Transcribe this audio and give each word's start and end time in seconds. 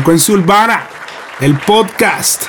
Frecuencia 0.00 0.32
Urbana, 0.32 0.84
el 1.42 1.56
podcast. 1.58 2.44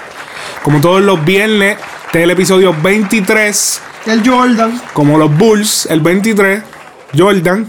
Como 0.64 0.80
todos 0.80 1.02
los 1.02 1.26
viernes, 1.26 1.78
este 2.06 2.20
es 2.20 2.24
el 2.24 2.32
episodio 2.32 2.74
23. 2.82 3.82
El 4.06 4.26
Jordan. 4.26 4.82
Como 4.94 5.18
los 5.18 5.38
Bulls, 5.38 5.86
el 5.88 6.00
23. 6.00 6.64
Jordan. 7.18 7.68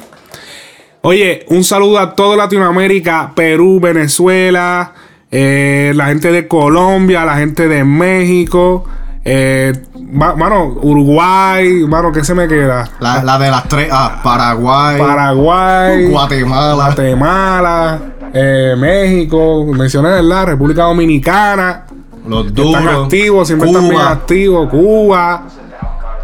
Oye, 1.01 1.45
un 1.49 1.65
saludo 1.65 1.99
a 1.99 2.15
toda 2.15 2.37
Latinoamérica, 2.37 3.33
Perú, 3.35 3.81
Venezuela, 3.81 4.93
eh, 5.33 5.91
la 5.97 6.07
gente 6.07 6.31
de 6.31 6.47
Colombia, 6.47 7.25
la 7.25 7.35
gente 7.39 7.67
de 7.67 7.83
México. 7.83 8.85
Eh, 9.25 9.73
ma- 10.01 10.37
mano, 10.37 10.65
Uruguay, 10.81 11.85
mano, 11.89 12.13
¿qué 12.13 12.23
se 12.23 12.35
me 12.37 12.47
queda? 12.47 12.89
La, 13.01 13.23
la 13.25 13.37
de 13.37 13.51
las 13.51 13.69
tres. 13.69 13.89
Ah, 13.91 14.21
Paraguay. 14.23 14.97
Paraguay, 15.01 16.07
Guatemala. 16.07 16.75
Guatemala, 16.75 18.01
eh, 18.33 18.75
México, 18.79 19.67
mencioné, 19.67 20.09
¿verdad? 20.11 20.47
República 20.47 20.85
Dominicana. 20.85 21.87
Los 22.27 22.47
Están 22.47 22.55
duros. 22.65 23.05
activos, 23.05 23.47
siempre 23.49 23.69
están 23.69 23.89
bien 23.89 24.01
activos. 24.01 24.69
Cuba. 24.71 25.45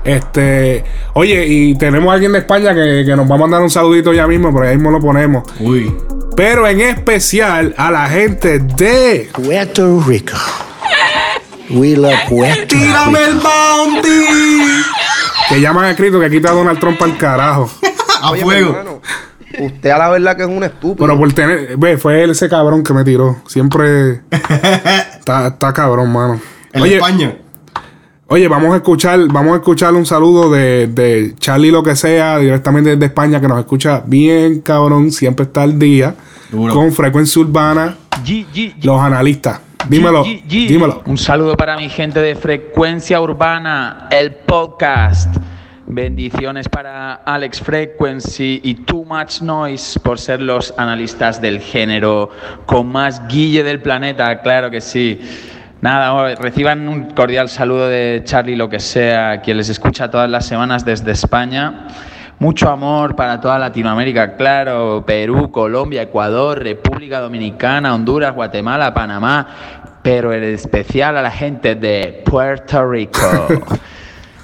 Este. 0.04 0.84
Oye, 1.14 1.46
y 1.46 1.74
tenemos 1.76 2.10
a 2.10 2.14
alguien 2.14 2.32
de 2.32 2.38
España 2.38 2.72
que, 2.74 3.02
que 3.04 3.16
nos 3.16 3.28
va 3.30 3.34
a 3.34 3.38
mandar 3.38 3.60
un 3.60 3.68
saludito 3.70 4.12
ya 4.12 4.26
mismo, 4.26 4.52
pero 4.54 4.68
ahí 4.68 4.76
mismo 4.76 4.90
lo 4.90 5.00
ponemos. 5.00 5.42
Uy. 5.60 5.92
Pero 6.36 6.66
en 6.68 6.80
especial 6.80 7.74
a 7.76 7.90
la 7.90 8.06
gente 8.08 8.60
de. 8.60 9.28
Puerto 9.32 10.00
Rico. 10.06 10.36
We 11.70 11.96
love 11.96 12.14
Puerto 12.30 12.66
¡Tírame 12.68 13.18
Rico. 13.18 13.30
el 13.30 13.34
bounty! 13.40 14.26
Que 15.50 15.60
ya 15.60 15.72
me 15.72 15.80
han 15.80 15.86
escrito 15.86 16.18
que 16.20 16.30
quita 16.30 16.50
a 16.50 16.54
Donald 16.54 16.78
Trump 16.78 17.02
al 17.02 17.18
carajo. 17.18 17.68
A 18.22 18.34
fuego. 18.34 19.00
Usted 19.60 19.90
a 19.90 19.98
la 19.98 20.08
verdad 20.08 20.36
que 20.36 20.42
es 20.42 20.48
un 20.48 20.64
estúpido. 20.64 21.06
Pero 21.06 21.18
por 21.18 21.32
tener. 21.32 21.76
Ve, 21.76 21.96
fue 21.98 22.22
él 22.22 22.30
ese 22.30 22.48
cabrón 22.48 22.82
que 22.82 22.92
me 22.92 23.04
tiró. 23.04 23.36
Siempre. 23.46 24.20
está, 24.30 25.48
está 25.48 25.72
cabrón, 25.72 26.12
mano. 26.12 26.40
En 26.72 26.82
Oye, 26.82 26.96
España. 26.96 27.36
Oye, 28.30 28.46
vamos 28.46 28.74
a 28.74 28.76
escuchar, 28.76 29.18
vamos 29.28 29.54
a 29.54 29.56
escuchar 29.56 29.94
un 29.94 30.04
saludo 30.04 30.50
de, 30.50 30.86
de 30.86 31.34
Charlie 31.38 31.70
lo 31.70 31.82
que 31.82 31.96
sea, 31.96 32.36
directamente 32.38 32.90
desde 32.90 33.06
España, 33.06 33.40
que 33.40 33.48
nos 33.48 33.58
escucha 33.58 34.02
bien, 34.04 34.60
cabrón, 34.60 35.12
siempre 35.12 35.46
está 35.46 35.62
al 35.62 35.78
día, 35.78 36.14
Duro. 36.50 36.74
con 36.74 36.92
frecuencia 36.92 37.40
urbana, 37.40 37.96
G, 38.22 38.44
G, 38.52 38.74
G. 38.74 38.84
los 38.84 39.00
analistas. 39.00 39.62
Dímelo, 39.88 40.26
G, 40.26 40.42
G, 40.42 40.46
G. 40.46 40.68
dímelo. 40.68 41.02
Un 41.06 41.16
saludo 41.16 41.56
para 41.56 41.78
mi 41.78 41.88
gente 41.88 42.20
de 42.20 42.34
Frecuencia 42.34 43.18
Urbana, 43.18 44.08
el 44.10 44.34
podcast. 44.34 45.34
Bendiciones 45.90 46.68
para 46.68 47.14
Alex 47.14 47.62
Frequency 47.62 48.60
y 48.62 48.74
Too 48.74 49.06
Much 49.06 49.40
Noise 49.40 49.98
por 50.00 50.18
ser 50.18 50.42
los 50.42 50.74
analistas 50.76 51.40
del 51.40 51.60
género 51.60 52.28
con 52.66 52.88
más 52.88 53.26
guille 53.26 53.64
del 53.64 53.80
planeta, 53.80 54.42
claro 54.42 54.70
que 54.70 54.82
sí. 54.82 55.18
Nada, 55.80 56.34
reciban 56.34 56.86
un 56.90 57.12
cordial 57.12 57.48
saludo 57.48 57.88
de 57.88 58.20
Charlie, 58.24 58.54
lo 58.54 58.68
que 58.68 58.80
sea, 58.80 59.40
quien 59.40 59.56
les 59.56 59.70
escucha 59.70 60.10
todas 60.10 60.28
las 60.28 60.44
semanas 60.44 60.84
desde 60.84 61.12
España. 61.12 61.88
Mucho 62.38 62.68
amor 62.68 63.16
para 63.16 63.40
toda 63.40 63.58
Latinoamérica, 63.58 64.36
claro, 64.36 65.04
Perú, 65.06 65.50
Colombia, 65.50 66.02
Ecuador, 66.02 66.62
República 66.62 67.18
Dominicana, 67.18 67.94
Honduras, 67.94 68.34
Guatemala, 68.34 68.92
Panamá, 68.92 69.48
pero 70.02 70.34
en 70.34 70.44
especial 70.44 71.16
a 71.16 71.22
la 71.22 71.30
gente 71.30 71.76
de 71.76 72.22
Puerto 72.26 72.86
Rico. 72.86 73.20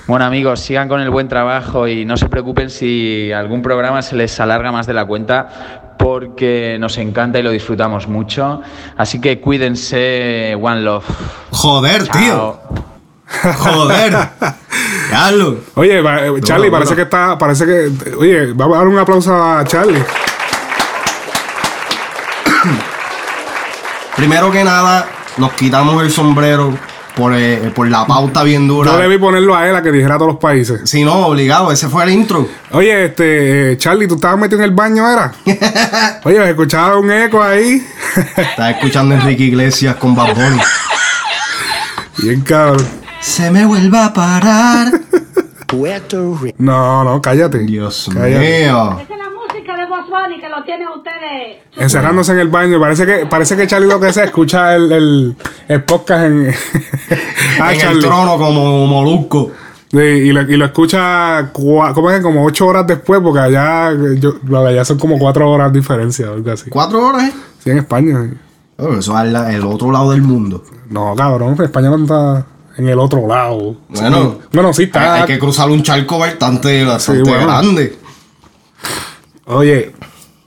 Bueno 0.06 0.26
amigos, 0.26 0.60
sigan 0.60 0.86
con 0.86 1.00
el 1.00 1.08
buen 1.08 1.28
trabajo 1.28 1.88
y 1.88 2.04
no 2.04 2.18
se 2.18 2.28
preocupen 2.28 2.68
si 2.68 3.32
algún 3.32 3.62
programa 3.62 4.02
se 4.02 4.14
les 4.16 4.38
alarga 4.38 4.70
más 4.70 4.86
de 4.86 4.92
la 4.92 5.06
cuenta 5.06 5.94
porque 5.98 6.76
nos 6.78 6.98
encanta 6.98 7.38
y 7.38 7.42
lo 7.42 7.50
disfrutamos 7.50 8.06
mucho. 8.06 8.60
Así 8.98 9.18
que 9.18 9.40
cuídense, 9.40 10.54
One 10.60 10.82
Love. 10.82 11.06
Joder, 11.52 12.06
tío. 12.08 12.60
Joder. 13.56 14.14
Carlos. 15.10 15.54
Oye, 15.74 16.00
eh, 16.00 16.40
Charlie, 16.42 16.70
parece 16.70 16.94
que 16.94 17.02
está, 17.02 17.38
parece 17.38 17.64
que, 17.64 18.14
oye, 18.18 18.52
vamos 18.52 18.76
a 18.76 18.80
dar 18.80 18.88
un 18.88 18.98
aplauso 18.98 19.34
a 19.34 19.64
Charlie. 19.64 20.04
Primero 24.16 24.50
que 24.50 24.64
nada, 24.64 25.08
nos 25.38 25.54
quitamos 25.54 26.02
el 26.02 26.10
sombrero 26.10 26.74
por, 27.16 27.32
eh, 27.34 27.70
por 27.74 27.88
la 27.88 28.06
pauta 28.06 28.42
bien 28.42 28.66
dura. 28.66 28.90
Yo 28.92 28.98
debí 28.98 29.18
ponerlo 29.18 29.54
a 29.54 29.68
él 29.68 29.76
a 29.76 29.82
que 29.82 29.92
dijera 29.92 30.16
a 30.16 30.18
todos 30.18 30.32
los 30.32 30.40
países. 30.40 30.80
Si 30.84 31.04
no, 31.04 31.26
obligado, 31.28 31.70
ese 31.70 31.88
fue 31.88 32.04
el 32.04 32.10
intro. 32.10 32.48
Oye, 32.72 33.06
este, 33.06 33.72
eh, 33.72 33.76
Charlie, 33.78 34.08
¿tú 34.08 34.16
estabas 34.16 34.38
metido 34.38 34.58
en 34.58 34.64
el 34.64 34.70
baño, 34.72 35.08
era? 35.08 35.32
Oye, 36.24 36.48
escuchaba 36.50 36.98
un 36.98 37.10
eco 37.10 37.42
ahí. 37.42 37.86
Estás 38.36 38.74
escuchando 38.76 39.14
a 39.14 39.18
Enrique 39.18 39.44
Iglesias 39.44 39.96
con 39.96 40.14
Bad 40.14 40.34
Bunny. 40.34 40.60
Bien 42.18 42.40
cabrón. 42.42 42.86
Se 43.20 43.50
me 43.50 43.64
vuelve 43.64 43.98
a 43.98 44.12
parar. 44.12 44.92
Puerto 45.66 46.38
Rico. 46.40 46.56
No, 46.58 47.04
no, 47.04 47.20
cállate. 47.22 47.58
Dios 47.60 48.08
Cállate. 48.12 48.64
mío. 48.64 49.13
Que 50.40 50.48
lo 50.48 50.62
tienen 50.64 50.88
ustedes. 50.88 51.58
Encerrándose 51.76 52.32
en 52.32 52.38
el 52.40 52.48
baño. 52.48 52.80
Parece 52.80 53.06
que, 53.06 53.26
parece 53.26 53.56
que 53.56 53.66
Charlie 53.66 53.86
lo 53.88 54.00
que 54.00 54.12
sea 54.12 54.24
escucha 54.24 54.74
el, 54.74 54.90
el, 54.92 55.36
el 55.68 55.84
podcast 55.84 56.24
en, 56.24 56.48
Ah, 57.60 57.68
en 57.72 57.74
el 57.74 57.80
Charlie. 57.80 58.00
trono 58.02 58.36
como 58.36 58.86
molusco. 58.86 59.52
Sí, 59.90 59.98
y, 59.98 60.32
lo, 60.32 60.42
y 60.42 60.56
lo 60.56 60.64
escucha 60.64 61.52
cua- 61.52 61.92
¿cómo 61.94 62.10
es? 62.10 62.20
como 62.20 62.44
ocho 62.44 62.66
horas 62.66 62.86
después, 62.86 63.20
porque 63.22 63.40
allá, 63.40 63.92
yo, 64.18 64.34
lo 64.46 64.64
de 64.64 64.70
allá 64.70 64.84
son 64.84 64.98
como 64.98 65.18
cuatro 65.18 65.48
horas 65.48 65.72
de 65.72 65.78
diferencia, 65.78 66.30
o 66.30 66.34
algo 66.34 66.50
así. 66.50 66.68
¿Cuatro 66.68 67.06
horas? 67.06 67.28
eh? 67.28 67.32
Sí, 67.62 67.70
en 67.70 67.78
España. 67.78 68.30
Oh, 68.76 68.92
eso 68.94 69.16
es 69.22 69.54
el 69.54 69.64
otro 69.64 69.92
lado 69.92 70.10
del 70.10 70.22
mundo. 70.22 70.64
No, 70.90 71.14
cabrón, 71.14 71.56
España 71.62 71.90
no 71.90 72.02
está 72.02 72.44
en 72.76 72.88
el 72.88 72.98
otro 72.98 73.26
lado. 73.28 73.76
Bueno. 73.88 74.32
Sí. 74.42 74.48
bueno, 74.52 74.72
sí 74.72 74.82
está. 74.84 75.14
Hay, 75.14 75.20
hay 75.20 75.26
que 75.28 75.38
cruzar 75.38 75.70
un 75.70 75.82
charco 75.84 76.18
bastante, 76.18 76.84
bastante 76.84 77.22
bueno. 77.22 77.46
grande. 77.46 77.96
Oye, 79.46 79.92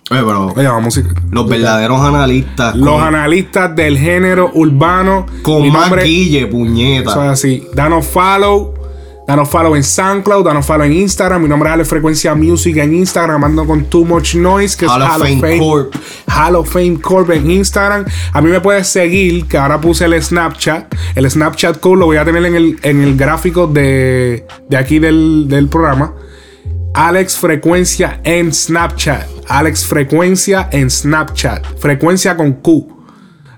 Oye, 0.09 0.21
pero 0.23 0.47
oye, 0.55 0.67
vamos 0.67 0.97
a 0.97 1.01
los 1.31 1.49
verdaderos 1.49 1.99
analistas. 2.01 2.75
Los 2.77 2.93
con, 2.95 3.03
analistas 3.03 3.75
del 3.75 3.97
género 3.97 4.51
urbano. 4.53 5.25
con 5.41 5.67
más 5.69 5.89
nombre- 5.89 6.03
guille, 6.05 6.39
Eso 6.43 6.49
puñeta. 6.49 7.11
es 7.11 7.17
así. 7.31 7.67
Danos 7.75 8.07
follow. 8.07 8.73
Danos 9.27 9.49
follow 9.49 9.75
en 9.75 9.83
SoundCloud. 9.83 10.45
Danos 10.45 10.65
follow 10.65 10.85
en 10.85 10.93
Instagram. 10.93 11.41
Mi 11.43 11.49
nombre 11.49 11.67
es 11.67 11.73
Ale 11.73 11.83
Frecuencia 11.83 12.33
Music 12.35 12.77
en 12.77 12.95
Instagram. 12.95 13.43
Ando 13.43 13.65
con 13.65 13.83
Too 13.83 14.05
Much 14.05 14.35
Noise, 14.35 14.77
que 14.77 14.85
Hall 14.87 15.01
es 15.01 15.09
Hall 15.09 15.21
of 15.21 15.27
Fame 15.27 15.41
Fame 15.41 15.59
Corp. 15.59 15.95
Hall 16.27 16.55
of 16.55 16.69
Fame 16.71 17.01
Corp 17.01 17.29
en 17.31 17.51
Instagram. 17.51 18.05
A 18.31 18.41
mí 18.41 18.49
me 18.49 18.61
puedes 18.61 18.87
seguir, 18.87 19.45
que 19.47 19.57
ahora 19.57 19.81
puse 19.81 20.05
el 20.05 20.23
Snapchat. 20.23 20.95
El 21.15 21.29
Snapchat 21.29 21.81
code 21.81 21.97
lo 21.97 22.05
voy 22.05 22.15
a 22.15 22.23
tener 22.23 22.45
en 22.45 22.55
el, 22.55 22.79
en 22.81 23.01
el 23.01 23.17
gráfico 23.17 23.67
de, 23.67 24.47
de 24.69 24.77
aquí 24.77 24.99
del, 24.99 25.47
del 25.49 25.67
programa. 25.67 26.13
Alex 26.97 27.37
Frecuencia 27.37 28.21
en 28.23 28.51
Snapchat. 28.51 29.27
Alex 29.47 29.85
Frecuencia 29.85 30.67
en 30.71 30.89
Snapchat. 30.89 31.77
Frecuencia 31.77 32.35
con 32.35 32.53
Q. 32.53 32.87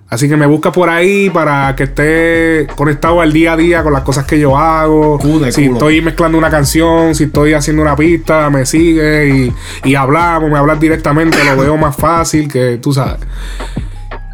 Así 0.10 0.28
que 0.28 0.36
me 0.36 0.46
busca 0.46 0.74
por 0.74 0.90
ahí 0.90 1.30
para 1.30 1.74
que 1.74 1.84
esté 1.84 2.68
conectado 2.76 3.22
al 3.22 3.32
día 3.32 3.54
a 3.54 3.56
día 3.56 3.82
con 3.82 3.94
las 3.94 4.02
cosas 4.02 4.26
que 4.26 4.38
yo 4.38 4.58
hago. 4.58 5.22
Si 5.22 5.68
culo. 5.68 5.74
estoy 5.78 6.02
mezclando 6.02 6.38
una 6.38 6.50
canción, 6.50 7.16
si 7.16 7.26
estoy 7.26 7.54
haciendo 7.54 7.82
una 7.82 7.96
pista, 7.96 8.50
me 8.50 8.66
sigue 8.66 9.30
y, 9.30 9.54
y 9.86 9.96
hablamos, 9.96 10.52
me 10.52 10.58
hablas 10.58 10.78
directamente, 10.78 11.38
lo 11.46 11.56
veo 11.56 11.78
más 11.78 11.96
fácil 11.96 12.52
que 12.52 12.78
tú 12.82 12.92
sabes. 12.92 13.22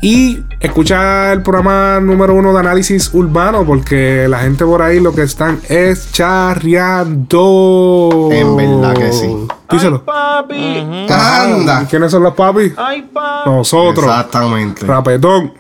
Y 0.08 0.44
escucha 0.60 1.34
el 1.34 1.42
programa 1.42 2.00
número 2.00 2.36
uno 2.36 2.54
de 2.54 2.60
análisis 2.60 3.10
urbano, 3.12 3.66
porque 3.66 4.28
la 4.30 4.38
gente 4.38 4.64
por 4.64 4.84
ahí 4.84 5.00
lo 5.00 5.16
que 5.16 5.24
están 5.24 5.60
es 5.68 6.12
charreando. 6.12 7.40
En 8.32 8.56
verdad 8.56 8.94
que 8.94 9.12
sí. 9.12 9.36
Díselo. 9.72 10.06
papi. 10.06 11.08
Anda. 11.10 11.88
¿Quiénes 11.90 12.12
son 12.12 12.22
los 12.22 12.36
papis? 12.36 12.72
Ay, 12.78 13.02
papi. 13.12 13.50
Nosotros. 13.50 14.06
Exactamente. 14.06 14.86
Rapetón. 14.86 15.54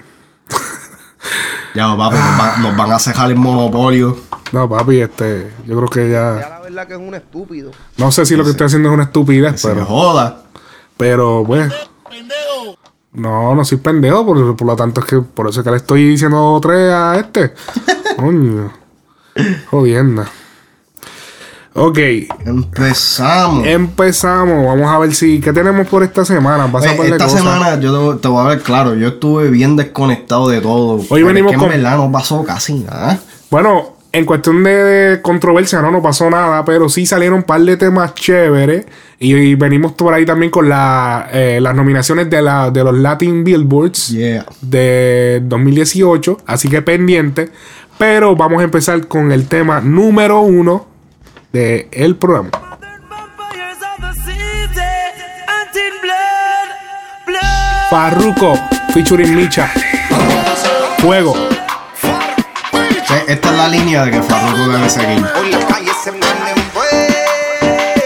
Ya, 1.73 1.97
papi, 1.97 2.15
nos 2.15 2.37
van, 2.37 2.61
nos 2.61 2.77
van 2.77 2.91
a 2.91 2.99
cejar 2.99 3.31
el 3.31 3.37
monopolio. 3.37 4.15
No, 4.51 4.69
papi, 4.69 4.99
este, 5.01 5.51
yo 5.65 5.75
creo 5.75 5.87
que 5.89 6.07
Ya 6.11 6.39
ya. 6.39 6.49
la 6.49 6.59
verdad 6.59 6.85
que 6.87 6.93
es 6.93 6.99
un 6.99 7.15
estúpido. 7.15 7.71
No 7.97 8.11
sé 8.11 8.27
si 8.27 8.35
lo 8.35 8.43
que 8.43 8.51
estoy 8.51 8.67
haciendo 8.67 8.89
es 8.89 8.93
una 8.93 9.05
estupidez, 9.05 9.59
Se 9.59 9.69
pero. 9.69 9.85
joda. 9.85 10.43
Pero, 10.97 11.43
pues. 11.47 11.73
No, 13.15 13.55
no 13.55 13.63
soy 13.65 13.77
pendejo, 13.77 14.25
por, 14.25 14.55
por 14.55 14.67
lo 14.67 14.75
tanto 14.75 15.01
es 15.01 15.07
que 15.07 15.17
por 15.19 15.47
eso 15.49 15.61
es 15.61 15.63
que 15.63 15.71
le 15.71 15.77
estoy 15.77 16.09
diciendo 16.09 16.59
tres 16.61 16.91
a 16.91 17.15
este. 17.17 17.53
Coño. 18.17 18.71
Jodienda. 19.69 20.27
Ok, 21.77 21.97
Empezamos. 22.45 23.67
empezamos. 23.67 24.65
Vamos 24.65 24.87
a 24.89 24.97
ver 24.99 25.13
si. 25.13 25.41
¿Qué 25.41 25.51
tenemos 25.51 25.85
por 25.87 26.03
esta 26.03 26.23
semana? 26.23 26.69
Oye, 26.73 27.09
esta 27.09 27.27
semana 27.27 27.77
yo 27.81 28.13
te, 28.15 28.21
te 28.21 28.27
voy 28.29 28.45
a 28.45 28.49
ver 28.49 28.61
claro, 28.61 28.95
yo 28.95 29.09
estuve 29.09 29.49
bien 29.49 29.75
desconectado 29.75 30.47
de 30.47 30.61
todo. 30.61 31.01
Hoy 31.09 31.23
venimos 31.23 31.51
es 31.51 31.57
que 31.57 31.63
con- 31.65 31.73
en 31.73 31.81
verdad 31.83 31.97
no 31.97 32.09
pasó 32.11 32.45
casi 32.45 32.75
nada. 32.75 33.19
Bueno, 33.51 33.94
en 34.15 34.23
cuestión 34.23 34.63
de 34.63 35.19
controversia 35.21 35.81
no, 35.81 35.91
no 35.91 36.01
pasó 36.01 36.29
nada, 36.29 36.63
pero 36.63 36.87
sí 36.87 37.05
salieron 37.05 37.39
un 37.39 37.43
par 37.43 37.59
de 37.59 37.75
temas 37.75 38.13
chéveres. 38.13 38.85
Y, 39.19 39.35
y 39.35 39.55
venimos 39.55 39.91
por 39.91 40.13
ahí 40.13 40.25
también 40.25 40.51
con 40.51 40.69
la, 40.69 41.27
eh, 41.33 41.59
las 41.61 41.75
nominaciones 41.75 42.29
de, 42.29 42.41
la, 42.41 42.71
de 42.71 42.83
los 42.83 42.97
Latin 42.97 43.43
Billboards 43.43 44.09
Yeah. 44.09 44.45
de 44.61 45.41
2018. 45.43 46.37
Así 46.45 46.69
que 46.69 46.81
pendiente. 46.81 47.49
Pero 47.97 48.37
vamos 48.37 48.61
a 48.61 48.63
empezar 48.63 49.05
con 49.07 49.33
el 49.33 49.49
tema 49.49 49.81
número 49.81 50.39
uno 50.39 50.87
del 51.51 51.87
el 51.91 52.15
programa. 52.15 52.51
Farruko, 57.89 58.57
featuring 58.93 59.35
Micha. 59.35 59.69
Fuego. 60.99 61.35
E- 63.09 63.25
Esta 63.33 63.49
es 63.49 63.55
la 63.57 63.67
línea 63.67 64.05
de 64.05 64.11
que 64.11 64.21
Farruko 64.23 64.67
debe 64.71 64.89
seguir. 64.89 65.25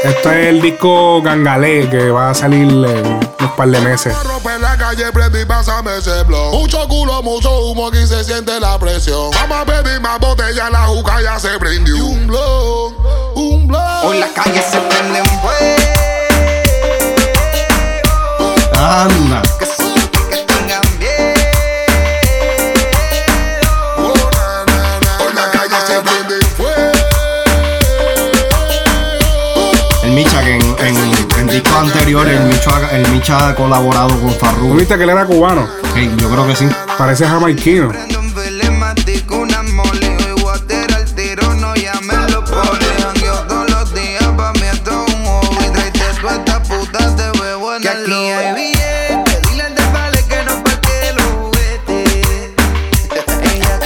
Este 0.04 0.42
es 0.42 0.48
el 0.48 0.62
disco 0.62 1.22
Gangalé 1.22 1.90
que 1.90 2.10
va 2.10 2.30
a 2.32 2.34
salir 2.34 2.64
en 2.64 2.76
unos 2.78 3.52
par 3.58 3.68
de 3.68 3.80
meses. 3.82 4.16
Rompe 4.24 4.58
la 4.60 4.78
calle, 4.78 5.12
prende 5.12 5.42
y 5.42 5.46
pásame 5.46 5.98
ese 5.98 6.24
blog. 6.24 6.54
Mucho 6.54 6.88
culo, 6.88 7.22
mucho 7.22 7.52
humo, 7.66 7.88
aquí 7.88 8.06
se 8.08 8.24
siente 8.24 8.60
la 8.60 8.78
presión. 8.80 9.30
Vamos 9.32 9.58
a 9.62 9.66
pedir 9.66 10.00
más 10.02 10.20
botella, 10.20 10.70
la 10.70 10.86
juca 10.86 11.22
ya 11.22 11.38
se 11.40 11.50
prendió. 11.60 11.96
Y 11.98 12.02
un 12.02 12.28
blog, 12.28 12.94
un 13.36 13.68
blog. 13.68 14.06
Hoy 14.06 14.20
las 14.20 14.30
calles 14.32 14.64
se 14.72 14.78
prenden 14.80 15.26
fuego. 15.26 15.76
Anda. 18.78 19.42
Discos 31.70 31.84
anteriores 31.84 32.40
el 32.40 32.48
Micha, 32.48 32.76
ha- 32.76 32.92
el 32.92 33.08
Micha 33.10 33.48
ha 33.50 33.56
colaborado 33.56 34.10
con 34.20 34.30
¿Tú 34.34 34.40
Farruko. 34.40 34.74
viste 34.76 34.98
que 34.98 35.04
él 35.04 35.10
era 35.10 35.26
cubano? 35.26 35.68
Hey, 35.96 36.12
yo 36.18 36.30
creo 36.30 36.48
que 36.48 36.56
sí. 36.56 36.68
Parece 36.98 37.28
jamaiquino. 37.28 37.92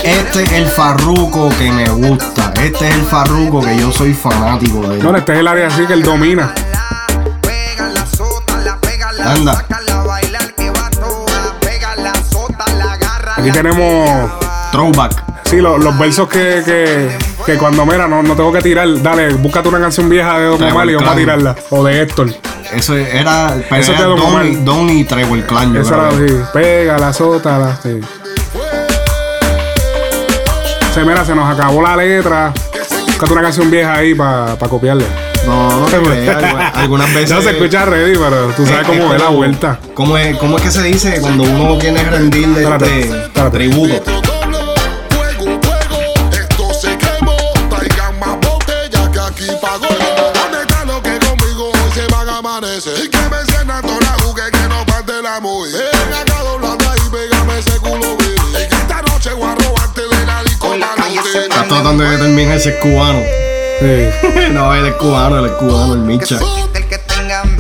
Este 0.04 0.44
es 0.44 0.52
el 0.52 0.68
Farruko 0.68 1.50
que 1.58 1.72
me 1.72 1.88
gusta. 1.90 2.52
Este 2.62 2.90
es 2.90 2.96
el 2.96 3.04
Farruko 3.04 3.62
que 3.62 3.78
yo 3.78 3.92
soy 3.92 4.14
fanático 4.14 4.82
de 4.88 4.96
él. 4.98 5.04
No, 5.04 5.16
este 5.16 5.34
es 5.34 5.40
el 5.40 5.48
área 5.48 5.68
así 5.68 5.86
que 5.86 5.94
él 5.94 6.04
domina. 6.04 6.54
Agarra. 9.24 9.66
Aquí 13.38 13.52
tenemos, 13.52 14.32
Throwback. 14.72 15.24
sí, 15.46 15.58
lo- 15.58 15.78
los 15.78 15.98
versos 15.98 16.28
que, 16.30 16.62
que, 16.66 17.18
que 17.46 17.58
cuando, 17.58 17.86
mira, 17.86 18.08
no, 18.08 18.24
no 18.24 18.36
tengo 18.36 18.52
que 18.52 18.62
tirar. 18.62 18.88
Dale, 19.02 19.34
búscate 19.34 19.70
una 19.70 19.80
canción 19.80 20.10
vieja 20.10 20.38
de 20.40 20.46
Don 20.46 20.58
Trevor 20.58 20.74
Omar 20.76 20.90
y 20.90 20.94
vamos 20.96 21.10
a 21.10 21.14
Clan. 21.14 21.24
tirarla. 21.24 21.56
O 21.72 21.84
de 21.84 22.02
Héctor. 22.02 22.34
Eso 22.74 22.96
era, 22.96 23.56
pero 23.70 23.82
Eso 23.82 23.92
era 23.94 24.08
lo 24.08 24.16
Don, 24.16 24.66
Don 24.66 24.90
y 24.90 25.04
Trevor 25.04 25.42
Clan. 25.46 25.74
yo 25.74 25.82
Esa 25.82 25.96
creo. 25.96 26.12
era 26.26 26.26
así. 26.26 26.44
Pega 26.54 26.98
la 26.98 27.14
sota, 27.14 27.58
la, 27.60 27.76
sí. 27.76 28.00
Se, 30.94 31.04
mira, 31.04 31.26
se 31.26 31.34
nos 31.36 31.52
acabó 31.52 31.82
la 31.82 31.96
letra. 31.98 32.54
Búscate 33.08 33.34
una 33.34 33.42
canción 33.42 33.70
vieja 33.72 33.94
ahí 33.96 34.14
para 34.16 34.56
copiarle. 34.58 35.06
No, 35.46 35.80
no 35.82 35.86
te 35.88 36.02
creas. 36.02 36.36
algunas- 36.44 36.76
Algunas 36.78 37.14
veces. 37.14 37.32
No 37.32 37.42
se 37.42 37.50
escucha 37.52 37.86
ready, 37.86 38.14
pero 38.18 38.48
tú 38.56 38.66
sabes 38.66 38.82
es- 38.82 38.88
cómo 38.88 39.10
es 39.14 39.16
es 39.16 39.22
la 39.22 39.30
vuelta. 39.30 39.80
¿Cómo 39.94 40.18
es, 40.18 40.38
¿Cómo 40.38 40.58
es 40.58 40.64
que 40.64 40.72
se 40.72 40.84
dice 40.84 41.20
cuando 41.22 41.44
uno 41.44 41.78
rendirle 41.80 42.64
este 42.64 43.50
tributo? 43.52 44.04
Botellas 48.42 49.10
que 49.10 49.20
aquí 49.20 49.48
pagó. 49.62 49.88
¿Dónde 50.34 50.62
está 50.62 50.86
lo 50.86 51.02
que 51.02 51.18
conmigo 51.20 51.70
hoy 51.72 51.92
se 51.94 52.06
van 52.14 52.30
a 52.30 52.38
amanecer? 52.38 52.94
Y 53.04 53.10
que 53.10 53.18
me 53.30 53.40
enciendan 53.40 53.82
toda 53.82 54.00
la 54.00 54.14
jugue 54.24 54.44
que 54.52 54.68
no 54.70 54.86
parte 54.86 55.14
la 55.22 55.40
muy. 55.40 55.72
Ven 55.72 56.14
acá 56.14 56.42
doblando 56.44 56.90
ahí, 56.90 57.00
pégame 57.12 57.60
ese 57.60 57.78
culo, 57.80 58.16
baby. 58.18 58.36
Y 58.54 58.74
esta 58.74 59.02
noche 59.02 59.34
voy 59.34 59.50
a 59.50 59.56
robarte 59.56 60.02
de 60.02 60.26
la. 60.26 60.44
Estás 60.44 61.68
tratando 61.68 62.04
de 62.04 62.10
determinar 62.12 62.60
si 62.60 62.70
es 62.70 62.76
cubano. 62.76 63.20
Sí. 63.84 64.08
no, 64.54 64.74
él 64.74 64.86
es 64.86 64.94
cubano, 64.94 65.40
él 65.40 65.46
es 65.48 65.52
cubano, 65.54 65.94
el 65.96 66.00
Micha. 66.00 66.40
Que 66.90 66.98
tengan. 67.00 67.58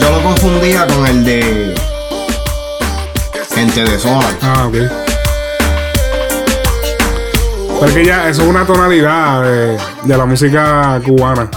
Yo 0.00 0.10
lo 0.10 0.22
confundía 0.24 0.84
con 0.84 1.06
el 1.06 1.24
de 1.24 1.74
Gente 3.54 3.84
de 3.84 3.98
Zona. 4.00 4.36
Ah, 4.42 4.66
ok. 4.66 4.74
Pero 7.78 7.86
es 7.86 7.94
que 7.94 8.04
ya 8.04 8.28
eso 8.28 8.42
es 8.42 8.48
una 8.48 8.66
tonalidad 8.66 9.44
de, 9.44 9.78
de 10.02 10.16
la 10.16 10.26
música 10.26 11.00
cubana. 11.06 11.48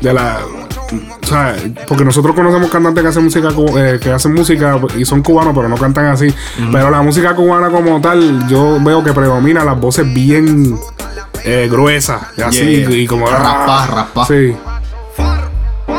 De 0.00 0.10
la. 0.10 0.38
Sea, 1.34 1.56
porque 1.88 2.04
nosotros 2.04 2.32
conocemos 2.32 2.70
cantantes 2.70 3.02
que 3.02 3.08
hacen 3.08 3.24
música 3.24 3.48
eh, 3.76 3.98
que 4.00 4.12
hacen 4.12 4.34
música 4.34 4.78
y 4.96 5.04
son 5.04 5.20
cubanos, 5.20 5.52
pero 5.52 5.68
no 5.68 5.76
cantan 5.76 6.06
así. 6.06 6.32
Pero 6.70 6.90
la 6.90 7.02
música 7.02 7.34
cubana 7.34 7.70
como 7.70 8.00
tal, 8.00 8.46
yo 8.46 8.78
veo 8.80 9.02
que 9.02 9.12
predomina 9.12 9.64
las 9.64 9.80
voces 9.80 10.12
bien 10.14 10.78
eh, 11.42 11.68
gruesas 11.68 12.22
y 12.36 12.42
así 12.42 12.64
Yeah. 12.64 12.90
y 12.90 13.06
como 13.08 13.26
Raspa, 13.26 13.86
raspa. 13.86 14.26
Sí. 14.26 14.54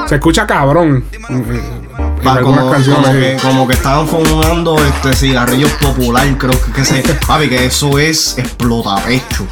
Se 0.08 0.16
escucha 0.16 0.48
cabrón. 0.48 1.04
Va, 2.26 2.34
algunas 2.34 2.62
como, 2.62 2.72
canciones. 2.72 3.02
como 3.04 3.12
que, 3.14 3.38
como 3.42 3.68
que 3.68 3.74
estaban 3.74 4.08
fumando 4.08 4.78
este 4.86 5.14
cigarrillos 5.14 5.72
popular, 5.74 6.26
creo 6.38 6.54
que, 6.66 6.72
que 6.72 6.86
se. 6.86 7.02
Papi, 7.28 7.50
que 7.50 7.66
eso 7.66 8.00
es 8.00 8.38
explotapecho. 8.38 9.46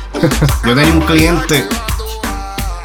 Yo 0.66 0.76
tenía 0.76 0.94
un 0.94 1.02
cliente 1.02 1.68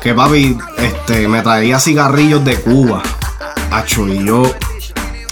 que 0.02 0.14
papi, 0.14 0.56
este, 0.78 1.28
me 1.28 1.42
traía 1.42 1.78
cigarrillos 1.80 2.44
de 2.44 2.56
Cuba. 2.60 3.02
Acho, 3.70 4.06
y 4.08 4.24
yo. 4.24 4.42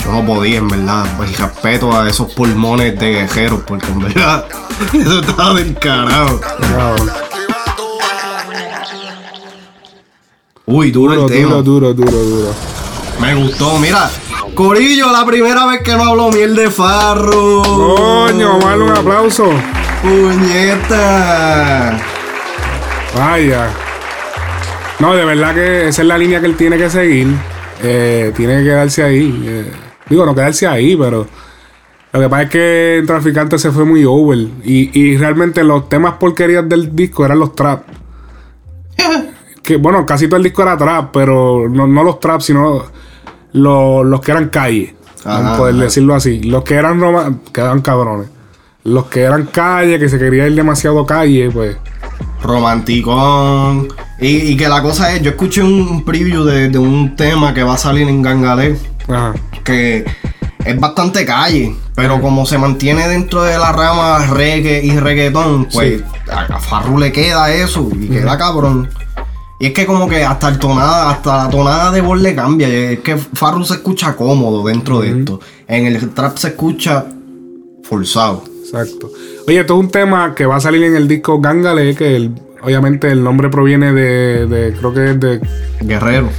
Yo 0.05 0.13
no 0.13 0.25
podía, 0.25 0.59
en 0.59 0.69
verdad. 0.69 1.05
Pues 1.17 1.39
respeto 1.39 1.97
a 1.99 2.09
esos 2.09 2.33
pulmones 2.35 2.99
de 2.99 3.13
guerreros, 3.13 3.61
porque 3.67 3.87
en 3.87 4.01
verdad. 4.01 4.45
Eso 4.93 5.21
estaba 5.21 5.55
del 5.55 5.75
carajo. 5.79 6.41
Uy, 10.67 10.91
duro, 10.91 11.15
Duro, 11.15 11.27
el 11.27 11.33
tema. 11.33 11.49
duro, 11.63 11.63
duro, 11.63 11.95
duro, 11.95 12.11
duro. 12.25 12.55
Me 13.21 13.35
gustó, 13.35 13.79
mira. 13.79 14.11
Corillo, 14.55 15.13
la 15.13 15.25
primera 15.25 15.67
vez 15.67 15.83
que 15.83 15.93
no 15.95 16.05
hablo 16.05 16.31
miel 16.31 16.57
de 16.57 16.71
farro. 16.71 17.63
Coño, 17.63 18.59
darle 18.59 18.85
un 18.85 18.91
aplauso. 18.97 19.45
Puñeta. 20.03 21.99
Vaya. 23.17 23.71
No, 24.99 25.15
de 25.15 25.25
verdad 25.25 25.55
que 25.55 25.88
esa 25.88 26.03
es 26.03 26.09
la 26.09 26.17
línea 26.17 26.41
que 26.41 26.47
él 26.47 26.57
tiene 26.57 26.79
que 26.79 26.88
seguir. 26.88 27.29
Eh, 27.83 28.33
tiene 28.35 28.59
que 28.59 28.65
quedarse 28.65 29.03
ahí. 29.03 29.45
Eh, 29.47 29.73
digo, 30.09 30.25
no 30.25 30.35
quedarse 30.35 30.67
ahí, 30.67 30.97
pero. 30.97 31.26
Lo 32.12 32.21
que 32.21 32.29
pasa 32.31 32.43
es 32.45 32.50
que 32.50 32.99
el 32.99 33.07
traficante 33.07 33.59
se 33.59 33.71
fue 33.71 33.85
muy 33.85 34.05
over. 34.07 34.38
Y, 34.65 34.99
y 34.99 35.17
realmente 35.19 35.62
los 35.62 35.88
temas 35.88 36.15
porquerías 36.15 36.67
del 36.67 36.97
disco 36.97 37.26
eran 37.26 37.41
los 37.41 37.55
trap. 37.55 37.83
que 39.62 39.76
bueno, 39.76 40.07
casi 40.07 40.26
todo 40.26 40.38
el 40.38 40.45
disco 40.45 40.62
era 40.62 40.79
trap, 40.79 41.11
pero 41.12 41.69
no, 41.69 41.87
no 41.87 42.03
los 42.03 42.19
trap, 42.19 42.41
sino 42.41 42.85
los, 43.53 44.07
los 44.07 44.21
que 44.23 44.31
eran 44.31 44.49
calle. 44.49 44.95
Ajá, 45.26 45.59
poder 45.59 45.75
ajá. 45.75 45.85
decirlo 45.85 46.15
así. 46.15 46.41
Los 46.43 46.65
que 46.65 46.75
eran 46.75 47.41
quedaban 47.53 47.83
cabrones. 47.83 48.29
Los 48.85 49.07
que 49.07 49.23
eran 49.23 49.47
calle, 49.47 49.99
que 49.99 50.09
se 50.09 50.19
quería 50.19 50.47
ir 50.47 50.55
demasiado 50.55 51.05
calle, 51.05 51.50
pues. 51.50 51.76
Romanticón. 52.47 53.88
Y, 54.21 54.29
y 54.53 54.57
que 54.57 54.69
la 54.69 54.83
cosa 54.83 55.15
es, 55.15 55.23
yo 55.23 55.31
escuché 55.31 55.62
un 55.62 56.05
preview 56.05 56.45
de, 56.45 56.69
de 56.69 56.79
un 56.79 57.17
tema 57.17 57.53
que 57.53 57.62
va 57.62 57.75
a 57.75 57.79
salir 57.79 58.09
en 58.09 58.23
Gangalé. 58.23 58.79
Ajá. 59.09 59.35
Que 59.65 60.05
es 60.65 60.81
bastante 60.81 61.25
calle. 61.25 61.75
Pero 61.95 62.21
como 62.21 62.45
se 62.45 62.59
mantiene 62.59 63.09
dentro 63.09 63.43
de 63.43 63.59
la 63.59 63.73
rama 63.73 64.26
reggae 64.26 64.85
y 64.85 64.99
reggaetón, 64.99 65.67
pues 65.73 66.03
a, 66.31 66.43
a 66.43 66.61
Farru 66.61 66.99
le 66.99 67.11
queda 67.11 67.53
eso 67.53 67.88
y 67.99 68.09
queda 68.09 68.37
cabrón. 68.37 68.91
Y 69.59 69.67
es 69.67 69.73
que 69.73 69.87
como 69.87 70.07
que 70.07 70.23
hasta 70.23 70.49
el 70.50 70.59
tonada, 70.59 71.11
hasta 71.11 71.45
la 71.45 71.50
tonada 71.50 71.91
de 71.91 72.03
voz 72.03 72.21
le 72.21 72.35
cambia. 72.35 72.69
Es 72.69 73.00
que 73.00 73.17
Farru 73.17 73.65
se 73.65 73.75
escucha 73.75 74.15
cómodo 74.15 74.67
dentro 74.67 75.00
de 75.00 75.19
esto. 75.19 75.41
En 75.67 75.87
el 75.87 76.11
trap 76.11 76.37
se 76.37 76.49
escucha 76.49 77.07
forzado. 77.83 78.45
Exacto. 78.83 79.11
Oye, 79.47 79.61
esto 79.61 79.75
es 79.75 79.80
un 79.80 79.90
tema 79.90 80.35
que 80.35 80.47
va 80.47 80.56
a 80.56 80.61
salir 80.61 80.83
en 80.85 80.97
el 80.97 81.06
disco 81.09 81.40
Gangale, 81.40 81.95
que 81.95 82.16
el- 82.16 82.33
obviamente 82.62 83.11
el 83.11 83.23
nombre 83.23 83.49
proviene 83.49 83.92
de, 83.92 84.47
de- 84.47 84.73
creo 84.75 84.92
que 84.95 85.11
es 85.11 85.21
de... 85.21 85.40
Guerrero. 85.83 86.30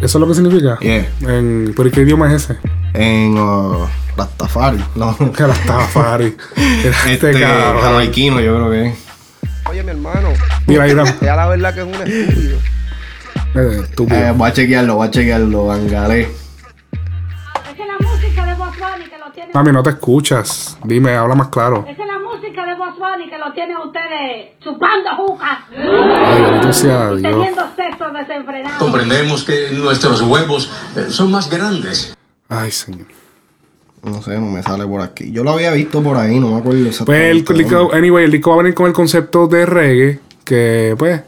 ¿Eso 0.00 0.18
es 0.18 0.20
lo 0.20 0.26
que 0.28 0.34
significa? 0.34 0.78
Yeah. 0.80 1.06
En, 1.22 1.72
¿Pero 1.76 1.90
qué 1.90 2.02
idioma 2.02 2.32
es 2.34 2.42
ese? 2.44 2.56
En 2.92 3.38
uh, 3.38 3.86
Rastafari. 4.16 4.84
No. 4.96 5.16
Que 5.36 5.42
la 5.46 5.54
Tafari. 5.54 6.36
Este, 7.08 7.32
cabrón. 7.40 7.82
jamaiquino, 7.82 8.40
yo 8.40 8.54
creo 8.56 8.70
que 8.70 8.86
es. 8.88 8.94
Oye, 9.70 9.82
mi 9.82 9.90
hermano. 9.90 10.28
Mira, 10.66 10.84
mira. 10.84 11.02
Usted 11.04 11.26
a 11.28 11.36
la 11.36 11.48
verdad 11.48 11.74
que 11.74 11.80
es 11.80 11.86
un 11.86 11.94
estúpido. 11.94 12.58
Eh, 13.54 13.80
estúpido. 13.82 14.18
Eh, 14.18 14.32
voy 14.36 14.50
a 14.50 14.52
chequearlo, 14.52 14.96
voy 14.96 15.08
a 15.08 15.10
chequearlo, 15.10 15.66
Gangalé. 15.68 16.28
Mami, 19.54 19.70
no 19.72 19.82
te 19.82 19.90
escuchas. 19.90 20.76
Dime, 20.84 21.14
habla 21.14 21.34
más 21.36 21.48
claro. 21.48 21.84
Es 21.88 21.96
que 21.96 22.04
la 22.04 22.18
música 22.18 22.66
de 22.66 22.74
Boss 22.74 22.94
Bunny 22.98 23.30
que 23.30 23.38
lo 23.38 23.52
tienen 23.52 23.76
ustedes 23.76 24.58
chupando 24.60 25.10
jucas 25.16 25.58
Ay, 25.70 26.72
sea 26.72 27.10
Dios. 27.10 27.22
teniendo 27.22 27.62
sexo 27.76 28.04
desenfrenado. 28.12 28.78
Comprendemos 28.80 29.44
que 29.44 29.68
nuestros 29.72 30.22
huevos 30.22 30.72
eh, 30.96 31.06
son 31.08 31.30
más 31.30 31.48
grandes. 31.48 32.16
Ay, 32.48 32.70
señor. 32.72 33.06
No 34.02 34.20
sé, 34.22 34.38
no 34.38 34.46
me 34.50 34.62
sale 34.62 34.84
por 34.86 35.00
aquí. 35.00 35.30
Yo 35.32 35.44
lo 35.44 35.52
había 35.52 35.70
visto 35.72 36.02
por 36.02 36.16
ahí, 36.16 36.38
no 36.40 36.48
me 36.48 36.56
acuerdo 36.58 36.80
Pues 37.06 37.20
el 37.22 37.38
exactamente. 37.38 37.54
disco, 37.54 37.90
anyway, 37.94 38.24
el 38.24 38.32
disco 38.32 38.50
va 38.50 38.56
a 38.56 38.58
venir 38.58 38.74
con 38.74 38.86
el 38.86 38.92
concepto 38.92 39.46
de 39.46 39.64
reggae, 39.66 40.20
que 40.44 40.94
pues 40.98 41.22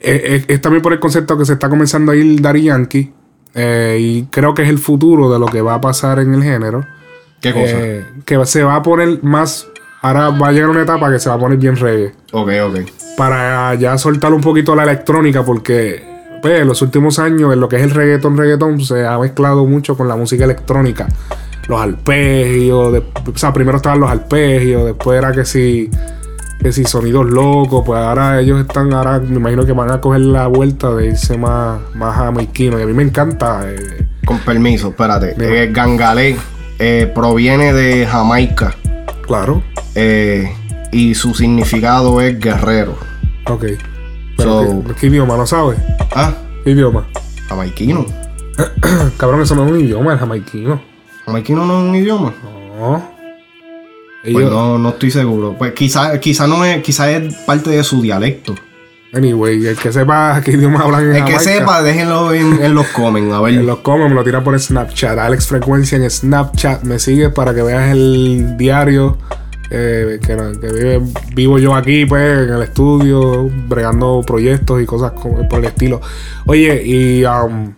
es, 0.00 0.22
es- 0.24 0.44
es 0.48 0.60
también 0.62 0.82
por 0.82 0.92
el 0.94 0.98
concepto 0.98 1.36
que 1.38 1.44
se 1.44 1.52
está 1.52 1.68
comenzando 1.68 2.10
a 2.10 2.16
ir 2.16 2.40
Daddy 2.40 2.62
Yankee, 2.64 3.12
eh, 3.54 3.98
y 4.00 4.22
creo 4.24 4.54
que 4.54 4.62
es 4.62 4.68
el 4.70 4.78
futuro 4.78 5.30
de 5.32 5.38
lo 5.38 5.46
que 5.46 5.60
va 5.60 5.74
a 5.74 5.80
pasar 5.80 6.18
en 6.18 6.34
el 6.34 6.42
género. 6.42 6.84
¿Qué 7.44 7.52
cosa? 7.52 7.76
Eh, 7.78 8.04
que 8.24 8.44
se 8.46 8.62
va 8.64 8.76
a 8.76 8.82
poner 8.82 9.22
más, 9.22 9.68
ahora 10.02 10.30
va 10.30 10.48
a 10.48 10.52
llegar 10.52 10.70
una 10.70 10.82
etapa 10.82 11.10
que 11.12 11.18
se 11.18 11.28
va 11.28 11.36
a 11.36 11.38
poner 11.38 11.58
bien 11.58 11.76
reggae, 11.76 12.12
Ok, 12.32 12.50
ok. 12.66 12.90
para 13.16 13.74
ya 13.74 13.96
soltar 13.98 14.32
un 14.32 14.40
poquito 14.40 14.74
la 14.74 14.82
electrónica, 14.84 15.42
porque 15.44 16.02
pues, 16.42 16.60
en 16.60 16.68
los 16.68 16.82
últimos 16.82 17.18
años 17.18 17.52
en 17.52 17.60
lo 17.60 17.68
que 17.68 17.76
es 17.76 17.82
el 17.82 17.90
reggaeton, 17.90 18.36
reggaeton 18.36 18.80
se 18.80 19.06
ha 19.06 19.18
mezclado 19.18 19.64
mucho 19.66 19.96
con 19.96 20.08
la 20.08 20.16
música 20.16 20.44
electrónica. 20.44 21.06
Los 21.68 21.80
arpegios, 21.80 22.92
de- 22.92 22.98
o 22.98 23.36
sea, 23.38 23.52
primero 23.52 23.76
estaban 23.78 24.00
los 24.00 24.10
arpegios, 24.10 24.84
después 24.84 25.16
era 25.18 25.32
que 25.32 25.46
si, 25.46 25.90
que 26.60 26.72
si 26.72 26.84
sonidos 26.84 27.24
locos, 27.30 27.82
pues 27.86 27.98
ahora 27.98 28.40
ellos 28.40 28.60
están, 28.60 28.92
ahora 28.92 29.18
me 29.20 29.36
imagino 29.36 29.64
que 29.64 29.72
van 29.72 29.90
a 29.90 30.00
coger 30.00 30.20
la 30.20 30.46
vuelta 30.46 30.90
de 30.94 31.06
irse 31.06 31.38
más, 31.38 31.78
más 31.94 32.14
jamaiquino, 32.16 32.78
y 32.78 32.82
a 32.82 32.86
mí 32.86 32.92
me 32.92 33.02
encanta. 33.04 33.62
eh, 33.66 34.06
Con 34.26 34.38
permiso, 34.40 34.88
espérate. 34.88 35.34
Eh, 35.38 35.70
Gangalé 35.72 36.36
eh, 36.78 37.10
proviene 37.14 37.72
de 37.72 38.06
Jamaica 38.06 38.74
claro, 39.26 39.62
eh, 39.94 40.52
y 40.92 41.14
su 41.14 41.34
significado 41.34 42.20
es 42.20 42.38
guerrero. 42.38 42.96
ok. 43.46 43.64
Pero 44.36 44.64
So- 44.64 44.84
¿qué, 44.88 44.94
qué 44.94 45.06
idioma? 45.06 45.36
¿No 45.36 45.46
sabes? 45.46 45.78
Ah, 46.14 46.32
¿Qué 46.64 46.70
idioma? 46.70 47.06
jamaiquino. 47.48 48.04
Cabrón, 49.16 49.42
eso 49.42 49.54
no 49.54 49.64
es 49.66 49.72
un 49.72 49.80
idioma, 49.80 50.14
es 50.14 50.20
jamaiquino. 50.20 50.80
¿Jamaiquino 51.26 51.64
no 51.64 51.82
es 51.84 51.88
un 51.88 51.94
idioma? 51.94 52.32
No. 52.78 53.10
Pues 54.22 54.46
no, 54.50 54.78
no 54.78 54.88
estoy 54.90 55.10
seguro. 55.10 55.54
Pues 55.58 55.72
quizá, 55.72 56.18
quizá 56.18 56.46
no 56.46 56.64
es, 56.64 56.82
quizá 56.82 57.10
es 57.10 57.34
parte 57.46 57.70
de 57.70 57.84
su 57.84 58.00
dialecto. 58.00 58.54
Anyway, 59.16 59.66
el 59.66 59.76
que 59.76 59.92
sepa 59.92 60.40
qué 60.44 60.52
idioma 60.52 60.80
hablan 60.80 61.02
en 61.10 61.16
El 61.16 61.24
que 61.24 61.32
Jamaica, 61.32 61.40
sepa, 61.40 61.82
déjenlo 61.82 62.32
en, 62.32 62.62
en 62.62 62.74
los 62.74 62.86
comments, 62.88 63.32
a 63.32 63.40
ver. 63.40 63.54
En 63.54 63.66
los 63.66 63.78
come, 63.78 64.08
me 64.08 64.14
lo 64.14 64.24
tira 64.24 64.42
por 64.42 64.58
Snapchat. 64.58 65.18
Alex 65.18 65.46
Frecuencia 65.46 65.96
en 65.96 66.10
Snapchat. 66.10 66.82
Me 66.82 66.98
sigue 66.98 67.30
para 67.30 67.54
que 67.54 67.62
veas 67.62 67.90
el 67.92 68.56
diario 68.56 69.16
eh, 69.70 70.18
que, 70.20 70.36
que 70.60 70.68
vive- 70.72 71.02
vivo 71.34 71.58
yo 71.58 71.74
aquí, 71.74 72.04
pues, 72.06 72.48
en 72.48 72.54
el 72.54 72.62
estudio, 72.62 73.48
bregando 73.68 74.22
proyectos 74.26 74.82
y 74.82 74.86
cosas 74.86 75.12
por 75.48 75.58
el 75.60 75.64
estilo. 75.66 76.00
Oye, 76.46 76.82
y 76.84 77.24
um, 77.24 77.72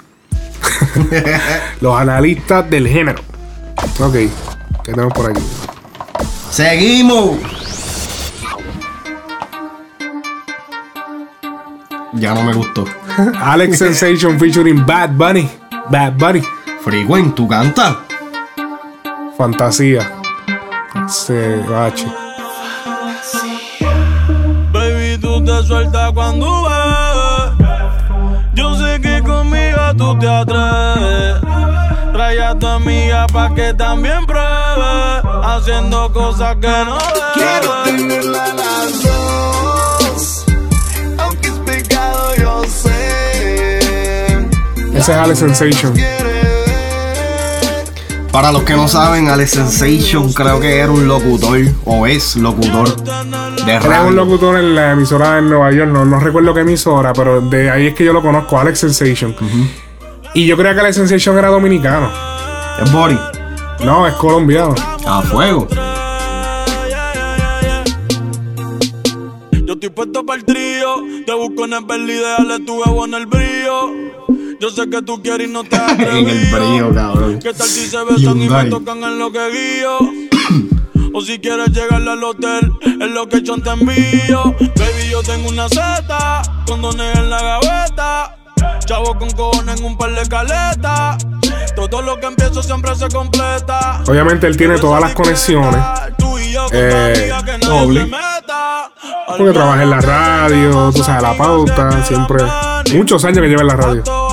los 1.81 1.95
analistas 1.95 2.67
del 2.69 2.87
género 2.87 3.21
ok 3.99 4.13
¿qué 4.13 4.29
tenemos 4.83 5.13
por 5.13 5.29
aquí? 5.29 5.41
Seguimos. 6.49 7.37
Ya 12.13 12.33
no 12.33 12.43
me 12.43 12.53
gustó. 12.53 12.85
Alex 13.41 13.77
Sensation 13.77 14.39
featuring 14.39 14.85
Bad 14.85 15.11
Bunny 15.11 15.49
Bad 15.89 16.13
Bunny 16.13 16.41
Freeway, 16.81 17.29
¿tú 17.35 17.47
cantas? 17.47 17.97
Fantasía. 19.37 20.09
Se 21.07 21.61
H. 21.63 22.24
sueltas 25.85 26.11
cuando 26.13 26.63
ves. 26.63 27.67
Yo 28.53 28.75
sé 28.75 29.01
que 29.01 29.21
conmigo 29.21 29.79
tú 29.97 30.17
te 30.19 30.27
atreves. 30.27 31.41
Trae 32.13 32.41
a 32.41 32.55
tu 32.57 32.67
amiga 32.67 33.27
pa' 33.27 33.53
que 33.53 33.73
también 33.73 34.25
pruebe. 34.25 35.21
Haciendo 35.43 36.11
cosas 36.11 36.55
que 36.57 36.67
no 36.67 36.97
Quiero 37.33 37.83
tenerla 37.83 38.53
las 38.53 39.03
dos. 39.03 40.45
Aunque 41.17 41.47
es 41.49 41.59
pecado, 41.65 42.35
yo 42.37 42.63
sé. 42.63 44.37
Ese 44.93 44.99
es 44.99 45.09
Alex 45.09 45.39
Sensation. 45.39 45.93
Para 48.35 48.51
los 48.51 48.63
que 48.63 48.73
no 48.73 48.89
saben, 48.89 49.29
Alex 49.29 49.51
Sensation 49.51 50.33
creo 50.33 50.59
que 50.59 50.79
era 50.79 50.91
un 50.91 51.07
locutor, 51.07 51.57
o 51.85 52.05
es 52.05 52.35
locutor 52.35 52.93
de 53.63 53.71
Era 53.71 53.81
un 53.81 53.89
radio. 53.89 54.11
locutor 54.11 54.57
en 54.57 54.75
la 54.75 54.91
emisora 54.91 55.35
de 55.35 55.43
Nueva 55.43 55.71
York, 55.71 55.89
no, 55.89 56.03
no 56.03 56.19
recuerdo 56.19 56.53
qué 56.53 56.59
emisora, 56.59 57.13
pero 57.13 57.39
de 57.39 57.69
ahí 57.69 57.87
es 57.87 57.93
que 57.93 58.03
yo 58.03 58.11
lo 58.11 58.21
conozco, 58.21 58.59
Alex 58.59 58.79
Sensation. 58.79 59.33
Y 60.33 60.45
yo 60.47 60.57
creía 60.57 60.73
que 60.73 60.81
Alex 60.81 60.97
Sensation 60.97 61.37
era 61.37 61.47
dominicano. 61.47 62.09
¿Es 62.83 62.91
Bori? 62.91 63.17
No, 63.85 64.05
es 64.05 64.13
colombiano. 64.15 64.75
A 65.07 65.21
fuego. 65.21 65.69
Yo 69.63 69.73
estoy 69.75 69.89
puesto 69.91 70.25
para 70.25 70.39
el 70.39 70.43
trío. 70.43 70.97
Te 71.25 71.33
busco 71.33 71.63
en 71.63 71.71
el 71.71 71.87
déjale 71.87 72.59
tu 72.65 72.83
huevo 72.83 73.05
en 73.05 73.13
el 73.13 73.27
brillo. 73.27 74.24
Yo 74.59 74.69
sé 74.69 74.89
que 74.89 75.01
tú 75.01 75.21
quieres 75.21 75.47
y 75.47 75.51
no 75.51 75.63
te 75.63 75.75
En 75.99 76.29
el 76.29 76.45
brillo, 76.51 76.93
cabrón. 76.93 77.39
¿Qué 77.39 77.53
tal 77.53 77.67
si 77.67 77.87
se 77.87 78.03
besan 78.03 78.41
y 78.41 78.49
me 78.49 78.65
tocan 78.65 79.03
en 79.03 79.19
lo 79.19 79.31
que 79.31 79.49
guío? 79.49 79.99
O 81.13 81.21
si 81.21 81.39
quieres 81.39 81.69
llegarle 81.69 82.11
al 82.11 82.23
hotel, 82.23 82.71
en 82.83 83.13
lo 83.13 83.27
que 83.27 83.41
yo 83.41 83.55
te 83.57 83.69
envío. 83.69 84.43
Baby, 84.59 85.09
yo 85.09 85.23
tengo 85.23 85.49
una 85.49 85.69
Z, 85.69 86.41
condones 86.67 87.17
en 87.17 87.29
la 87.29 87.41
gaveta. 87.41 88.37
Chavo 88.85 89.17
con 89.17 89.29
cojones 89.31 89.79
en 89.79 89.85
un 89.85 89.97
par 89.97 90.13
de 90.13 90.27
caletas. 90.27 91.25
Todo 91.75 92.01
lo 92.01 92.19
que 92.19 92.27
empiezo 92.27 92.61
siempre 92.61 92.95
se 92.95 93.07
completa. 93.09 94.03
Obviamente 94.07 94.47
él 94.47 94.57
tiene 94.57 94.77
todas 94.77 95.01
las 95.01 95.13
conexiones. 95.13 95.81
Eh, 96.71 97.31
Doble. 97.61 98.11
porque 99.37 99.53
trabajé 99.53 99.83
en 99.83 99.89
la 99.89 100.01
radio, 100.01 100.91
tú 100.93 101.03
sabes, 101.03 101.21
la 101.21 101.37
pauta, 101.37 102.03
siempre. 102.03 102.43
Muchos 102.93 103.23
años 103.25 103.39
que 103.39 103.47
llevo 103.47 103.61
en 103.61 103.67
la 103.67 103.75
radio. 103.75 104.24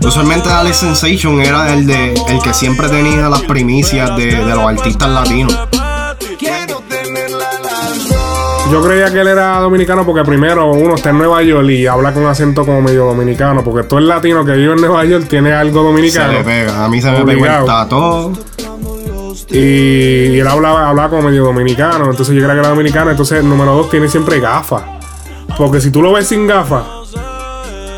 Usualmente 0.00 0.48
Alex 0.50 0.76
Sensation 0.76 1.40
era 1.40 1.72
el 1.72 1.86
de 1.86 2.14
el 2.28 2.42
que 2.42 2.52
siempre 2.54 2.88
tenía 2.88 3.28
las 3.28 3.42
primicias 3.42 4.16
de, 4.16 4.26
de 4.26 4.54
los 4.54 4.66
artistas 4.66 5.08
latinos. 5.08 5.56
Yo 8.70 8.82
creía 8.82 9.12
que 9.12 9.20
él 9.20 9.28
era 9.28 9.58
dominicano 9.58 10.06
porque 10.06 10.24
primero 10.24 10.70
uno 10.72 10.94
está 10.94 11.10
en 11.10 11.18
Nueva 11.18 11.42
York 11.42 11.68
y 11.68 11.86
habla 11.86 12.14
con 12.14 12.24
acento 12.26 12.64
como 12.64 12.80
medio 12.80 13.04
dominicano, 13.04 13.62
porque 13.62 13.86
todo 13.86 13.98
el 13.98 14.08
latino 14.08 14.44
que 14.46 14.52
vive 14.52 14.72
en 14.72 14.80
Nueva 14.80 15.04
York 15.04 15.26
tiene 15.28 15.52
algo 15.52 15.80
Se 15.80 15.86
dominicano. 15.88 16.32
le 16.32 16.42
pega. 16.42 16.84
A 16.84 16.88
mí 16.88 17.00
se 17.02 17.10
me 17.10 17.22
pegó 17.24 17.44
el 17.44 17.64
tato. 17.66 18.32
Y 19.50 20.38
él 20.38 20.48
hablaba, 20.48 20.88
hablaba 20.88 21.10
como 21.10 21.22
medio 21.28 21.44
dominicano, 21.44 22.10
entonces 22.10 22.34
yo 22.34 22.40
creía 22.40 22.54
que 22.54 22.60
era 22.60 22.68
dominicano, 22.70 23.10
entonces 23.10 23.44
número 23.44 23.74
dos 23.74 23.90
tiene 23.90 24.08
siempre 24.08 24.40
gafas. 24.40 24.82
Porque 25.58 25.78
si 25.82 25.90
tú 25.90 26.00
lo 26.00 26.12
ves 26.12 26.28
sin 26.28 26.46
gafas, 26.46 26.82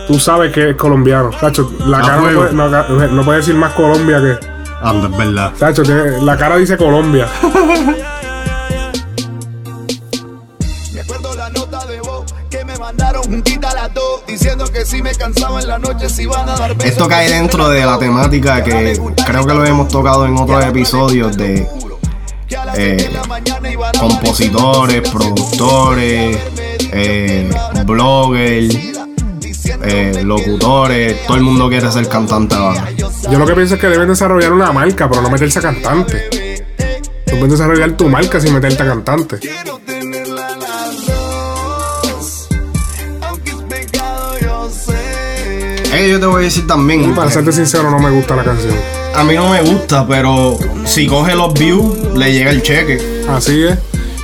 tú 0.07 0.19
sabes 0.19 0.53
que 0.53 0.71
es 0.71 0.77
colombiano. 0.77 1.31
Tacho, 1.41 1.73
la 1.87 2.01
cara 2.01 2.17
no 2.17 2.23
puede, 2.39 2.53
no, 2.53 2.71
ca- 2.71 2.87
no 2.89 3.25
puede 3.25 3.39
decir 3.39 3.55
más 3.55 3.73
Colombia 3.75 4.21
que. 4.21 4.39
Anda, 4.83 5.09
es 5.09 5.17
verdad. 5.17 5.53
Tacho, 5.59 5.83
la 5.85 6.37
cara 6.37 6.57
dice 6.57 6.77
Colombia. 6.77 7.27
Me 10.93 11.01
acuerdo 11.01 11.35
la 11.35 11.51
nota 11.51 11.85
de 11.87 12.01
voz 12.01 12.25
que 12.51 12.65
me 12.65 12.77
mandaron 12.79 13.23
juntita 13.25 13.71
a 13.71 13.75
las 13.75 13.95
dos, 13.95 14.25
diciendo 14.27 14.65
que 14.73 14.85
si 14.85 15.03
me 15.03 15.15
cansaba 15.15 15.61
en 15.61 15.69
la 15.69 15.79
noche 15.79 16.09
si 16.09 16.27
van 16.27 16.49
a 16.49 16.57
dar 16.57 16.75
besos. 16.75 16.91
Esto 16.93 17.09
cae 17.09 17.31
dentro 17.31 17.69
de 17.69 17.85
la 17.85 17.99
temática 17.99 18.63
que 18.63 19.01
creo 19.27 19.47
que 19.47 19.55
lo 19.55 19.65
hemos 19.65 19.89
tocado 19.89 20.27
en 20.27 20.37
otros 20.37 20.65
episodios 20.65 21.37
de 21.37 21.67
eh, 22.77 23.11
compositores, 23.99 25.09
productores, 25.11 26.39
eh, 26.93 27.51
bloggers, 27.85 28.77
eh, 29.67 30.23
locutores. 30.25 31.27
Todo 31.27 31.37
el 31.37 31.43
mundo 31.43 31.69
quiere 31.69 31.91
ser 31.91 32.09
cantante 32.09 32.55
ahora. 32.55 32.89
Yo 33.31 33.39
lo 33.39 33.47
que 33.47 33.55
pienso 33.55 33.75
es 33.75 33.81
que 33.81 33.89
deben 33.89 34.09
desarrollar 34.09 34.53
una 34.53 34.73
marca, 34.73 35.09
pero 35.09 35.23
no 35.23 35.31
meterse 35.31 35.59
a 35.59 35.63
cantante. 35.63 36.65
Tú 37.27 37.37
puedes 37.39 37.53
desarrollar 37.53 37.93
tu 37.93 38.09
marca 38.09 38.41
sin 38.41 38.55
meterte 38.55 38.83
a 38.83 38.87
cantante. 38.87 39.41
Eh, 45.93 46.11
yo 46.11 46.19
te 46.19 46.27
voy 46.27 46.43
a 46.43 46.45
decir 46.45 46.67
también. 46.67 47.11
Y 47.11 47.13
para 47.15 47.31
serte 47.31 47.53
sincero, 47.53 47.91
no 47.91 47.99
me 47.99 48.11
gusta 48.11 48.35
la 48.35 48.45
canción. 48.45 48.75
A 49.15 49.23
mí 49.23 49.35
no 49.35 49.49
me 49.49 49.63
gusta, 49.63 50.07
pero 50.07 50.59
si 50.85 51.07
coge 51.07 51.37
los 51.37 51.55
views, 51.55 52.17
le 52.17 52.33
llega 52.33 52.51
el 52.51 52.63
cheque. 52.63 53.25
Así 53.29 53.63
es. 53.63 53.79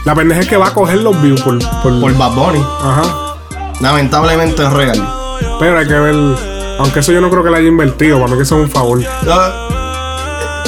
La 0.04 0.14
pendeja 0.14 0.40
es 0.40 0.48
que 0.48 0.56
va 0.56 0.68
a 0.68 0.74
coger 0.74 0.98
los 0.98 1.20
views 1.22 1.40
por, 1.42 1.58
por, 1.82 2.00
Por 2.00 2.16
Bad 2.16 2.34
Bunny. 2.34 2.60
Ajá. 2.60 3.36
Lamentablemente 3.80 4.62
es 4.64 4.72
real. 4.72 5.19
Pero 5.58 5.78
hay 5.78 5.86
que 5.86 5.94
ver. 5.94 6.14
Aunque 6.78 7.00
eso 7.00 7.12
yo 7.12 7.20
no 7.20 7.28
creo 7.30 7.42
que 7.44 7.50
le 7.50 7.58
haya 7.58 7.68
invertido. 7.68 8.18
Para 8.18 8.30
mí 8.32 8.36
que 8.36 8.42
eso 8.44 8.56
es 8.56 8.62
un 8.64 8.70
favor. 8.70 9.00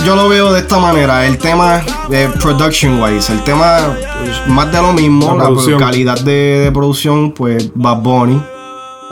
Yo 0.05 0.17
lo 0.17 0.29
veo 0.29 0.53
de 0.53 0.61
esta 0.61 0.79
manera. 0.79 1.25
El 1.27 1.39
tema 1.39 1.81
de 2.09 2.29
production 2.41 3.01
wise, 3.03 3.33
el 3.33 3.43
tema 3.45 3.79
pues, 4.21 4.49
más 4.49 4.71
de 4.73 4.83
lo 4.83 4.93
mismo, 4.93 5.27
La 5.39 5.45
calidad 5.79 6.19
de, 6.21 6.33
de 6.65 6.73
producción, 6.73 7.33
pues 7.33 7.71
Bad 7.75 7.99
Bunny. 7.99 8.43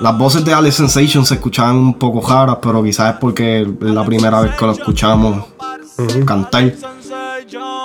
Las 0.00 0.16
voces 0.18 0.44
de 0.44 0.52
Alex 0.52 0.76
Sensation 0.76 1.24
se 1.24 1.34
escuchaban 1.34 1.76
un 1.76 1.94
poco 1.94 2.26
raras, 2.26 2.56
pero 2.60 2.82
quizás 2.82 3.14
es 3.14 3.20
porque 3.20 3.60
es 3.62 3.68
la 3.90 4.04
primera 4.04 4.40
vez 4.40 4.54
que 4.56 4.64
lo 4.66 4.72
escuchamos 4.72 5.44
cantar. 6.26 6.72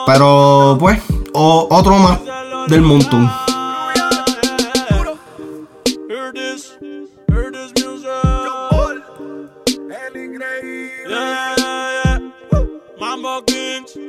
Pero 0.07 0.77
pues, 0.79 0.99
o- 1.33 1.67
otro 1.69 1.97
más 1.97 2.17
del 2.67 2.81
montón. 2.81 3.29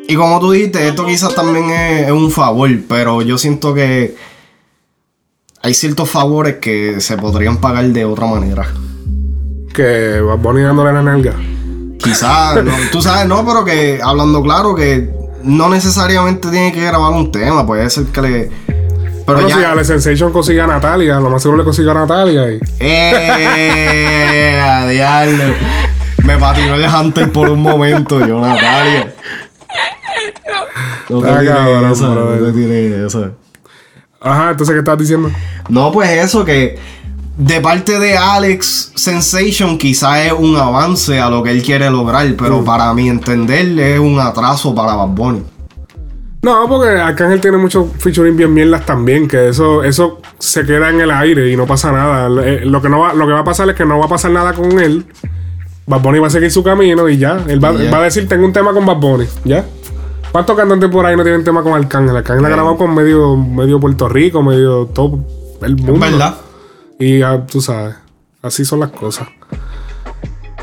Y 0.08 0.14
como 0.14 0.40
tú 0.40 0.52
dijiste, 0.52 0.88
esto 0.88 1.04
quizás 1.04 1.34
también 1.34 1.70
es, 1.70 2.06
es 2.06 2.12
un 2.12 2.30
favor, 2.30 2.70
pero 2.88 3.22
yo 3.22 3.38
siento 3.38 3.74
que 3.74 4.16
hay 5.62 5.74
ciertos 5.74 6.08
favores 6.08 6.56
que 6.56 7.00
se 7.00 7.16
podrían 7.16 7.56
pagar 7.56 7.86
de 7.86 8.04
otra 8.04 8.26
manera. 8.26 8.68
Que 9.74 10.20
va 10.20 10.36
Bunny 10.36 10.62
dándole 10.62 10.92
la 10.92 11.02
nalga. 11.02 11.34
Quizás, 11.98 12.62
no, 12.64 12.72
tú 12.92 13.02
sabes, 13.02 13.26
no, 13.26 13.44
pero 13.44 13.64
que 13.64 14.00
hablando 14.02 14.42
claro 14.42 14.76
que 14.76 15.10
no 15.42 15.68
necesariamente 15.68 16.50
tiene 16.50 16.72
que 16.72 16.84
grabar 16.84 17.12
un 17.12 17.32
tema, 17.32 17.66
puede 17.66 17.90
ser 17.90 18.04
que 18.06 18.22
le... 18.22 18.50
Pero 19.26 19.38
Pero 19.38 19.48
ya... 19.48 19.76
si 19.78 19.84
Sensation 19.86 20.32
consigue 20.32 20.60
a 20.60 20.68
Natalia, 20.68 21.18
lo 21.18 21.30
más 21.30 21.42
seguro 21.42 21.58
le 21.58 21.64
consigue 21.64 21.90
a 21.90 21.94
Natalia. 21.94 22.52
Y... 22.52 22.60
¡Eh! 22.78 24.60
a 24.64 24.86
diablo. 24.86 25.44
Me 26.24 26.36
patinó 26.38 26.74
el 26.74 26.86
Hunter 26.86 27.30
por 27.30 27.48
un 27.48 27.62
momento, 27.62 28.24
yo, 28.26 28.40
Natalia. 28.40 29.14
No 31.08 31.20
te 31.20 31.26
cabrón, 31.26 31.90
esa, 31.92 32.08
brother. 32.08 32.40
no 32.40 32.52
te 32.52 33.06
esa. 33.06 33.30
Ajá, 34.20 34.50
entonces, 34.50 34.74
¿qué 34.74 34.78
estás 34.80 34.98
diciendo? 34.98 35.30
No, 35.68 35.92
pues 35.92 36.10
eso 36.10 36.44
que 36.44 36.78
de 37.36 37.60
parte 37.60 37.98
de 37.98 38.16
Alex 38.16 38.92
Sensation 38.94 39.76
quizá 39.78 40.24
es 40.24 40.32
un 40.32 40.56
avance 40.56 41.20
a 41.20 41.28
lo 41.28 41.42
que 41.42 41.50
él 41.50 41.62
quiere 41.62 41.90
lograr, 41.90 42.26
pero 42.36 42.64
para 42.64 42.92
mi 42.94 43.08
entender 43.08 43.78
es 43.78 44.00
un 44.00 44.18
atraso 44.18 44.74
para 44.74 44.94
Bad 44.94 45.08
Bunny. 45.08 45.42
No, 46.42 46.66
porque 46.68 46.88
Arcángel 46.90 47.40
tiene 47.40 47.56
muchos 47.56 47.88
featuring 47.98 48.36
bien 48.36 48.54
mierdas 48.54 48.86
también, 48.86 49.26
que 49.26 49.48
eso, 49.48 49.82
eso 49.82 50.20
se 50.38 50.64
queda 50.64 50.90
en 50.90 51.00
el 51.00 51.10
aire 51.10 51.50
y 51.50 51.56
no 51.56 51.66
pasa 51.66 51.90
nada. 51.90 52.28
Eh, 52.44 52.60
Lo 52.64 52.80
que, 52.80 52.88
no 52.88 53.00
va, 53.00 53.12
lo 53.14 53.26
que 53.26 53.32
va 53.32 53.40
a 53.40 53.44
pasar 53.44 53.68
es 53.68 53.74
que 53.74 53.84
no 53.84 53.98
va 53.98 54.06
a 54.06 54.08
pasar 54.08 54.30
nada 54.30 54.52
con 54.52 54.78
él. 54.78 55.04
Bad 55.86 56.00
Bunny 56.00 56.18
va 56.18 56.26
a 56.26 56.30
seguir 56.30 56.50
su 56.50 56.62
camino 56.64 57.08
y 57.08 57.16
ya. 57.16 57.44
Él 57.48 57.62
va, 57.62 57.72
Y 57.72 57.84
ya. 57.84 57.90
va 57.90 57.98
a 57.98 58.02
decir, 58.02 58.28
tengo 58.28 58.44
un 58.44 58.52
tema 58.52 58.72
con 58.72 58.84
Bad 58.84 58.96
Bunny, 58.96 59.26
¿ya? 59.44 59.64
¿Cuántos 60.32 60.56
cantantes 60.56 60.90
por 60.90 61.06
ahí 61.06 61.16
no 61.16 61.22
tienen 61.22 61.44
tema 61.44 61.62
con 61.62 61.72
Arcángel? 61.72 62.16
Arcángel 62.16 62.44
ha 62.44 62.48
grabado 62.48 62.76
con 62.76 62.94
medio, 62.94 63.36
medio 63.36 63.78
Puerto 63.80 64.08
Rico, 64.08 64.42
medio 64.42 64.86
todo 64.86 65.20
el 65.62 65.76
mundo. 65.76 66.00
verdad. 66.00 66.34
Y 66.98 67.20
ya, 67.20 67.46
tú 67.46 67.60
sabes, 67.60 67.94
así 68.42 68.64
son 68.64 68.80
las 68.80 68.90
cosas. 68.90 69.28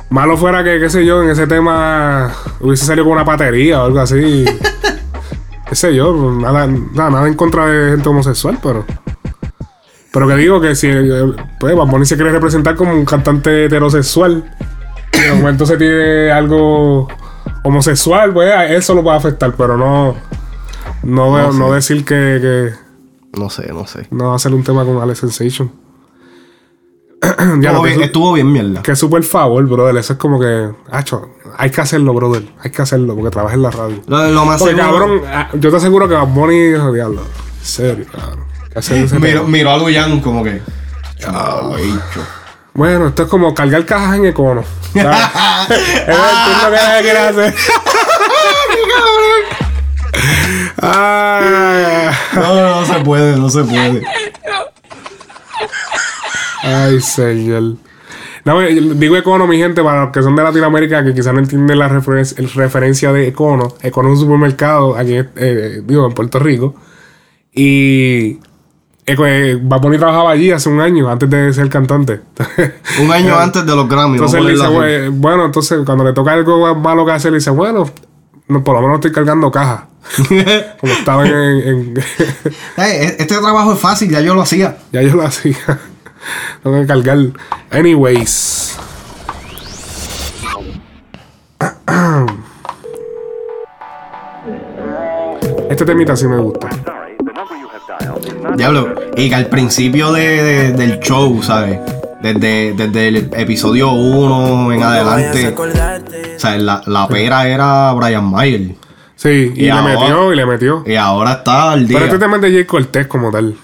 Malo 0.09 0.37
fuera 0.37 0.63
que, 0.63 0.79
qué 0.79 0.89
sé 0.89 1.05
yo, 1.05 1.23
en 1.23 1.29
ese 1.29 1.47
tema 1.47 2.31
hubiese 2.59 2.85
salido 2.85 3.05
con 3.05 3.13
una 3.13 3.25
patería 3.25 3.81
o 3.81 3.85
algo 3.85 3.99
así. 3.99 4.45
qué 5.69 5.75
sé 5.75 5.95
yo, 5.95 6.13
nada, 6.39 6.67
nada, 6.67 7.09
nada 7.09 7.27
en 7.27 7.33
contra 7.33 7.65
de 7.65 7.91
gente 7.91 8.09
homosexual, 8.09 8.59
pero. 8.61 8.85
Pero 10.11 10.27
que 10.27 10.35
digo 10.35 10.61
que 10.61 10.75
si 10.75 10.87
eh, 10.87 11.33
pues, 11.59 11.75
Bad 11.75 11.87
Bunny 11.87 12.05
se 12.05 12.15
quiere 12.15 12.31
representar 12.31 12.75
como 12.75 12.93
un 12.93 13.05
cantante 13.05 13.65
heterosexual, 13.65 14.43
y 15.13 15.19
de 15.21 15.33
momento 15.33 15.65
se 15.65 15.77
tiene 15.77 16.31
algo 16.31 17.07
homosexual, 17.63 18.33
pues 18.33 18.51
eso 18.71 18.93
lo 18.93 19.03
va 19.03 19.13
a 19.15 19.17
afectar, 19.17 19.53
pero 19.57 19.77
no. 19.77 20.15
No, 21.03 21.27
No 21.27 21.33
veo- 21.33 21.51
sé. 21.51 21.57
no 21.59 21.71
decir 21.73 22.05
que, 22.05 22.39
que 22.41 23.39
No 23.39 23.49
sé, 23.49 23.71
no 23.73 23.85
sé. 23.87 24.07
no 24.11 24.33
hacer 24.33 24.53
un 24.53 24.63
tema 24.63 24.85
con 24.85 25.01
Alex 25.01 25.19
Sensation. 25.19 25.71
Ya, 27.61 27.69
Estuvo 27.69 27.83
bien, 27.83 28.01
estuvo 28.01 28.33
bien 28.33 28.51
mierda. 28.51 28.81
que 28.81 28.91
es 28.91 28.99
súper 28.99 29.23
favor, 29.23 29.65
brother. 29.65 29.95
Eso 29.97 30.13
es 30.13 30.19
como 30.19 30.39
que, 30.39 30.69
hacho, 30.91 31.29
hay 31.57 31.69
que 31.69 31.79
hacerlo, 31.81 32.13
brother. 32.13 32.43
Hay 32.61 32.71
que 32.71 32.81
hacerlo 32.81 33.15
porque 33.15 33.29
trabaja 33.31 33.55
en 33.55 33.61
la 33.61 33.71
radio. 33.71 34.01
Lo, 34.07 34.29
lo 34.29 34.45
más 34.45 34.59
Porque, 34.59 34.75
seguro- 34.75 34.99
cabrón, 34.99 35.21
ah, 35.27 35.49
yo 35.53 35.71
te 35.71 35.77
aseguro 35.77 36.07
que 36.09 36.15
Bad 36.15 36.27
Bunny, 36.27 36.59
diablo. 36.93 37.21
En 37.21 37.65
serio, 37.65 38.05
cabrón. 38.11 38.43
Miro, 39.21 39.43
miro 39.45 39.69
a 39.71 39.77
Luyan 39.77 40.19
como 40.19 40.43
que. 40.43 40.61
Bicho. 41.15 42.21
Bueno, 42.73 43.07
esto 43.07 43.23
es 43.23 43.29
como 43.29 43.53
cargar 43.53 43.85
cajas 43.85 44.17
en 44.17 44.25
econo. 44.25 44.63
¿sabes? 44.93 45.81
es 46.07 46.63
lo 46.63 46.71
que 47.03 47.11
hacer. 47.11 47.55
Ah. 50.81 52.11
No, 52.35 52.79
no 52.81 52.85
se 52.85 52.99
puede, 53.03 53.37
no 53.37 53.49
se 53.49 53.63
puede. 53.63 54.03
Ay, 56.63 56.99
señor. 57.01 57.75
No, 58.45 58.61
eh, 58.61 58.73
digo 58.95 59.15
Econo, 59.15 59.47
mi 59.47 59.57
gente, 59.57 59.81
para 59.81 60.01
los 60.05 60.11
que 60.11 60.21
son 60.21 60.35
de 60.35 60.43
Latinoamérica, 60.43 61.03
que 61.03 61.13
quizás 61.13 61.33
no 61.33 61.39
entienden 61.39 61.79
la 61.79 61.87
referen- 61.89 62.37
el 62.37 62.49
referencia 62.51 63.13
de 63.13 63.27
Econo. 63.29 63.75
Econo 63.81 64.09
es 64.09 64.19
un 64.19 64.25
supermercado 64.25 64.97
aquí, 64.97 65.15
eh, 65.37 65.81
digo, 65.85 66.05
en 66.05 66.13
Puerto 66.13 66.39
Rico. 66.39 66.75
Y 67.53 68.39
eh, 69.05 69.59
Bad 69.61 69.81
Bunny 69.81 69.97
trabajaba 69.97 70.31
allí 70.31 70.51
hace 70.51 70.69
un 70.69 70.79
año, 70.81 71.09
antes 71.09 71.29
de 71.29 71.53
ser 71.53 71.69
cantante. 71.69 72.21
Un 73.01 73.11
año 73.11 73.37
antes 73.37 73.65
de 73.65 73.75
los 73.75 73.87
Grammy. 73.89 74.13
Entonces 74.13 74.39
a 74.39 74.43
dice, 74.47 74.63
ponerla 74.63 74.65
así. 74.65 74.75
"Güey, 74.75 75.09
bueno, 75.09 75.45
entonces 75.45 75.79
cuando 75.85 76.03
le 76.03 76.13
toca 76.13 76.31
algo 76.33 76.75
malo 76.75 77.05
que 77.05 77.11
hacer, 77.11 77.31
le 77.31 77.37
dice, 77.39 77.49
bueno, 77.49 77.89
no, 78.47 78.63
por 78.63 78.75
lo 78.75 78.81
menos 78.81 78.95
estoy 78.95 79.11
cargando 79.11 79.51
cajas. 79.51 79.83
Como 80.79 80.93
estaba 80.93 81.25
en... 81.27 81.33
en- 81.33 81.93
Eh, 82.77 83.15
este 83.19 83.37
trabajo 83.37 83.73
es 83.73 83.79
fácil, 83.79 84.09
ya 84.09 84.21
yo 84.21 84.33
lo 84.35 84.41
hacía. 84.41 84.77
ya 84.91 85.01
yo 85.01 85.15
lo 85.15 85.23
hacía. 85.23 85.57
Tengo 86.61 86.79
que 86.81 86.87
cargar. 86.87 87.17
Anyways. 87.71 88.77
Este 95.69 95.85
temita 95.85 96.15
sí 96.15 96.27
me 96.27 96.37
gusta. 96.37 96.69
Diablo, 98.55 98.95
y 99.15 99.29
que 99.29 99.35
al 99.35 99.47
principio 99.47 100.11
de, 100.13 100.43
de- 100.43 100.71
del 100.73 100.99
show, 100.99 101.41
¿sabes? 101.43 101.79
Desde, 102.21 102.73
desde 102.73 103.07
el 103.09 103.17
episodio 103.35 103.91
1 103.91 104.71
en 104.73 104.83
adelante, 104.83 105.53
o 105.57 106.39
sea, 106.39 106.57
la, 106.57 106.81
la 106.85 107.07
pera 107.07 107.47
era 107.47 107.91
Brian 107.93 108.23
Mayer. 108.29 108.75
Sí, 109.15 109.51
y, 109.55 109.61
Y 109.61 109.65
le 109.65 109.71
ahora- 109.71 109.99
metió, 109.99 110.33
y 110.33 110.35
le 110.35 110.45
metió. 110.45 110.83
Y 110.85 110.95
ahora 110.95 111.33
está 111.33 111.71
al 111.71 111.87
día. 111.87 111.97
Pero 111.99 112.05
este 112.13 112.19
tema 112.19 112.37
es 112.37 112.41
de 112.43 112.51
Jay 112.51 112.65
Cortez 112.65 113.07
como 113.07 113.29
tal. 113.31 113.55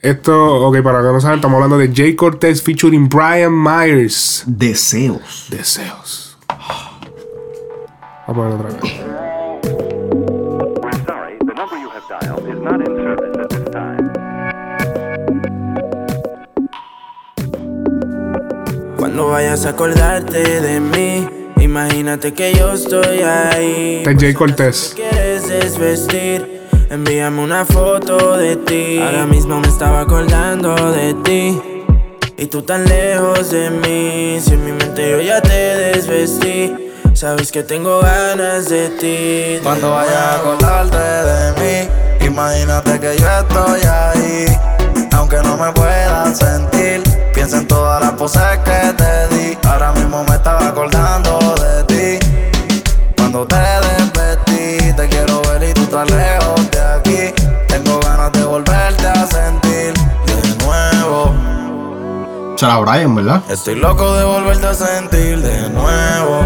Esto, 0.00 0.66
ok, 0.68 0.80
para 0.82 1.00
que 1.00 1.06
no 1.06 1.20
saben, 1.20 1.36
estamos 1.38 1.56
hablando 1.56 1.76
de 1.76 1.92
Jay 1.94 2.14
Cortez 2.14 2.62
featuring 2.62 3.08
Brian 3.08 3.52
Myers. 3.52 4.44
Deseos. 4.46 5.46
Deseos. 5.50 6.38
Vamos 8.26 8.28
a 8.28 8.32
poner 8.32 8.54
otra 8.54 8.68
vez. 8.80 9.97
Cuando 19.18 19.32
vayas 19.32 19.66
a 19.66 19.70
acordarte 19.70 20.60
de 20.60 20.78
mí, 20.78 21.28
imagínate 21.60 22.32
que 22.32 22.54
yo 22.54 22.74
estoy 22.74 23.22
ahí. 23.22 24.04
Jay 24.16 24.32
Cortez. 24.32 24.92
quieres 24.94 25.48
desvestir, 25.48 26.62
envíame 26.88 27.42
una 27.42 27.64
foto 27.64 28.36
de 28.36 28.54
ti. 28.54 29.00
Ahora 29.00 29.26
mismo 29.26 29.58
me 29.58 29.66
estaba 29.66 30.02
acordando 30.02 30.92
de 30.92 31.14
ti. 31.24 31.60
Y 32.36 32.46
tú 32.46 32.62
tan 32.62 32.84
lejos 32.84 33.50
de 33.50 33.70
mí, 33.70 34.38
si 34.40 34.54
en 34.54 34.64
mi 34.64 34.70
mente 34.70 35.10
yo 35.10 35.20
ya 35.20 35.42
te 35.42 35.50
desvestí. 35.50 36.72
Sabes 37.14 37.50
que 37.50 37.64
tengo 37.64 37.98
ganas 37.98 38.68
de 38.68 38.88
ti. 39.00 39.60
Cuando 39.64 39.90
vayas 39.90 40.14
a 40.14 40.34
acordarte 40.36 40.96
de 40.96 41.52
mí, 41.60 42.24
imagínate 42.24 43.00
que 43.00 43.18
yo 43.18 43.26
estoy 43.26 43.80
ahí. 43.82 44.46
Aunque 45.10 45.38
no 45.38 45.56
me 45.56 45.72
puedas 45.72 46.38
sentir, 46.38 47.02
piensa 47.48 47.62
en 47.62 47.66
todas 47.68 48.00
las 48.02 48.12
poses 48.12 48.42
que 48.62 48.92
te 48.92 49.34
di. 49.34 49.58
Ahora 49.66 49.92
mismo 49.92 50.22
me 50.24 50.34
estaba 50.34 50.68
acordando 50.68 51.38
de 51.54 52.18
ti. 52.18 52.26
Cuando 53.16 53.46
te 53.46 53.56
desvestí, 53.56 54.92
te 54.94 55.08
quiero 55.08 55.40
ver 55.42 55.70
y 55.70 55.72
tú 55.72 55.82
estás 55.82 56.10
lejos 56.10 56.70
de 56.70 56.80
aquí. 56.80 57.42
Tengo 57.68 58.00
ganas 58.00 58.32
de 58.32 58.44
volverte 58.44 59.06
a 59.06 59.26
sentir 59.26 59.94
de 60.26 60.64
nuevo. 60.64 61.34
Será 62.56 62.78
Brian, 62.80 63.14
¿verdad? 63.14 63.42
Estoy 63.48 63.76
loco 63.76 64.14
de 64.14 64.24
volverte 64.24 64.66
a 64.66 64.74
sentir 64.74 65.38
de 65.40 65.70
nuevo. 65.70 66.40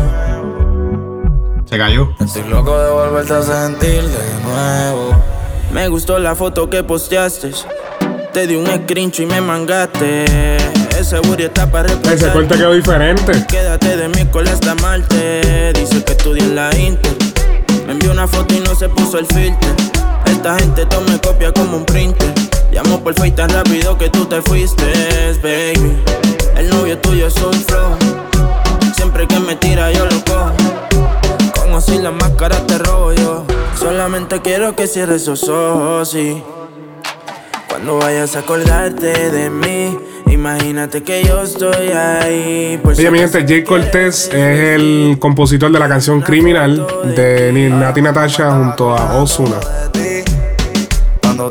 Se 1.64 1.78
cayó. 1.78 2.10
Estoy 2.20 2.44
loco 2.44 2.78
de 2.78 2.90
volverte 2.90 3.34
a 3.34 3.42
sentir 3.42 4.04
de 4.04 4.40
nuevo. 4.44 5.16
Me 5.72 5.88
gustó 5.88 6.20
la 6.20 6.36
foto 6.36 6.70
que 6.70 6.84
posteaste. 6.84 7.50
Te 8.32 8.46
di 8.46 8.54
un 8.54 8.66
screenshot 8.66 9.20
y 9.20 9.26
me 9.26 9.40
mangaste. 9.40 10.81
Ese 11.02 11.18
booty 11.18 11.42
está 11.42 11.68
para 11.68 11.88
Ese 11.88 11.96
reposar. 11.96 12.32
corte 12.32 12.54
quedó 12.54 12.72
diferente. 12.72 13.44
Quédate 13.48 13.96
de 13.96 14.08
miércoles 14.08 14.52
hasta 14.52 14.76
martes. 14.76 15.74
Dice 15.74 16.04
que 16.04 16.12
estudia 16.12 16.44
en 16.44 16.54
la 16.54 16.78
Inter. 16.78 17.12
Me 17.86 17.94
envió 17.94 18.12
una 18.12 18.28
foto 18.28 18.54
y 18.54 18.60
no 18.60 18.72
se 18.76 18.88
puso 18.88 19.18
el 19.18 19.26
filtro. 19.26 19.68
Esta 20.26 20.54
gente 20.60 20.86
tome 20.86 21.18
copia 21.20 21.52
como 21.52 21.78
un 21.78 21.84
printer. 21.84 22.32
Llamo 22.70 23.00
por 23.00 23.14
Face 23.14 23.32
tan 23.32 23.50
rápido 23.50 23.98
que 23.98 24.10
tú 24.10 24.26
te 24.26 24.40
fuiste, 24.42 24.84
baby. 25.42 26.00
El 26.56 26.70
novio 26.70 26.96
tuyo 26.98 27.26
es 27.26 27.36
un 27.42 27.52
flow. 27.52 27.96
Siempre 28.94 29.26
que 29.26 29.40
me 29.40 29.56
tira 29.56 29.90
yo 29.90 30.06
lo 30.06 30.24
cojo. 30.24 30.52
Con 31.60 31.74
o 31.74 31.80
sin 31.80 32.04
la 32.04 32.12
máscara 32.12 32.64
te 32.64 32.78
robo 32.78 33.12
yo. 33.12 33.44
Solamente 33.76 34.40
quiero 34.40 34.76
que 34.76 34.86
cierres 34.86 35.22
esos 35.22 35.48
ojos, 35.48 36.10
sí. 36.10 36.40
Cuando 37.72 37.96
vayas 37.96 38.36
a 38.36 38.40
acordarte 38.40 39.30
de 39.30 39.48
mí, 39.48 39.98
imagínate 40.30 41.02
que 41.02 41.24
yo 41.24 41.40
estoy 41.40 41.88
ahí. 41.88 42.78
Por 42.82 42.94
si 42.94 43.00
Oye, 43.00 43.10
mi 43.10 43.18
gente, 43.18 43.46
Jay 43.48 43.64
Cortez 43.64 44.26
es 44.26 44.74
el 44.74 45.16
compositor 45.18 45.72
de 45.72 45.78
la 45.78 45.88
canción 45.88 46.20
Criminal 46.20 46.86
de 47.16 47.70
Nati 47.70 48.02
Natasha 48.02 48.52
junto 48.52 48.94
a 48.94 49.14
Ozuna. 49.14 49.56
Cuando 51.22 51.50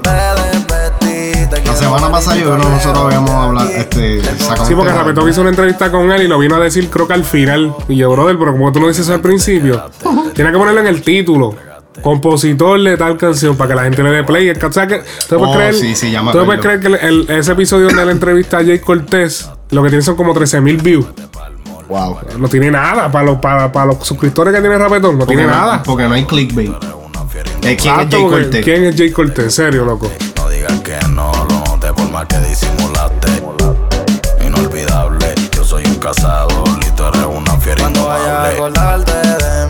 La 1.66 1.76
semana 1.76 2.12
pasada 2.12 2.38
yo 2.38 2.54
creo 2.54 2.66
que 2.66 2.70
nosotros 2.70 3.04
habíamos 3.04 3.32
hablado, 3.32 3.70
este, 3.72 4.22
sacamos 4.38 4.68
Sí, 4.68 4.76
porque. 4.76 4.92
Rapetón 4.94 5.28
hizo 5.28 5.42
una 5.42 5.50
entrevista 5.50 5.92
con 5.92 6.12
él 6.12 6.22
y 6.22 6.28
lo 6.28 6.38
vino 6.38 6.56
a 6.56 6.60
decir 6.60 6.88
creo 6.92 7.08
que 7.08 7.14
al 7.14 7.26
final. 7.26 7.74
Y 7.90 7.96
yo, 7.96 8.12
brother, 8.12 8.38
pero 8.38 8.52
como 8.52 8.72
tú 8.72 8.80
no 8.80 8.90
dices 8.90 9.06
eso 9.06 9.16
al 9.16 9.22
principio, 9.22 9.90
tienes 10.36 10.54
que 10.54 10.60
ponerlo 10.60 10.82
en 10.82 10.88
el 10.88 11.02
título. 11.02 11.56
Compositor 12.02 12.82
de 12.82 12.96
tal 12.98 13.18
canción 13.18 13.56
para 13.58 13.70
que 13.70 13.76
la 13.76 13.84
gente 13.84 14.02
le 14.04 14.12
dé 14.12 14.24
play. 14.24 14.50
O 14.50 14.72
sea 14.72 14.88
que 14.88 15.00
tú 15.28 15.38
puedes 15.38 15.48
Oh, 15.48 15.54
creer, 15.58 15.74
sí, 15.76 15.96
sí, 15.96 16.10
ya 16.12 16.24
me 16.24 16.32
tú 16.32 16.46
puedes 16.46 16.62
creer 16.62 16.80
que 16.80 16.88
el- 16.88 16.96
el- 16.96 17.30
ese 17.30 17.52
episodio 17.52 17.88
de 17.88 18.06
la 18.06 18.12
entrevista 18.12 18.60
a 18.60 18.64
Jay 18.64 18.80
Cortez 18.80 19.50
lo 19.72 19.84
que 19.84 19.90
tiene 19.90 20.02
son 20.04 20.16
como 20.16 20.34
13 20.34 20.62
mil 20.62 20.78
views. 20.78 21.06
Wow. 21.90 22.20
No 22.38 22.48
tiene 22.48 22.72
nada 22.72 23.12
para 23.12 23.26
los, 23.26 23.38
para, 23.40 23.72
para 23.72 23.88
los 23.88 24.08
suscriptores 24.08 24.54
que 24.54 24.62
tiene 24.62 24.78
Rapetón. 24.78 25.14
No 25.18 25.20
Porque 25.20 25.36
tiene 25.36 25.48
no- 25.52 25.56
nada. 25.58 25.84
Porque 25.84 26.08
no 26.08 26.14
hay 26.14 26.24
clickbait. 26.26 26.72
Eh, 26.72 26.78
¿Quién 27.44 27.64
es 27.64 27.72
Exacto, 27.72 28.18
Jay 28.18 28.22
porque 28.24 28.42
Cortez? 28.44 28.64
¿Quién 28.66 28.84
es 28.86 28.96
Jay 28.96 29.12
Cortez? 29.12 29.46
En 29.46 29.52
serio, 29.52 29.86
loco. 29.86 30.10
No 30.38 30.50
digas 30.50 30.80
que 30.80 30.98
no, 31.10 31.32
lo 31.50 31.60
noté 31.66 31.94
por 31.94 32.10
más 32.12 32.26
que 32.26 32.38
disimulaste. 32.40 33.28
Inolvidable, 34.46 35.36
yo 35.56 35.64
soy 35.64 35.84
un 35.86 35.96
cazador 35.96 36.68
y 36.88 36.92
tú 36.96 37.04
eres 37.06 37.22
una 37.26 37.56
fiera 37.58 37.82
Cuando 37.82 38.06
vayas 38.08 38.28
a 38.28 38.48
acordarte 38.50 39.12
de 39.14 39.61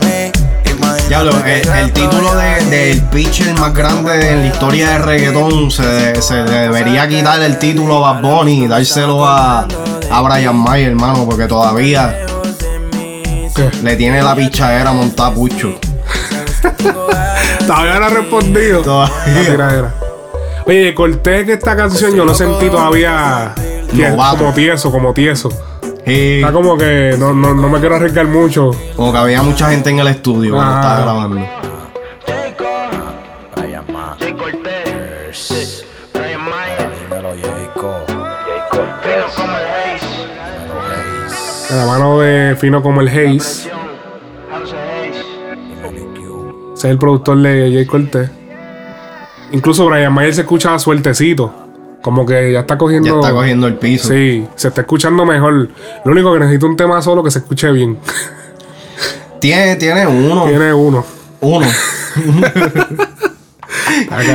el, 1.16 1.92
título 1.92 2.36
de- 2.36 2.66
del 2.70 3.02
pitcher 3.10 3.54
más 3.60 3.74
grande 3.74 4.32
en 4.32 4.42
la 4.42 4.48
historia 4.48 4.90
de 4.92 4.98
reggaetón 5.00 5.70
se, 5.70 5.84
debería 6.44 7.06
quitar 7.08 7.42
el 7.42 7.60
título 7.60 8.06
a 8.06 8.14
Bad 8.14 8.22
Bunny 8.22 8.64
y 8.64 8.68
dárselo 8.68 9.26
a, 9.26 9.68
a 10.10 10.22
Brian 10.22 10.56
Mayer, 10.56 10.90
hermano, 10.92 11.26
porque 11.26 11.48
todavía 11.48 12.16
le 13.84 13.96
tiene 13.98 14.22
la 14.24 14.36
pichadera 14.36 14.94
montada 14.94 15.30
a 15.30 15.34
Pucho. 15.34 15.74
Todavía 17.68 18.00
no 18.00 18.06
ha 18.06 18.10
respondido. 18.10 18.82
Todavía. 18.82 19.94
Oye, 20.66 20.94
Cortés 20.96 21.46
que 21.46 21.54
esta 21.54 21.76
canción 21.76 22.16
yo 22.16 22.24
lo 22.24 22.34
sentí 22.34 22.70
todavía 22.70 23.54
como 24.38 24.54
tieso, 24.54 24.92
como 24.92 25.14
tieso. 25.14 25.50
Sí, 26.06 26.40
Está 26.40 26.52
como 26.52 26.78
que 26.78 27.16
no, 27.20 27.34
no, 27.34 27.54
no 27.54 27.70
me 27.70 27.80
quiero 27.80 27.96
arriesgar 27.96 28.28
mucho. 28.28 28.72
como 28.96 29.12
que 29.12 29.18
había 29.20 29.42
mucha 29.44 29.70
gente 29.70 29.90
en 29.92 30.00
el 30.00 30.08
estudio 30.08 30.56
cuando 30.56 30.74
Ah. 30.74 30.80
estaba 30.80 31.02
grabando. 31.02 31.42
De 41.70 41.78
la 41.78 41.86
mano 41.86 42.20
de 42.20 42.56
Fino 42.58 42.82
como 42.82 43.02
el 43.02 43.08
Haze. 43.08 43.40
Ese 43.40 43.70
es 46.76 46.84
el 46.86 46.98
productor 46.98 47.38
de 47.42 47.72
Jay 47.74 47.86
Cortés. 47.86 48.30
Incluso 49.52 49.86
Brian 49.86 50.14
Mayer 50.14 50.34
se 50.34 50.42
escucha 50.42 50.78
sueltecito. 50.80 51.61
Como 52.02 52.26
que 52.26 52.52
ya 52.52 52.62
está 52.62 52.78
cogiendo. 52.78 53.08
Ya 53.10 53.16
está 53.16 53.32
cogiendo 53.32 53.68
el 53.68 53.76
piso. 53.76 54.08
Sí, 54.10 54.48
se 54.56 54.68
está 54.70 54.82
escuchando 54.82 55.26
mejor. 55.26 55.70
Lo 56.04 56.12
único 56.12 56.34
que 56.34 56.40
necesita 56.40 56.66
un 56.66 56.76
tema 56.78 57.02
solo 57.02 57.24
que 57.24 57.32
se 57.32 57.40
escuche 57.40 57.72
bien. 57.72 58.00
Tiene, 59.40 59.76
tiene 59.76 60.06
uno. 60.08 60.46
Tiene 60.46 60.74
uno. 60.74 61.06
Uno. 61.42 61.68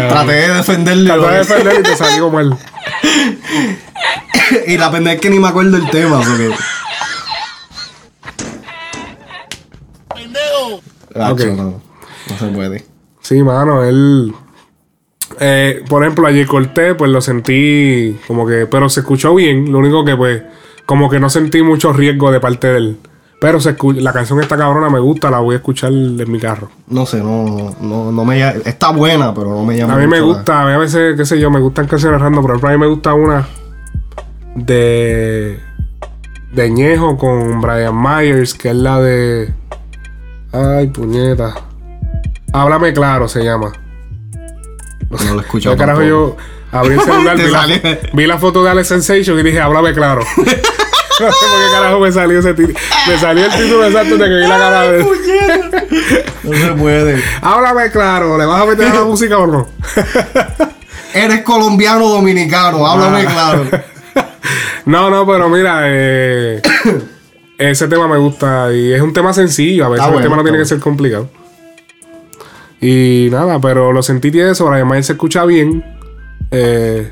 Traté 0.08 0.32
de 0.32 0.54
defenderle. 0.54 1.10
Traté 1.12 1.30
de 1.32 1.38
defender 1.38 1.80
y 1.80 1.82
te 1.82 1.96
salió 1.96 2.30
mal. 2.30 2.56
y 4.66 4.76
la 4.78 4.90
pendeja 4.90 5.14
es 5.16 5.20
que 5.20 5.30
ni 5.30 5.38
me 5.38 5.48
acuerdo 5.48 5.76
el 5.76 5.88
tema. 5.90 6.18
Porque... 6.18 6.54
Acho, 11.14 11.32
Ok. 11.32 11.40
no, 11.56 11.80
no 12.30 12.38
se 12.38 12.46
puede. 12.48 12.84
Sí, 13.22 13.42
mano, 13.42 13.82
él. 13.84 14.34
Eh, 15.40 15.82
por 15.88 16.02
ejemplo, 16.02 16.26
a 16.26 16.30
Jay 16.30 16.44
Cortés, 16.46 16.94
pues 16.96 17.10
lo 17.10 17.20
sentí 17.20 18.18
como 18.26 18.46
que. 18.46 18.66
Pero 18.66 18.88
se 18.88 19.00
escuchó 19.00 19.34
bien. 19.34 19.70
Lo 19.72 19.78
único 19.78 20.04
que, 20.04 20.16
pues, 20.16 20.42
como 20.86 21.08
que 21.10 21.18
no 21.20 21.28
sentí 21.30 21.62
mucho 21.62 21.92
riesgo 21.92 22.30
de 22.30 22.40
parte 22.40 22.66
de 22.68 22.76
él. 22.78 22.96
Pero 23.38 23.60
se 23.60 23.76
la 23.96 24.12
canción 24.14 24.40
esta 24.40 24.56
cabrona 24.56 24.88
me 24.88 24.98
gusta, 24.98 25.30
la 25.30 25.40
voy 25.40 25.54
a 25.54 25.58
escuchar 25.58 25.92
en 25.92 26.30
mi 26.32 26.38
carro. 26.40 26.70
No 26.88 27.04
sé, 27.04 27.18
no, 27.18 27.74
no, 27.82 28.10
no 28.10 28.24
me 28.24 28.38
llama- 28.38 28.60
Está 28.64 28.90
buena, 28.92 29.34
pero 29.34 29.50
no 29.50 29.62
me 29.62 29.76
llama. 29.76 29.92
A 29.94 29.98
mí 29.98 30.06
me 30.06 30.18
la- 30.20 30.24
gusta, 30.24 30.62
a 30.62 30.66
mí 30.66 30.72
a 30.72 30.78
veces, 30.78 31.14
qué 31.18 31.26
sé 31.26 31.38
yo, 31.38 31.50
me 31.50 31.60
gustan 31.60 31.86
canciones 31.86 32.18
random. 32.18 32.40
Por 32.42 32.50
ejemplo, 32.52 32.68
a 32.70 32.72
mí 32.72 32.78
me 32.78 32.86
gusta 32.86 33.12
una 33.12 33.46
de. 34.54 35.60
de 36.52 36.70
Ñejo 36.70 37.18
con 37.18 37.60
Brian 37.60 37.94
Myers, 38.00 38.54
que 38.54 38.70
es 38.70 38.76
la 38.76 39.00
de. 39.00 39.52
Ay, 40.52 40.86
puñeta. 40.88 41.54
Háblame 42.54 42.94
claro, 42.94 43.28
se 43.28 43.44
llama. 43.44 43.70
No 45.10 45.34
lo 45.34 45.40
escucho. 45.40 45.70
¿Qué 45.70 45.76
carajo 45.76 46.02
yo 46.02 46.36
abrí 46.72 46.94
el 46.94 47.00
celular, 47.00 47.36
vi 47.38 47.42
la, 47.44 47.60
sale. 47.60 48.00
vi 48.12 48.26
la 48.26 48.38
foto 48.38 48.62
de 48.64 48.70
Alex 48.70 48.88
Sensation 48.88 49.38
y 49.38 49.42
dije, 49.42 49.60
háblame 49.60 49.92
claro. 49.94 50.22
No 51.18 51.32
sé 51.32 51.46
por 51.46 51.58
qué 51.66 51.72
carajo 51.72 52.00
me 52.00 52.12
salió 52.12 52.38
ese 52.40 52.52
título. 52.52 52.78
Me 53.08 53.18
salió 53.18 53.46
el 53.46 53.50
título 53.52 53.86
exacto 53.86 54.18
de 54.18 54.24
que 54.28 54.34
vi 54.34 54.46
la 54.46 54.58
cara 54.58 54.82
de. 54.82 54.98
No 56.42 56.52
se 56.52 56.72
puede. 56.74 57.22
Háblame 57.40 57.90
claro, 57.90 58.36
¿le 58.36 58.44
vas 58.44 58.60
a 58.62 58.66
meter 58.66 58.88
a 58.88 58.94
la 58.94 59.04
música 59.04 59.38
o 59.38 59.46
no? 59.46 59.66
Eres 61.14 61.40
colombiano 61.42 62.06
dominicano, 62.08 62.86
háblame 62.86 63.24
Ah. 63.26 63.32
claro. 63.32 63.64
No, 64.84 65.08
no, 65.10 65.26
pero 65.26 65.48
mira, 65.48 65.80
eh, 65.86 66.60
ese 67.58 67.88
tema 67.88 68.06
me 68.06 68.18
gusta 68.18 68.70
y 68.72 68.92
es 68.92 69.00
un 69.00 69.12
tema 69.14 69.32
sencillo. 69.32 69.86
A 69.86 69.88
veces 69.88 70.04
Está 70.04 70.16
el 70.18 70.22
tema 70.22 70.36
no 70.36 70.42
tiene 70.42 70.58
que 70.58 70.66
ser 70.66 70.80
complicado. 70.80 71.30
Y 72.80 73.28
nada, 73.30 73.60
pero 73.60 73.92
lo 73.92 74.02
sentí 74.02 74.30
tieso. 74.30 74.70
Además, 74.70 75.06
se 75.06 75.12
escucha 75.12 75.44
bien. 75.44 75.84
Eh, 76.50 77.10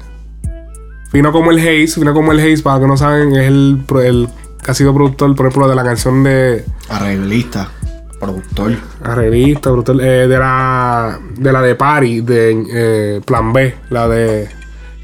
fino 1.10 1.32
como 1.32 1.50
el 1.50 1.58
Haze, 1.58 2.00
fino 2.00 2.12
como 2.12 2.32
el 2.32 2.40
Haze, 2.40 2.62
para 2.62 2.76
los 2.76 2.84
que 2.84 2.88
no 2.88 2.96
saben, 2.96 3.34
es 3.34 3.48
el, 3.48 3.80
el 4.04 4.28
que 4.62 4.70
ha 4.70 4.74
sido 4.74 4.94
productor, 4.94 5.34
por 5.34 5.46
ejemplo, 5.46 5.68
de 5.68 5.74
la 5.74 5.84
canción 5.84 6.24
de 6.24 6.64
Arreglista, 6.88 7.70
productor. 8.18 8.72
Arreglista, 9.02 9.70
brutal, 9.70 10.00
eh, 10.00 10.26
de 10.26 10.38
la 10.38 11.18
de 11.36 11.52
la 11.52 11.62
de 11.62 11.74
Party, 11.74 12.20
de 12.20 12.64
eh, 12.72 13.20
Plan 13.24 13.52
B, 13.52 13.74
la 13.90 14.08
de. 14.08 14.48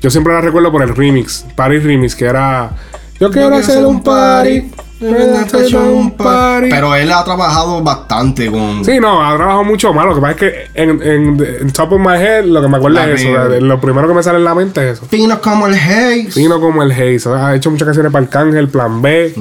Yo 0.00 0.10
siempre 0.10 0.32
la 0.32 0.40
recuerdo 0.40 0.72
por 0.72 0.82
el 0.82 0.94
remix, 0.96 1.46
Party 1.54 1.78
Remix, 1.78 2.14
que 2.14 2.24
era. 2.24 2.70
Yo 3.18 3.30
quiero 3.30 3.54
hacer 3.54 3.84
un 3.84 4.02
party. 4.02 4.70
Un 5.00 6.10
party. 6.12 6.68
Pero 6.70 6.94
él 6.94 7.10
ha 7.12 7.24
trabajado 7.24 7.82
bastante 7.82 8.50
con. 8.50 8.84
Sí, 8.84 9.00
no, 9.00 9.24
ha 9.24 9.36
trabajado 9.36 9.64
mucho 9.64 9.92
más. 9.94 10.06
Lo 10.06 10.14
que 10.14 10.20
pasa 10.20 10.32
es 10.32 10.36
que 10.38 10.54
en, 10.82 10.90
en, 11.02 11.46
en 11.60 11.70
top 11.72 11.92
of 11.92 12.00
my 12.00 12.14
head, 12.16 12.44
lo 12.44 12.60
que 12.60 12.68
me 12.68 12.76
acuerdo 12.76 12.98
La 12.98 13.10
es 13.10 13.20
eso. 13.22 13.48
de- 13.48 13.60
Lo 13.60 13.80
primero 13.80 14.06
que 14.08 14.14
me 14.14 14.22
sale 14.22 14.38
en 14.38 14.44
la 14.44 14.54
mente 14.54 14.86
es 14.90 14.98
eso. 14.98 15.06
Fino 15.06 15.40
como 15.40 15.66
el 15.66 15.74
Haze. 15.74 16.30
Fino 16.32 16.60
como 16.60 16.82
el 16.82 16.92
Haze. 16.92 17.28
Ha 17.30 17.54
hecho 17.54 17.70
muchas 17.70 17.86
canciones 17.86 18.12
para 18.12 18.24
Arcángel, 18.24 18.68
Plan 18.68 19.00
B. 19.02 19.32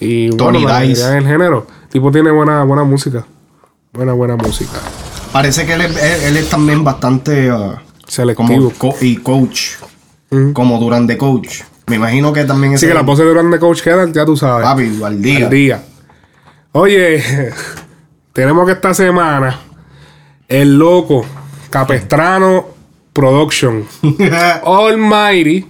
Y 0.00 0.30
Tony 0.36 0.62
bueno, 0.64 0.80
Dice. 0.80 1.08
en 1.08 1.16
el 1.18 1.26
género. 1.26 1.66
tipo 1.90 2.10
tiene 2.12 2.30
buena, 2.30 2.64
buena 2.64 2.84
música. 2.84 3.24
Buena, 3.92 4.12
buena 4.12 4.36
música. 4.36 4.78
Parece 5.32 5.64
que 5.66 5.74
él 5.74 5.80
es, 5.82 5.90
él- 5.96 6.22
él 6.28 6.36
es 6.36 6.48
también 6.50 6.84
bastante. 6.84 7.50
ah, 7.50 7.82
Selectivo. 8.06 8.70
como 8.70 8.70
co- 8.92 8.96
y 9.00 9.16
coach. 9.16 9.76
Como 10.52 10.78
durante 10.78 11.16
coach. 11.16 11.60
Me 11.86 11.96
imagino 11.96 12.32
que 12.32 12.44
también 12.44 12.74
Así 12.74 12.84
ese- 12.84 12.88
que 12.92 12.94
las 12.94 13.06
voces 13.06 13.24
de 13.24 13.32
Durán 13.32 13.56
Coach 13.58 13.82
quedan, 13.82 14.12
ya 14.12 14.24
tú 14.24 14.36
sabes. 14.36 14.64
Papi, 14.66 15.00
al 15.04 15.22
día. 15.22 15.44
Al 15.46 15.50
día. 15.50 15.82
Oye, 16.72 17.22
tenemos 18.32 18.66
que 18.66 18.72
esta 18.72 18.92
semana 18.94 19.58
el 20.48 20.78
loco 20.78 21.24
Capestrano 21.70 22.66
Production 23.12 23.84
Almighty. 24.64 25.66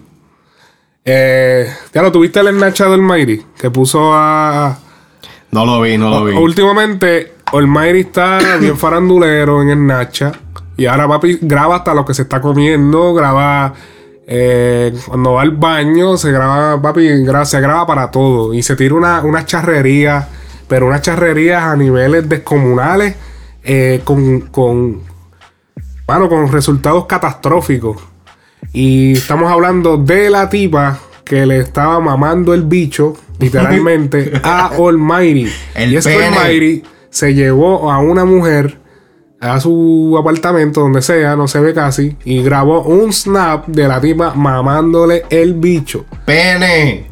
Eh, 1.05 1.71
ya 1.95 2.03
lo 2.03 2.11
tuviste 2.11 2.41
el 2.41 2.49
ennacha 2.49 2.87
de 2.87 2.95
Almighty 2.95 3.43
que 3.59 3.71
puso 3.71 4.11
a. 4.13 4.77
No 5.53 5.65
lo 5.65 5.81
vi, 5.81 5.97
no 5.97 6.11
lo 6.11 6.25
vi. 6.25 6.33
Últimamente, 6.35 7.35
Almighty 7.53 8.01
está 8.01 8.39
bien 8.61 8.77
farandulero 8.77 9.63
en 9.63 9.69
el 9.71 9.87
Nacha. 9.87 10.33
Y 10.77 10.87
ahora, 10.87 11.07
papi, 11.09 11.39
graba 11.43 11.77
hasta 11.77 11.95
lo 11.95 12.05
que 12.05 12.13
se 12.15 12.23
está 12.23 12.41
comiendo. 12.41 13.15
Graba 13.15 13.73
eh, 14.27 14.93
cuando 15.07 15.35
va 15.35 15.43
al 15.43 15.53
baño. 15.53 16.17
Se 16.17 16.33
graba, 16.33 16.81
papi, 16.81 17.09
se 17.45 17.61
graba 17.61 17.87
para 17.87 18.11
todo. 18.11 18.53
Y 18.53 18.63
se 18.63 18.77
tira 18.77 18.95
una, 18.95 19.23
una 19.23 19.47
charrería. 19.47 20.29
Pero 20.69 20.87
unas 20.89 21.03
charrerías 21.03 21.63
a 21.63 21.77
niveles 21.77 22.29
descomunales. 22.29 23.15
eh, 23.63 24.01
con, 24.05 24.41
con, 24.43 25.03
bueno, 26.07 26.29
con 26.29 26.51
resultados 26.51 27.07
catastróficos. 27.07 27.97
Y 28.73 29.15
estamos 29.15 29.51
hablando 29.51 29.97
de 29.97 30.31
la 30.31 30.49
tipa 30.49 30.99
que 31.25 31.45
le 31.47 31.59
estaba 31.59 31.99
mamando 31.99 32.55
el 32.55 32.63
bicho, 32.63 33.17
literalmente, 33.39 34.33
a 34.43 34.69
Almighty. 34.69 35.51
El 35.75 35.93
y 35.93 35.97
es 35.97 36.07
que. 36.07 36.25
Almighty 36.25 36.83
se 37.11 37.35
llevó 37.35 37.91
a 37.91 37.99
una 37.99 38.25
mujer 38.25 38.79
a 39.41 39.61
su 39.61 40.17
apartamento, 40.19 40.81
donde 40.81 41.03
sea, 41.03 41.37
no 41.37 41.47
se 41.49 41.61
ve 41.61 41.75
casi, 41.75 42.17
y 42.25 42.43
grabó 42.43 42.83
un 42.83 43.13
snap 43.13 43.67
de 43.67 43.87
la 43.89 44.01
tipa 44.01 44.35
mamándole 44.35 45.25
el 45.31 45.55
bicho. 45.55 46.05
Pene. 46.25 47.11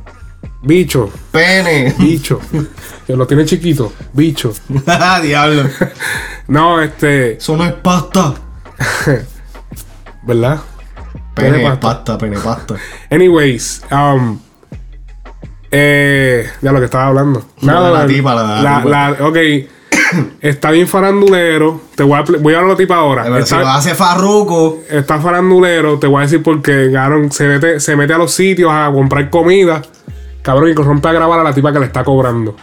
Bicho. 0.62 1.10
Pene. 1.30 1.94
Bicho. 1.98 2.40
que 3.06 3.14
lo 3.14 3.26
tiene 3.26 3.44
chiquito. 3.44 3.92
Bicho. 4.14 4.52
Diablo. 5.22 5.64
No, 6.48 6.80
este. 6.80 7.36
Eso 7.36 7.56
no 7.56 7.64
es 7.66 7.72
pasta. 7.74 8.34
¿Verdad? 10.22 10.60
Pene, 11.34 11.58
Tiene 11.58 11.76
pasta. 11.76 12.16
pene, 12.16 12.38
pasta. 12.38 12.76
Anyways, 13.10 13.82
um, 13.90 14.38
eh, 15.70 16.48
ya 16.62 16.72
lo 16.72 16.78
que 16.78 16.84
estaba 16.86 17.08
hablando. 17.08 17.44
No, 17.60 17.90
la 17.92 18.06
tipa, 18.06 18.34
la- 18.34 18.62
la 18.62 18.84
la- 18.84 19.26
ok, 19.26 19.36
está 20.40 20.70
bien 20.70 20.86
farandulero. 20.88 21.80
Te 21.94 22.02
voy 22.02 22.18
a, 22.18 22.24
pl- 22.24 22.38
voy 22.38 22.54
a 22.54 22.58
hablar 22.58 22.70
a 22.70 22.74
la 22.74 22.78
tipa 22.78 22.96
ahora. 22.96 23.24
Pero 23.24 23.46
si 23.46 23.54
lo 23.54 23.68
hace 23.68 23.94
farruco. 23.94 24.80
está 24.88 25.18
farandulero. 25.18 25.98
Te 25.98 26.06
voy 26.06 26.18
a 26.18 26.22
decir 26.22 26.42
porque 26.42 26.90
cabrón, 26.92 27.30
se, 27.32 27.46
mete, 27.48 27.80
se 27.80 27.96
mete 27.96 28.12
a 28.12 28.18
los 28.18 28.32
sitios 28.32 28.70
a 28.72 28.90
comprar 28.92 29.28
comida. 29.30 29.82
Cabrón, 30.42 30.68
y 30.70 30.74
rompe 30.74 31.08
a 31.08 31.12
grabar 31.12 31.40
a 31.40 31.44
la 31.44 31.52
tipa 31.54 31.72
que 31.72 31.78
le 31.80 31.86
está 31.86 32.04
cobrando. 32.04 32.54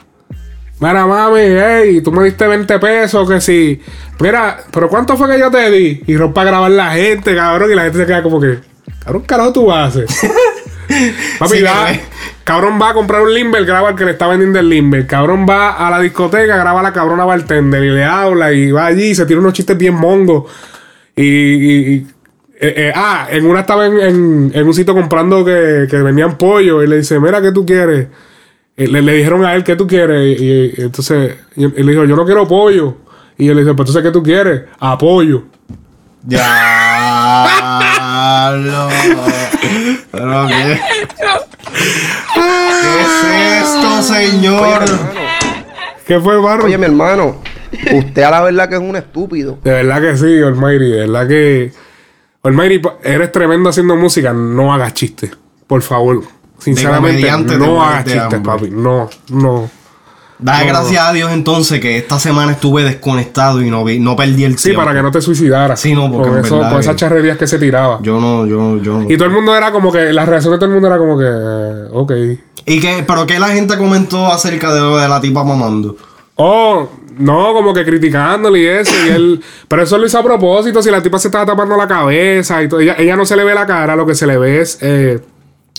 Mira, 0.79 1.05
mami, 1.05 1.39
hey, 1.41 2.01
tú 2.03 2.11
me 2.11 2.23
diste 2.23 2.47
20 2.47 2.79
pesos, 2.79 3.29
que 3.29 3.39
sí. 3.39 3.79
Mira, 4.19 4.57
pero 4.71 4.89
¿cuánto 4.89 5.15
fue 5.15 5.27
que 5.29 5.39
yo 5.39 5.51
te 5.51 5.69
di? 5.69 6.01
Y 6.07 6.17
rompe 6.17 6.39
a 6.39 6.43
grabar 6.43 6.71
la 6.71 6.91
gente, 6.91 7.35
cabrón, 7.35 7.71
y 7.71 7.75
la 7.75 7.83
gente 7.83 7.99
se 7.99 8.05
queda 8.07 8.23
como 8.23 8.39
que, 8.41 8.59
cabrón, 9.03 9.21
carajo 9.27 9.53
tú 9.53 9.71
haces. 9.71 10.09
Papi, 11.39 11.57
Sí, 11.57 11.63
va, 11.63 11.87
cabrón 12.43 12.79
va 12.81 12.89
a 12.89 12.93
comprar 12.93 13.21
un 13.21 13.33
Limber, 13.33 13.65
graba 13.65 13.89
al 13.89 13.95
que 13.95 14.05
le 14.05 14.11
está 14.11 14.27
vendiendo 14.27 14.59
el 14.59 14.69
Limber. 14.69 15.05
Cabrón 15.07 15.45
va 15.49 15.71
a 15.71 15.89
la 15.91 15.99
discoteca, 15.99 16.57
graba 16.57 16.79
a 16.79 16.83
la 16.83 16.93
cabrona 16.93 17.25
bartender 17.25 17.83
y 17.83 17.89
le 17.89 18.03
habla 18.03 18.51
y 18.53 18.71
va 18.71 18.85
allí 18.87 19.09
y 19.11 19.15
se 19.15 19.25
tira 19.25 19.39
unos 19.39 19.53
chistes 19.53 19.77
bien 19.77 19.95
mongos. 19.95 20.51
Y, 21.15 21.23
y- 21.23 21.93
y- 21.93 22.07
eh, 22.63 22.73
eh, 22.77 22.91
ah, 22.95 23.27
en 23.31 23.45
una 23.47 23.61
estaba 23.61 23.87
en, 23.87 23.99
en- 23.99 24.51
en 24.53 24.67
un 24.67 24.73
sitio 24.73 24.93
comprando 24.93 25.43
que, 25.43 25.87
que 25.89 25.97
vendían 25.97 26.37
pollo 26.37 26.83
y 26.83 26.87
le 26.87 26.97
dice, 26.97 27.19
mira, 27.19 27.41
¿qué 27.41 27.51
tú 27.51 27.65
quieres? 27.65 28.07
Y 28.77 28.85
le, 28.87 29.01
le 29.01 29.13
dijeron 29.13 29.43
a 29.45 29.55
él, 29.55 29.63
¿qué 29.63 29.75
tú 29.75 29.87
quieres? 29.87 30.39
Y, 30.39 30.43
y 30.43 30.73
entonces 30.77 31.35
y 31.55 31.63
él 31.63 31.87
dijo, 31.87 32.05
yo 32.05 32.15
no 32.15 32.23
quiero 32.25 32.47
pollo. 32.47 32.97
Y 33.37 33.47
él 33.49 33.55
le 33.55 33.61
dice, 33.63 33.73
pues 33.73 33.89
entonces, 33.89 34.03
¿qué 34.03 34.11
tú 34.11 34.21
quieres? 34.21 34.61
Apoyo. 34.79 35.43
Ya. 36.27 36.45
Qué. 39.61 40.79
¿Qué 42.81 43.01
es 43.01 43.63
esto, 43.63 44.01
señor? 44.03 44.83
¿Qué 46.05 46.19
fue, 46.19 46.37
Barro? 46.41 46.65
Oye, 46.65 46.77
mi 46.77 46.85
hermano, 46.85 47.41
usted 47.93 48.23
a 48.23 48.31
la 48.31 48.41
verdad 48.41 48.69
que 48.69 48.75
es 48.75 48.81
un 48.81 48.95
estúpido. 48.95 49.59
De 49.63 49.71
verdad 49.71 50.01
que 50.01 50.17
sí, 50.17 50.41
Almighty. 50.41 50.89
De 50.89 50.97
verdad 51.07 51.27
que. 51.27 51.71
Almighty, 52.43 52.81
eres 53.03 53.31
tremendo 53.31 53.69
haciendo 53.69 53.95
música. 53.95 54.33
No 54.33 54.73
hagas 54.73 54.93
chistes. 54.93 55.31
Por 55.67 55.81
favor. 55.81 56.23
Sinceramente, 56.57 57.57
no 57.57 57.83
hagas 57.83 58.05
chistes, 58.05 58.39
papi. 58.39 58.69
No, 58.71 59.09
no. 59.29 59.69
Da 60.41 60.59
No, 60.61 60.67
gracias 60.67 61.01
a 61.07 61.13
Dios 61.13 61.31
entonces 61.31 61.79
que 61.79 61.97
esta 61.97 62.19
semana 62.19 62.51
estuve 62.53 62.83
desconectado 62.83 63.61
y 63.61 63.69
no 63.69 63.83
vi, 63.83 63.99
no 63.99 64.15
perdí 64.15 64.43
el 64.43 64.57
Sí, 64.57 64.69
tiempo. 64.69 64.81
para 64.83 64.95
que 64.95 65.03
no 65.03 65.11
te 65.11 65.21
suicidaras. 65.21 65.79
Sí, 65.79 65.93
no, 65.93 66.11
porque 66.11 66.29
en 66.29 66.37
eso- 66.39 66.57
verdad 66.57 66.73
que- 66.73 66.79
esas 66.79 66.95
charrerías 66.95 67.37
que 67.37 67.45
se 67.45 67.59
tiraba. 67.59 67.99
Yo 68.01 68.19
no, 68.19 68.47
yo, 68.47 68.77
yo. 68.81 69.03
Y 69.07 69.15
todo 69.17 69.25
el 69.27 69.33
mundo 69.33 69.55
era 69.55 69.71
como 69.71 69.91
que. 69.91 70.11
La 70.11 70.25
reacción 70.25 70.51
de 70.53 70.57
todo 70.57 70.65
el 70.65 70.71
mundo 70.73 70.87
era 70.87 70.97
como 70.97 71.17
que. 71.17 71.25
ok. 71.91 72.11
¿Y 72.65 72.79
qué? 72.79 73.03
¿Pero 73.07 73.25
qué 73.27 73.39
la 73.39 73.49
gente 73.49 73.77
comentó 73.77 74.27
acerca 74.27 74.73
de 74.73 75.07
la 75.07 75.21
tipa 75.21 75.43
mamando? 75.43 75.95
Oh, 76.35 76.89
no, 77.19 77.53
como 77.53 77.73
que 77.73 77.85
criticándole 77.85 78.59
y 78.59 78.65
eso. 78.67 78.91
Y 79.05 79.09
él. 79.09 79.43
Pero 79.67 79.83
eso 79.83 79.97
lo 79.99 80.05
hizo 80.07 80.17
a 80.17 80.23
propósito. 80.23 80.81
Si 80.81 80.89
la 80.89 81.03
tipa 81.03 81.19
se 81.19 81.27
estaba 81.27 81.45
tapando 81.45 81.77
la 81.77 81.87
cabeza 81.87 82.63
y 82.63 82.67
todo. 82.67 82.79
Ella, 82.79 82.95
ella 82.97 83.15
no 83.15 83.25
se 83.25 83.35
le 83.35 83.43
ve 83.43 83.53
la 83.53 83.67
cara, 83.67 83.95
lo 83.95 84.05
que 84.07 84.15
se 84.15 84.25
le 84.25 84.37
ve 84.37 84.61
es. 84.61 84.79
eh, 84.81 85.19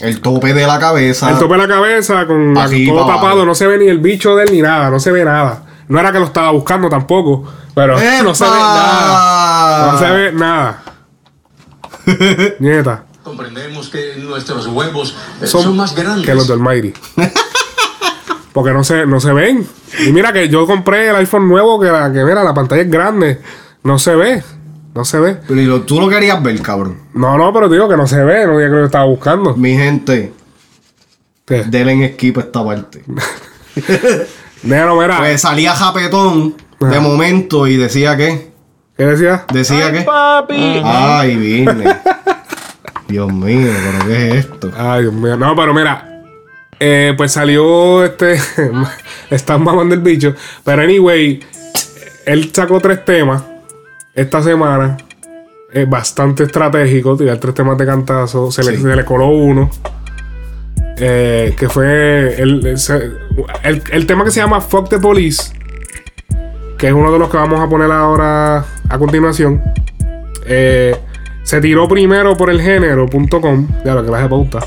El 0.00 0.20
tope 0.20 0.52
de 0.54 0.66
la 0.66 0.78
cabeza. 0.78 1.30
El 1.30 1.38
tope 1.38 1.54
de 1.54 1.66
la 1.66 1.68
cabeza 1.68 2.26
con 2.26 2.54
todo 2.54 2.62
pa' 2.62 3.14
tapado, 3.14 3.26
abajo. 3.26 3.44
no 3.44 3.54
se 3.54 3.66
ve 3.66 3.78
ni 3.78 3.86
el 3.88 3.98
bicho 3.98 4.34
de 4.36 4.44
él 4.44 4.52
ni 4.52 4.62
nada, 4.62 4.90
no 4.90 4.98
se 4.98 5.12
ve 5.12 5.24
nada. 5.24 5.64
No 5.88 6.00
era 6.00 6.10
que 6.12 6.18
lo 6.18 6.24
estaba 6.26 6.50
buscando 6.50 6.88
tampoco, 6.88 7.44
pero 7.74 7.94
no 8.24 8.34
se 8.34 8.44
ve 8.44 8.50
nada. 8.50 9.92
No 9.92 9.98
se 9.98 10.10
ve 10.10 10.32
nada. 10.32 10.82
Nieta, 12.58 13.04
Comprendemos 13.22 13.88
que 13.88 14.16
nuestros 14.16 14.66
huevos 14.66 15.14
son, 15.44 15.62
son, 15.62 15.76
más 15.76 15.94
grandes. 15.94 16.26
que 16.26 16.34
los 16.34 16.48
del 16.48 16.58
Mighty. 16.58 16.92
Porque 18.52 18.72
no 18.72 18.82
se, 18.82 19.06
no 19.06 19.20
se 19.20 19.32
ven. 19.32 19.66
Y 20.04 20.12
mira 20.12 20.32
que 20.32 20.48
yo 20.48 20.66
compré 20.66 21.08
el 21.10 21.16
iPhone 21.16 21.48
nuevo 21.48 21.78
que, 21.80 21.86
la, 21.86 22.12
que 22.12 22.24
mira, 22.24 22.42
la 22.42 22.52
pantalla 22.52 22.82
es 22.82 22.90
grande. 22.90 23.40
No 23.84 23.98
se 23.98 24.16
ve. 24.16 24.42
No 24.94 25.04
se 25.04 25.18
ve. 25.18 25.38
Pero 25.48 25.60
y 25.60 25.64
lo- 25.64 25.82
tú 25.82 26.00
lo 26.00 26.08
querías 26.08 26.42
ver, 26.42 26.60
cabrón. 26.60 26.98
No, 27.14 27.38
no, 27.38 27.52
pero 27.52 27.68
digo 27.68 27.88
que 27.88 27.96
no 27.96 28.06
se 28.06 28.22
ve. 28.24 28.46
No 28.46 28.58
digo 28.58 28.70
que 28.70 28.76
lo 28.80 28.84
estaba 28.86 29.04
buscando. 29.06 29.56
Mi 29.56 29.74
gente, 29.74 30.32
¿Qué? 31.46 31.64
denle 31.64 31.92
en 31.92 32.12
skip 32.14 32.38
esta 32.38 32.64
parte. 32.64 33.02
Nero, 34.62 35.00
mira. 35.00 35.18
Pues 35.18 35.40
salía 35.40 35.74
Japetón 35.74 36.54
de 36.78 37.00
momento 37.00 37.66
y 37.66 37.76
decía 37.76 38.16
que. 38.16 38.52
¿Qué 38.96 39.04
decía? 39.06 39.44
Decía 39.52 39.90
que. 39.92 40.02
Papi. 40.02 40.82
Ay, 40.84 41.36
vine. 41.36 41.84
Dios 43.08 43.32
mío, 43.32 43.68
pero 43.72 44.06
¿qué 44.06 44.28
es 44.28 44.34
esto? 44.46 44.70
Ay, 44.76 45.02
Dios 45.02 45.14
mío. 45.14 45.36
No, 45.36 45.56
pero 45.56 45.72
mira. 45.74 46.08
Eh, 46.78 47.14
pues 47.16 47.32
salió 47.32 48.04
este. 48.04 48.38
Están 49.30 49.62
mamando 49.64 49.94
el 49.94 50.00
bicho. 50.00 50.34
Pero 50.64 50.82
anyway, 50.82 51.40
él 52.26 52.50
sacó 52.54 52.80
tres 52.80 53.04
temas 53.04 53.42
esta 54.14 54.42
semana. 54.42 54.96
Es 55.72 55.88
bastante 55.88 56.44
estratégico. 56.44 57.16
Tirar 57.16 57.38
tres 57.38 57.54
temas 57.54 57.78
de 57.78 57.86
cantazo. 57.86 58.50
Se, 58.50 58.62
le, 58.62 58.76
se 58.78 58.94
le 58.96 59.04
coló 59.04 59.28
uno. 59.28 59.70
eh, 60.98 61.54
que 61.58 61.68
fue 61.68 62.40
el, 62.40 62.66
el, 63.64 63.82
el- 63.92 64.06
tema 64.06 64.24
que 64.24 64.30
se 64.30 64.40
llama 64.40 64.60
Fuck 64.60 64.88
the 64.90 64.98
Police. 64.98 65.52
Que 66.78 66.88
es 66.88 66.92
uno 66.92 67.12
de 67.12 67.18
los 67.18 67.30
que 67.30 67.36
vamos 67.38 67.60
a 67.60 67.68
poner 67.68 67.90
ahora 67.90 68.64
a 68.88 68.98
continuación. 68.98 69.62
Eh, 70.44 70.94
se 71.42 71.60
tiró 71.60 71.88
primero 71.88 72.36
por 72.36 72.50
el 72.50 72.60
género.com. 72.60 73.68
Ya 73.84 73.94
lo 73.94 74.04
que 74.04 74.10
la 74.10 74.28
pauta. 74.28 74.58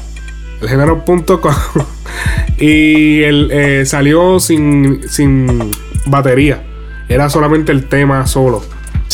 El 0.61 0.69
género.com. 0.69 1.53
y 2.57 3.21
el, 3.21 3.49
eh, 3.51 3.85
salió 3.85 4.39
sin, 4.39 5.07
sin 5.07 5.71
batería. 6.07 6.63
Era 7.07 7.29
solamente 7.29 7.71
el 7.71 7.85
tema 7.87 8.25
solo. 8.25 8.63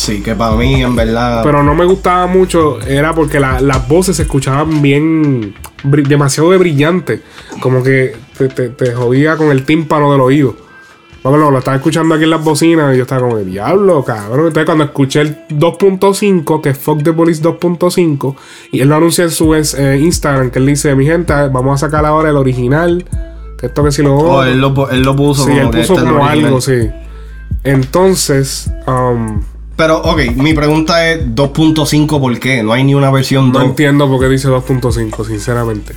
Sí, 0.02 0.20
que 0.20 0.34
para 0.34 0.56
mí, 0.56 0.82
en 0.82 0.96
verdad. 0.96 1.42
Pero 1.44 1.62
no 1.62 1.74
me 1.76 1.84
gustaba 1.84 2.26
mucho. 2.26 2.80
Era 2.82 3.14
porque 3.14 3.38
la- 3.38 3.60
las 3.60 3.86
voces 3.88 4.16
se 4.16 4.22
escuchaban 4.22 4.82
bien. 4.82 5.54
demasiado 5.84 6.50
de 6.50 6.58
brillante. 6.58 7.22
Como 7.60 7.82
que 7.82 8.14
te, 8.38 8.48
te- 8.48 8.68
te 8.70 8.92
jodía 8.94 9.36
con 9.36 9.50
el 9.52 9.64
tímpano 9.64 10.10
del 10.12 10.20
oído. 10.20 10.56
Bueno, 11.24 11.52
lo 11.52 11.58
estaba 11.58 11.76
escuchando 11.76 12.14
aquí 12.16 12.24
en 12.24 12.30
las 12.30 12.42
bocinas 12.42 12.92
y 12.94 12.96
yo 12.96 13.02
estaba 13.02 13.20
como, 13.28 13.36
diablo, 13.38 14.02
cabrón. 14.04 14.46
Entonces, 14.48 14.64
cuando 14.66 14.84
escuché 14.84 15.20
el 15.20 15.36
2.5, 15.50 16.60
que 16.60 16.70
es 16.70 16.78
Fuck 16.78 17.04
the 17.04 17.12
Police 17.12 17.40
2.5, 17.42 18.34
y 18.72 18.80
él 18.80 18.88
lo 18.88 18.96
anuncia 18.96 19.22
en 19.22 19.30
su 19.30 19.54
eh, 19.54 19.98
Instagram, 20.00 20.50
que 20.50 20.58
él 20.58 20.66
dice, 20.66 20.94
mi 20.96 21.06
gente, 21.06 21.32
vamos 21.32 21.74
a 21.80 21.86
sacar 21.86 22.04
ahora 22.04 22.30
el 22.30 22.36
original. 22.36 23.04
Que 23.58 23.66
esto 23.66 23.84
que 23.84 23.92
si 23.92 24.02
lo. 24.02 24.16
Oh, 24.16 24.42
él 24.42 24.60
lo, 24.60 24.90
él 24.90 25.02
lo 25.02 25.14
puso 25.14 25.44
sí, 25.44 25.50
como 25.50 25.60
él 25.62 25.68
puso 25.68 25.94
este 25.94 26.06
como 26.08 26.26
algo, 26.26 26.60
sí. 26.60 26.90
Entonces, 27.62 28.70
um, 28.88 29.42
Pero, 29.76 29.98
ok, 30.02 30.20
mi 30.36 30.54
pregunta 30.54 31.08
es 31.10 31.26
2.5, 31.34 32.20
¿por 32.20 32.38
qué? 32.38 32.62
No 32.62 32.72
hay 32.72 32.84
ni 32.84 32.94
una 32.94 33.10
versión 33.10 33.46
no 33.52 33.58
2. 33.60 33.68
entiendo 33.70 34.08
por 34.08 34.20
qué 34.20 34.28
dice 34.28 34.48
2.5, 34.48 35.26
sinceramente. 35.26 35.94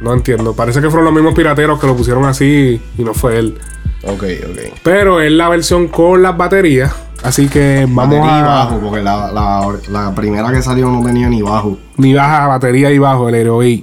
No 0.00 0.12
entiendo. 0.12 0.52
Parece 0.54 0.80
que 0.80 0.88
fueron 0.90 1.06
los 1.06 1.14
mismos 1.14 1.34
pirateros 1.34 1.80
que 1.80 1.86
lo 1.86 1.96
pusieron 1.96 2.24
así 2.26 2.80
y 2.98 3.02
no 3.02 3.14
fue 3.14 3.38
él. 3.38 3.58
Ok, 4.02 4.22
ok. 4.50 4.78
Pero 4.82 5.20
es 5.20 5.32
la 5.32 5.48
versión 5.48 5.88
con 5.88 6.22
las 6.22 6.36
baterías. 6.36 6.92
Así 7.22 7.48
que 7.48 7.86
vamos 7.88 8.18
Batería 8.18 8.38
y 8.38 8.40
a. 8.42 8.44
bajo, 8.44 8.78
porque 8.80 9.00
la, 9.02 9.32
la, 9.32 9.66
la 9.88 10.14
primera 10.14 10.52
que 10.52 10.60
salió 10.60 10.90
no 10.90 11.02
tenía 11.02 11.26
ni 11.30 11.40
bajo. 11.40 11.78
Ni 11.96 12.12
baja 12.12 12.46
batería 12.48 12.90
y 12.90 12.98
bajo 12.98 13.30
el 13.30 13.36
Aerobeat. 13.36 13.80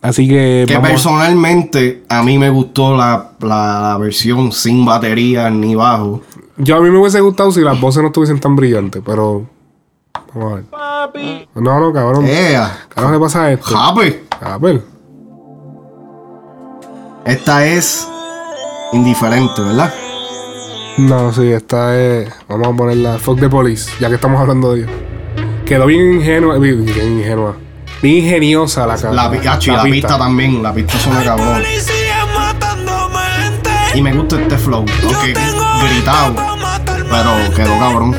Así 0.00 0.26
que. 0.28 0.64
Que 0.66 0.74
vamos 0.74 0.88
a- 0.88 0.92
personalmente 0.92 2.04
a 2.08 2.22
mí 2.22 2.38
me 2.38 2.48
gustó 2.48 2.96
la, 2.96 3.32
la, 3.40 3.80
la 3.82 3.98
versión 3.98 4.50
sin 4.52 4.86
batería 4.86 5.50
ni 5.50 5.74
bajo. 5.74 6.22
Yo 6.58 6.76
a 6.76 6.80
mí 6.80 6.90
me 6.90 6.98
hubiese 6.98 7.20
gustado 7.20 7.52
si 7.52 7.60
las 7.60 7.80
voces 7.80 8.02
no 8.02 8.08
estuviesen 8.08 8.40
tan 8.40 8.56
brillantes, 8.56 9.00
pero. 9.04 9.46
Vamos 10.34 10.64
a 10.72 11.06
ver. 11.06 11.48
No, 11.54 11.80
no, 11.80 11.92
cabrón. 11.92 12.26
Ea. 12.26 12.86
¿Qué 12.94 13.00
le 13.00 13.18
pasa 13.18 13.44
a 13.44 13.52
esto? 13.52 13.76
Jape. 13.76 14.24
Jape. 14.40 14.82
Esta 17.24 17.64
es 17.66 18.08
indiferente, 18.92 19.62
¿verdad? 19.62 19.94
No, 20.98 21.32
sí, 21.32 21.52
esta 21.52 21.96
es. 21.96 22.28
Vamos 22.48 22.68
a 22.68 22.72
ponerla. 22.72 23.18
Fuck 23.18 23.38
the 23.38 23.48
police, 23.48 23.90
ya 24.00 24.08
que 24.08 24.16
estamos 24.16 24.40
hablando 24.40 24.74
de 24.74 24.80
ellos. 24.80 24.90
Quedó 25.64 25.86
bien 25.86 26.14
ingenua. 26.14 26.58
Bien 26.58 26.84
bien 26.84 27.18
ingenua. 27.18 27.56
Bien 28.02 28.24
ingeniosa 28.24 28.86
la 28.86 28.96
cara. 28.96 29.12
La, 29.12 29.52
acho, 29.52 29.72
y 29.72 29.76
la 29.76 29.82
pista. 29.84 30.18
también, 30.18 30.62
la 30.62 30.74
pista 30.74 30.98
suena 30.98 31.22
cabrón. 31.22 31.62
Y 33.98 34.00
me 34.00 34.12
gusta 34.12 34.40
este 34.40 34.56
flow, 34.56 34.86
aunque 35.02 35.34
gritado, 35.82 36.36
pero 37.10 37.52
quedó 37.52 37.78
cabrón. 37.80 38.16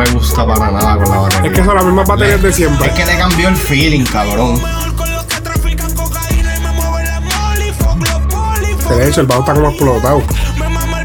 Me 0.00 0.10
gusta 0.12 0.46
para 0.46 0.70
nada 0.70 0.96
con 0.96 1.10
la 1.10 1.18
batería. 1.18 1.50
Es 1.50 1.58
que 1.58 1.64
son 1.64 1.74
las 1.74 1.84
mismas 1.84 2.08
baterías 2.08 2.42
de 2.42 2.52
siempre. 2.52 2.88
Es 2.88 2.94
que 2.94 3.04
le 3.04 3.18
cambió 3.18 3.48
el 3.48 3.56
feeling, 3.56 4.04
cabrón. 4.04 4.60
De 8.88 9.08
hecho 9.08 9.20
el 9.20 9.26
bajo 9.26 9.40
está 9.40 9.54
como 9.54 9.68
explotado. 9.68 10.22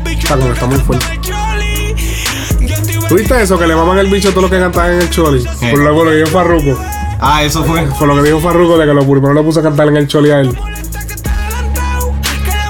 Está 0.06 0.38
como 0.38 0.54
está 0.54 0.66
muy 0.66 0.80
fuerte. 0.80 1.06
¿Tú 3.08 3.16
viste 3.16 3.42
eso? 3.42 3.60
Que 3.60 3.68
le 3.68 3.76
maman 3.76 4.00
el 4.00 4.08
bicho 4.08 4.32
todo 4.32 4.44
lo 4.44 4.50
que 4.50 4.60
cantaban 4.60 4.94
en 4.94 5.02
el 5.02 5.10
Choli. 5.10 5.46
Por 5.72 5.80
lo 5.80 6.04
que 6.06 6.16
dijo 6.16 6.30
Farruko. 6.30 6.80
Ah, 7.20 7.44
eso 7.44 7.64
fue. 7.64 7.84
Por 8.00 8.08
lo 8.08 8.16
que 8.16 8.24
dijo 8.24 8.40
Farruko 8.40 8.78
de 8.78 8.88
que 8.88 8.94
lo 8.94 9.02
primero 9.02 9.34
lo 9.34 9.44
puso 9.44 9.60
a 9.60 9.64
cantar 9.64 9.90
en 9.90 9.98
el 9.98 10.08
Choli 10.08 10.32
a 10.32 10.40
él. 10.40 10.58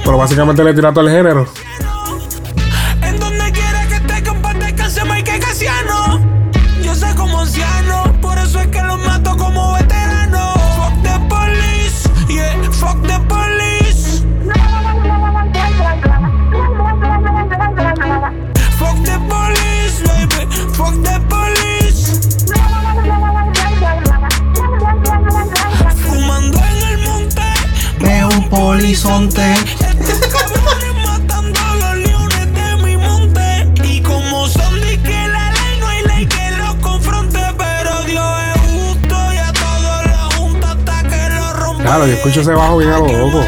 Pero 0.04 0.18
básicamente 0.18 0.64
le 0.64 0.74
tiró 0.74 0.90
a 0.90 0.94
todo 0.94 1.08
el 1.08 1.16
género. 1.16 1.48
Claro, 41.82 42.08
yo 42.08 42.14
escucho 42.14 42.42
ese 42.42 42.52
bajo 42.52 42.78
bien 42.78 42.92
a 42.92 42.98
lo 43.00 43.08
loco. 43.08 43.44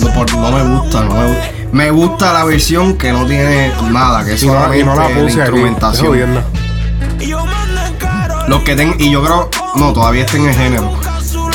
No, 0.00 0.14
por- 0.14 0.32
no 0.34 0.50
me 0.52 0.62
gusta, 0.62 1.02
no 1.02 1.14
me 1.14 1.26
gusta. 1.28 1.48
Me 1.72 1.90
gusta 1.90 2.32
la 2.32 2.44
versión 2.44 2.96
que 2.98 3.12
no 3.12 3.24
tiene 3.26 3.72
nada, 3.90 4.24
que 4.24 4.34
es 4.34 4.44
no, 4.44 4.52
solamente 4.52 4.84
no 4.84 4.94
la 4.94 5.08
puse 5.08 5.38
instrumentación. 5.38 6.44
Los 8.48 8.62
que 8.62 8.76
tengan, 8.76 9.00
y 9.00 9.10
yo 9.10 9.22
creo, 9.22 9.48
no, 9.76 9.92
todavía 9.92 10.24
está 10.24 10.36
en 10.36 10.48
el 10.48 10.54
género. 10.54 10.92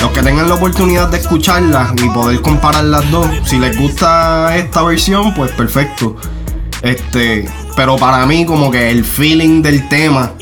Los 0.01 0.11
que 0.11 0.21
tengan 0.21 0.47
la 0.47 0.55
oportunidad 0.55 1.09
de 1.09 1.17
escucharlas 1.17 1.91
y 2.01 2.09
poder 2.09 2.41
comparar 2.41 2.83
las 2.83 3.09
dos, 3.09 3.27
si 3.45 3.57
les 3.57 3.77
gusta 3.77 4.55
esta 4.55 4.83
versión, 4.83 5.33
pues 5.33 5.51
perfecto. 5.51 6.15
Este, 6.83 7.49
pero 7.75 7.95
para 7.97 8.25
mí 8.27 8.45
como 8.45 8.69
que 8.69 8.91
el 8.91 9.03
feeling 9.03 9.61
del 9.63 9.89
tema 9.89 10.33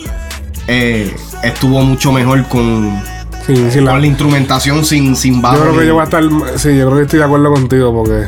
eh, 0.67 1.15
estuvo 1.43 1.81
mucho 1.81 2.11
mejor 2.11 2.43
con, 2.49 3.01
Sí, 3.47 3.55
sí, 3.71 3.79
la- 3.79 3.91
con 3.91 4.01
la 4.01 4.07
instrumentación 4.07 4.83
sin, 4.83 5.15
sin 5.15 5.41
bajo. 5.41 5.55
Yo 5.57 5.61
creo 5.63 5.79
que 5.79 5.87
yo 5.87 5.93
voy 5.93 6.01
a 6.01 6.03
estar. 6.05 6.23
Sí, 6.57 6.77
yo 6.77 6.85
creo 6.87 6.95
que 6.97 7.01
estoy 7.03 7.19
de 7.19 7.25
acuerdo 7.25 7.53
contigo 7.53 7.93
porque. 7.93 8.27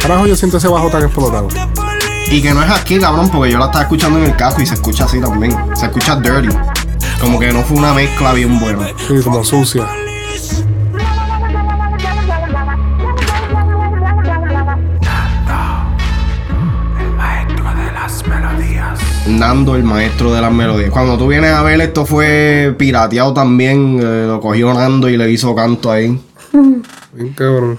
Carajo, 0.00 0.26
yo 0.26 0.34
siento 0.36 0.56
ese 0.56 0.68
bajo 0.68 0.88
tan 0.88 1.02
explotado. 1.02 1.48
Y 2.30 2.40
que 2.40 2.54
no 2.54 2.62
es 2.62 2.70
aquí, 2.70 2.98
cabrón, 2.98 3.28
porque 3.28 3.50
yo 3.52 3.58
la 3.58 3.66
estaba 3.66 3.82
escuchando 3.82 4.18
en 4.20 4.26
el 4.26 4.36
casco 4.36 4.62
y 4.62 4.66
se 4.66 4.74
escucha 4.74 5.04
así 5.04 5.20
también. 5.20 5.54
Se 5.74 5.86
escucha 5.86 6.16
dirty. 6.16 6.48
Como 7.20 7.38
que 7.38 7.52
no 7.52 7.62
fue 7.62 7.76
una 7.78 7.92
mezcla 7.94 8.32
bien 8.32 8.58
buena. 8.58 8.88
Sí, 9.06 9.20
como 9.22 9.44
sucia. 9.44 9.86
Nando, 19.26 19.76
el 19.76 19.84
maestro 19.84 20.32
de 20.32 20.40
las 20.40 20.52
melodías. 20.52 20.90
Cuando 20.90 21.16
tú 21.16 21.28
vienes 21.28 21.52
a 21.52 21.62
ver, 21.62 21.80
esto 21.80 22.04
fue 22.04 22.74
pirateado 22.76 23.32
también. 23.32 24.00
eh, 24.02 24.24
lo 24.26 24.40
cogió 24.40 24.72
Nando 24.74 25.08
y 25.08 25.16
le 25.16 25.30
hizo 25.30 25.54
canto 25.54 25.90
ahí. 25.90 26.18
Bien 27.12 27.32
cabrón. 27.34 27.78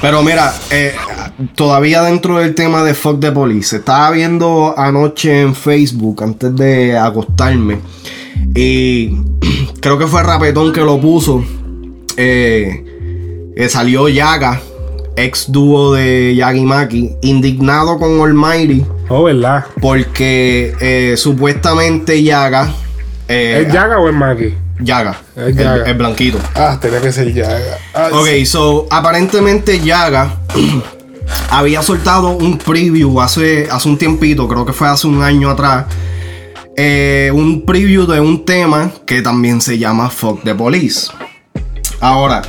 Pero 0.00 0.22
mira, 0.22 0.52
eh, 0.70 0.94
todavía 1.54 2.02
dentro 2.02 2.38
del 2.38 2.54
tema 2.54 2.82
de 2.84 2.94
Fuck 2.94 3.20
the 3.20 3.32
Police, 3.32 3.76
estaba 3.76 4.10
viendo 4.10 4.74
anoche 4.76 5.40
en 5.42 5.54
Facebook 5.54 6.22
antes 6.22 6.54
de 6.56 6.96
acostarme. 6.98 7.78
Y 8.54 9.16
creo 9.80 9.98
que 9.98 10.06
fue 10.06 10.22
Rapetón 10.22 10.72
que 10.72 10.80
lo 10.80 11.00
puso. 11.00 11.44
eh, 12.16 13.52
que 13.56 13.68
salió 13.68 14.08
Yaga 14.08 14.60
ex 15.16 15.52
dúo 15.52 15.94
de 15.94 16.34
Yagi 16.34 16.64
Maki, 16.64 17.10
indignado 17.22 17.98
con 18.00 18.20
Almighty. 18.20 18.84
Oh, 19.08 19.22
¿verdad? 19.24 19.64
Porque 19.80 20.74
eh, 20.80 21.14
supuestamente 21.16 22.20
Yaga. 22.22 22.72
eh, 23.28 23.64
¿Es 23.64 23.72
Yaga 23.72 23.98
o 24.00 24.08
es 24.08 24.14
Maki? 24.14 24.54
Yaga. 24.80 25.20
Es 25.36 25.54
Yaga. 25.54 25.84
el 25.84 25.94
blanquito. 25.94 26.38
Ah, 26.56 26.78
tenía 26.80 27.00
que 27.00 27.12
ser 27.12 27.32
Yaga. 27.32 27.78
Ah, 27.94 28.08
Ok, 28.12 28.44
so 28.44 28.86
aparentemente 28.90 29.78
Yaga 29.78 30.36
había 31.50 31.82
soltado 31.82 32.30
un 32.30 32.58
preview 32.58 33.20
hace, 33.20 33.68
hace 33.70 33.88
un 33.88 33.96
tiempito, 33.98 34.48
creo 34.48 34.64
que 34.64 34.72
fue 34.72 34.88
hace 34.88 35.06
un 35.06 35.22
año 35.22 35.50
atrás. 35.50 35.86
eh, 36.76 37.30
un 37.32 37.64
preview 37.64 38.04
de 38.06 38.18
un 38.20 38.44
tema 38.44 38.90
que 39.06 39.22
también 39.22 39.60
se 39.60 39.78
llama 39.78 40.10
Fuck 40.10 40.42
the 40.42 40.54
Police. 40.56 41.08
Ahora, 42.00 42.42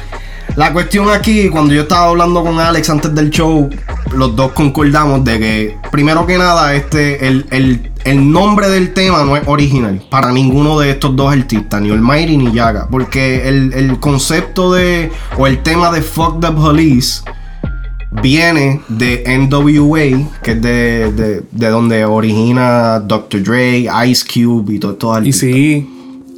la 0.55 0.73
cuestión 0.73 1.09
aquí, 1.09 1.49
cuando 1.49 1.73
yo 1.73 1.81
estaba 1.83 2.07
hablando 2.09 2.43
con 2.43 2.59
Alex 2.59 2.89
antes 2.89 3.13
del 3.13 3.29
show, 3.29 3.69
los 4.13 4.35
dos 4.35 4.51
concordamos 4.53 5.23
de 5.23 5.39
que, 5.39 5.77
primero 5.91 6.25
que 6.25 6.37
nada, 6.37 6.73
este, 6.75 7.27
el, 7.27 7.45
el- 7.51 7.91
el 8.05 8.31
nombre 8.31 8.69
del 8.69 8.93
tema 8.93 9.23
no 9.23 9.35
es 9.35 9.47
original 9.47 9.99
para 10.11 10.31
ninguno 10.31 10.79
de 10.79 10.91
estos 10.91 11.15
dos 11.15 11.31
artistas, 11.33 11.81
ni 11.81 11.89
Almighty 11.91 12.37
ni 12.37 12.51
Yaga, 12.51 12.87
porque 12.89 13.47
el, 13.47 13.73
el 13.73 13.99
concepto 13.99 14.71
de, 14.73 15.11
o 15.37 15.47
el 15.47 15.63
tema 15.63 15.91
de 15.91 16.01
Fuck 16.03 16.39
the 16.39 16.51
Police 16.51 17.21
viene 18.21 18.81
de 18.87 19.23
NWA, 19.25 20.41
que 20.41 20.51
es 20.51 20.61
de, 20.61 21.11
de, 21.11 21.43
de 21.51 21.69
donde 21.69 22.05
origina 22.05 22.99
Dr. 22.99 23.43
Dre, 23.43 23.87
Ice 24.07 24.25
Cube 24.25 24.75
y 24.75 24.79
todo 24.79 24.93
esto. 24.93 25.21
Y 25.23 25.33
sí. 25.33 25.89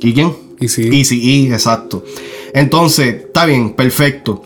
¿Y 0.01 0.13
quién? 0.13 0.33
Easy. 0.59 0.89
Easy 0.91 1.47
E, 1.47 1.53
exacto. 1.53 2.03
Entonces, 2.53 3.25
está 3.25 3.45
bien, 3.45 3.73
perfecto. 3.73 4.43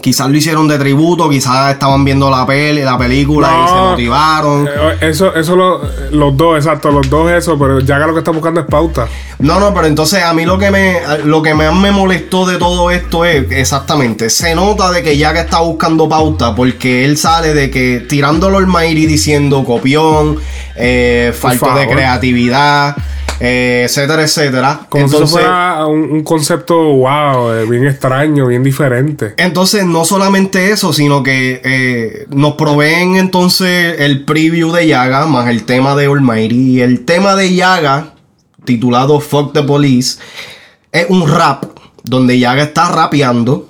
Quizás 0.00 0.30
lo 0.30 0.36
hicieron 0.36 0.66
de 0.66 0.78
tributo, 0.78 1.28
quizás 1.28 1.72
estaban 1.72 2.04
viendo 2.04 2.30
la 2.30 2.46
peli, 2.46 2.80
la 2.82 2.96
película 2.96 3.48
y 3.48 3.68
se 3.68 3.74
motivaron. 3.74 4.66
Eh, 4.66 4.96
Eso, 5.10 5.34
eso 5.34 5.56
lo- 5.56 5.82
los 6.12 6.34
dos, 6.36 6.56
exacto, 6.56 6.90
los 6.90 7.10
dos 7.10 7.30
eso, 7.30 7.58
pero 7.58 7.80
Yaga 7.80 8.06
lo 8.06 8.14
que 8.14 8.20
está 8.20 8.30
buscando 8.30 8.60
es 8.60 8.66
pauta. 8.66 9.08
No, 9.40 9.60
no, 9.60 9.74
pero 9.74 9.86
entonces 9.88 10.22
a 10.22 10.32
mí 10.32 10.46
lo 10.46 10.56
que 10.58 10.70
me 10.70 11.00
lo 11.24 11.42
que 11.42 11.54
más 11.54 11.74
me 11.74 11.90
molestó 11.90 12.46
de 12.46 12.56
todo 12.56 12.90
esto 12.90 13.24
es 13.26 13.50
exactamente, 13.50 14.30
se 14.30 14.54
nota 14.54 14.90
de 14.90 15.02
que 15.02 15.18
Yaga 15.18 15.42
está 15.42 15.60
buscando 15.60 16.08
pauta 16.08 16.54
porque 16.54 17.04
él 17.04 17.18
sale 17.18 17.52
de 17.52 17.70
que 17.70 18.00
tirándolo 18.08 18.58
al 18.58 18.66
Mayri 18.66 19.04
diciendo 19.06 19.64
copión, 19.64 20.38
eh, 20.76 21.34
falta 21.38 21.74
de 21.74 21.86
creatividad, 21.88 22.96
eh, 23.40 23.82
etcétera, 23.86 24.22
etcétera. 24.22 24.86
Como 24.88 25.08
si 25.08 25.14
Entonces- 25.14 25.36
eso 25.38 25.46
fuera 25.46 25.86
un, 25.86 26.02
un 26.12 26.22
concepto, 26.22 26.76
wow, 26.76 27.52
eh, 27.52 27.66
bien 27.66 27.86
extraño, 27.86 28.46
bien 28.46 28.62
diferente. 28.62 29.34
Entonces, 29.38 29.84
no 29.86 30.04
solamente 30.04 30.70
eso, 30.70 30.92
sino 30.92 31.22
que 31.22 31.60
eh, 31.64 32.26
nos 32.30 32.54
proveen 32.54 33.16
entonces 33.16 33.96
el 34.00 34.24
preview 34.24 34.70
de 34.72 34.86
Yaga 34.86 35.26
más 35.26 35.48
el 35.48 35.64
tema 35.64 35.96
de 35.96 36.06
Almighty. 36.06 36.76
Y 36.76 36.80
el 36.82 37.04
tema 37.04 37.34
de 37.34 37.54
Yaga, 37.54 38.14
titulado 38.64 39.20
Fuck 39.20 39.54
the 39.54 39.62
Police, 39.62 40.18
es 40.92 41.06
un 41.08 41.26
rap 41.28 41.64
donde 42.04 42.38
Yaga 42.38 42.62
está 42.64 42.90
rapeando. 42.90 43.68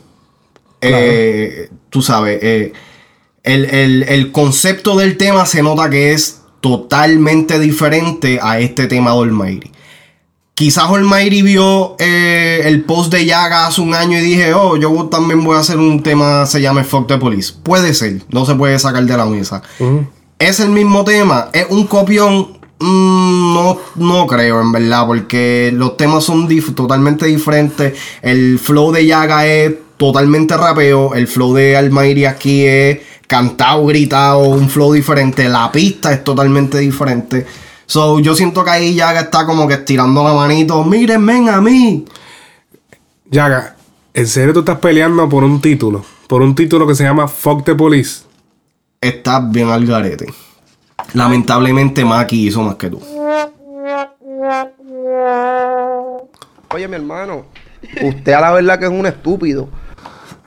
Tú 1.91 2.03
sabes, 2.03 2.43
el, 2.43 2.73
el- 3.65 4.03
el 4.05 4.33
concepto 4.33 4.97
del 4.97 5.17
tema 5.17 5.45
se 5.47 5.63
nota 5.63 5.91
que 5.91 6.13
es 6.13 6.40
totalmente 6.61 7.59
diferente 7.59 8.39
a 8.43 8.59
este 8.61 8.87
tema 8.87 9.13
de 9.13 9.19
Almighty. 9.19 9.71
Quizás 10.55 10.91
Almighty 10.91 11.41
vio 11.41 11.97
eh, 11.99 12.61
el 12.65 12.83
post 12.85 13.11
de 13.13 13.25
Yaga 13.25 13.67
hace 13.67 13.81
un 13.81 13.95
año 13.95 14.19
y 14.19 14.21
dije, 14.23 14.53
oh, 14.53 14.77
yo 14.77 15.07
también 15.11 15.43
voy 15.43 15.57
a 15.57 15.61
hacer 15.61 15.79
un 15.79 16.03
tema, 16.03 16.45
se 16.45 16.61
llama 16.61 16.85
Fuck 16.85 17.07
the 17.09 17.17
Police. 17.17 17.55
Puede 17.63 17.95
ser, 17.95 18.23
no 18.29 18.45
se 18.45 18.55
puede 18.55 18.79
sacar 18.79 19.05
de 19.05 19.17
la 19.17 19.25
mesa. 19.25 19.63
Es 20.39 20.61
el 20.61 20.69
mismo 20.71 21.03
tema, 21.05 21.49
es 21.55 21.67
un 21.71 21.87
copión. 21.87 22.59
mm, 22.79 23.55
no, 23.55 23.79
no 23.97 24.27
creo, 24.27 24.61
en 24.61 24.73
verdad, 24.73 25.07
porque 25.07 25.71
los 25.75 25.97
temas 25.97 26.25
son 26.25 26.47
dif- 26.49 26.75
totalmente 26.75 27.25
diferentes. 27.27 27.95
El 28.21 28.59
flow 28.59 28.93
de 28.93 29.07
Yaga 29.07 29.47
es 29.47 29.73
totalmente 30.01 30.57
rapeo. 30.57 31.15
El 31.15 31.29
flow 31.29 31.53
de 31.53 31.77
Almighty 31.77 32.25
aquí 32.25 32.65
es 32.65 33.01
cantado, 33.27 33.85
gritado, 33.85 34.49
un 34.49 34.71
flow 34.71 34.95
diferente. 34.95 35.47
La 35.47 35.71
pista 35.71 36.11
es 36.11 36.25
totalmente 36.25 36.79
diferente. 36.79 37.47
So, 37.85 38.19
yo 38.19 38.35
siento 38.35 38.65
que 38.65 38.71
ahí 38.71 38.95
Yaga 38.95 39.21
está 39.21 39.45
como 39.45 39.69
que 39.69 39.75
estirando 39.75 40.25
la 40.25 40.33
manito. 40.33 40.83
Miren, 40.85 41.27
ven 41.27 41.51
a 41.51 41.61
mí. 41.61 42.07
Yaga, 43.31 43.77
¿en 44.15 44.27
serio 44.27 44.55
tú 44.55 44.61
estás 44.61 44.79
peleando 44.79 45.29
por 45.29 45.45
un 45.45 45.61
título? 45.61 46.03
Por 46.27 46.41
un 46.41 46.55
título 46.55 46.87
que 46.87 46.95
se 46.95 47.05
llama 47.05 47.29
Fuck 47.29 47.65
the 47.65 47.75
Police. 47.75 48.23
Estás 49.03 49.51
bien 49.51 49.69
al 49.69 49.85
garete. 49.85 50.33
Lamentablemente 51.13 52.07
Maki 52.07 52.47
hizo 52.47 52.63
más 52.63 52.77
que 52.77 52.89
tú. 52.89 53.03
Oye, 56.73 56.89
mi 56.89 56.95
hermano, 56.95 57.45
usted 58.03 58.33
a 58.33 58.41
la 58.41 58.53
verdad 58.53 58.79
que 58.79 58.87
es 58.87 58.91
un 58.91 59.05
estúpido. 59.05 59.69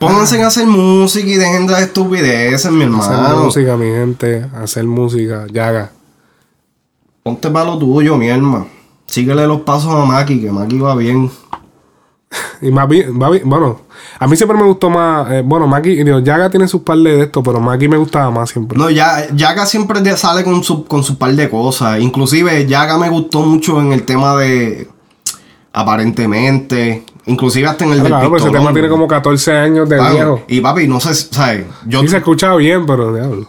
Pónganse 0.08 0.41
a 0.43 0.47
hacer 0.47 0.68
música 0.68 1.28
y 1.28 1.36
dejen 1.36 1.68
de 1.68 1.82
estupideces, 1.82 2.72
mi 2.72 2.84
Hacer 2.84 3.14
hermano. 3.14 3.43
música, 3.45 3.78
mi 3.78 3.86
gente. 3.86 4.45
Hacer 4.56 4.86
música. 4.86 5.45
Yaga. 5.51 5.91
Ponte 7.24 7.49
para 7.49 7.66
lo 7.66 7.78
tuyo, 7.78 8.18
mi 8.18 8.28
hermano. 8.28 8.68
Síguele 9.06 9.45
los 9.47 9.62
pasos 9.62 9.93
a 9.93 10.06
Maki, 10.06 10.41
que 10.41 10.51
Maki 10.51 10.78
va 10.80 10.95
bien. 10.95 11.30
Y 12.62 12.72
bien- 12.72 13.20
bueno, 13.45 13.82
a 14.18 14.26
mí 14.28 14.36
siempre 14.36 14.58
me 14.58 14.64
gustó 14.64 14.89
más. 14.89 15.30
eh, 15.32 15.43
bueno, 15.45 15.68
Maki, 15.68 16.04
digo, 16.04 16.18
Yaga 16.20 16.49
tiene 16.49 16.68
sus 16.68 16.82
par 16.82 16.97
de 16.97 17.22
esto, 17.24 17.43
pero 17.43 17.60
Maki 17.60 17.88
me 17.88 17.97
gustaba 17.97 18.32
más 18.32 18.49
siempre. 18.49 18.76
No, 18.78 18.89
ya, 18.89 19.28
Yaga 19.36 19.66
siempre 19.68 19.99
sale 20.18 20.43
con 20.43 20.64
su, 20.64 20.84
con 20.86 21.04
su 21.04 21.18
par 21.18 21.34
de 21.36 21.47
cosas. 21.49 21.99
Inclusive, 21.99 22.66
Yaga 22.66 22.97
me 22.97 23.10
gustó 23.10 23.41
mucho 23.41 23.80
en 23.82 23.91
el 23.93 24.04
tema 24.04 24.36
de. 24.38 24.88
Aparentemente. 25.74 27.04
Inclusive 27.26 27.67
hasta 27.67 27.86
en 27.86 27.91
el 27.93 27.97
del 27.99 28.07
claro, 28.07 28.30
pues 28.30 28.43
ese 28.43 28.51
tema 28.51 28.74
tiene 28.74 28.89
como 28.89 29.07
14 29.07 29.51
años 29.53 29.88
de 29.88 29.95
Claro, 29.95 30.13
viejo. 30.13 30.43
Y 30.47 30.59
papi, 30.61 30.88
no 30.88 30.99
sé, 30.99 31.13
¿sabes? 31.13 31.65
Yo, 31.86 32.01
Sí 32.01 32.09
se 32.09 32.17
escucha 32.17 32.53
bien, 32.55 32.86
pero 32.86 33.13
diablo. 33.13 33.47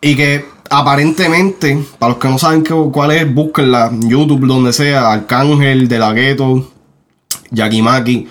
Y 0.00 0.14
que 0.14 0.44
aparentemente, 0.70 1.82
para 1.98 2.10
los 2.12 2.18
que 2.20 2.28
no 2.28 2.38
saben 2.38 2.62
qué- 2.62 2.74
cuál 2.92 3.10
es, 3.10 3.32
búsquenla 3.34 3.86
en 3.88 4.08
YouTube, 4.08 4.46
donde 4.46 4.72
sea, 4.72 5.10
Arcángel, 5.12 5.88
De 5.88 5.98
La 5.98 6.12
Ghetto, 6.12 6.70
Yakimaki. 7.50 8.28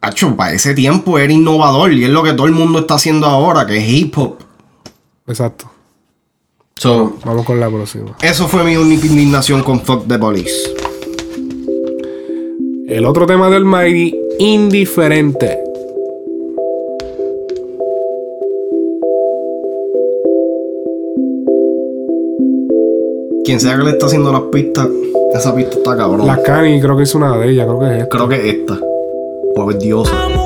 Hacho, 0.00 0.36
para 0.36 0.52
ese 0.52 0.72
tiempo 0.74 1.18
era 1.18 1.32
innovador 1.32 1.92
y 1.92 2.04
es 2.04 2.10
lo 2.10 2.22
que 2.22 2.32
todo 2.34 2.46
el 2.46 2.52
mundo 2.52 2.80
está 2.80 2.94
haciendo 2.94 3.26
ahora, 3.26 3.66
que 3.66 3.78
es 3.78 3.88
hip 3.88 4.16
hop. 4.18 4.36
Exacto. 5.26 5.68
So, 6.76 7.16
Vamos 7.24 7.44
con 7.46 7.58
la 7.58 7.68
próxima. 7.68 8.14
eso 8.20 8.46
fue 8.46 8.62
mi 8.62 8.76
única 8.76 9.06
indignación 9.06 9.62
con 9.62 9.80
Fuck 9.80 10.06
the 10.06 10.18
Police. 10.18 10.74
El 12.88 13.04
otro 13.04 13.26
tema 13.26 13.50
del 13.50 13.64
Mighty, 13.64 14.16
indiferente. 14.38 15.58
Quien 23.44 23.58
sea 23.58 23.76
que 23.76 23.82
le 23.82 23.90
está 23.90 24.06
haciendo 24.06 24.30
las 24.30 24.42
pistas, 24.52 24.88
esa 25.34 25.52
pista 25.52 25.78
está 25.78 25.96
cabrón. 25.96 26.28
La 26.28 26.40
Cani, 26.40 26.80
creo 26.80 26.96
que 26.96 27.02
es 27.02 27.14
una 27.16 27.36
de 27.36 27.50
ellas, 27.50 27.66
creo 27.66 27.80
que 27.80 27.86
es 27.86 28.02
esta. 28.02 28.08
Creo 28.08 28.28
que 28.28 28.36
es 28.36 28.54
esta. 28.54 28.80
Pues 29.56 29.78
diosa. 29.80 30.45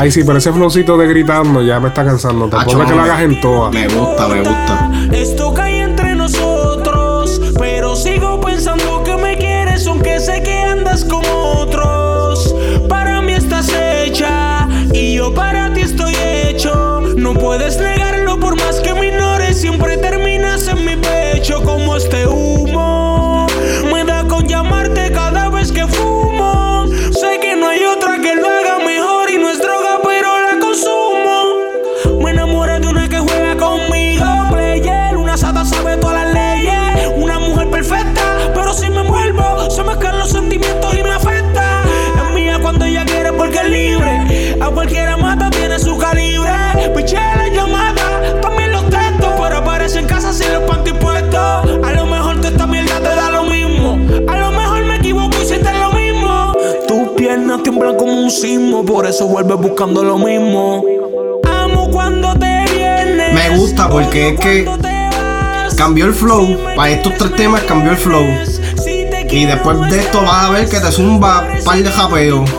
Ay, 0.00 0.10
sí, 0.12 0.22
pero 0.24 0.38
ese 0.38 0.52
flowcito 0.52 0.96
de 0.96 1.06
gritando 1.08 1.60
ya 1.62 1.80
me 1.80 1.88
está 1.88 2.04
cansando. 2.04 2.48
Tampoco 2.48 2.82
es 2.82 2.88
que 2.88 2.94
lo 2.94 3.02
me- 3.02 3.08
hagas 3.08 3.20
en 3.22 3.40
todas. 3.40 3.72
Me 3.74 3.88
gusta, 3.88 4.28
me 4.28 4.38
gusta. 4.38 4.90
Esto 5.12 5.52
por 58.86 59.06
eso 59.06 59.26
vuelves 59.26 59.56
buscando 59.56 60.04
lo 60.04 60.18
mismo. 60.18 60.84
Amo 61.50 61.90
cuando 61.90 62.34
te 62.34 62.64
vienes. 62.74 63.32
Me 63.32 63.56
gusta 63.56 63.88
porque 63.88 64.30
es 64.30 64.40
que 64.40 64.68
cambió 65.78 66.04
el 66.04 66.12
flow. 66.12 66.58
Para 66.76 66.90
estos 66.90 67.14
tres 67.16 67.34
temas 67.36 67.62
cambió 67.62 67.92
el 67.92 67.96
flow. 67.96 68.26
Y 69.30 69.46
después 69.46 69.80
de 69.90 70.00
esto 70.00 70.20
vas 70.20 70.44
a 70.44 70.50
ver 70.50 70.68
que 70.68 70.78
te 70.78 70.92
zumba 70.92 71.48
un 71.58 71.64
par 71.64 71.82
de 71.82 71.90
japeos. 71.90 72.50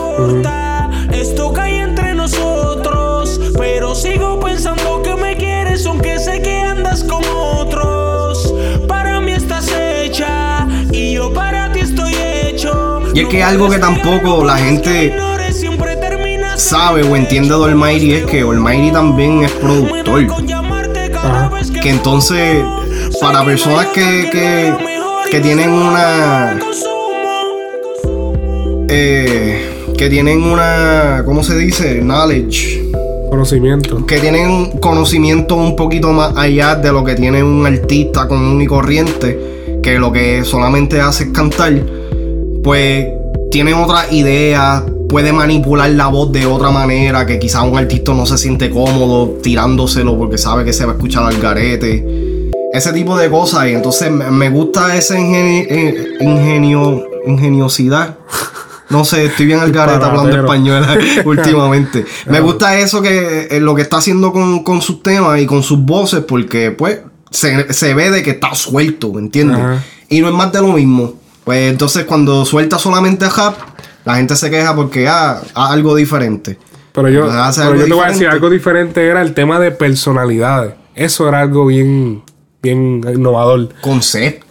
Esto 1.12 1.52
cae 1.52 1.82
entre 1.82 2.14
nosotros, 2.14 3.40
pero 3.56 3.94
sigo 3.94 4.40
pensando 4.40 5.02
que 5.02 5.14
me 5.14 5.36
quieres, 5.36 5.86
aunque 5.86 6.18
sé 6.18 6.42
que 6.42 6.62
andas 6.62 7.04
con 7.04 7.22
otros. 7.24 8.52
Para 8.88 9.20
mí 9.20 9.32
estás 9.32 9.70
hecha 9.72 10.66
y 10.90 11.14
yo 11.14 11.32
para 11.32 11.70
ti 11.70 11.80
estoy 11.80 12.14
hecho. 12.14 13.02
Y 13.14 13.20
es 13.20 13.28
que 13.28 13.40
algo 13.44 13.68
que 13.70 13.78
tampoco 13.78 14.44
la 14.44 14.56
gente 14.56 15.29
sabe 16.60 17.02
o 17.02 17.16
entiende 17.16 17.56
de 17.56 17.64
Almighty 17.64 18.12
es 18.12 18.24
que 18.26 18.40
Almighty 18.42 18.92
también 18.92 19.44
es 19.44 19.50
productor. 19.52 20.26
Que 21.82 21.90
entonces, 21.90 22.62
para 23.20 23.44
personas 23.44 23.86
que, 23.86 24.28
que, 24.30 24.74
que 25.30 25.40
tienen 25.40 25.70
una. 25.70 26.58
eh, 28.88 29.70
que 29.96 30.08
tienen 30.10 30.42
una. 30.42 31.22
¿Cómo 31.24 31.42
se 31.42 31.56
dice? 31.56 32.00
Knowledge. 32.00 32.90
Conocimiento. 33.30 34.04
Que 34.06 34.18
tienen 34.18 34.78
conocimiento 34.80 35.54
un 35.56 35.76
poquito 35.76 36.12
más 36.12 36.36
allá 36.36 36.74
de 36.74 36.92
lo 36.92 37.04
que 37.04 37.14
tiene 37.14 37.42
un 37.42 37.66
artista 37.66 38.28
común 38.28 38.60
y 38.60 38.66
corriente. 38.66 39.78
Que 39.82 39.98
lo 39.98 40.12
que 40.12 40.44
solamente 40.44 41.00
hace 41.00 41.24
es 41.24 41.30
cantar. 41.30 41.72
Pues 42.62 43.06
tiene 43.50 43.72
otra 43.74 44.12
idea. 44.12 44.84
Puede 45.10 45.32
manipular 45.32 45.90
la 45.90 46.06
voz 46.06 46.30
de 46.32 46.46
otra 46.46 46.70
manera. 46.70 47.26
Que 47.26 47.38
quizás 47.38 47.62
un 47.64 47.76
artista 47.76 48.14
no 48.14 48.26
se 48.26 48.38
siente 48.38 48.70
cómodo 48.70 49.38
tirándoselo 49.42 50.16
porque 50.16 50.38
sabe 50.38 50.64
que 50.64 50.72
se 50.72 50.84
va 50.84 50.92
a 50.92 50.94
escuchar 50.94 51.24
al 51.24 51.38
garete. 51.40 52.50
Ese 52.72 52.92
tipo 52.92 53.16
de 53.18 53.28
cosas. 53.28 53.66
Y 53.68 53.70
entonces 53.74 54.10
me- 54.10 54.50
gusta 54.50 54.96
esa 54.96 55.16
ingeni- 55.18 55.66
eh, 55.68 56.04
ingenio, 56.20 57.02
ingeniosidad. 57.26 58.16
No 58.88 59.04
sé, 59.04 59.26
estoy 59.26 59.46
bien 59.46 59.60
al 59.60 59.70
garete 59.72 60.04
hablando 60.04 60.30
español 60.44 60.84
últimamente. 61.24 62.04
Me 62.26 62.40
gusta 62.40 62.78
eso 62.78 63.00
que 63.02 63.48
eh, 63.50 63.60
lo 63.60 63.74
que 63.74 63.82
está 63.82 63.98
haciendo 63.98 64.32
con, 64.32 64.62
con 64.64 64.80
sus 64.82 65.02
temas 65.02 65.40
y 65.40 65.46
con 65.46 65.62
sus 65.62 65.78
voces, 65.84 66.20
porque 66.26 66.70
pues 66.72 66.98
se, 67.30 67.72
se 67.72 67.94
ve 67.94 68.10
de 68.10 68.22
que 68.24 68.30
está 68.30 68.54
suelto, 68.54 69.12
¿me 69.12 69.20
entiendes? 69.20 69.58
Y 70.08 70.20
no 70.20 70.28
es 70.28 70.34
más 70.34 70.50
de 70.52 70.60
lo 70.60 70.68
mismo. 70.72 71.14
Pues 71.44 71.70
entonces 71.70 72.04
cuando 72.04 72.44
suelta 72.44 72.78
solamente 72.80 73.28
rap, 73.28 73.54
la 74.10 74.16
gente 74.16 74.36
se 74.36 74.50
queja 74.50 74.74
porque 74.74 75.08
ah, 75.08 75.40
haz 75.54 75.70
algo 75.70 75.94
diferente. 75.94 76.58
Pero 76.92 77.08
yo, 77.08 77.26
pero 77.56 77.76
yo 77.76 77.84
te 77.84 77.92
voy 77.92 78.04
a 78.04 78.08
decir, 78.08 78.28
algo 78.28 78.50
diferente 78.50 79.06
era 79.06 79.22
el 79.22 79.34
tema 79.34 79.60
de 79.60 79.70
personalidades. 79.70 80.74
Eso 80.94 81.28
era 81.28 81.40
algo 81.40 81.66
bien, 81.66 82.22
bien 82.62 83.00
innovador. 83.14 83.68
Concepto. 83.80 84.46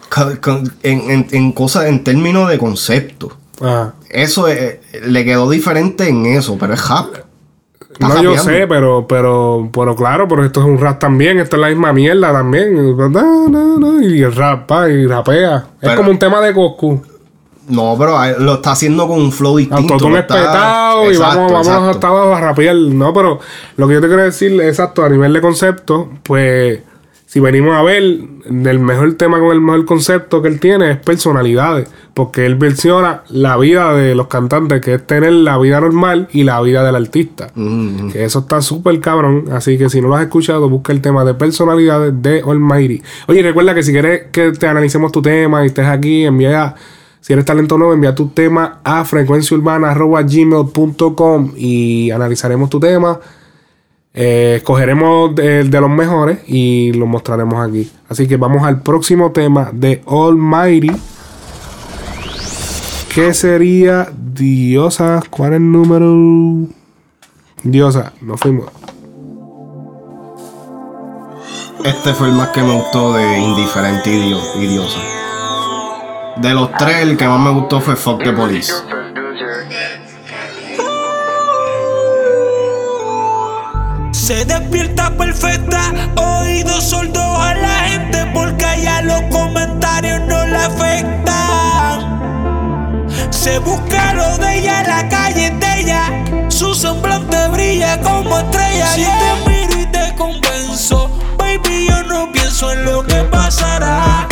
En, 0.82 1.10
en, 1.10 1.26
en 1.30 1.52
cosas, 1.52 1.84
en 1.84 2.02
términos 2.02 2.48
de 2.48 2.58
concepto. 2.58 3.36
Ah. 3.60 3.92
Eso 4.08 4.48
eh, 4.48 4.80
le 5.06 5.24
quedó 5.24 5.48
diferente 5.48 6.08
en 6.08 6.26
eso, 6.26 6.56
pero 6.58 6.74
es 6.74 6.88
rap. 6.88 7.14
Está 7.92 8.08
No, 8.08 8.22
yo 8.22 8.38
sé, 8.38 8.66
pero, 8.66 9.06
pero, 9.06 9.68
pero 9.72 9.94
claro, 9.94 10.26
pero 10.26 10.44
esto 10.44 10.60
es 10.60 10.66
un 10.66 10.78
rap 10.78 10.98
también, 10.98 11.38
esto 11.38 11.56
es 11.56 11.62
la 11.62 11.68
misma 11.68 11.92
mierda 11.92 12.32
también. 12.32 12.74
Y 14.02 14.22
el 14.22 14.34
rap, 14.34 14.66
pa, 14.66 14.88
y 14.88 15.06
rapea. 15.06 15.66
es 15.80 15.94
como 15.94 16.10
un 16.10 16.18
tema 16.18 16.40
de 16.40 16.54
Coscu. 16.54 17.02
No, 17.68 17.94
pero 17.98 18.16
ah, 18.18 18.32
lo 18.38 18.54
está 18.54 18.72
haciendo 18.72 19.06
con 19.06 19.20
un 19.20 19.32
flow 19.32 19.56
distinto. 19.58 19.94
Autotune 19.94 20.20
está- 20.20 20.38
espetado 20.38 21.04
y 21.04 21.14
Exacto, 21.14 21.38
vamos, 21.52 21.66
vamos 21.68 21.94
hasta 21.94 22.08
abajo 22.08 22.34
a 22.34 22.40
rapear. 22.40 22.74
No, 22.76 23.12
pero 23.12 23.38
lo 23.76 23.86
que 23.88 23.94
yo 23.94 24.00
te 24.00 24.06
quiero 24.08 24.24
decir, 24.24 24.60
exacto, 24.60 25.04
a 25.04 25.08
nivel 25.08 25.32
de 25.32 25.40
concepto, 25.40 26.08
pues 26.24 26.80
si 27.26 27.38
venimos 27.38 27.76
a 27.76 27.82
ver, 27.82 28.02
el 28.02 28.78
mejor 28.80 29.14
tema 29.14 29.38
con 29.38 29.52
el 29.52 29.60
mejor 29.60 29.84
concepto 29.84 30.42
que 30.42 30.48
él 30.48 30.58
tiene 30.58 30.90
es 30.90 30.96
personalidades. 30.96 31.88
Porque 32.12 32.44
él 32.44 32.56
versiona 32.56 33.22
la 33.28 33.56
vida 33.56 33.94
de 33.94 34.16
los 34.16 34.26
cantantes, 34.26 34.80
que 34.80 34.94
es 34.94 35.06
tener 35.06 35.32
la 35.32 35.56
vida 35.58 35.80
normal 35.80 36.26
y 36.32 36.42
la 36.42 36.60
vida 36.60 36.82
del 36.82 36.96
artista. 36.96 37.52
Mm, 37.54 38.10
Que 38.10 38.24
eso 38.24 38.40
está 38.40 38.60
súper 38.62 38.98
cabrón. 38.98 39.44
Así 39.52 39.78
que 39.78 39.88
si 39.88 40.00
no 40.00 40.08
lo 40.08 40.16
has 40.16 40.22
escuchado, 40.22 40.68
busca 40.68 40.92
el 40.92 41.00
tema 41.00 41.24
de 41.24 41.34
personalidades 41.34 42.20
de 42.20 42.42
Almighty. 42.44 43.00
Oye, 43.28 43.42
recuerda 43.44 43.76
que 43.76 43.84
si 43.84 43.92
quieres 43.92 44.22
que 44.32 44.50
te 44.50 44.66
analicemos 44.66 45.12
tu 45.12 45.22
tema 45.22 45.62
y 45.62 45.66
estés 45.66 45.86
aquí, 45.86 46.24
envía. 46.24 46.74
Si 47.30 47.36
talento 47.44 47.78
nuevo, 47.78 47.94
envía 47.94 48.12
tu 48.12 48.30
tema 48.30 48.80
a 48.82 49.04
frecuenciaurbana.gmail.com 49.04 51.52
y 51.56 52.10
analizaremos 52.10 52.68
tu 52.68 52.80
tema. 52.80 53.20
Eh, 54.12 54.54
escogeremos 54.56 55.32
de, 55.36 55.62
de 55.62 55.80
los 55.80 55.90
mejores 55.90 56.40
y 56.48 56.92
los 56.92 57.06
mostraremos 57.06 57.64
aquí. 57.64 57.88
Así 58.08 58.26
que 58.26 58.36
vamos 58.36 58.64
al 58.64 58.82
próximo 58.82 59.30
tema 59.30 59.70
de 59.72 60.02
Almighty. 60.08 60.90
¿Qué 63.14 63.32
sería 63.32 64.08
Diosa? 64.12 65.22
¿Cuál 65.30 65.52
es 65.52 65.58
el 65.58 65.70
número? 65.70 66.66
Diosa, 67.62 68.12
nos 68.22 68.40
fuimos. 68.40 68.66
Este 71.84 72.12
fue 72.12 72.26
el 72.26 72.34
más 72.34 72.48
que 72.48 72.64
me 72.64 72.74
gustó 72.74 73.14
de 73.14 73.38
Indiferente 73.38 74.10
y 74.10 74.66
Diosa. 74.66 75.19
De 76.40 76.54
los 76.54 76.72
tres, 76.72 77.02
el 77.02 77.18
que 77.18 77.28
más 77.28 77.38
me 77.38 77.50
gustó 77.50 77.82
fue 77.82 77.96
Fuck 77.96 78.24
the 78.24 78.32
Police. 78.32 78.72
Se 84.10 84.46
despierta 84.46 85.10
perfecta, 85.18 85.92
oídos 86.16 86.88
sordos 86.88 87.38
a 87.38 87.54
la 87.54 87.80
gente 87.80 88.24
porque 88.32 88.64
allá 88.64 89.02
los 89.02 89.20
comentarios 89.24 90.20
no 90.20 90.46
la 90.46 90.64
afectan. 90.64 92.00
Se 93.28 93.58
busca 93.58 94.14
lo 94.14 94.38
de 94.38 94.60
ella 94.60 94.80
en 94.80 94.86
la 94.88 95.08
calle 95.10 95.50
de 95.50 95.80
ella, 95.80 96.24
su 96.48 96.74
semblante 96.74 97.48
brilla 97.48 98.00
como 98.00 98.38
estrella. 98.38 98.86
Si 98.86 99.02
te 99.02 99.34
miro 99.46 99.78
y 99.78 99.86
te 99.92 100.14
convenzo, 100.16 101.10
baby, 101.36 101.88
yo 101.88 102.02
no 102.04 102.32
pienso 102.32 102.72
en 102.72 102.86
lo 102.86 103.02
que 103.02 103.24
pasará. 103.24 104.29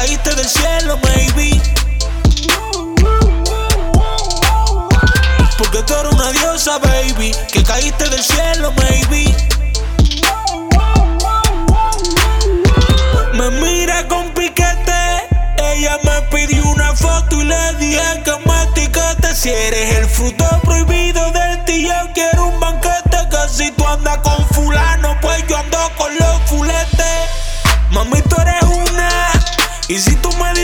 Caíste 0.00 0.34
del 0.34 0.48
cielo, 0.48 0.98
maybe. 1.02 1.60
Porque 5.58 5.82
tú 5.82 5.94
eres 5.94 6.12
una 6.14 6.32
diosa, 6.32 6.78
baby, 6.78 7.32
que 7.52 7.62
caíste 7.62 8.08
del 8.08 8.22
cielo, 8.22 8.72
maybe. 8.78 9.36
Me 13.34 13.50
mira 13.60 14.08
con 14.08 14.32
piquete, 14.32 15.28
ella 15.74 15.98
me 16.02 16.22
pidió 16.34 16.64
una 16.64 16.94
foto 16.96 17.42
y 17.42 17.44
le 17.44 17.74
dije 17.74 18.22
que 18.24 18.32
me. 18.46 18.60
Si 19.40 19.48
eres 19.48 19.96
el 19.96 20.06
fruto 20.06 20.44
prohibido 20.64 21.09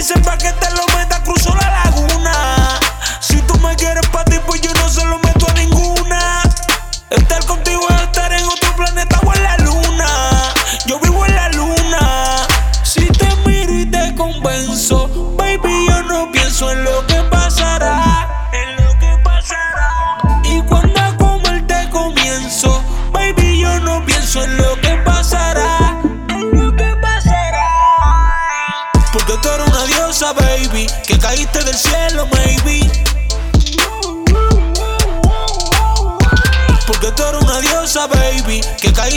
dices 0.07 0.23
pa' 0.25 0.39
que 0.39 0.53
te 0.53 0.71
lo 0.71 0.87
meta, 0.97 1.21
cruzo 1.25 1.53
la 1.57 1.85
laguna. 1.85 2.79
Si 3.21 3.41
tú 3.43 3.59
me 3.59 3.75
quieres 3.75 4.07
pa' 4.11 4.25
ti, 4.25 4.39
pues 4.47 4.61
yo 4.61 4.73
no 4.75 4.89
se 4.89 5.05
lo 5.05 5.19
meto 5.19 5.51
a 5.51 5.55
ninguna. 5.55 6.43
Estar 7.11 7.45
contigo 7.45 7.66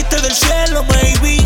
caíste 0.10 0.22
del 0.22 0.36
cielo, 0.36 0.84
maybe. 0.86 1.38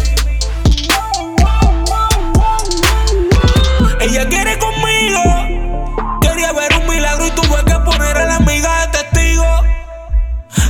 Ella 3.99 4.27
quiere 4.27 4.57
conmigo. 4.59 6.19
Quería 6.21 6.51
ver 6.53 6.73
un 6.79 6.87
milagro 6.87 7.27
y 7.27 7.31
tuve 7.31 7.63
que 7.65 7.79
poner 7.79 8.17
a 8.17 8.25
la 8.25 8.35
amiga 8.37 8.87
de 8.87 8.97
testigo. 8.97 9.45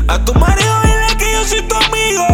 A 0.07 0.19
tu 0.25 0.33
marido 0.35 0.81
dile 0.83 1.17
que 1.17 1.31
yo 1.31 1.43
soy 1.45 1.61
tu 1.63 1.75
amigo. 1.75 2.27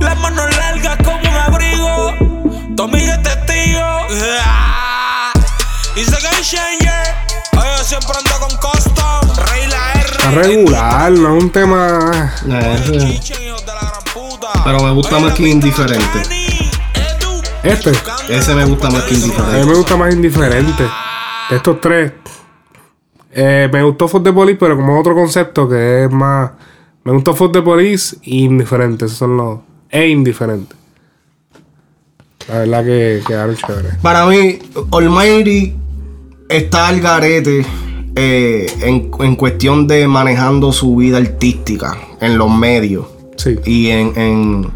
Las 0.00 0.18
manos 0.18 0.56
largas 0.56 0.96
como 1.04 1.18
un 1.18 1.36
abrigo. 1.36 2.14
Tu 2.76 2.82
amiga 2.82 3.14
es 3.14 3.22
testigo. 3.22 3.88
Y 5.96 6.00
hay 6.00 6.42
changer. 6.42 7.14
Oye, 7.58 7.84
siempre 7.84 8.12
ando 8.16 8.38
con 8.40 8.56
custom. 8.56 9.46
Rey 9.50 9.66
la 9.68 9.92
R. 9.92 10.10
Está 10.10 10.30
regular, 10.30 11.12
no 11.12 11.36
es 11.36 11.42
un 11.42 11.50
tema. 11.50 12.32
Eh, 12.48 13.20
Pero 14.64 14.82
me 14.82 14.92
gusta 14.92 15.18
más 15.18 15.34
que 15.34 15.48
indiferente. 15.48 16.22
Este. 17.62 17.92
Ese 18.28 18.54
me 18.54 18.64
gusta 18.64 18.90
más 18.90 19.02
que 19.04 19.14
A 19.14 19.18
mí 19.18 19.24
indiferente. 19.24 19.66
me 19.66 19.74
gusta 19.74 19.96
más 19.96 20.14
indiferente. 20.14 20.82
De 21.50 21.56
estos 21.56 21.80
tres. 21.80 22.12
eh, 23.32 23.68
me 23.72 23.82
gustó 23.82 24.08
Fuck 24.08 24.24
the 24.24 24.32
Police, 24.32 24.58
pero 24.58 24.76
como 24.76 24.98
otro 24.98 25.14
concepto 25.14 25.68
que 25.68 26.04
es 26.04 26.10
más. 26.10 26.50
Me 27.04 27.12
gustó 27.12 27.34
Fuck 27.34 27.52
the 27.52 27.62
Police 27.62 28.16
y 28.22 28.44
indiferente. 28.44 29.06
Esos 29.06 29.18
son 29.18 29.36
los. 29.36 29.58
E 29.90 30.08
indiferente. 30.08 30.76
La 32.48 32.58
verdad 32.60 32.84
que 32.84 33.22
quedaron 33.26 33.56
chéveres. 33.56 33.96
Para 34.02 34.26
mí, 34.26 34.58
Almighty 34.92 35.74
está 36.48 36.88
al 36.88 37.00
garete 37.00 37.64
eh, 38.16 38.66
en, 38.82 39.10
en 39.20 39.36
cuestión 39.36 39.86
de 39.86 40.06
manejando 40.08 40.72
su 40.72 40.96
vida 40.96 41.18
artística 41.18 41.96
en 42.20 42.38
los 42.38 42.50
medios 42.50 43.06
y 43.64 43.90
en, 43.90 44.70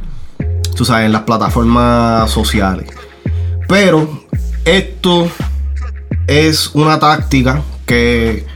tú 0.77 0.85
sabes, 0.85 1.07
en 1.07 1.13
las 1.13 1.23
plataformas 1.23 2.31
sociales. 2.31 2.89
Pero 3.69 4.25
esto 4.65 5.29
es 6.27 6.71
una 6.75 6.99
táctica 6.99 7.63
que 7.87 8.47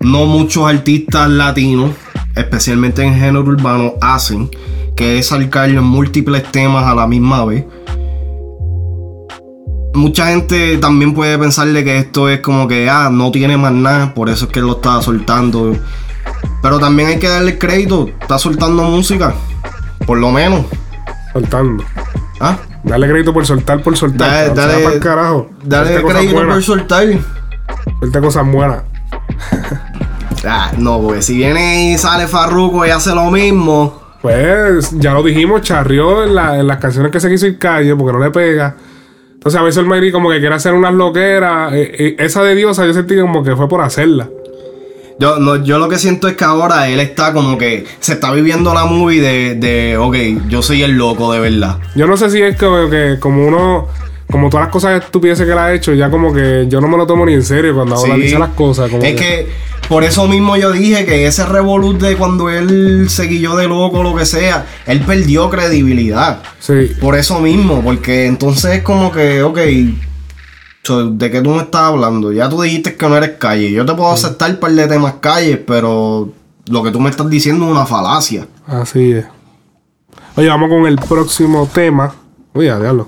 no 0.00 0.26
muchos 0.26 0.68
artistas 0.68 1.28
latinos, 1.28 1.90
especialmente 2.34 3.02
en 3.02 3.14
género 3.14 3.40
urbano, 3.40 3.94
hacen, 4.00 4.50
que 4.96 5.18
es 5.18 5.26
salcar 5.26 5.70
múltiples 5.70 6.50
temas 6.50 6.84
a 6.84 6.94
la 6.94 7.06
misma 7.06 7.44
vez 7.44 7.64
mucha 9.98 10.28
gente 10.28 10.78
también 10.78 11.12
puede 11.12 11.38
pensarle 11.38 11.84
que 11.84 11.98
esto 11.98 12.28
es 12.28 12.40
como 12.40 12.68
que, 12.68 12.88
ah, 12.88 13.10
no 13.12 13.30
tiene 13.30 13.56
más 13.56 13.72
nada, 13.72 14.14
por 14.14 14.28
eso 14.28 14.46
es 14.46 14.50
que 14.50 14.60
lo 14.60 14.76
está 14.76 15.02
soltando. 15.02 15.76
Pero 16.62 16.78
también 16.78 17.08
hay 17.08 17.18
que 17.18 17.28
darle 17.28 17.58
crédito, 17.58 18.08
está 18.20 18.38
soltando 18.38 18.84
música, 18.84 19.34
por 20.08 20.18
lo 20.18 20.32
menos. 20.32 20.64
Soltando. 21.32 21.84
¿Ah? 22.40 22.56
Dale 22.82 23.08
crédito 23.08 23.32
por 23.32 23.46
soltar, 23.46 23.80
por 23.82 23.96
soltar. 23.96 24.54
Dale, 24.54 24.98
carajo. 24.98 25.50
Dale 25.62 25.92
Suelta 26.00 26.12
crédito 26.12 26.34
buenas. 26.34 26.54
por 26.54 26.62
soltar. 26.64 27.06
Suelta 28.00 28.20
cosas 28.20 28.50
buenas. 28.50 28.82
Ah, 30.46 30.72
no, 30.78 31.00
porque 31.00 31.20
si 31.22 31.36
viene 31.36 31.92
y 31.92 31.98
sale 31.98 32.26
Farruko 32.26 32.86
y 32.86 32.90
hace 32.90 33.14
lo 33.14 33.30
mismo. 33.30 34.00
Pues 34.22 34.90
ya 34.98 35.12
lo 35.12 35.22
dijimos, 35.22 35.62
charrió 35.62 36.24
en, 36.24 36.34
la- 36.34 36.58
en 36.58 36.66
las 36.66 36.78
canciones 36.78 37.12
que 37.12 37.20
se 37.20 37.28
quiso 37.28 37.46
ir 37.46 37.58
calle 37.58 37.94
porque 37.94 38.12
no 38.16 38.24
le 38.24 38.30
pega. 38.30 38.74
Entonces 39.34 39.60
a 39.60 39.62
veces 39.62 39.78
el 39.78 39.86
Mayri 39.86 40.10
como 40.10 40.30
que 40.30 40.40
quiere 40.40 40.54
hacer 40.54 40.74
unas 40.74 40.94
loqueras. 40.94 41.72
eh, 41.72 41.92
eh, 41.98 42.16
esa 42.18 42.42
de 42.42 42.54
Diosa 42.54 42.84
yo 42.86 42.92
sentí 42.94 43.16
como 43.20 43.42
que 43.44 43.54
fue 43.54 43.68
por 43.68 43.80
hacerla. 43.82 44.28
Yo, 45.20 45.38
no, 45.40 45.56
yo 45.64 45.78
lo 45.78 45.88
que 45.88 45.98
siento 45.98 46.28
es 46.28 46.36
que 46.36 46.44
ahora 46.44 46.88
él 46.88 47.00
está 47.00 47.32
como 47.32 47.58
que 47.58 47.84
se 47.98 48.12
está 48.12 48.30
viviendo 48.32 48.72
la 48.72 48.84
movie 48.84 49.20
de, 49.20 49.54
de 49.56 49.96
ok, 49.98 50.48
yo 50.48 50.62
soy 50.62 50.82
el 50.82 50.92
loco 50.92 51.32
de 51.32 51.40
verdad. 51.40 51.78
Yo 51.96 52.06
no 52.06 52.16
sé 52.16 52.30
si 52.30 52.40
es 52.40 52.56
como 52.56 52.88
que 52.88 53.16
como 53.18 53.44
uno, 53.46 53.88
como 54.30 54.48
todas 54.48 54.66
las 54.66 54.72
cosas 54.72 55.02
estupideces 55.02 55.44
que 55.44 55.50
él 55.52 55.58
ha 55.58 55.74
hecho, 55.74 55.92
ya 55.92 56.08
como 56.08 56.32
que 56.32 56.66
yo 56.68 56.80
no 56.80 56.86
me 56.86 56.96
lo 56.96 57.04
tomo 57.06 57.26
ni 57.26 57.32
en 57.34 57.42
serio 57.42 57.74
cuando 57.74 57.96
ahora 57.96 58.14
Sí. 58.14 58.20
dice 58.22 58.38
las 58.38 58.50
cosas. 58.50 58.90
Como 58.90 59.02
es 59.02 59.16
que 59.16 59.48
por 59.88 60.04
eso 60.04 60.28
mismo 60.28 60.56
yo 60.56 60.70
dije 60.70 61.04
que 61.04 61.26
ese 61.26 61.44
revolut 61.46 61.98
de 62.00 62.14
cuando 62.16 62.48
él 62.48 63.06
se 63.08 63.24
guilló 63.24 63.56
de 63.56 63.66
loco 63.66 63.98
o 63.98 64.02
lo 64.04 64.14
que 64.14 64.24
sea, 64.24 64.66
él 64.86 65.00
perdió 65.00 65.50
credibilidad. 65.50 66.42
Sí. 66.60 66.92
Por 67.00 67.16
eso 67.16 67.40
mismo, 67.40 67.82
porque 67.82 68.26
entonces 68.26 68.76
es 68.76 68.82
como 68.82 69.10
que, 69.10 69.42
ok, 69.42 69.58
so, 70.88 71.10
¿de 71.10 71.30
qué 71.30 71.42
tú 71.42 71.50
me 71.50 71.62
estás 71.62 71.82
hablando? 71.82 72.32
Ya 72.32 72.48
tú 72.48 72.62
dijiste 72.62 72.96
que 72.96 73.08
no 73.08 73.16
eres 73.16 73.36
calle. 73.38 73.70
Yo 73.70 73.84
te 73.84 73.92
puedo 73.92 74.10
aceptar 74.10 74.50
un 74.50 74.56
par 74.56 74.72
de 74.72 74.86
temas 74.88 75.14
calles, 75.20 75.60
pero 75.66 76.30
lo 76.66 76.82
que 76.82 76.90
tú 76.90 76.98
me 76.98 77.10
estás 77.10 77.28
diciendo 77.28 77.66
es 77.66 77.72
una 77.72 77.84
falacia. 77.84 78.46
Así 78.66 79.12
es. 79.12 79.26
Oye, 80.36 80.48
vamos 80.48 80.70
con 80.70 80.86
el 80.86 80.96
próximo 80.96 81.68
tema. 81.72 82.14
Oye, 82.54 82.74
diablo. 82.80 83.06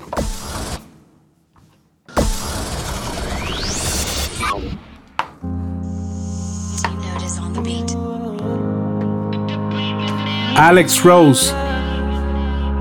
Alex 10.55 11.03
Rose. 11.03 11.51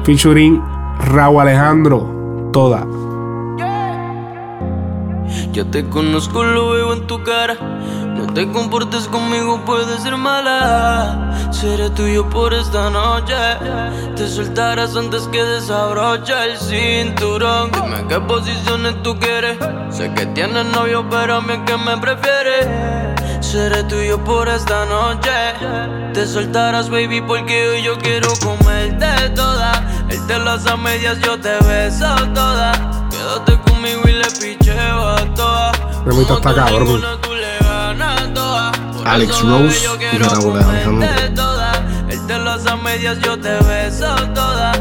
Featuring 0.04 0.62
Raúl 1.06 1.40
Alejandro. 1.40 2.50
Toda. 2.52 2.99
Ya 5.52 5.64
te 5.64 5.84
conozco, 5.88 6.44
lo 6.44 6.70
veo 6.70 6.92
en 6.92 7.06
tu 7.08 7.22
cara. 7.24 7.54
No 7.54 8.32
te 8.32 8.46
comportes 8.52 9.08
conmigo, 9.08 9.60
puedes 9.64 10.02
ser 10.02 10.16
mala. 10.16 11.50
Seré 11.50 11.90
tuyo 11.90 12.30
por 12.30 12.54
esta 12.54 12.88
noche. 12.90 13.34
Te 14.14 14.28
soltarás 14.28 14.96
antes 14.96 15.26
que 15.28 15.42
desabroche 15.42 16.32
el 16.44 16.56
cinturón. 16.56 17.72
Dime 17.72 18.06
qué 18.08 18.20
posiciones 18.20 19.02
tú 19.02 19.18
quieres. 19.18 19.58
Sé 19.90 20.12
que 20.14 20.26
tienes 20.26 20.66
novio, 20.66 21.04
pero 21.10 21.36
a 21.36 21.40
mí 21.40 21.52
es 21.54 21.60
que 21.66 21.76
me 21.76 21.96
prefieres. 21.96 22.68
Seré 23.40 23.82
tuyo 23.84 24.22
por 24.22 24.48
esta 24.48 24.84
noche. 24.86 25.30
Te 26.14 26.26
soltarás, 26.26 26.88
baby, 26.90 27.20
porque 27.22 27.70
hoy 27.70 27.82
yo 27.82 27.98
quiero 27.98 28.28
comerte 28.44 29.30
toda. 29.34 29.72
Él 30.08 30.26
te 30.28 30.38
las 30.38 30.66
a 30.66 30.76
medias, 30.76 31.18
yo 31.20 31.40
te 31.40 31.58
beso 31.64 32.14
toda. 32.34 32.72
Quédate 33.10 33.58
conmigo 33.68 34.02
y 34.04 34.12
le 34.12 34.26
picheo. 34.40 35.19
Remito 36.04 36.34
está 36.34 36.54
cabrón. 36.54 37.02
Alex 39.04 39.42
Rose 39.42 39.88
y 40.12 40.18
Raúl 40.18 40.58
Alejandro. 40.58 41.08
Él 42.08 42.26
te 42.26 42.38
las 42.38 42.66
a 42.66 42.76
medias, 42.76 43.18
yo 43.20 43.38
te 43.38 43.52
beso 43.64 44.14
toda. 44.34 44.72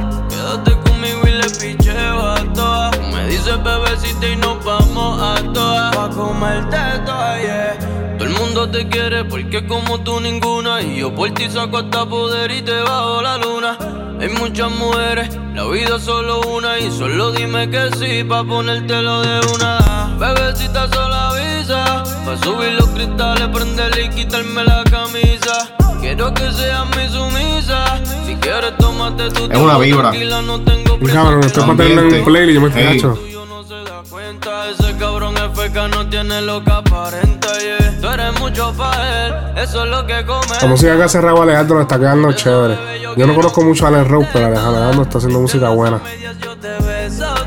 Te 8.71 8.87
quiere 8.87 9.25
porque 9.25 9.65
como 9.65 9.99
tú 10.01 10.19
ninguna. 10.19 10.81
Y 10.81 10.99
yo 10.99 11.13
por 11.13 11.31
ti 11.31 11.49
saco 11.49 11.77
hasta 11.77 12.05
poder 12.05 12.51
y 12.51 12.61
te 12.61 12.79
bajo 12.81 13.21
la 13.21 13.37
luna. 13.37 13.77
Hay 14.21 14.29
muchas 14.29 14.69
mujeres, 14.71 15.35
la 15.55 15.65
vida 15.67 15.95
es 15.95 16.03
solo 16.03 16.41
una. 16.41 16.77
Y 16.79 16.91
solo 16.91 17.31
dime 17.31 17.69
que 17.69 17.89
sí, 17.97 18.23
pa' 18.23 18.43
ponértelo 18.43 19.21
de 19.21 19.39
una. 19.55 20.15
Bebecita 20.19 20.87
solo 20.93 21.15
avisa. 21.15 22.03
Pa' 22.25 22.37
subir 22.43 22.73
los 22.73 22.89
cristales, 22.89 23.47
prenderle 23.47 24.05
y 24.05 24.09
quitarme 24.09 24.63
la 24.63 24.83
camisa. 24.83 25.75
Quiero 25.99 26.31
que 26.33 26.51
seas 26.51 26.85
mi 26.95 27.07
sumisa. 27.09 27.99
Si 28.25 28.35
quieres, 28.35 28.77
tómate 28.77 29.31
tu 29.31 29.51
Es 29.51 29.57
una 29.57 29.77
vibra. 29.79 30.11
no 30.43 30.61
tengo 30.61 30.99
cabrón, 31.07 31.43
estoy 31.43 31.63
para 31.63 31.77
tenerlo 31.77 32.09
en 32.09 32.19
un 32.19 32.25
playlist. 32.25 32.55
Yo 32.55 32.61
me 32.61 32.67
estoy 32.67 33.38
Hecho. 33.81 34.03
cuenta. 34.09 34.69
Ese 34.69 34.95
cabrón 34.97 35.35
es 35.37 35.59
feca, 35.59 35.87
no 35.87 36.07
tiene 36.09 36.41
lo 36.41 36.63
que 36.63 36.71
aparenta, 36.71 37.47
yeah. 37.59 37.97
Tú 38.01 38.07
eres 38.07 38.39
mucho 38.39 38.73
pa' 38.73 39.25
él, 39.25 39.33
eso 39.57 39.83
es 39.83 39.89
lo 39.89 40.05
que 40.05 40.25
come. 40.25 40.45
La 40.61 40.67
música 40.67 40.95
que 40.97 41.03
hace 41.03 41.21
Raúl 41.21 41.43
Alejandro 41.43 41.77
le 41.77 41.81
está 41.83 41.97
quedando 41.97 42.31
chévere. 42.33 42.77
Yo 43.15 43.27
no 43.27 43.35
conozco 43.35 43.61
mucho 43.61 43.85
a 43.85 43.89
Alex 43.89 44.07
Rose, 44.07 44.29
pero 44.31 44.47
Alejandro 44.47 45.03
está 45.03 45.17
haciendo 45.17 45.39
música 45.39 45.69
buena. 45.69 46.01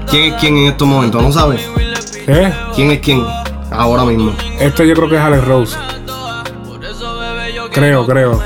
¿Quién 0.09 0.35
es 0.35 0.41
quién 0.41 0.57
en 0.59 0.67
estos 0.69 0.87
momentos? 0.87 1.23
¿No 1.23 1.33
sabes? 1.33 1.61
¿Eh? 2.27 2.53
¿Quién 2.75 2.91
es 2.91 3.01
quién? 3.01 3.25
Ahora 3.71 4.05
mismo. 4.05 4.35
Este 4.59 4.87
yo 4.87 4.95
creo 4.95 5.09
que 5.09 5.17
es 5.17 5.23
Alex 5.23 5.45
Rose. 5.45 5.77
Creo, 7.73 8.07
creo. 8.07 8.43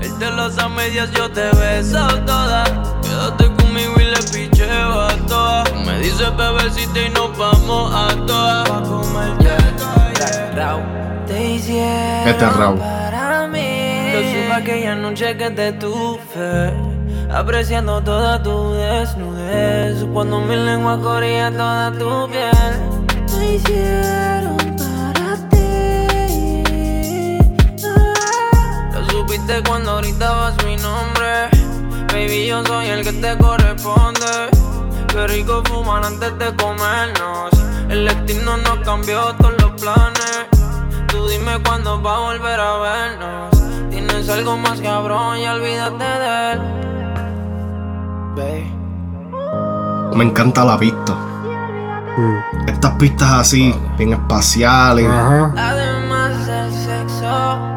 Él 0.00 0.18
te 0.18 0.30
las 0.30 0.58
a 0.58 0.68
medias, 0.68 1.10
yo 1.12 1.30
te 1.30 1.50
beso 1.56 2.11
Este 12.24 12.46
mí. 13.48 14.12
Lo 14.12 14.20
supe 14.20 14.52
aquella 14.52 14.94
noche 14.94 15.36
que 15.36 15.50
te 15.50 15.72
tuve. 15.72 16.72
Apreciando 17.32 18.00
toda 18.00 18.40
tu 18.40 18.74
desnudez. 18.74 20.04
Cuando 20.12 20.40
mi 20.40 20.54
lengua 20.54 21.00
corría 21.00 21.50
toda 21.50 21.90
tu 21.90 22.30
piel. 22.30 22.52
Te 23.26 23.54
hicieron 23.54 24.56
para 24.78 25.36
ti. 25.50 26.18
Lo 28.94 29.04
supiste 29.10 29.60
cuando 29.66 29.96
gritabas 29.96 30.54
mi 30.64 30.76
nombre. 30.76 31.48
Baby, 32.12 32.46
yo 32.46 32.64
soy 32.64 32.86
el 32.86 33.02
que 33.02 33.12
te 33.14 33.36
corresponde. 33.36 34.48
Qué 35.08 35.26
rico 35.26 35.60
fumar 35.64 36.04
antes 36.04 36.38
de 36.38 36.54
comernos. 36.54 37.50
El 37.88 38.06
destino 38.06 38.56
nos 38.58 38.78
cambió 38.84 39.34
todos 39.34 39.54
los 39.60 39.72
planes. 39.80 40.51
Tú 41.12 41.28
dime 41.28 41.62
cuándo 41.62 42.02
va 42.02 42.16
a 42.16 42.20
volver 42.20 42.58
a 42.58 42.78
vernos. 42.78 43.90
Tienes 43.90 44.30
algo 44.30 44.56
más 44.56 44.80
cabrón 44.80 45.36
y 45.36 45.46
olvídate 45.46 46.04
de 46.04 46.52
él. 46.52 46.60
Babe. 48.34 48.72
Me 50.16 50.24
encanta 50.24 50.64
la 50.64 50.78
pista. 50.78 51.14
Estas 52.66 52.92
pistas 52.92 53.30
así, 53.30 53.74
bien 53.98 54.14
espaciales. 54.14 55.06
Del 55.06 56.08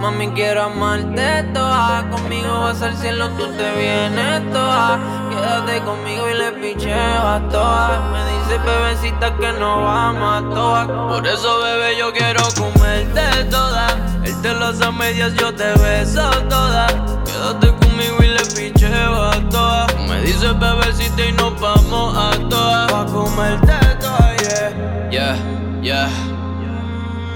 mami 0.02 0.30
quiero 0.34 0.64
amarte 0.64 1.44
toda. 1.54 2.10
Conmigo 2.10 2.60
vas 2.62 2.82
al 2.82 2.96
cielo, 2.96 3.30
tú 3.32 3.46
te 3.58 3.76
vienes 3.76 4.52
toda. 4.52 5.00
Quédate 5.30 5.82
conmigo 5.84 6.30
y 6.30 6.34
le 6.34 6.52
picheo 6.54 7.28
a 7.28 7.42
todas. 7.50 8.00
Me 8.12 8.22
dice 8.32 8.58
bebecita 8.60 9.36
que 9.38 9.52
no 9.60 9.84
vamos 9.84 10.44
a 10.44 10.50
todas. 10.54 10.88
Por 10.88 11.28
eso 11.28 11.60
bebé 11.64 11.98
yo 11.98 12.12
quiero 12.14 12.42
comerte 12.58 13.44
toda. 13.50 13.88
Él 14.24 14.42
te 14.42 14.54
las 14.54 14.82
a 14.82 14.92
medias, 14.92 15.34
yo 15.36 15.54
te 15.54 15.74
beso 15.74 16.30
toda. 16.50 16.88
Quédate 17.26 17.68
conmigo 17.68 18.18
y 18.24 18.28
le 18.28 18.44
picheo 18.56 19.24
a 19.24 19.50
todas. 19.50 19.96
Me 20.08 20.22
dice 20.22 20.52
bebecita 20.54 21.26
y 21.26 21.32
nos 21.34 21.60
vamos 21.60 22.18
a 22.18 22.32
todas. 22.50 22.92
Pa' 22.92 23.06
comerte 23.06 23.74
toda, 24.00 24.36
yeah. 24.38 25.10
Yeah, 25.12 25.38
yeah. 25.82 26.36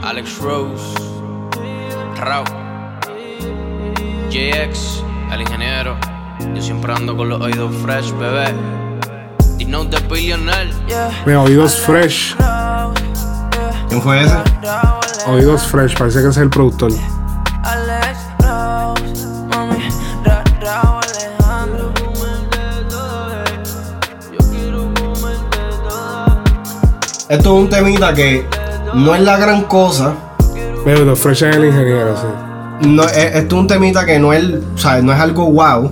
Alex 0.02 0.40
Rose. 0.40 1.19
Rao. 2.20 2.44
JX, 4.30 5.04
el 5.32 5.42
ingeniero. 5.42 5.98
Yo 6.54 6.62
siempre 6.62 6.94
ando 6.94 7.16
con 7.16 7.30
los 7.30 7.42
oídos 7.42 7.74
fresh, 7.78 8.12
bebé. 8.18 8.54
Y 9.58 9.66
no 9.66 9.86
de 9.86 9.98
billionaire. 10.00 10.74
Me 11.26 11.38
oídos 11.38 11.80
fresh. 11.80 12.36
¿Quién 13.88 14.02
fue 14.02 14.22
ese? 14.22 14.38
Oídos 15.28 15.66
fresh, 15.68 15.98
parece 15.98 16.22
que 16.22 16.28
ese 16.28 16.30
es 16.30 16.38
el 16.38 16.50
productor. 16.50 16.92
Esto 27.30 27.58
es 27.58 27.64
un 27.64 27.70
temita 27.70 28.14
que 28.14 28.46
no 28.94 29.16
es 29.16 29.22
la 29.22 29.38
gran 29.38 29.64
cosa. 29.64 30.29
Pero 30.84 31.16
fresh 31.16 31.44
es 31.44 31.56
el 31.56 31.66
ingeniero, 31.66 32.16
sí. 32.18 32.88
No, 32.90 33.04
es- 33.04 33.36
esto 33.36 33.56
es 33.56 33.62
un 33.62 33.68
temita 33.68 34.06
que 34.06 34.20
no 34.20 34.34
es, 34.34 34.44
o 34.44 34.78
sea, 34.78 35.02
no 35.02 35.12
es 35.14 35.20
algo 35.20 35.52
wow. 35.52 35.92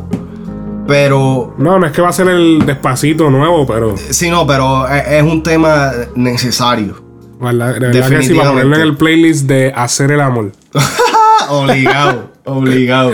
Pero. 0.88 1.54
No, 1.58 1.80
no 1.80 1.86
es 1.86 1.92
que 1.92 2.02
va 2.02 2.10
a 2.10 2.14
ser 2.14 2.30
el 2.30 2.66
despacito 2.66 3.30
nuevo, 3.30 3.66
pero. 3.68 3.96
Sí, 3.98 4.30
no, 4.30 4.48
pero 4.48 4.88
es, 4.88 5.04
es 5.08 5.24
un 5.24 5.44
tema 5.44 5.92
necesario. 6.16 7.02
¿verdad? 7.40 7.76
De 7.76 7.80
verdad 8.00 8.10
que 8.10 8.24
sí, 8.24 8.34
para 8.34 8.50
ponerlo 8.52 8.76
en 8.78 8.82
el 8.82 8.98
playlist 8.98 9.46
de 9.48 9.72
Hacer 9.76 10.12
el 10.12 10.22
Amor. 10.22 10.52
obligado, 11.50 12.32
obligado. 12.46 13.12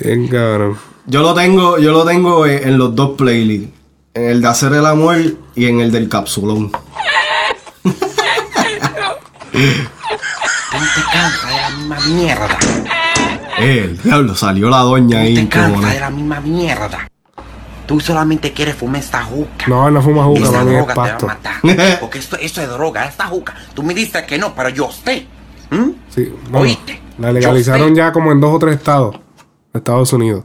Bien, 0.00 0.28
cabrón. 0.28 0.76
Yo 1.06 1.22
lo 1.22 1.34
tengo, 1.34 1.78
yo 1.78 1.90
lo 1.92 2.04
tengo 2.04 2.46
en, 2.46 2.68
en 2.68 2.78
los 2.78 2.94
dos 2.94 3.10
playlists. 3.18 3.68
En 4.14 4.24
el 4.26 4.40
de 4.40 4.48
hacer 4.48 4.72
el 4.72 4.86
amor 4.86 5.16
y 5.54 5.66
en 5.66 5.80
el 5.80 5.92
del 5.92 6.08
capsulón. 6.08 6.70
te 10.84 11.02
canta 11.12 11.48
de 11.48 11.60
la 11.60 11.70
misma 11.70 12.00
mierda. 12.06 12.58
Eh, 13.58 13.84
el 13.90 14.02
diablo, 14.02 14.34
salió 14.34 14.70
la 14.70 14.78
doña 14.78 15.20
ahí. 15.20 15.34
Te 15.34 15.48
canta 15.48 15.66
encojonada. 15.68 15.94
de 15.94 16.00
la 16.00 16.10
misma 16.10 16.40
mierda. 16.40 17.08
Tú 17.86 17.98
solamente 18.00 18.52
quieres 18.52 18.76
fumar 18.76 19.00
esta 19.00 19.22
juca. 19.24 19.66
No, 19.66 19.90
no 19.90 20.00
fuma 20.00 20.24
juca, 20.24 20.44
Esta 20.44 20.58
mami, 20.58 20.70
es 20.70 20.76
droga 20.76 20.94
te 20.94 21.00
va 21.00 21.06
a 21.06 21.10
pasto. 21.18 21.26
matar. 21.26 21.54
Porque 22.00 22.18
esto, 22.18 22.36
esto 22.36 22.60
es 22.62 22.68
droga, 22.68 23.04
esta 23.04 23.26
juca. 23.26 23.54
Tú 23.74 23.82
me 23.82 23.92
dices 23.94 24.22
que 24.22 24.38
no, 24.38 24.54
pero 24.54 24.68
yo 24.68 24.88
sé. 24.90 25.26
Sí, 26.08 26.32
bueno, 26.50 26.58
Oíste. 26.60 27.00
La 27.18 27.32
legalizaron 27.32 27.94
ya 27.94 28.12
como 28.12 28.32
en 28.32 28.40
dos 28.40 28.54
o 28.54 28.58
tres 28.58 28.76
estados 28.76 29.16
de 29.72 29.78
Estados 29.78 30.12
Unidos. 30.12 30.44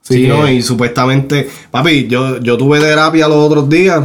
Sí, 0.00 0.26
no, 0.26 0.48
y 0.48 0.62
supuestamente, 0.62 1.50
papi, 1.70 2.06
yo, 2.08 2.38
yo 2.40 2.56
tuve 2.56 2.80
terapia 2.80 3.28
los 3.28 3.36
otros 3.36 3.68
días, 3.68 4.02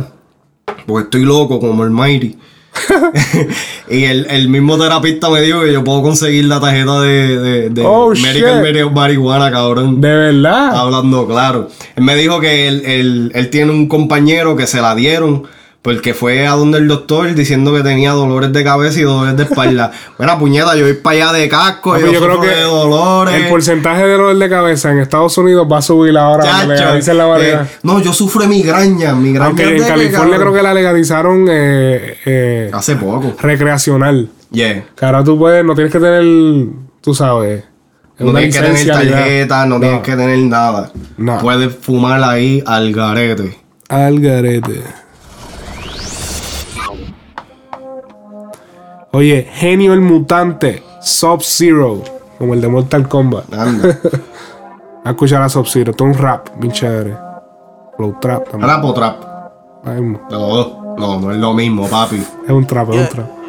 porque 0.86 1.05
estoy 1.05 1.24
loco 1.24 1.59
como 1.59 1.84
el 1.86 1.91
Mighty. 1.91 2.38
y 3.89 4.03
el, 4.05 4.26
el 4.30 4.49
mismo 4.49 4.78
terapista 4.78 5.30
me 5.30 5.41
dijo 5.41 5.61
que 5.61 5.74
yo 5.74 5.84
puedo 5.84 6.01
conseguir 6.01 6.45
la 6.45 6.59
tarjeta 6.59 7.01
de, 7.01 7.38
de, 7.39 7.69
de 7.69 7.84
Oh, 7.86 8.09
Medical 8.09 8.91
Marihuana, 8.93 9.51
cabrón. 9.51 10.01
De 10.01 10.13
verdad. 10.13 10.76
Hablando 10.76 11.28
claro. 11.28 11.69
Él 11.95 12.03
me 12.03 12.15
dijo 12.15 12.39
que 12.39 12.67
él, 12.67 12.82
él- 12.86 13.32
él 13.36 13.49
tiene 13.49 13.71
un 13.71 13.88
compañero 13.88 14.55
que 14.55 14.67
se 14.67 14.82
la 14.82 14.95
dieron. 14.95 15.43
Porque 15.84 16.13
fue 16.13 16.47
a 16.47 16.51
donde 16.51 16.77
el 16.77 16.88
doctor 16.88 17.36
diciendo 17.36 17.73
que 17.73 17.84
tenía 17.84 18.11
dolores 18.13 18.53
de 18.53 18.63
cabeza 18.63 19.01
y 19.01 19.03
dolores 19.03 19.36
de 19.36 19.43
espalda. 19.43 19.91
Mira, 20.17 20.39
puñeta, 20.39 20.77
yo 20.77 20.86
voy 20.86 20.93
para 20.93 21.27
allá 21.27 21.34
de 21.34 21.49
casco. 21.49 21.99
Yo, 21.99 22.09
yo 22.09 22.21
creo 22.21 22.39
que 22.39 22.47
de 22.47 22.61
dolores. 22.61 23.36
el 23.36 23.49
porcentaje 23.49 24.03
de 24.03 24.13
dolor 24.13 24.38
de 24.38 24.49
cabeza 24.49 24.91
en 24.91 24.99
Estados 24.99 25.38
Unidos 25.38 25.67
va 25.69 25.79
a 25.79 25.81
subir 25.81 26.17
ahora 26.17 26.45
Chacho, 26.45 26.67
legalicen 26.69 27.17
la 27.17 27.25
variedad. 27.25 27.63
eh, 27.65 27.77
no, 27.84 27.99
yo 28.01 28.13
sufro 28.13 28.47
migraña. 28.47 29.13
migraña 29.13 29.47
Aunque 29.47 29.75
en 29.75 29.84
California 29.84 30.38
creo 30.38 30.53
que 30.53 30.63
la 30.63 30.73
legalizaron 30.73 31.47
eh, 31.49 32.15
eh, 32.25 32.71
Hace 32.73 32.95
poco. 32.95 33.36
recreacional. 33.41 34.29
Yeah. 34.51 34.86
Que 34.95 35.05
ahora 35.05 35.21
tú 35.21 35.38
puedes, 35.38 35.65
no 35.65 35.75
tienes 35.75 35.91
que 35.91 35.99
tener, 35.99 36.23
tú 37.01 37.13
sabes, 37.13 37.65
No 38.19 38.31
tienes 38.31 38.55
que 38.55 38.61
tener 38.61 38.86
ya. 38.86 38.93
tarjeta, 38.93 39.65
no, 39.65 39.81
tienes 39.81 40.01
que 40.01 40.15
tener 40.15 40.38
nada. 40.39 40.91
No. 41.17 41.39
Puedes 41.39 41.75
fumar 41.75 42.23
ahí 42.23 42.63
al 42.65 42.93
garete. 42.93 43.57
Al 43.89 44.21
garete. 44.21 44.81
Oye, 49.16 49.47
genio 49.53 49.93
el 49.93 50.01
mutante, 50.01 50.82
Sub-Zero, 50.99 52.01
como 52.39 52.55
el 52.55 52.61
de 52.61 52.68
Mortal 52.68 53.07
Kombat. 53.07 53.53
Anda. 53.53 53.99
A 55.05 55.11
escuchar 55.11 55.41
a 55.41 55.49
Sub-Zero, 55.49 55.91
esto 55.91 56.07
es 56.07 56.16
un 56.16 56.24
rap, 56.24 56.49
bien 56.57 56.72
chévere. 56.72 57.16
Flow 57.95 58.18
trap 58.20 58.49
también. 58.49 58.72
Rap 58.72 58.86
o 58.86 58.93
trap. 58.93 59.24
Ahí 59.84 60.01
mismo. 60.01 60.28
No, 60.32 60.95
no, 60.97 61.20
no 61.20 61.32
es 61.32 61.38
lo 61.38 61.53
mismo, 61.53 61.88
papi. 61.88 62.16
Es 62.16 62.49
un 62.49 62.66
trap, 62.66 62.89
es 62.91 63.01
un 63.01 63.07
trap. 63.09 63.43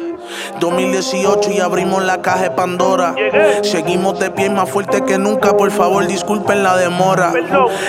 2018 0.59 1.51
y 1.51 1.59
abrimos 1.59 2.03
la 2.03 2.21
caja 2.21 2.43
de 2.43 2.51
Pandora. 2.51 3.15
Seguimos 3.63 4.19
de 4.19 4.31
pie 4.31 4.49
más 4.49 4.69
fuerte 4.69 5.03
que 5.03 5.17
nunca. 5.17 5.57
Por 5.57 5.71
favor, 5.71 6.07
disculpen 6.07 6.63
la 6.63 6.77
demora. 6.77 7.33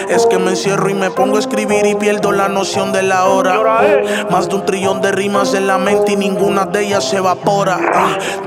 Es 0.09 0.26
que 0.26 0.39
me 0.39 0.51
encierro 0.51 0.89
y 0.89 0.95
me 0.95 1.11
pongo 1.11 1.37
a 1.37 1.41
escribir 1.41 1.87
y 1.87 1.95
pierdo 1.95 2.32
la 2.32 2.49
noción 2.49 2.93
de 2.93 3.03
la 3.03 3.26
hora. 3.26 3.61
Más 4.30 4.49
de 4.49 4.55
un 4.55 4.64
trillón 4.64 5.01
de 5.01 5.12
rimas 5.12 5.55
en 5.55 5.66
la 5.66 5.78
mente 5.78 6.12
y 6.12 6.16
ninguna 6.16 6.66
de 6.66 6.87
ellas 6.87 7.05
se 7.05 7.16
evapora. 7.16 7.78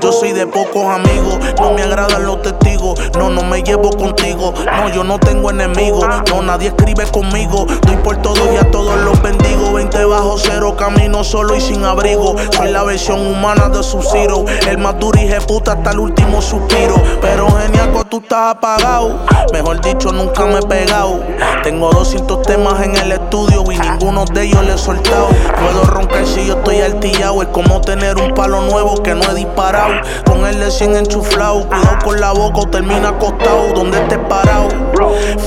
Yo 0.00 0.12
soy 0.12 0.32
de 0.32 0.46
pocos 0.46 0.86
amigos, 0.86 1.38
no 1.60 1.72
me 1.72 1.82
agradan 1.82 2.24
los 2.24 2.42
testigos. 2.42 2.98
No, 3.18 3.30
no 3.30 3.42
me 3.42 3.62
llevo 3.62 3.90
contigo. 3.90 4.54
No, 4.64 4.88
yo 4.88 5.04
no 5.04 5.18
tengo 5.18 5.50
enemigos. 5.50 6.06
No, 6.30 6.42
nadie 6.42 6.68
escribe 6.68 7.04
conmigo. 7.10 7.66
Doy 7.86 7.96
por 7.96 8.16
todos 8.22 8.40
y 8.52 8.56
a 8.56 8.70
todos 8.70 8.98
los 9.00 9.20
bendigo. 9.22 9.72
20 9.72 10.04
bajo 10.04 10.38
cero, 10.38 10.76
camino 10.76 11.24
solo 11.24 11.54
y 11.54 11.60
sin 11.60 11.84
abrigo. 11.84 12.36
Soy 12.50 12.70
la 12.70 12.82
versión 12.84 13.26
humana 13.26 13.68
de 13.68 13.79
Sub-Zero. 13.82 14.44
El 14.68 14.78
más 14.78 14.98
duro 14.98 15.18
y 15.20 15.28
puta 15.46 15.72
hasta 15.72 15.90
el 15.90 15.98
último 15.98 16.40
suspiro. 16.42 16.94
Pero 17.20 17.48
geniaco, 17.50 18.04
tú 18.04 18.18
estás 18.18 18.56
apagado. 18.56 19.18
Mejor 19.52 19.80
dicho, 19.80 20.12
nunca 20.12 20.46
me 20.46 20.58
he 20.58 20.62
pegado. 20.62 21.20
Tengo 21.62 21.90
200 21.90 22.42
temas 22.42 22.82
en 22.82 22.96
el 22.96 23.12
estudio 23.12 23.64
y 23.70 23.78
ninguno 23.78 24.24
de 24.24 24.44
ellos 24.44 24.64
le 24.64 24.74
he 24.74 24.78
soltado. 24.78 25.28
Puedo 25.60 25.84
roncar 25.84 26.26
si 26.26 26.46
yo 26.46 26.54
estoy 26.54 26.80
altillado. 26.80 27.42
Es 27.42 27.48
como 27.48 27.80
tener 27.80 28.16
un 28.16 28.34
palo 28.34 28.62
nuevo 28.62 29.02
que 29.02 29.14
no 29.14 29.22
he 29.30 29.34
disparado. 29.34 29.94
Con 30.26 30.46
el 30.46 30.58
de 30.60 30.70
100 30.70 30.96
enchuflado. 30.96 31.66
Cuidado 31.68 31.98
con 32.04 32.20
la 32.20 32.32
boca 32.32 32.60
o 32.60 32.66
termina 32.68 33.10
acostado. 33.10 33.72
Donde 33.74 33.98
estés 33.98 34.18
parado. 34.28 34.68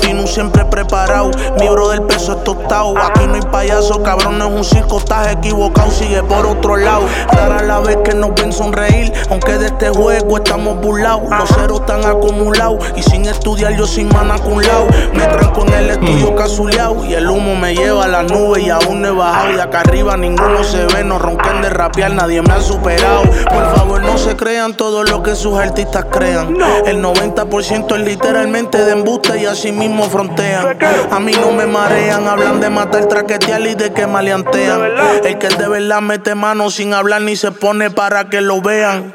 Fino 0.00 0.26
siempre 0.26 0.64
preparado. 0.64 1.30
Mi 1.58 1.68
bro 1.68 1.88
del 1.88 2.02
peso 2.02 2.32
es 2.32 2.44
tostado. 2.44 2.94
Aquí 2.98 3.26
no 3.26 3.34
hay 3.34 3.42
payaso, 3.42 4.02
cabrón, 4.02 4.38
no 4.38 4.48
es 4.48 4.52
un 4.52 4.64
circo. 4.64 4.98
Estás 4.98 5.32
equivocado, 5.32 5.90
sigue 5.90 6.22
por 6.22 6.46
otro 6.46 6.76
lado. 6.76 7.02
Rara 7.32 7.62
la 7.62 7.80
vez 7.80 7.98
que 8.04 8.14
nos 8.24 8.34
ven 8.34 8.52
sonreír. 8.52 9.12
Aunque 9.30 9.58
de 9.58 9.66
este 9.66 9.90
juego 9.90 10.36
estamos 10.38 10.80
burlados. 10.80 11.28
Los 11.30 11.48
ceros 11.50 11.80
están 11.80 12.04
acumulados. 12.04 12.84
Y 12.96 13.02
sin 13.02 13.26
estudiar, 13.26 13.76
yo 13.76 13.86
sin 13.86 14.08
mana 14.08 14.38
con 14.38 14.62
lado. 14.62 14.86
Me 15.12 15.24
tranco 15.26 15.66
en 15.66 15.74
el 15.74 15.90
estudio 15.90 16.34
casuleado. 16.34 17.04
Y 17.04 17.14
el 17.14 17.28
humo 17.28 17.54
me 17.54 17.74
lleva 17.74 18.04
a 18.04 18.08
las 18.08 18.30
nubes 18.30 18.64
y 18.64 18.70
aún 18.70 19.02
no 19.02 19.08
he 19.08 19.10
bajado. 19.10 19.54
Y 19.54 19.60
acá 19.60 19.80
arriba 19.80 20.16
ninguno 20.16 20.64
se 20.64 20.86
ve. 20.86 21.04
No 21.04 21.18
ronquen 21.18 21.62
de 21.62 21.70
rapear, 21.70 22.12
nadie 22.12 22.40
me 22.42 22.54
ha 22.54 22.60
superado. 22.60 23.22
Por 23.22 23.76
favor, 23.76 24.02
no 24.02 24.16
se 24.16 24.36
crean 24.36 24.74
todo 24.74 25.04
lo 25.04 25.22
que 25.22 25.34
sus 25.34 25.58
artistas 25.58 26.06
crean. 26.10 26.56
El 26.86 27.02
90% 27.02 27.94
es 27.94 28.00
literalmente 28.00 28.84
de 28.84 28.92
embuste 28.92 29.38
y 29.38 29.46
así 29.46 29.72
mismo 29.72 30.04
frontean. 30.04 30.78
A 31.10 31.20
mí 31.20 31.32
no 31.40 31.52
me 31.52 31.66
marean. 31.66 32.26
Hablan 32.26 32.60
de 32.60 32.70
matar, 32.70 33.06
traquetear 33.06 33.60
y 33.66 33.74
de 33.74 33.92
que 33.92 34.06
maleantean. 34.06 34.80
El 35.24 35.38
que 35.38 35.48
de 35.48 35.68
verdad 35.68 36.00
mete 36.00 36.34
mano 36.34 36.70
sin 36.70 36.94
hablar 36.94 37.22
ni 37.22 37.36
se 37.36 37.50
pone 37.52 37.90
para 37.90 38.13
que 38.22 38.40
lo 38.40 38.60
vean. 38.60 39.12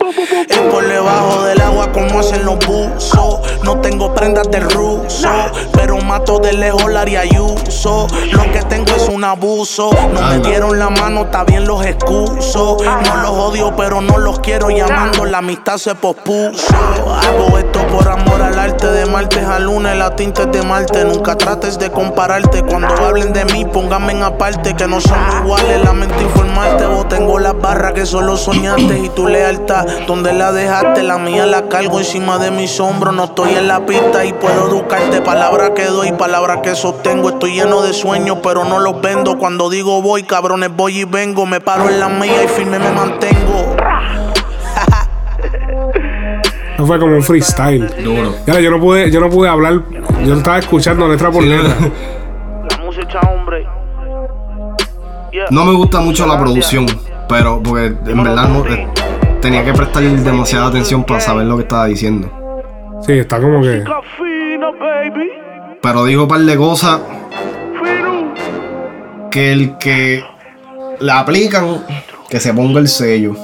Es 0.49 0.57
por 0.57 0.85
debajo 0.85 1.43
del 1.43 1.61
agua 1.61 1.91
como 1.93 2.19
hacen 2.19 2.43
los 2.43 2.59
buzos. 2.65 3.39
No 3.63 3.79
tengo 3.79 4.13
prendas 4.13 4.51
de 4.51 4.59
ruso, 4.59 5.29
pero 5.73 5.97
mato 6.01 6.39
de 6.39 6.53
lejos 6.53 6.91
la 6.91 7.01
Ayuso. 7.01 8.07
Lo 8.31 8.43
que 8.51 8.61
tengo 8.67 8.91
es 8.95 9.07
un 9.07 9.23
abuso. 9.23 9.89
No 10.13 10.21
me 10.21 10.39
dieron 10.39 10.77
la 10.77 10.89
mano, 10.89 11.23
está 11.23 11.43
bien 11.43 11.65
los 11.65 11.85
excuso. 11.85 12.77
No 13.05 13.15
los 13.17 13.31
odio, 13.31 13.73
pero 13.75 14.01
no 14.01 14.17
los 14.17 14.39
quiero 14.39 14.69
llamando. 14.69 15.25
La 15.25 15.39
amistad 15.39 15.77
se 15.77 15.95
pospuso. 15.95 16.75
Hago 16.75 17.57
esto 17.57 17.79
por 17.87 18.07
amor 18.07 18.41
al 18.41 18.57
arte 18.57 18.87
de 18.87 19.05
martes 19.05 19.43
a 19.45 19.59
lunes. 19.59 19.97
La 19.97 20.15
tinta 20.15 20.43
es 20.43 20.51
de 20.51 20.61
Marte. 20.61 21.05
Nunca 21.05 21.35
trates 21.35 21.77
de 21.79 21.91
compararte. 21.91 22.63
Cuando 22.63 22.93
hablen 23.05 23.33
de 23.33 23.45
mí, 23.45 23.65
pónganme 23.65 24.13
en 24.13 24.23
aparte. 24.23 24.75
Que 24.75 24.87
no 24.87 24.99
son 24.99 25.19
iguales. 25.41 25.83
Lamento 25.83 26.21
informarte. 26.21 26.85
Vos 26.85 27.07
tengo 27.07 27.39
las 27.39 27.59
barras 27.59 27.93
que 27.93 28.05
solo 28.05 28.37
soñaste. 28.37 28.88
Y 28.97 29.09
tu 29.09 29.27
lealtad, 29.27 29.85
donde 30.07 30.33
la 30.33 30.51
dejaste? 30.51 31.03
La 31.03 31.17
mía 31.17 31.45
la 31.45 31.67
cargo 31.67 31.99
encima 31.99 32.37
de 32.37 32.51
mis 32.51 32.79
hombros. 32.79 33.13
No 33.13 33.25
estoy 33.25 33.53
en 33.53 33.67
la 33.67 33.85
pista 33.85 34.25
y 34.25 34.33
puedo 34.33 34.67
educarte. 34.67 35.21
Palabra 35.21 35.73
que 35.73 35.85
doy, 35.85 36.11
palabra 36.13 36.61
que 36.61 36.75
sostengo. 36.75 37.29
Estoy 37.29 37.53
lleno 37.53 37.81
de 37.81 37.93
sueños, 37.93 38.39
pero 38.41 38.65
no 38.65 38.79
los 38.79 39.01
vendo. 39.01 39.37
Cuando 39.37 39.69
digo 39.69 40.01
voy, 40.01 40.23
cabrones, 40.23 40.75
voy 40.75 41.01
y 41.01 41.03
vengo. 41.05 41.45
Me 41.45 41.61
paro 41.61 41.89
en 41.89 41.99
la 41.99 42.09
mía 42.09 42.43
y 42.43 42.47
firme 42.47 42.79
me 42.79 42.91
mantengo. 42.91 43.75
No 46.77 46.85
fue 46.85 46.97
como 46.97 47.15
un 47.15 47.23
freestyle. 47.23 47.87
Duro. 48.03 48.35
Ya, 48.47 48.59
yo 48.61 48.71
no 48.71 48.79
pude, 48.79 49.11
yo 49.11 49.19
no 49.19 49.29
pude 49.29 49.49
hablar. 49.49 49.81
Yo 50.25 50.35
estaba 50.35 50.59
escuchando 50.59 51.07
letra 51.07 51.29
por 51.29 51.43
letra. 51.43 51.75
La 52.69 52.77
música, 52.77 53.19
hombre. 53.19 53.67
No 55.51 55.65
me 55.65 55.73
gusta 55.73 55.99
mucho 55.99 56.25
la 56.25 56.39
producción, 56.39 56.85
pero 57.29 57.61
porque 57.63 57.85
en 57.85 58.23
verdad 58.23 58.49
no, 58.49 58.65
eh, 58.65 58.87
tenía 59.39 59.63
que 59.63 59.71
prestar 59.71 60.03
demasiada 60.03 60.67
atención 60.67 61.03
para 61.03 61.19
saber 61.19 61.45
lo 61.45 61.55
que 61.57 61.61
estaba 61.61 61.85
diciendo. 61.85 62.29
Sí, 63.05 63.13
está 63.13 63.39
como 63.39 63.61
que. 63.61 63.83
Pero 65.81 66.05
dijo 66.05 66.23
un 66.23 66.27
par 66.27 66.41
de 66.41 66.57
cosas 66.57 66.99
que 69.31 69.51
el 69.51 69.77
que 69.77 70.23
la 70.99 71.19
aplican, 71.19 71.85
que 72.29 72.39
se 72.39 72.53
ponga 72.53 72.79
el 72.79 72.87
sello. 72.87 73.35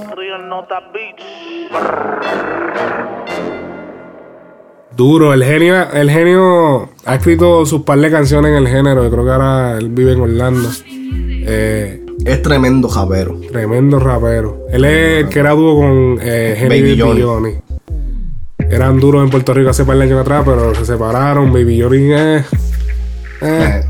Duro, 4.95 5.33
el 5.33 5.43
genio, 5.43 5.91
el 5.91 6.09
genio 6.09 6.89
ha 7.05 7.15
escrito 7.15 7.65
sus 7.65 7.81
par 7.81 7.99
de 7.99 8.09
canciones 8.09 8.51
en 8.51 8.57
el 8.57 8.67
género. 8.67 9.03
Yo 9.03 9.11
creo 9.11 9.25
que 9.25 9.31
ahora 9.31 9.77
él 9.77 9.89
vive 9.89 10.13
en 10.13 10.21
Orlando. 10.21 10.69
Eh, 11.47 12.04
Es 12.25 12.41
tremendo 12.41 12.89
javero. 12.89 13.39
tremendo 13.51 13.99
rapero. 13.99 14.65
Él 14.71 14.83
es 14.83 15.23
el 15.23 15.29
que 15.29 15.39
era 15.39 15.51
dúo 15.51 15.75
con 15.75 16.19
eh, 16.19 16.57
Henry 16.59 16.81
Baby 16.81 17.21
Johnny. 17.21 17.51
Eran 18.57 18.99
duros 18.99 19.23
en 19.23 19.29
Puerto 19.29 19.53
Rico 19.53 19.69
hace 19.69 19.85
par 19.85 19.97
de 19.97 20.03
años 20.05 20.21
atrás, 20.21 20.41
pero 20.43 20.73
se 20.73 20.85
separaron. 20.85 21.53
Baby 21.53 21.81
Johnny 21.81 22.11
eh, 22.11 22.43
eh, 23.41 23.83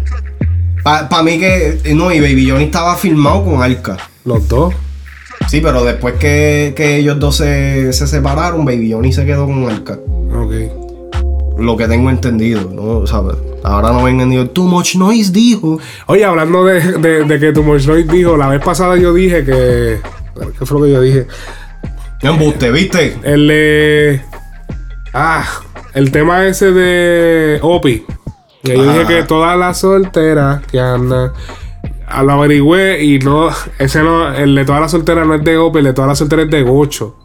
Para 0.83 1.23
mí 1.23 1.39
que. 1.39 1.79
No, 1.95 2.11
y 2.11 2.19
Baby 2.19 2.49
Johnny 2.49 2.65
estaba 2.65 2.97
filmado 2.97 3.45
con 3.45 3.63
Arca. 3.63 3.95
Los 4.25 4.49
dos. 4.49 4.73
Sí, 5.47 5.61
pero 5.61 5.85
después 5.85 6.15
que, 6.15 6.73
que 6.75 6.97
ellos 6.97 7.17
dos 7.19 7.37
se, 7.37 7.93
se 7.93 8.05
separaron, 8.05 8.65
Baby 8.65 8.91
Johnny 8.91 9.13
se 9.13 9.25
quedó 9.25 9.45
con 9.45 9.69
Arca. 9.69 9.93
Ok. 9.93 11.57
Lo 11.57 11.77
que 11.77 11.87
tengo 11.87 12.09
entendido, 12.09 12.69
¿no? 12.69 13.07
Sea, 13.07 13.21
ahora 13.65 13.91
no 13.91 14.03
vengan 14.03 14.27
y 14.27 14.31
digan, 14.37 14.49
too 14.49 14.63
much 14.63 14.95
noise, 14.95 15.31
dijo. 15.31 15.79
Oye, 16.07 16.23
hablando 16.23 16.63
de, 16.65 16.79
de, 16.99 17.23
de 17.25 17.39
que 17.39 17.51
tu 17.51 17.63
Noise 17.63 18.03
dijo, 18.03 18.37
la 18.37 18.47
vez 18.47 18.61
pasada 18.63 18.97
yo 18.97 19.13
dije 19.13 19.43
que. 19.43 19.99
¿Qué 20.59 20.65
fue 20.65 20.79
lo 20.79 20.85
que 20.85 20.91
yo 20.91 21.01
dije? 21.01 21.27
Embuste, 22.21 22.71
¿viste? 22.71 23.17
El 23.23 23.47
de. 23.47 24.21
Ah, 25.13 25.45
el 25.93 26.11
tema 26.11 26.45
ese 26.45 26.71
de 26.71 27.59
Opi. 27.61 28.05
Que 28.63 28.75
yo 28.75 28.83
dije 28.83 29.01
Ah. 29.03 29.07
que 29.07 29.23
todas 29.23 29.57
las 29.57 29.77
solteras 29.79 30.61
que 30.65 30.79
andan. 30.79 31.31
A 32.07 32.23
lo 32.23 32.33
averigüé 32.33 33.03
y 33.03 33.19
no. 33.19 33.49
Ese 33.79 34.01
no. 34.03 34.33
El 34.33 34.55
de 34.55 34.65
todas 34.65 34.81
las 34.81 34.91
solteras 34.91 35.25
no 35.27 35.35
es 35.35 35.43
de 35.43 35.57
Opi, 35.57 35.79
el 35.79 35.85
de 35.85 35.93
todas 35.93 36.09
las 36.09 36.17
solteras 36.17 36.45
es 36.45 36.51
de 36.51 36.63
Gocho. 36.63 37.15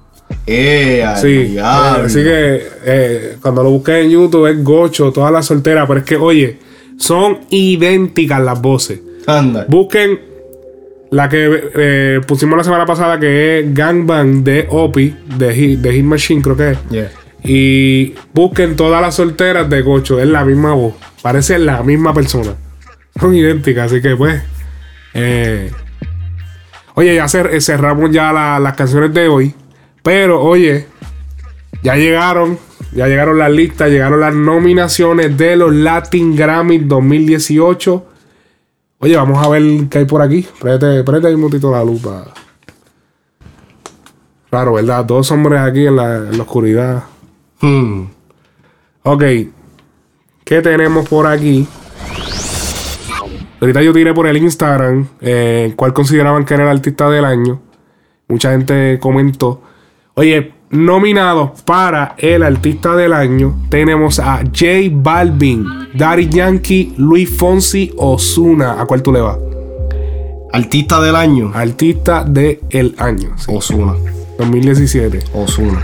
Eh, 0.47 1.05
Sí, 1.20 1.57
eh, 1.57 1.61
así 1.61 2.22
que 2.22 2.62
eh, 2.84 3.36
cuando 3.41 3.62
lo 3.62 3.70
busqué 3.70 4.01
en 4.01 4.11
YouTube 4.11 4.47
es 4.47 4.62
Gocho, 4.64 5.12
todas 5.12 5.32
las 5.32 5.47
solteras, 5.47 5.86
pero 5.86 6.01
es 6.01 6.07
que, 6.07 6.16
oye, 6.16 6.59
son 6.99 7.41
idénticas 7.51 8.41
las 8.43 8.61
voces. 8.61 9.01
Anda. 9.26 9.64
Busquen 9.68 10.18
la 11.11 11.28
que 11.28 11.70
eh, 11.74 12.20
pusimos 12.26 12.57
la 12.57 12.64
semana 12.64 12.86
pasada, 12.86 13.18
que 13.20 13.61
es 13.61 13.74
Gangbang 13.74 14.43
de 14.45 14.66
Opi, 14.70 15.14
de 15.38 15.55
Hit, 15.55 15.80
de 15.80 15.93
Hit 15.93 16.05
Machine, 16.05 16.43
creo 16.43 16.57
que 16.57 16.70
es. 16.72 16.78
Yeah. 16.91 17.11
Y 17.43 18.14
busquen 18.34 18.76
todas 18.76 19.01
las 19.01 19.14
solteras 19.14 19.68
de 19.70 19.82
Gocho, 19.82 20.20
es 20.20 20.26
la 20.28 20.45
misma 20.45 20.72
voz, 20.74 20.95
parece 21.22 21.59
la 21.59 21.82
misma 21.82 22.12
persona. 22.14 22.55
Son 23.18 23.34
idénticas, 23.34 23.91
así 23.91 24.01
que 24.03 24.14
pues. 24.16 24.41
eh, 25.14 25.70
oye, 26.95 27.14
ya 27.16 27.24
cer- 27.24 27.61
cerramos 27.61 28.11
ya 28.11 28.32
la- 28.32 28.59
las 28.59 28.74
canciones 28.74 29.12
de 29.14 29.28
hoy. 29.28 29.55
Pero, 30.03 30.42
oye, 30.42 30.86
ya 31.82 31.96
llegaron, 31.96 32.59
ya 32.92 33.07
llegaron 33.07 33.38
las 33.38 33.51
listas, 33.51 33.90
llegaron 33.90 34.20
las 34.20 34.34
nominaciones 34.34 35.36
de 35.36 35.57
los 35.57 35.74
Latin 35.74 36.36
Grammy 36.36 36.78
2018. 36.78 38.07
Oye, 38.98 39.16
vamos 39.16 39.44
a 39.44 39.48
ver 39.48 39.88
qué 39.88 39.98
hay 39.98 40.05
por 40.05 40.22
aquí. 40.22 40.46
Preste 40.61 40.86
ahí 40.86 41.34
un 41.34 41.40
momentito 41.40 41.70
la 41.70 41.84
lupa. 41.84 42.34
Claro, 44.51 44.74
¿verdad? 44.74 45.05
Dos 45.05 45.30
hombres 45.30 45.61
aquí 45.61 45.86
en 45.86 45.96
la, 45.96 46.16
en 46.16 46.36
la 46.36 46.42
oscuridad. 46.42 47.05
Hmm. 47.61 48.07
Ok. 49.05 49.22
¿Qué 50.44 50.61
tenemos 50.62 51.09
por 51.09 51.26
aquí? 51.26 51.66
Ahorita 53.61 53.82
yo 53.82 53.92
tiré 53.92 54.12
por 54.12 54.26
el 54.26 54.36
Instagram 54.38 55.07
eh, 55.20 55.72
cuál 55.76 55.92
consideraban 55.92 56.44
que 56.44 56.55
era 56.55 56.64
el 56.64 56.70
artista 56.70 57.09
del 57.09 57.24
año. 57.24 57.61
Mucha 58.26 58.51
gente 58.51 58.98
comentó. 59.01 59.62
Oye, 60.14 60.52
nominados 60.70 61.62
para 61.62 62.14
el 62.18 62.42
artista 62.42 62.96
del 62.96 63.12
año 63.12 63.56
tenemos 63.68 64.18
a 64.18 64.38
J 64.38 64.66
Balvin, 64.90 65.64
Daddy 65.94 66.28
Yankee, 66.28 66.94
Luis 66.96 67.30
Fonsi, 67.30 67.92
Osuna. 67.96 68.80
¿A 68.80 68.86
cuál 68.86 69.02
tú 69.02 69.12
le 69.12 69.20
vas? 69.20 69.38
Artista 70.52 71.00
del 71.00 71.14
año. 71.14 71.52
Artista 71.54 72.24
del 72.24 72.94
año. 72.98 73.30
sí. 73.36 73.52
Osuna. 73.54 73.94
2017. 74.38 75.20
Osuna. 75.32 75.82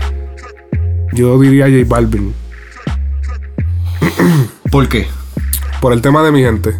Yo 1.13 1.39
diría 1.39 1.65
J 1.65 1.85
Balvin. 1.87 2.33
¿Por 4.71 4.89
qué? 4.89 5.07
Por 5.79 5.93
el 5.93 6.01
tema 6.01 6.21
de 6.23 6.31
mi 6.31 6.41
gente. 6.41 6.73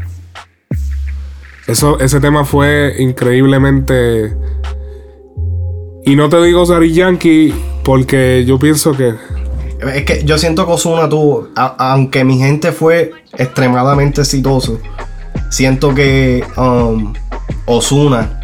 Eso, 1.65 1.99
ese 1.99 2.19
tema 2.19 2.43
fue 2.43 2.95
increíblemente. 2.99 4.35
Y 6.07 6.15
no 6.15 6.29
te 6.29 6.41
digo 6.41 6.65
Daddy 6.65 6.93
Yankee 6.93 7.53
porque 7.83 8.45
yo 8.45 8.57
pienso 8.57 8.93
que. 8.93 9.13
Es 9.93 10.05
que 10.05 10.23
yo 10.23 10.37
siento 10.37 10.65
que 10.65 10.71
Osuna 10.71 11.07
tuvo, 11.09 11.49
a- 11.55 11.91
aunque 11.91 12.23
mi 12.23 12.37
gente 12.39 12.71
fue 12.71 13.11
extremadamente 13.37 14.21
exitoso, 14.21 14.79
siento 15.49 15.93
que 15.93 16.43
um, 16.55 17.13
Osuna 17.65 18.39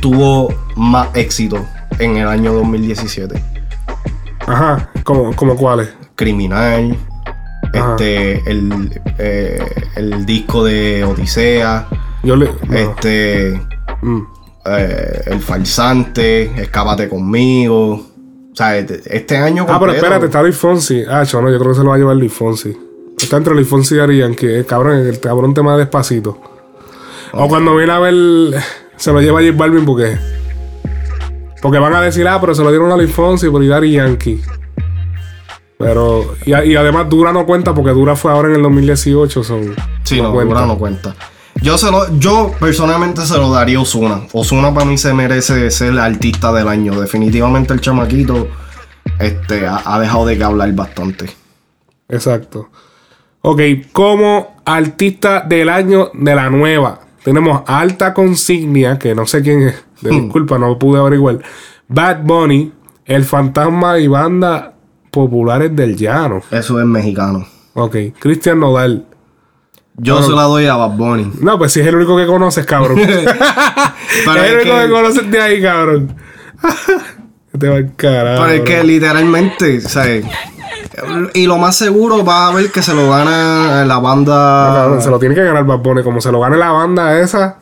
tuvo 0.00 0.54
más 0.76 1.08
éxito 1.14 1.64
en 1.98 2.16
el 2.18 2.28
año 2.28 2.52
2017. 2.52 3.42
Ajá, 4.46 4.90
como, 5.02 5.34
como 5.34 5.56
cuáles. 5.56 5.88
Criminal, 6.14 6.96
Ajá. 7.74 7.92
este, 7.92 8.48
el, 8.50 9.00
eh, 9.18 9.64
el 9.96 10.26
disco 10.26 10.62
de 10.62 11.04
Odisea, 11.04 11.88
Yo 12.22 12.36
le. 12.36 12.50
no. 12.68 12.76
este, 12.76 13.60
Mm. 14.02 14.22
Eh, 14.66 15.22
el 15.26 15.40
falsante, 15.40 16.50
Escápate 16.62 17.08
conmigo. 17.08 18.06
O 18.52 18.54
sea, 18.56 18.76
este, 18.76 19.00
este 19.06 19.36
año 19.36 19.62
Ah, 19.62 19.78
pero 19.78 19.92
completo- 19.92 19.96
espérate, 19.96 20.26
está 20.26 20.42
Luis 20.42 20.56
Fonsi. 20.56 21.02
Ah, 21.08 21.24
no, 21.32 21.50
yo 21.50 21.58
creo 21.58 21.70
que 21.72 21.74
se 21.78 21.82
lo 21.82 21.88
va 21.90 21.94
a 21.94 21.98
llevar 21.98 22.16
Luis 22.16 22.32
Fonsi. 22.32 22.76
Está 23.18 23.36
entre 23.38 23.54
Luis 23.54 23.66
Fonsi 23.68 23.94
y 23.94 23.98
Daddy 23.98 24.18
Yankee. 24.18 24.46
eh, 24.46 24.64
cabrón, 24.66 24.98
el 25.06 25.20
cabrón 25.20 25.54
tema 25.54 25.76
despacito. 25.76 26.38
O 27.32 27.48
cuando 27.48 27.74
viene 27.76 27.92
a 27.92 27.98
ver, 27.98 28.14
se 28.96 29.12
lo 29.12 29.20
lleva 29.22 29.40
a 29.40 29.42
J 29.42 29.56
Balvin 29.56 29.84
porque. 29.86 30.18
Porque 31.62 31.78
van 31.78 31.94
a 31.94 32.00
decir, 32.00 32.26
ah, 32.28 32.38
pero 32.40 32.54
se 32.54 32.62
lo 32.62 32.70
dieron 32.70 32.90
a 32.92 32.96
Luis 32.96 33.10
Fonsi 33.12 33.48
por 33.48 33.66
Daddy 33.66 33.92
Yankee. 33.92 34.40
Pero. 35.78 36.34
Y, 36.44 36.50
y 36.54 36.76
además 36.76 37.08
Dura 37.08 37.32
no 37.32 37.46
cuenta 37.46 37.72
porque 37.74 37.92
Dura 37.92 38.16
fue 38.16 38.32
ahora 38.32 38.48
en 38.48 38.56
el 38.56 38.62
2018. 38.62 39.42
Son, 39.42 39.74
Sí, 40.04 40.20
no, 40.20 40.32
Dura 40.32 40.66
no 40.66 40.76
cuenta. 40.78 41.14
Yo, 41.62 41.78
se 41.78 41.90
lo, 41.92 42.18
yo 42.18 42.52
personalmente 42.58 43.24
se 43.24 43.38
lo 43.38 43.52
daría 43.52 43.78
a 43.78 43.82
Osuna. 43.82 44.22
Osuna 44.32 44.74
para 44.74 44.84
mí 44.84 44.98
se 44.98 45.14
merece 45.14 45.70
ser 45.70 45.90
el 45.90 46.00
artista 46.00 46.52
del 46.52 46.66
año. 46.66 47.00
Definitivamente 47.00 47.72
el 47.72 47.80
chamaquito 47.80 48.48
este, 49.20 49.66
ha, 49.66 49.80
ha 49.84 50.00
dejado 50.00 50.26
de 50.26 50.36
que 50.36 50.42
hablar 50.44 50.72
bastante. 50.72 51.30
Exacto. 52.08 52.68
Ok, 53.42 53.60
como 53.92 54.56
artista 54.64 55.40
del 55.40 55.68
año 55.68 56.10
de 56.14 56.34
la 56.34 56.50
nueva. 56.50 57.00
Tenemos 57.22 57.62
Alta 57.66 58.12
Consignia, 58.12 58.98
que 58.98 59.14
no 59.14 59.26
sé 59.26 59.42
quién 59.42 59.62
es. 59.62 59.84
De 60.00 60.10
disculpa, 60.10 60.58
no 60.58 60.76
pude 60.78 60.98
averiguar. 60.98 61.38
Bad 61.86 62.24
Bunny, 62.24 62.72
El 63.04 63.24
Fantasma 63.24 64.00
y 64.00 64.08
banda 64.08 64.74
populares 65.12 65.74
del 65.76 65.96
llano. 65.96 66.42
Eso 66.50 66.80
es 66.80 66.86
mexicano. 66.86 67.46
Ok. 67.74 67.96
Cristian 68.18 68.58
Nodal. 68.58 69.06
Yo 69.96 70.14
Bueno. 70.14 70.28
se 70.28 70.34
la 70.34 70.42
doy 70.44 70.66
a 70.66 70.74
Bad 70.76 70.90
Bunny. 70.96 71.32
No, 71.40 71.58
pues 71.58 71.72
si 71.72 71.80
es 71.80 71.86
el 71.86 71.94
único 71.96 72.16
que 72.16 72.26
conoces, 72.26 72.64
cabrón. 72.66 72.98
es 72.98 73.08
el 73.08 73.26
único 74.56 74.76
que, 74.76 74.82
que- 74.86 74.90
conoces 74.90 75.30
de 75.30 75.40
ahí, 75.40 75.62
cabrón. 75.62 76.16
Te 77.58 77.68
va 77.68 77.76
al 77.76 77.94
carajo. 77.96 78.42
Pero 78.44 78.54
es 78.54 78.60
que 78.62 78.82
literalmente, 78.84 79.80
¿sabes? 79.82 80.24
Y 81.34 81.46
lo 81.46 81.58
más 81.58 81.76
seguro 81.76 82.24
va 82.24 82.48
a 82.48 82.54
ver 82.54 82.70
que 82.72 82.82
se 82.82 82.94
lo 82.94 83.10
gana 83.10 83.84
la 83.84 83.94
No, 83.94 84.00
banda. 84.00 84.72
cabrón, 84.74 85.02
se 85.02 85.10
lo 85.10 85.18
tiene 85.18 85.34
que 85.34 85.42
ganar 85.44 85.64
Bad 85.64 85.78
Bunny. 85.78 86.02
Como 86.02 86.20
se 86.20 86.32
lo 86.32 86.40
gane 86.40 86.56
la 86.56 86.70
banda 86.72 87.18
esa. 87.20 87.58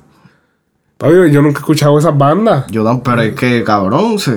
Papi, 0.96 1.14
yo 1.30 1.42
nunca 1.42 1.58
he 1.58 1.60
escuchado 1.62 1.98
esas 1.98 2.16
bandas. 2.16 2.66
Yo 2.68 2.84
dan, 2.84 3.00
pero 3.00 3.22
es 3.22 3.34
que, 3.34 3.64
cabrón, 3.64 4.18
sí. 4.18 4.32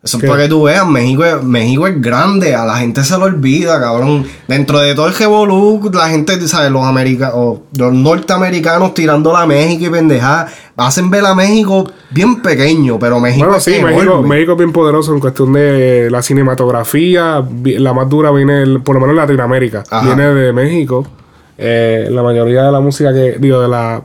Eso 0.00 0.18
es 0.18 0.24
para 0.24 0.44
que 0.44 0.48
tú 0.48 0.62
veas, 0.62 0.86
México 0.86 1.24
es, 1.24 1.42
México 1.42 1.88
es 1.88 2.00
grande, 2.00 2.54
a 2.54 2.64
la 2.64 2.76
gente 2.76 3.02
se 3.02 3.18
lo 3.18 3.24
olvida, 3.24 3.80
cabrón. 3.80 4.24
Dentro 4.46 4.78
de 4.78 4.94
todo 4.94 5.08
el 5.08 5.14
revolú, 5.14 5.90
la 5.92 6.08
gente, 6.08 6.40
¿sabes? 6.46 6.70
Los 6.70 6.84
americanos, 6.84 7.58
los 7.76 7.92
norteamericanos 7.92 8.94
tirando 8.94 9.36
a 9.36 9.44
México 9.44 9.86
y 9.86 9.90
pendejadas, 9.90 10.52
hacen 10.76 11.10
ver 11.10 11.26
a 11.26 11.34
México 11.34 11.90
bien 12.10 12.40
pequeño, 12.40 12.96
pero 13.00 13.18
México 13.18 13.46
Bueno, 13.46 13.58
es 13.58 13.64
sí, 13.64 13.82
México. 13.82 14.22
México 14.22 14.52
es 14.52 14.58
bien 14.58 14.72
poderoso 14.72 15.12
en 15.12 15.18
cuestión 15.18 15.52
de 15.52 16.08
la 16.12 16.22
cinematografía. 16.22 17.42
La 17.64 17.92
más 17.92 18.08
dura 18.08 18.30
viene, 18.30 18.78
por 18.78 18.94
lo 18.94 19.00
menos 19.00 19.14
en 19.14 19.16
Latinoamérica, 19.16 19.82
Ajá. 19.90 20.06
viene 20.06 20.26
de 20.32 20.52
México. 20.52 21.04
Eh, 21.58 22.06
la 22.08 22.22
mayoría 22.22 22.62
de 22.62 22.70
la 22.70 22.78
música 22.78 23.12
que, 23.12 23.36
digo, 23.40 23.60
de 23.60 23.66
la 23.66 24.00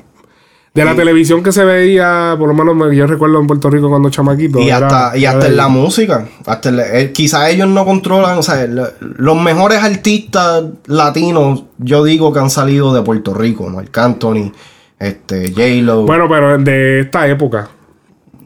de 0.74 0.84
la 0.86 0.95
televisión 0.95 1.43
que 1.43 1.51
se 1.51 1.63
veía, 1.63 2.36
por 2.39 2.47
lo 2.47 2.53
menos 2.55 2.76
me- 2.76 2.95
yo 2.95 3.05
recuerdo 3.05 3.39
en 3.39 3.45
Puerto 3.45 3.69
Rico 3.69 3.89
cuando 3.89 4.09
chamaquito. 4.09 4.59
Y 4.59 4.69
era- 4.69 4.88
hasta, 4.88 5.17
y 5.17 5.26
hasta 5.26 5.45
en 5.47 5.55
la 5.57 5.67
música. 5.67 6.28
Hasta 6.47 6.69
eh, 6.99 7.11
quizá 7.13 7.47
ellos 7.49 7.67
no 7.67 7.86
controlan, 7.86 8.38
o 8.39 8.43
sea, 8.43 8.65
lo- 8.65 8.88
los 8.99 9.39
mejores 9.39 9.84
artistas 9.84 10.63
latinos, 10.88 11.65
yo 11.78 12.03
digo 12.03 12.34
que 12.34 12.39
han 12.39 12.49
salido 12.49 12.93
de 12.93 13.01
Puerto 13.03 13.34
Rico, 13.36 13.69
Marc 13.69 13.95
Anthony, 13.97 14.51
este, 14.99 15.51
J-Lo. 15.51 16.05
Bueno, 16.05 16.26
pero 16.28 16.57
de 16.57 17.01
esta 17.01 17.28
época. 17.28 17.69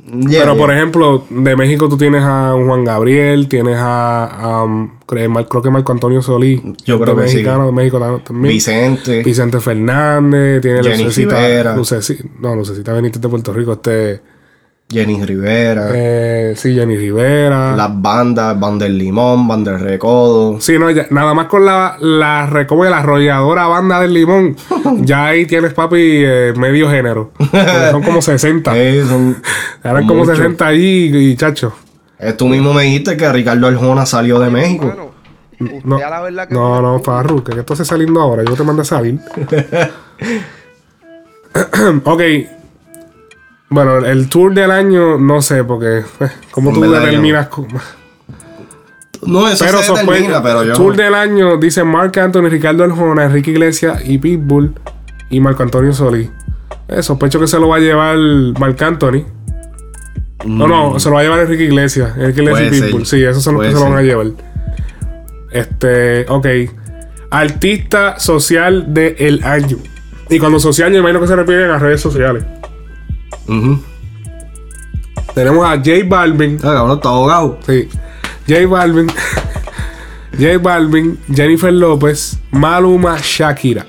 Yeah, 0.08 0.39
pero 0.43 0.53
yeah. 0.53 0.58
por 0.58 0.72
ejemplo, 0.74 1.26
de 1.30 1.55
México 1.58 1.89
tú 1.89 1.97
tienes 1.97 2.24
a 2.24 2.53
Juan 2.53 2.86
Gabriel, 2.86 3.47
tienes 3.49 3.76
a, 3.78 4.64
um, 4.66 4.91
creo, 5.05 5.62
que 5.62 5.70
Marco 5.70 5.91
Antonio 5.91 6.22
Solís, 6.22 6.62
Yo 6.86 6.97
creo 6.99 7.14
de 7.16 7.24
que 7.24 7.28
sí. 7.30 7.36
mexicano, 7.36 7.66
de 7.66 7.72
México 7.74 7.99
tam- 7.99 8.24
también. 8.24 8.53
Vicente. 8.53 9.22
Vicente 9.24 9.60
Fernández, 9.60 10.62
tiene 10.62 10.82
Lucecita, 10.82 11.36
Rivera. 11.38 11.76
Luceci- 11.76 12.24
no, 12.39 12.55
Lucecita 12.55 12.93
Benítez 12.93 13.22
de 13.22 13.28
Puerto 13.28 13.51
Rico, 13.51 13.74
este, 13.74 14.22
Jenny 14.89 15.21
Rivera. 15.25 15.89
eh, 15.93 16.53
sí, 16.55 16.73
Jenny 16.73 16.95
Rivera. 16.95 17.75
Las 17.75 17.89
bandas, 18.01 18.57
Banda 18.57 18.85
del 18.85 18.97
Limón, 18.97 19.45
Banda 19.45 19.73
del 19.73 19.81
Recodo. 19.81 20.61
Sí, 20.61 20.79
no, 20.79 20.89
ya- 20.89 21.07
nada 21.09 21.33
más 21.33 21.47
con 21.47 21.65
la, 21.65 21.97
la 21.99 22.45
recoba 22.45 22.85
de 22.85 22.91
la 22.91 22.99
arrolladora 22.99 23.67
banda 23.67 23.99
del 23.99 24.13
limón, 24.13 24.55
ya 25.01 25.25
ahí 25.25 25.45
tienes, 25.45 25.73
papi, 25.73 25.97
eh, 25.99 26.53
medio 26.55 26.89
género. 26.89 27.31
Son 27.91 28.01
como 28.01 28.21
60. 28.21 28.77
Eh, 28.77 29.03
son- 29.07 29.35
Eran 29.83 30.07
como 30.07 30.21
muchos. 30.21 30.38
60 30.38 30.65
ahí 30.67 31.11
y, 31.13 31.35
chacho. 31.35 31.73
Eh, 32.19 32.31
tú 32.33 32.47
mismo 32.47 32.73
me 32.73 32.83
dijiste 32.83 33.17
que 33.17 33.29
Ricardo 33.31 33.67
Arjona 33.67 34.05
salió 34.05 34.39
de 34.39 34.49
México. 34.49 35.11
No, 35.83 35.97
a 35.97 36.09
la 36.09 36.21
verdad 36.21 36.47
que 36.47 36.53
no, 36.53 36.81
no, 36.81 36.99
Farru, 36.99 37.43
que 37.43 37.59
esto 37.59 37.73
está 37.73 37.83
saliendo 37.83 38.21
ahora. 38.21 38.43
Yo 38.45 38.53
te 38.53 38.63
mandé 38.63 38.83
a 38.83 38.85
salir. 38.85 39.19
ok. 42.05 42.21
Bueno, 43.70 43.97
el 43.97 44.30
tour 44.30 44.53
del 44.53 44.72
año, 44.72 45.18
no 45.18 45.41
sé, 45.41 45.63
porque. 45.63 45.99
eh, 45.99 46.03
¿Cómo 46.51 46.70
En 46.70 46.76
tú 46.76 46.82
determinas? 46.91 47.49
No, 49.26 49.47
eso 49.49 49.65
Pero 49.65 49.80
se 49.80 49.91
sospe- 49.91 50.05
determina, 50.05 50.41
pero 50.43 50.63
yo 50.63 50.74
Tour 50.74 50.95
del 50.95 51.13
año 51.15 51.57
dice 51.57 51.84
Marc 51.84 52.15
Anthony, 52.18 52.49
Ricardo 52.49 52.84
Arjona, 52.84 53.26
Enrique 53.26 53.51
Iglesias 53.51 54.01
y 54.05 54.20
Pitbull 54.20 54.74
y 55.30 55.39
Marco 55.41 55.63
Antonio 55.63 55.91
Solís. 55.91 56.30
Eh, 56.88 57.01
sospecho 57.01 57.39
que 57.39 57.47
se 57.47 57.59
lo 57.59 57.68
va 57.70 57.78
a 57.78 57.80
llevar 57.80 58.15
Marc 58.59 58.82
Anthony. 58.82 59.24
No, 60.45 60.68
no, 60.68 60.99
se 60.99 61.09
lo 61.09 61.15
va 61.15 61.22
a 61.22 61.24
llevar 61.24 61.39
Enrique 61.39 61.63
Iglesias. 61.63 62.11
Enrique 62.15 62.41
Iglesias 62.43 62.72
y 62.74 62.80
Mm. 62.80 62.86
Pitbull. 62.86 63.05
ser. 63.05 63.20
Sí, 63.20 63.26
esos 63.26 63.43
son 63.43 63.55
los 63.55 63.59
Puede 63.61 63.70
que 63.72 63.78
se 63.78 63.84
lo 63.84 63.89
van 63.89 63.99
a 63.99 64.03
llevar. 64.03 64.28
Este, 65.51 66.26
ok. 66.30 66.47
Artista 67.32 68.20
social 68.20 68.93
del 68.93 69.43
año. 69.43 69.78
Y 70.30 70.39
cuando 70.39 70.59
social, 70.59 70.91
yo 70.93 70.99
imagino 70.99 71.20
que 71.22 71.28
se 71.28 71.36
refiere 71.36 71.65
a 71.65 71.70
las 71.70 71.82
redes 71.82 71.99
sociales. 72.01 72.45
Ujú. 73.47 73.81
Tenemos 75.33 75.65
a 75.65 75.77
J 75.77 75.91
Balvin. 76.07 76.57
Ah, 76.59 76.73
cabrón, 76.73 76.97
está 76.97 77.09
ahogado. 77.09 77.59
Sí. 77.65 77.87
J 78.47 78.67
Balvin. 78.67 79.07
J 80.39 80.57
Balvin, 80.59 81.17
Jennifer 81.33 81.73
López, 81.73 82.37
Maluma, 82.51 83.17
Shakira. 83.21 83.85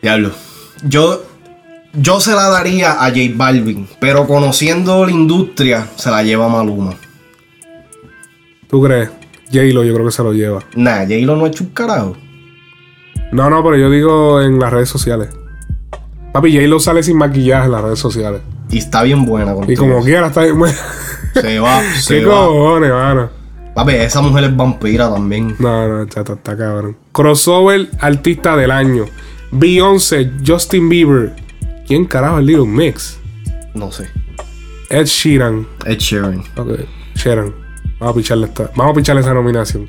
Diablo. 0.00 0.30
Yo, 0.84 1.22
yo 1.92 2.20
se 2.20 2.34
la 2.34 2.48
daría 2.48 2.92
a 2.92 3.10
J 3.10 3.20
Balvin, 3.34 3.88
pero 4.00 4.26
conociendo 4.26 5.04
la 5.04 5.12
industria, 5.12 5.86
se 5.96 6.10
la 6.10 6.22
lleva 6.22 6.48
Maluma. 6.48 6.94
¿Tú 8.68 8.82
crees? 8.82 9.10
J-Lo 9.52 9.82
yo 9.82 9.94
creo 9.94 10.06
que 10.06 10.12
se 10.12 10.22
lo 10.22 10.32
lleva. 10.32 10.62
Nah, 10.74 11.00
J-Lo 11.04 11.36
no 11.36 11.46
ha 11.46 11.48
hecho 11.48 11.64
un 11.64 11.70
carajo. 11.70 12.16
No, 13.32 13.50
no, 13.50 13.62
pero 13.62 13.76
yo 13.76 13.90
digo 13.90 14.40
en 14.40 14.58
las 14.58 14.72
redes 14.72 14.88
sociales. 14.88 15.30
Papi, 16.32 16.52
J-Lo 16.54 16.78
sale 16.80 17.02
sin 17.02 17.16
maquillaje 17.16 17.66
en 17.66 17.72
las 17.72 17.82
redes 17.82 17.98
sociales. 17.98 18.42
Y 18.70 18.78
está 18.78 19.02
bien 19.02 19.24
buena 19.24 19.54
con 19.54 19.70
Y 19.70 19.76
como 19.76 19.96
eso. 19.98 20.04
quiera 20.04 20.26
está 20.28 20.42
bien 20.42 20.58
buena. 20.58 20.76
Se 21.34 21.58
va, 21.58 21.82
se 22.00 22.18
¿Qué 22.20 22.24
va. 22.26 22.46
cojones, 22.46 22.90
mano? 22.90 23.30
Papi, 23.74 23.92
esa 23.94 24.20
mujer 24.20 24.44
es 24.44 24.56
vampira 24.56 25.10
también. 25.12 25.54
No, 25.58 25.88
no, 25.88 26.06
chato, 26.06 26.34
está 26.34 26.56
cabrón. 26.56 26.96
Crossover 27.12 27.88
artista 28.00 28.56
del 28.56 28.70
año. 28.70 29.04
Beyoncé, 29.52 30.30
Justin 30.46 30.88
Bieber. 30.88 31.34
¿Quién 31.86 32.04
carajo 32.04 32.38
es 32.40 32.44
Little 32.44 32.66
Mix? 32.66 33.18
No 33.74 33.90
sé. 33.92 34.08
Ed 34.90 35.06
Sheeran. 35.06 35.66
Ed 35.86 35.98
Sheeran. 35.98 36.42
Ok, 36.56 36.70
Sheeran. 37.14 37.54
Vamos 37.98 38.14
a 38.14 38.16
picharle 38.18 38.46
esta. 38.46 38.70
Vamos 38.76 38.92
a 38.92 38.94
picharle 38.96 39.22
esa 39.22 39.32
nominación. 39.34 39.88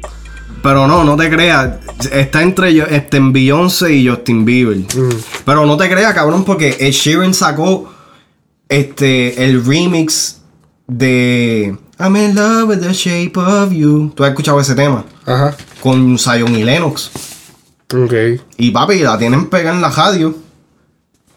Pero 0.62 0.88
no, 0.88 1.04
no 1.04 1.16
te 1.16 1.30
creas. 1.30 1.78
Está 2.12 2.42
entre 2.42 2.78
este, 2.96 3.20
Beyoncé 3.22 3.94
y 3.94 4.08
Justin 4.08 4.46
Bieber. 4.46 4.78
Pero 5.46 5.66
no 5.66 5.78
te 5.78 5.90
creas, 5.90 6.14
cabrón, 6.14 6.44
porque 6.44 6.76
Ed 6.80 6.92
Sheeran 6.92 7.34
sacó 7.34 7.92
este, 8.68 9.46
el 9.46 9.66
remix 9.66 10.42
de 10.88 11.78
I'm 12.00 12.16
in 12.16 12.34
love 12.34 12.70
with 12.70 12.80
the 12.80 12.94
shape 12.94 13.38
of 13.38 13.72
you. 13.74 14.12
¿Tú 14.16 14.24
has 14.24 14.30
escuchado 14.30 14.60
ese 14.60 14.74
tema? 14.74 15.04
Ajá. 15.26 15.56
Con 15.82 16.18
Zion 16.18 16.56
y 16.56 16.64
Lennox. 16.64 17.12
Ok. 17.94 18.14
Y 18.58 18.72
papi, 18.72 19.00
la 19.00 19.18
tienen 19.18 19.50
pegada 19.50 19.76
en 19.76 19.82
la 19.82 19.90
radio. 19.90 20.34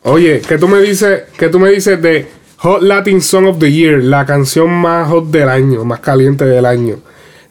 Oye, 0.03 0.41
¿qué 0.47 0.59
tú 0.59 0.68
me 0.68 0.81
dices, 0.81 1.23
qué 1.37 1.49
tú 1.49 1.59
me 1.59 1.70
dices 1.70 2.01
de 2.01 2.31
Hot 2.59 2.83
Latin 2.83 3.20
Song 3.20 3.47
of 3.47 3.59
the 3.59 3.73
Year, 3.73 4.03
la 4.03 4.25
canción 4.25 4.70
más 4.70 5.09
hot 5.09 5.31
del 5.31 5.49
año, 5.49 5.85
más 5.85 5.99
caliente 5.99 6.45
del 6.45 6.64
año? 6.64 6.99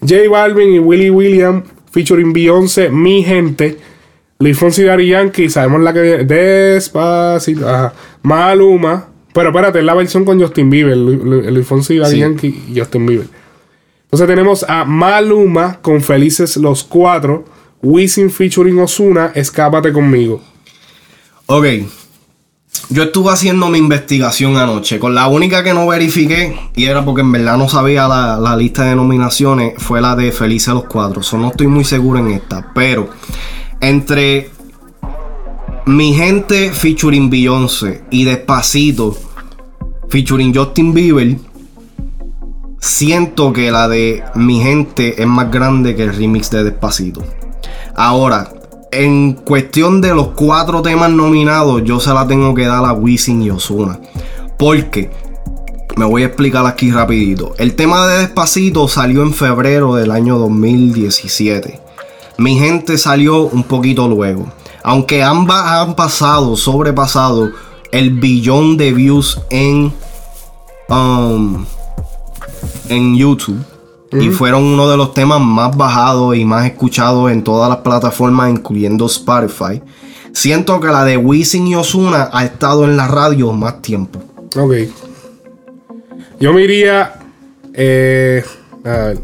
J 0.02 0.30
Balvin 0.30 0.74
y 0.74 0.80
Willie 0.80 1.10
William 1.12 1.64
featuring 1.92 2.34
Beyoncé, 2.34 2.90
Mi 2.90 3.24
Gente, 3.24 3.78
Luis 4.40 4.58
Fonsi 4.58 4.82
y 4.82 4.86
Daddy 4.86 5.08
Yankee, 5.08 5.50
sabemos 5.50 5.82
la 5.82 5.94
que 5.94 6.02
viene, 6.02 6.24
Despacito, 6.24 7.68
ajá, 7.70 7.94
Maluma, 8.24 9.08
pero 9.34 9.50
espérate, 9.50 9.80
es 9.80 9.86
la 9.86 9.94
versión 9.94 10.26
con 10.26 10.42
Justin 10.42 10.70
Bieber, 10.70 10.98
Lu- 10.98 11.24
Lu- 11.24 11.42
Luis 11.52 11.68
Fonsi 11.68 12.00
Sí. 12.06 12.18
Yankee 12.18 12.64
y 12.74 12.80
Justin 12.80 13.06
Bieber. 13.06 13.28
Entonces 14.06 14.28
tenemos 14.28 14.66
a 14.68 14.84
Maluma 14.86 15.80
con 15.82 16.02
Felices 16.02 16.58
los 16.58 16.84
Cuatro, 16.84 17.46
Wisin 17.84 18.30
featuring 18.30 18.80
Osuna, 18.80 19.32
Escápate 19.36 19.92
conmigo. 19.94 20.42
Ok. 21.46 21.66
Yo 22.92 23.04
estuve 23.04 23.32
haciendo 23.32 23.70
mi 23.70 23.78
investigación 23.78 24.58
anoche. 24.58 25.00
Con 25.00 25.16
la 25.16 25.28
única 25.28 25.64
que 25.64 25.74
no 25.74 25.88
verifiqué, 25.88 26.58
y 26.76 26.86
era 26.86 27.06
porque 27.06 27.22
en 27.22 27.32
verdad 27.32 27.58
no 27.58 27.70
sabía 27.70 28.06
la, 28.06 28.38
la 28.38 28.58
lista 28.58 28.84
de 28.84 28.98
nominaciones, 28.98 29.76
fue 29.78 30.02
la 30.02 30.14
de 30.18 30.34
Felices 30.34 30.74
los 30.74 30.84
Cuatro. 30.84 31.24
So, 31.24 31.38
no 31.38 31.52
estoy 31.52 31.68
muy 31.68 31.86
seguro 31.86 32.20
en 32.20 32.32
esta. 32.32 32.74
Pero 32.76 33.10
entre 33.80 34.50
mi 35.86 36.14
gente 36.14 36.72
featuring 36.72 37.30
Beyoncé 37.30 38.04
y 38.12 38.26
Despacito 38.26 39.18
featuring 40.10 40.54
Justin 40.54 40.94
Bieber, 40.94 41.38
siento 42.80 43.54
que 43.54 43.72
la 43.72 43.88
de 43.88 44.22
mi 44.36 44.60
gente 44.60 45.22
es 45.22 45.28
más 45.28 45.50
grande 45.50 45.96
que 45.96 46.04
el 46.04 46.14
remix 46.14 46.52
de 46.52 46.66
Despacito. 46.66 47.24
Ahora, 47.96 48.52
en 48.92 49.34
cuestión 49.34 50.02
de 50.02 50.14
los 50.14 50.30
cuatro 50.30 50.82
temas 50.82 51.10
nominados, 51.10 51.84
yo 51.84 52.00
se 52.00 52.14
la 52.14 52.28
tengo 52.28 52.54
que 52.54 52.66
dar 52.66 52.84
a 52.86 52.94
Wisin 52.94 53.42
y 53.42 53.50
Ozuna. 53.50 54.00
Porque, 54.58 55.10
me 55.96 56.06
voy 56.06 56.24
a 56.24 56.28
explicar 56.28 56.66
aquí 56.66 56.92
rapidito. 56.92 57.54
El 57.58 57.76
tema 57.76 58.06
de 58.08 58.20
Despacito 58.20 58.88
salió 58.88 59.24
en 59.24 59.34
febrero 59.34 59.96
del 59.96 60.12
año 60.12 60.38
2017. 60.38 61.80
Mi 62.38 62.58
gente 62.58 62.98
salió 62.98 63.44
un 63.44 63.64
poquito 63.64 64.08
luego. 64.08 64.46
Aunque 64.84 65.24
ambas 65.24 65.66
han 65.68 65.96
pasado, 65.96 66.58
sobrepasado 66.58 67.52
el 67.92 68.12
billón 68.12 68.78
de 68.78 68.94
views 68.94 69.42
en, 69.50 69.94
um, 70.90 71.66
en 72.90 73.16
YouTube. 73.16 73.64
Y 74.14 74.30
fueron 74.30 74.64
uno 74.64 74.90
de 74.90 74.98
los 74.98 75.14
temas 75.14 75.40
más 75.40 75.76
bajados 75.76 76.36
y 76.36 76.44
más 76.44 76.66
escuchados 76.66 77.32
en 77.32 77.44
todas 77.44 77.70
las 77.70 77.78
plataformas, 77.78 78.50
incluyendo 78.50 79.06
Spotify. 79.06 79.82
Siento 80.34 80.80
que 80.80 80.88
la 80.88 81.06
de 81.06 81.18
Wisin 81.18 81.68
y 81.68 81.76
Osuna 81.76 82.30
ha 82.32 82.44
estado 82.44 82.84
en 82.84 82.98
la 82.98 83.08
radio 83.08 83.52
más 83.54 83.82
tiempo. 83.82 84.22
Ok. 84.58 84.74
Yo 86.40 86.54
me 86.54 86.64
iría. 86.64 87.14
Eh, 87.74 88.44
a 88.84 88.90
ver. 88.90 89.20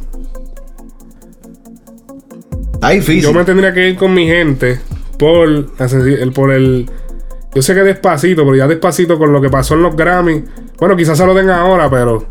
Está 2.73 2.89
difícil. 2.89 3.23
Yo 3.23 3.33
me 3.33 3.43
tendría 3.43 3.73
que 3.73 3.89
ir 3.89 3.97
con 3.97 4.13
mi 4.13 4.27
gente 4.27 4.79
por, 5.17 5.47
el, 5.47 6.31
por 6.33 6.51
el. 6.51 6.89
Yo 7.53 7.61
sé 7.61 7.73
que 7.73 7.81
despacito, 7.81 8.43
pero 8.43 8.55
ya 8.55 8.67
despacito 8.67 9.17
con 9.17 9.33
lo 9.33 9.41
que 9.41 9.49
pasó 9.49 9.73
en 9.73 9.81
los 9.81 9.95
Grammy. 9.95 10.43
Bueno, 10.77 10.95
quizás 10.95 11.17
se 11.17 11.25
lo 11.25 11.33
den 11.33 11.49
ahora, 11.49 11.89
pero. 11.89 12.25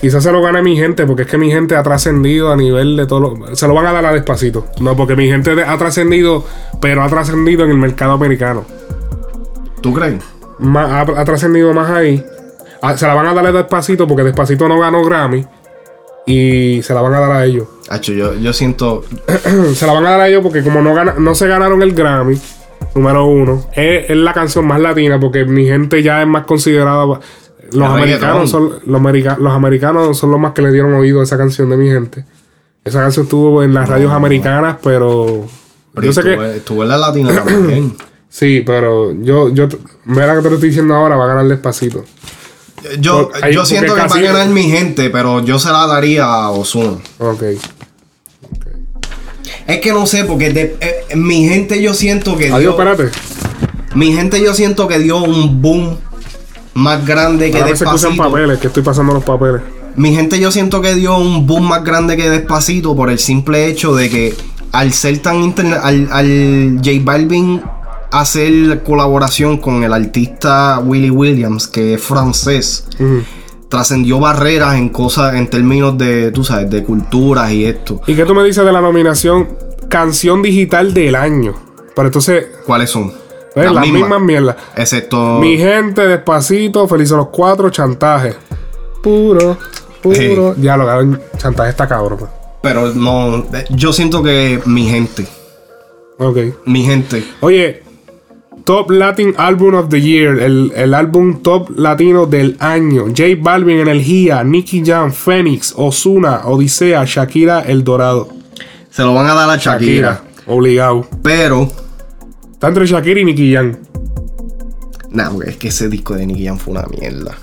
Quizás 0.00 0.22
se 0.22 0.30
lo 0.30 0.40
gane 0.40 0.62
mi 0.62 0.76
gente, 0.76 1.06
porque 1.06 1.22
es 1.22 1.28
que 1.28 1.38
mi 1.38 1.50
gente 1.50 1.74
ha 1.74 1.82
trascendido 1.82 2.52
a 2.52 2.56
nivel 2.56 2.96
de 2.96 3.06
todo 3.06 3.20
lo- 3.20 3.56
Se 3.56 3.66
lo 3.66 3.74
van 3.74 3.86
a 3.86 3.92
dar 3.92 4.06
a 4.06 4.12
despacito. 4.12 4.66
No, 4.80 4.96
porque 4.96 5.16
mi 5.16 5.26
gente 5.28 5.50
ha 5.62 5.76
trascendido, 5.76 6.44
pero 6.80 7.02
ha 7.02 7.08
trascendido 7.08 7.64
en 7.64 7.70
el 7.70 7.78
mercado 7.78 8.12
americano. 8.12 8.64
¿Tú 9.80 9.92
crees? 9.92 10.14
Más- 10.58 10.90
ha, 10.90 11.00
ha 11.20 11.24
trascendido 11.24 11.72
más 11.72 11.90
ahí. 11.90 12.24
Ah, 12.80 12.96
se 12.96 13.06
la 13.06 13.14
van 13.14 13.26
a 13.26 13.34
dar 13.34 13.46
a 13.46 13.52
despacito, 13.52 14.06
porque 14.06 14.22
despacito 14.22 14.68
no 14.68 14.78
ganó 14.78 15.04
Grammy. 15.04 15.44
Y 16.26 16.80
se 16.82 16.94
la 16.94 17.00
van 17.00 17.14
a 17.14 17.20
dar 17.20 17.32
a 17.32 17.44
ellos. 17.44 17.66
Hacho, 17.88 18.12
yo, 18.12 18.34
yo 18.34 18.52
siento. 18.52 19.02
se 19.74 19.86
la 19.86 19.92
van 19.94 20.06
a 20.06 20.10
dar 20.10 20.20
a 20.20 20.28
ellos 20.28 20.42
porque 20.42 20.62
como 20.62 20.80
no, 20.82 20.94
gana- 20.94 21.14
no 21.18 21.34
se 21.34 21.48
ganaron 21.48 21.82
el 21.82 21.92
Grammy, 21.94 22.38
número 22.94 23.24
uno, 23.24 23.64
es, 23.72 24.10
es 24.10 24.16
la 24.16 24.32
canción 24.32 24.66
más 24.66 24.80
latina 24.80 25.18
porque 25.18 25.44
mi 25.44 25.66
gente 25.66 26.02
ya 26.02 26.20
es 26.22 26.28
más 26.28 26.44
considerada. 26.44 27.18
Los 27.72 27.88
americanos, 27.88 28.50
son, 28.50 28.72
los, 28.86 28.96
america- 29.00 29.36
los 29.40 29.52
americanos 29.52 30.16
son 30.18 30.30
los 30.30 30.40
más 30.40 30.52
que 30.52 30.62
le 30.62 30.72
dieron 30.72 30.94
oído 30.94 31.20
a 31.20 31.24
esa 31.24 31.36
canción 31.36 31.68
de 31.70 31.76
mi 31.76 31.88
gente. 31.88 32.24
Esa 32.84 33.00
canción 33.00 33.24
estuvo 33.26 33.62
en 33.62 33.74
las 33.74 33.88
radios 33.88 34.12
americanas, 34.12 34.76
pero... 34.82 35.46
Pero 35.94 36.06
yo 36.06 36.12
sé 36.12 36.20
estuvo, 36.20 36.42
que... 36.42 36.56
estuvo 36.56 36.82
en 36.84 36.88
la 36.88 36.96
latina 36.98 37.44
también. 37.44 37.94
Sí, 38.30 38.62
pero 38.64 39.12
yo... 39.22 39.48
yo 39.54 39.68
mira 40.04 40.34
que 40.36 40.42
te 40.42 40.48
lo 40.50 40.54
estoy 40.56 40.68
diciendo 40.68 40.94
ahora, 40.94 41.16
va 41.16 41.24
a 41.24 41.28
ganar 41.28 41.48
despacito. 41.48 42.04
Yo, 43.00 43.30
Por- 43.30 43.44
ahí- 43.44 43.54
yo 43.54 43.64
siento 43.64 43.94
que 43.94 44.00
va 44.02 44.06
a 44.06 44.20
ganar 44.20 44.48
mi 44.48 44.64
gente, 44.64 45.08
pero 45.10 45.42
yo 45.44 45.58
se 45.58 45.70
la 45.72 45.86
daría 45.86 46.24
a 46.26 46.50
Ozuna. 46.50 46.98
Ok. 47.18 47.42
Es 49.66 49.80
que 49.80 49.92
no 49.92 50.06
sé, 50.06 50.24
porque 50.24 50.50
de- 50.52 50.76
eh, 50.80 51.16
mi 51.16 51.46
gente 51.48 51.80
yo 51.82 51.94
siento 51.94 52.36
que 52.36 52.46
Adiós, 52.52 52.60
dio. 52.60 52.70
espérate. 52.70 53.10
Mi 53.94 54.12
gente 54.12 54.40
yo 54.42 54.54
siento 54.54 54.88
que 54.88 54.98
dio 54.98 55.18
un 55.22 55.60
boom 55.62 55.98
más 56.78 57.04
grande 57.04 57.50
que 57.50 57.58
Ahora 57.58 57.76
se 57.76 57.84
despacito. 57.84 58.22
papeles, 58.22 58.58
que 58.58 58.68
estoy 58.68 58.82
pasando 58.82 59.12
los 59.12 59.24
papeles. 59.24 59.62
Mi 59.96 60.14
gente 60.14 60.38
yo 60.38 60.52
siento 60.52 60.80
que 60.80 60.94
dio 60.94 61.18
un 61.18 61.46
boom 61.46 61.68
más 61.68 61.82
grande 61.82 62.16
que 62.16 62.30
despacito 62.30 62.94
por 62.94 63.10
el 63.10 63.18
simple 63.18 63.66
hecho 63.66 63.96
de 63.96 64.08
que 64.08 64.34
al 64.70 64.92
ser 64.92 65.18
tan 65.18 65.42
interna 65.42 65.80
al, 65.82 66.08
al 66.12 66.76
J 66.76 66.90
Balvin 67.02 67.60
hacer 68.12 68.82
colaboración 68.84 69.58
con 69.58 69.82
el 69.82 69.92
artista 69.92 70.78
Willie 70.78 71.10
Williams, 71.10 71.66
que 71.66 71.94
es 71.94 72.00
francés, 72.02 72.86
trascendió 73.68 74.20
barreras 74.20 74.76
en 74.76 74.88
cosas, 74.90 75.34
en 75.34 75.48
términos 75.50 75.98
de, 75.98 76.30
tú 76.30 76.44
sabes, 76.44 76.70
de 76.70 76.84
culturas 76.84 77.50
y 77.50 77.64
esto. 77.64 78.00
¿Y 78.06 78.14
qué 78.14 78.24
tú 78.24 78.34
me 78.34 78.44
dices 78.44 78.64
de 78.64 78.72
la 78.72 78.80
nominación 78.80 79.48
Canción 79.88 80.42
Digital 80.42 80.94
del 80.94 81.16
Año? 81.16 81.54
Pero 81.96 82.08
entonces, 82.08 82.46
¿Cuáles 82.64 82.90
son? 82.90 83.12
¿Ves? 83.54 83.64
Las 83.64 83.74
las 83.74 83.82
mismas. 83.84 84.02
mismas 84.02 84.20
mierdas. 84.22 84.56
Excepto. 84.76 85.38
Mi 85.38 85.56
gente, 85.56 86.06
despacito, 86.06 86.86
felices 86.88 87.16
los 87.16 87.28
cuatro, 87.28 87.70
chantaje. 87.70 88.34
Puro, 89.02 89.56
puro. 90.02 90.54
Ya 90.58 90.76
lo 90.76 90.86
cabrón, 90.86 91.20
chantaje 91.36 91.70
está 91.70 91.86
cabrón. 91.86 92.18
Pero 92.62 92.92
no, 92.94 93.46
yo 93.70 93.92
siento 93.92 94.22
que 94.22 94.60
mi 94.66 94.88
gente. 94.88 95.26
Ok. 96.18 96.38
Mi 96.66 96.84
gente. 96.84 97.24
Oye, 97.40 97.82
Top 98.64 98.90
Latin 98.90 99.34
Album 99.38 99.74
of 99.76 99.88
the 99.88 99.98
Year, 99.98 100.38
el, 100.40 100.72
el 100.76 100.92
álbum 100.92 101.40
top 101.42 101.70
latino 101.78 102.26
del 102.26 102.54
año. 102.60 103.06
J 103.06 103.22
Balvin, 103.40 103.78
Energía, 103.78 104.44
Nicky 104.44 104.82
Jam, 104.84 105.10
Phoenix, 105.10 105.72
Osuna, 105.74 106.42
Odisea, 106.44 107.04
Shakira, 107.06 107.62
El 107.62 107.82
Dorado. 107.82 108.28
Se 108.90 109.02
lo 109.02 109.14
van 109.14 109.26
a 109.26 109.32
dar 109.32 109.48
a 109.48 109.56
Shakira. 109.56 110.20
Obligado. 110.46 111.06
Pero. 111.22 111.70
Está 112.58 112.68
entre 112.68 112.86
Shakira 112.86 113.20
y 113.20 113.24
Nicky 113.24 113.54
Jam. 113.54 113.76
Nah, 115.10 115.30
porque 115.30 115.50
es 115.50 115.56
que 115.58 115.68
ese 115.68 115.88
disco 115.88 116.14
de 116.14 116.26
Nicky 116.26 116.44
Jam 116.46 116.58
fue 116.58 116.72
una 116.72 116.84
mierda. 116.86 117.36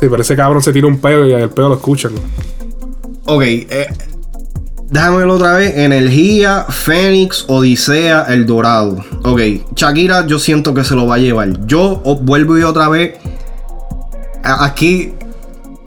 Sí, 0.00 0.06
pero 0.10 0.22
ese 0.22 0.34
cabrón 0.34 0.62
se 0.62 0.72
tira 0.72 0.86
un 0.86 0.98
pedo 0.98 1.26
y 1.28 1.32
el 1.32 1.50
pedo 1.50 1.68
lo 1.68 1.74
escuchan. 1.74 2.12
Ok, 3.26 3.42
eh, 3.42 3.86
déjame 4.90 5.18
verlo 5.18 5.34
otra 5.34 5.52
vez. 5.52 5.76
Energía, 5.76 6.64
Fénix, 6.68 7.44
Odisea, 7.46 8.22
El 8.30 8.46
Dorado. 8.46 9.04
Ok, 9.22 9.40
Shakira 9.76 10.26
yo 10.26 10.38
siento 10.38 10.72
que 10.72 10.82
se 10.82 10.94
lo 10.94 11.06
va 11.06 11.16
a 11.16 11.18
llevar. 11.18 11.66
Yo 11.66 11.96
vuelvo 12.22 12.58
y 12.58 12.62
otra 12.62 12.88
vez. 12.88 13.16
a- 14.42 14.64
Aquí, 14.64 15.12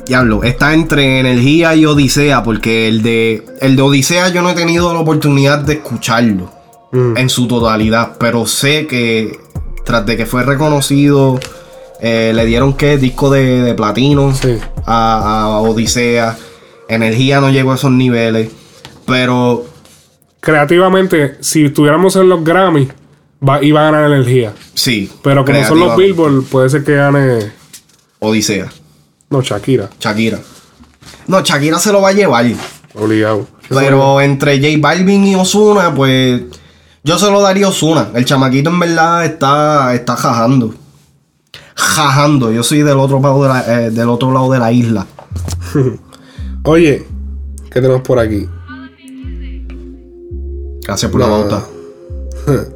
diablo, 0.05 0.43
está 0.43 0.73
entre 0.75 1.19
Energía 1.19 1.75
y 1.75 1.85
Odisea. 1.87 2.43
Porque 2.43 2.87
el 2.87 3.01
de, 3.01 3.43
el 3.59 3.75
de 3.75 3.81
Odisea 3.81 4.29
yo 4.29 4.41
no 4.43 4.51
he 4.51 4.55
tenido 4.55 4.93
la 4.93 4.99
oportunidad 4.99 5.59
de 5.59 5.73
escucharlo 5.73 6.55
en 6.91 7.29
su 7.29 7.47
totalidad. 7.47 8.17
Pero 8.19 8.45
sé 8.45 8.87
que 8.87 9.39
tras 9.85 10.05
de 10.05 10.17
que 10.17 10.25
fue 10.25 10.43
reconocido, 10.43 11.39
eh, 12.01 12.31
le 12.35 12.45
dieron 12.45 12.73
que 12.73 12.97
disco 12.97 13.29
de, 13.29 13.61
de 13.61 13.73
platino 13.73 14.33
a, 14.85 15.43
a 15.43 15.59
Odisea. 15.61 16.37
Energía 16.89 17.41
no 17.41 17.49
llegó 17.49 17.71
a 17.71 17.75
esos 17.75 17.91
niveles. 17.91 18.49
Pero 19.05 19.65
Creativamente, 20.39 21.37
si 21.41 21.65
estuviéramos 21.65 22.15
en 22.15 22.29
los 22.29 22.43
Grammy, 22.43 22.87
va, 23.47 23.61
iba 23.63 23.81
a 23.81 23.91
ganar 23.91 24.11
energía. 24.11 24.53
sí. 24.73 25.11
Pero 25.23 25.43
como 25.43 25.63
son 25.65 25.79
los. 25.79 25.97
Billboard, 25.97 26.43
puede 26.43 26.69
ser 26.69 26.83
que 26.83 26.95
gane. 26.95 27.51
Odisea. 28.19 28.71
No, 29.29 29.41
Shakira. 29.41 29.89
Shakira. 29.99 30.39
No, 31.27 31.41
Shakira 31.41 31.79
se 31.79 31.91
lo 31.91 32.01
va 32.01 32.09
a 32.09 32.13
llevar. 32.13 32.45
Obligado. 32.93 33.45
Pero 33.67 34.21
entre 34.21 34.57
J 34.57 34.77
Balvin 34.79 35.25
y 35.27 35.35
Osuna, 35.35 35.93
pues. 35.93 36.41
Yo 37.03 37.17
se 37.17 37.31
lo 37.31 37.41
daría 37.41 37.67
Osuna. 37.69 38.09
El 38.13 38.25
chamaquito 38.25 38.69
en 38.69 38.79
verdad 38.79 39.25
está, 39.25 39.93
está 39.93 40.15
jajando. 40.15 40.73
Jajando. 41.75 42.51
Yo 42.51 42.63
soy 42.63 42.81
del 42.81 42.97
otro 42.97 43.19
lado 43.21 43.43
de 43.43 43.49
la, 43.49 43.81
eh, 43.85 43.89
del 43.91 44.09
otro 44.09 44.31
lado 44.31 44.51
de 44.51 44.59
la 44.59 44.71
isla. 44.71 45.05
Oye, 46.63 47.05
¿qué 47.71 47.81
tenemos 47.81 48.01
por 48.01 48.19
aquí? 48.19 48.47
Gracias 50.85 51.11
por 51.11 51.21
la 51.21 51.27
No. 51.27 51.33
pauta. 51.33 51.65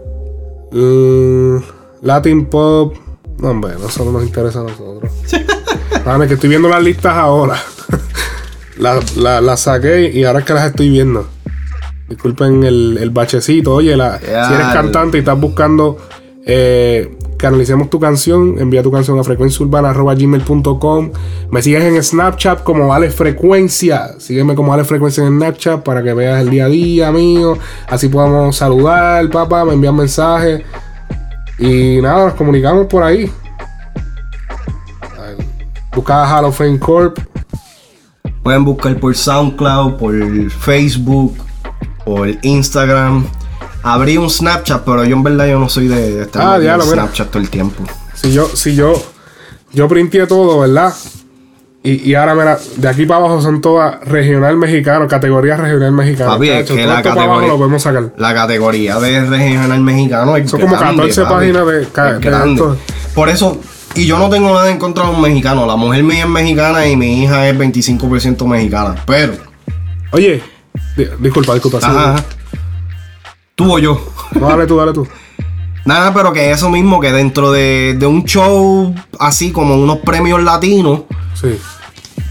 Mm, 0.73 1.57
Latin 2.03 2.45
Pop. 2.45 2.95
No, 3.39 3.49
hombre, 3.49 3.73
no 3.77 3.89
solo 3.89 4.13
nos 4.13 4.23
interesa 4.23 4.61
a 4.61 4.63
nosotros. 4.63 5.11
Dame 6.05 6.29
que 6.29 6.35
estoy 6.35 6.47
viendo 6.47 6.69
las 6.69 6.81
listas 6.81 7.13
ahora. 7.13 7.57
Las 8.77 9.17
la, 9.17 9.41
las 9.41 9.59
saqué 9.59 10.09
y 10.13 10.23
ahora 10.23 10.39
es 10.39 10.45
que 10.45 10.53
las 10.53 10.67
estoy 10.67 10.89
viendo. 10.89 11.27
Disculpen 12.11 12.63
el, 12.63 12.97
el 13.01 13.09
bachecito. 13.09 13.73
Oye, 13.73 13.95
la- 13.97 14.19
si 14.19 14.25
eres 14.53 14.67
cantante 14.73 15.17
y 15.17 15.19
estás 15.21 15.39
buscando 15.39 15.97
eh, 16.45 17.17
que 17.39 17.47
analicemos 17.47 17.89
tu 17.89 17.99
canción, 17.99 18.55
envía 18.59 18.83
tu 18.83 18.91
canción 18.91 19.17
a 19.17 19.23
frecuenciaurbana.gmail.com. 19.23 21.11
Me 21.51 21.61
sigues 21.61 21.83
en 21.83 22.03
Snapchat 22.03 22.63
como 22.63 22.93
Ale 22.93 23.09
Frecuencia. 23.11 24.19
Sígueme 24.19 24.53
como 24.55 24.73
Ale 24.73 24.83
Frecuencia 24.83 25.25
en 25.25 25.37
Snapchat 25.37 25.83
para 25.83 26.03
que 26.03 26.13
veas 26.13 26.41
el 26.41 26.49
día 26.49 26.65
a 26.65 26.69
día 26.69 27.11
mío. 27.11 27.57
Así 27.87 28.09
podamos 28.09 28.55
saludar, 28.55 29.29
papá, 29.29 29.65
me 29.65 29.73
envían 29.73 29.95
mensajes. 29.95 30.61
Y 31.57 31.99
nada, 32.01 32.25
nos 32.25 32.33
comunicamos 32.35 32.87
por 32.87 33.03
ahí. 33.03 33.31
Busca 35.95 36.23
a 36.23 36.37
Halo 36.37 36.51
Frame 36.51 36.79
Corp. 36.79 37.17
Pueden 38.43 38.65
buscar 38.65 38.97
por 38.99 39.15
SoundCloud, 39.15 39.93
por 39.97 40.13
Facebook, 40.51 41.35
por 42.05 42.29
Instagram. 42.41 43.25
Abrí 43.83 44.17
un 44.17 44.29
Snapchat, 44.29 44.83
pero 44.83 45.03
yo 45.05 45.15
en 45.15 45.23
verdad 45.23 45.47
yo 45.47 45.59
no 45.59 45.67
soy 45.67 45.87
de, 45.87 46.13
de 46.15 46.21
estar 46.23 46.41
Ah, 46.45 46.59
diablo, 46.59 46.85
mira. 46.85 46.97
Snapchat 46.97 47.29
todo 47.29 47.41
el 47.41 47.49
tiempo. 47.49 47.83
Si 48.13 48.31
yo, 48.31 48.47
si 48.47 48.75
yo, 48.75 48.93
yo 49.73 49.87
printé 49.87 50.27
todo, 50.27 50.59
¿verdad? 50.59 50.93
Y, 51.83 52.11
y 52.11 52.13
ahora, 52.13 52.35
mira, 52.35 52.59
de 52.77 52.87
aquí 52.87 53.07
para 53.07 53.21
abajo 53.21 53.41
son 53.41 53.59
todas 53.59 53.99
regional 54.07 54.55
mexicano, 54.55 55.07
categoría 55.07 55.57
regional 55.57 55.91
mexicano. 55.93 56.29
Papi, 56.33 56.49
es 56.49 56.69
que 56.69 56.85
la 56.85 57.01
categoría, 57.01 57.47
lo 57.47 57.57
podemos 57.57 57.81
sacar. 57.81 58.11
la 58.17 58.33
categoría 58.35 58.99
de 58.99 59.25
regional 59.25 59.81
mexicano 59.81 60.37
es 60.37 60.47
Son 60.51 60.61
como 60.61 60.77
grande, 60.77 60.97
14 61.09 61.21
papi. 61.23 61.33
páginas 61.33 61.65
de 61.65 61.81
Es 61.81 61.93
de 61.93 62.19
grande. 62.19 62.63
Por 63.15 63.29
eso, 63.29 63.59
y 63.95 64.05
yo 64.05 64.19
no 64.19 64.29
tengo 64.29 64.53
nada 64.53 64.69
en 64.69 64.77
contra 64.77 65.05
de 65.05 65.09
un 65.15 65.21
mexicano. 65.21 65.65
La 65.65 65.75
mujer 65.75 66.03
mía 66.03 66.19
es 66.25 66.29
mexicana 66.29 66.85
y 66.85 66.95
mi 66.95 67.23
hija 67.23 67.49
es 67.49 67.57
25% 67.57 68.45
mexicana. 68.45 68.95
Pero, 69.07 69.33
Oye, 70.11 70.43
disculpa, 71.19 71.53
disculpa. 71.53 71.79
sí. 71.79 71.85
ajá, 71.87 72.13
ajá. 72.15 72.25
Tú 73.55 73.73
o 73.73 73.79
yo. 73.79 73.99
No, 74.39 74.47
dale 74.47 74.65
tú, 74.65 74.77
dale 74.77 74.93
tú. 74.93 75.07
Nada, 75.85 76.13
pero 76.13 76.31
que 76.31 76.51
eso 76.51 76.69
mismo, 76.69 76.99
que 76.99 77.11
dentro 77.11 77.51
de, 77.51 77.95
de 77.99 78.05
un 78.05 78.23
show 78.25 78.93
así 79.19 79.51
como 79.51 79.75
unos 79.75 79.97
premios 79.99 80.41
latinos, 80.43 81.01
Sí. 81.33 81.57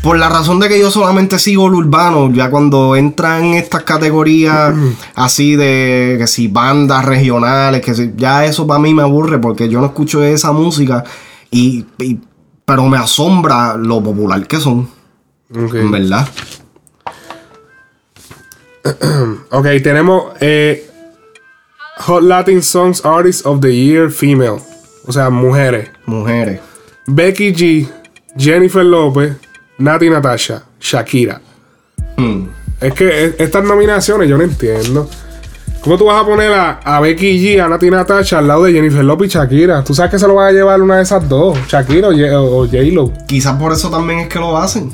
por 0.03 0.17
la 0.19 0.29
razón 0.29 0.61
de 0.61 0.69
que 0.69 0.79
yo 0.79 0.91
solamente 0.91 1.39
sigo 1.41 1.69
lo 1.69 1.79
urbano, 1.79 2.31
ya 2.33 2.49
cuando 2.49 2.95
entran 2.95 3.45
en 3.47 3.55
estas 3.55 3.83
categorías 3.83 4.73
así 5.17 5.57
de 5.57 6.15
que 6.19 6.27
si 6.29 6.47
bandas 6.49 7.05
regionales, 7.05 7.81
que 7.85 7.95
si, 7.95 8.13
ya 8.17 8.45
eso 8.45 8.67
para 8.69 8.79
mí 8.79 8.95
me 8.95 9.03
aburre 9.03 9.39
porque 9.41 9.69
yo 9.69 9.81
no 9.81 9.87
escucho 9.87 10.23
esa 10.23 10.53
música 10.53 11.03
y, 11.51 11.87
y- 11.99 12.21
pero 12.65 12.85
me 12.87 12.99
asombra 12.99 13.77
lo 13.77 14.01
popular 14.01 14.47
que 14.47 14.61
son, 14.61 14.89
Ok. 15.53 15.75
en 15.75 15.91
verdad. 15.91 16.29
Ok, 19.51 19.67
tenemos 19.83 20.33
eh, 20.41 20.87
Hot 21.99 22.23
Latin 22.23 22.63
Songs 22.63 23.05
Artist 23.05 23.45
of 23.47 23.61
the 23.61 23.75
Year 23.75 24.11
Female. 24.11 24.59
O 25.07 25.13
sea, 25.13 25.31
mujeres. 25.31 25.91
Mujeres. 26.07 26.61
Becky 27.07 27.53
G, 27.53 27.89
Jennifer 28.37 28.85
López, 28.85 29.37
Nati 29.79 30.09
Natasha, 30.09 30.63
Shakira. 30.81 31.41
Hmm. 32.17 32.47
Es 32.81 32.95
que 32.95 33.25
e- 33.27 33.35
estas 33.39 33.65
nominaciones 33.65 34.29
yo 34.29 34.39
no 34.39 34.45
entiendo. 34.45 35.09
¿Cómo 35.83 35.97
tú 35.97 36.05
vas 36.07 36.23
a 36.23 36.27
poner 36.27 36.53
a, 36.53 36.73
a 36.85 37.01
Becky 37.01 37.39
G, 37.39 37.59
a 37.63 37.67
Nati 37.69 37.91
Natasha 37.91 38.39
al 38.39 38.47
lado 38.49 38.65
de 38.65 38.73
Jennifer 38.73 39.03
López 39.03 39.29
y 39.35 39.39
Shakira? 39.39 39.83
Tú 39.83 39.95
sabes 39.95 40.11
que 40.11 40.19
se 40.19 40.27
lo 40.29 40.35
va 40.35 40.49
a 40.49 40.53
llevar 40.53 40.81
una 40.83 40.99
de 40.99 41.03
esas 41.03 41.27
dos, 41.29 41.59
Shakira 41.69 42.09
o 42.09 42.67
J-Lo. 42.67 43.13
Quizás 43.27 43.57
por 43.59 43.73
eso 43.73 43.91
también 43.91 44.21
es 44.21 44.29
que 44.29 44.39
lo 44.39 44.57
hacen. 44.57 44.93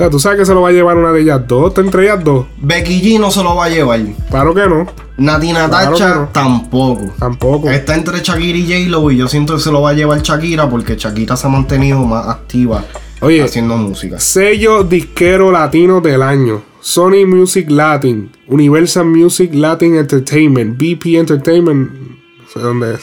O 0.00 0.02
sea, 0.02 0.08
tú 0.08 0.18
sabes 0.18 0.38
que 0.38 0.46
se 0.46 0.54
lo 0.54 0.62
va 0.62 0.70
a 0.70 0.72
llevar 0.72 0.96
una 0.96 1.12
de 1.12 1.20
ellas 1.20 1.46
dos, 1.46 1.68
está 1.68 1.82
entre 1.82 2.04
ellas 2.04 2.24
dos. 2.24 2.46
Becky 2.56 3.02
G 3.02 3.20
no 3.20 3.30
se 3.30 3.42
lo 3.42 3.54
va 3.54 3.66
a 3.66 3.68
llevar. 3.68 4.00
Claro 4.30 4.54
que 4.54 4.66
no. 4.66 4.86
Nati 5.18 5.52
Natasha 5.52 5.94
Claro 5.94 6.20
no. 6.22 6.28
tampoco. 6.28 7.12
Tampoco. 7.18 7.68
Está 7.70 7.96
entre 7.96 8.20
Shakira 8.20 8.56
y 8.56 8.62
J-Lo 8.86 9.10
y 9.10 9.18
yo 9.18 9.28
siento 9.28 9.56
que 9.56 9.60
se 9.60 9.70
lo 9.70 9.82
va 9.82 9.90
a 9.90 9.92
llevar 9.92 10.22
Shakira 10.22 10.70
porque 10.70 10.96
Shakira 10.96 11.36
se 11.36 11.46
ha 11.46 11.50
mantenido 11.50 11.98
más 12.06 12.26
activa 12.28 12.82
Oye. 13.20 13.42
haciendo 13.42 13.76
música. 13.76 14.18
Sello 14.18 14.84
disquero 14.84 15.52
latino 15.52 16.00
del 16.00 16.22
año. 16.22 16.62
Sony 16.80 17.26
Music 17.26 17.70
Latin, 17.70 18.30
Universal 18.48 19.04
Music 19.04 19.50
Latin 19.52 19.96
Entertainment, 19.96 20.78
BP 20.78 21.16
Entertainment, 21.18 21.90
no 21.92 22.48
sé 22.50 22.58
dónde 22.58 22.94
es. 22.94 23.02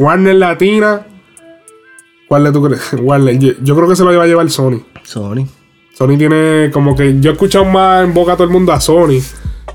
Warner 0.00 0.34
Latina. 0.34 1.06
¿Cuál 2.26 2.42
de 2.42 2.50
tú 2.50 2.64
crees? 2.64 2.82
Warner. 3.00 3.38
Yo, 3.38 3.52
yo 3.62 3.76
creo 3.76 3.88
que 3.88 3.94
se 3.94 4.02
lo 4.02 4.12
va 4.18 4.24
a 4.24 4.26
llevar 4.26 4.50
Sony. 4.50 4.80
Sony. 5.04 5.46
Sony 6.02 6.18
tiene 6.18 6.70
como 6.72 6.96
que 6.96 7.20
yo 7.20 7.30
he 7.30 7.32
escuchado 7.34 7.64
más 7.64 8.02
en 8.02 8.12
boca 8.12 8.32
a 8.32 8.34
todo 8.34 8.44
el 8.44 8.52
mundo 8.52 8.72
a 8.72 8.80
Sony 8.80 9.20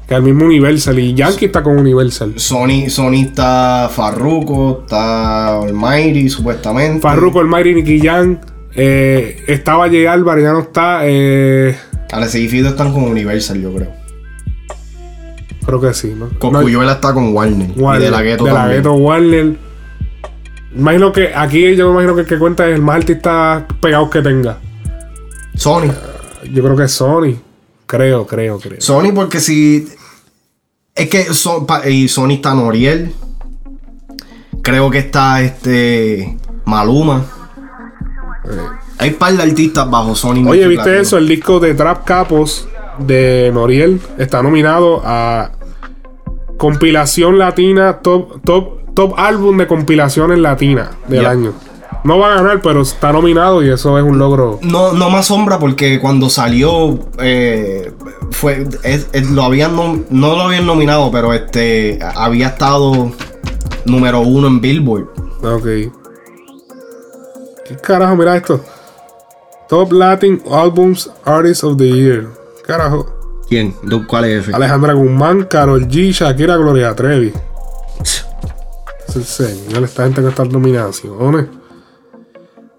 que 0.06 0.14
al 0.14 0.24
mismo 0.24 0.44
Universal 0.46 1.00
y 1.00 1.14
Yankee 1.14 1.46
está 1.46 1.64
con 1.64 1.78
Universal. 1.78 2.34
Sony, 2.36 2.90
Sony 2.90 3.24
está 3.28 3.90
Farruko, 3.90 4.82
está 4.82 5.58
Almighty 5.62 6.30
supuestamente. 6.30 7.00
Farruko, 7.00 7.40
el 7.40 7.48
Mighty 7.48 7.76
Nicky 7.76 8.02
Jam, 8.02 8.40
eh, 8.76 9.42
estaba 9.48 9.88
J 9.88 10.12
Álvarez, 10.12 10.44
ya 10.44 10.52
no 10.52 10.60
está. 10.60 11.00
Eh, 11.04 11.78
Alex 12.12 12.36
y 12.36 12.50
Fido 12.50 12.70
están 12.70 12.92
con 12.92 13.04
Universal, 13.04 13.62
yo 13.62 13.74
creo. 13.74 13.92
creo 15.66 15.82
que 15.82 15.94
sí, 15.94 16.14
¿no? 16.14 16.26
No, 16.28 16.40
Coscuyuela 16.40 16.94
está 16.94 17.14
con 17.14 17.34
Warner. 17.34 17.70
Warner, 17.78 18.02
y 18.02 18.06
de 18.06 18.12
la 18.12 18.22
Ghetto 18.22 18.44
de 18.44 18.52
la 18.52 18.92
Warner. 18.92 19.56
Imagino 20.76 21.14
que 21.14 21.34
aquí 21.34 21.74
yo 21.78 21.88
me 21.88 21.92
imagino 21.94 22.16
que 22.16 22.22
el 22.22 22.28
que 22.28 22.38
cuenta 22.38 22.68
es 22.68 22.76
el 22.76 22.82
más 22.82 22.98
artista 22.98 23.66
pegado 23.80 24.10
que 24.10 24.22
tenga. 24.22 24.58
Sony. 25.56 25.92
Yo 26.52 26.64
creo 26.64 26.76
que 26.76 26.84
es 26.84 26.92
Sony. 26.92 27.36
Creo, 27.86 28.28
creo, 28.28 28.60
creo. 28.60 28.82
Sony 28.82 29.12
porque 29.14 29.40
si... 29.40 29.88
Es 30.96 31.10
que 31.10 31.28
y 31.90 32.08
Sony 32.08 32.32
está 32.32 32.54
Noriel. 32.54 33.14
Creo 34.62 34.90
que 34.90 35.00
está 35.00 35.42
este... 35.42 36.38
Maluma. 36.66 37.26
Hay 38.98 39.10
un 39.10 39.16
par 39.16 39.34
de 39.34 39.44
artistas 39.44 39.90
bajo 39.90 40.16
Sony. 40.16 40.46
Oye, 40.48 40.68
¿viste 40.68 41.00
eso? 41.00 41.18
El 41.18 41.28
disco 41.28 41.60
de 41.60 41.74
Trap 41.74 42.04
Capos 42.04 42.68
de 43.00 43.52
Noriel 43.54 44.02
está 44.18 44.42
nominado 44.42 45.02
a 45.04 45.52
compilación 46.58 47.38
latina, 47.38 48.00
top, 48.00 48.42
top, 48.44 48.94
top 48.94 49.14
álbum 49.18 49.58
de 49.58 49.68
compilaciones 49.68 50.40
latinas 50.40 50.90
del 51.08 51.26
año. 51.26 51.54
No 52.08 52.18
va 52.20 52.32
a 52.32 52.36
ganar, 52.36 52.62
pero 52.62 52.82
está 52.84 53.12
nominado 53.12 53.62
y 53.62 53.70
eso 53.70 53.98
es 53.98 54.04
un 54.04 54.18
logro. 54.18 54.60
No, 54.62 54.94
no 54.94 55.10
me 55.10 55.18
asombra 55.18 55.60
porque 55.60 56.00
cuando 56.00 56.30
salió 56.30 56.98
eh, 57.20 57.92
fue 58.32 58.66
es- 58.84 59.08
es- 59.12 59.30
lo 59.32 59.44
habían 59.44 59.76
nom- 59.76 60.06
no 60.10 60.36
lo 60.36 60.44
habían 60.44 60.66
nominado, 60.66 61.12
pero 61.12 61.34
este 61.34 62.00
había 62.16 62.48
estado 62.48 63.12
número 63.86 64.22
uno 64.22 64.48
en 64.48 64.62
Billboard. 64.62 65.08
Ok. 65.44 65.66
¿Qué 67.66 67.76
carajo? 67.82 68.16
Mira 68.16 68.38
esto. 68.38 68.62
Top 69.68 69.92
Latin 69.92 70.42
Albums 70.50 71.10
Artist 71.26 71.64
of 71.66 71.78
the 71.78 71.90
Year. 71.92 72.28
Carajo. 72.66 73.06
¿Quién? 73.50 73.74
¿Cuál 74.08 74.26
es 74.26 74.44
ese? 74.44 74.56
Alejandra 74.56 74.94
Guzmán, 74.94 75.44
Carol 75.44 75.88
G, 75.88 76.12
Shakira, 76.14 76.56
Gloria 76.58 76.96
Trevi. 76.96 77.34
Es 78.02 79.16
el 79.16 79.26
señor, 79.26 79.84
esta 79.84 80.04
gente 80.04 80.22
que 80.22 80.28
está 80.30 80.46
nominaciones. 80.46 81.48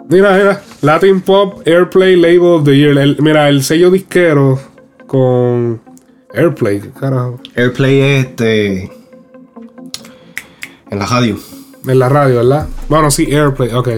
Mira, 0.08 0.36
mira. 0.36 0.62
Latin 0.82 1.20
Pop 1.20 1.62
Airplay 1.66 2.16
Label 2.16 2.42
of 2.46 2.64
the 2.64 2.76
Year. 2.76 2.96
El- 2.98 3.16
mira, 3.20 3.48
el 3.48 3.62
sello 3.62 3.90
disquero 3.90 4.58
con 5.06 5.80
Airplay. 6.34 6.80
¿Qué 6.80 6.90
carajo? 6.90 7.40
Airplay 7.56 8.00
es 8.00 8.26
este 8.26 8.82
en 10.90 10.98
la 10.98 11.06
radio. 11.06 11.36
En 11.86 11.98
la 11.98 12.08
radio, 12.08 12.36
¿verdad? 12.36 12.68
Bueno, 12.88 13.10
sí, 13.10 13.32
Airplay, 13.34 13.72
ok. 13.72 13.88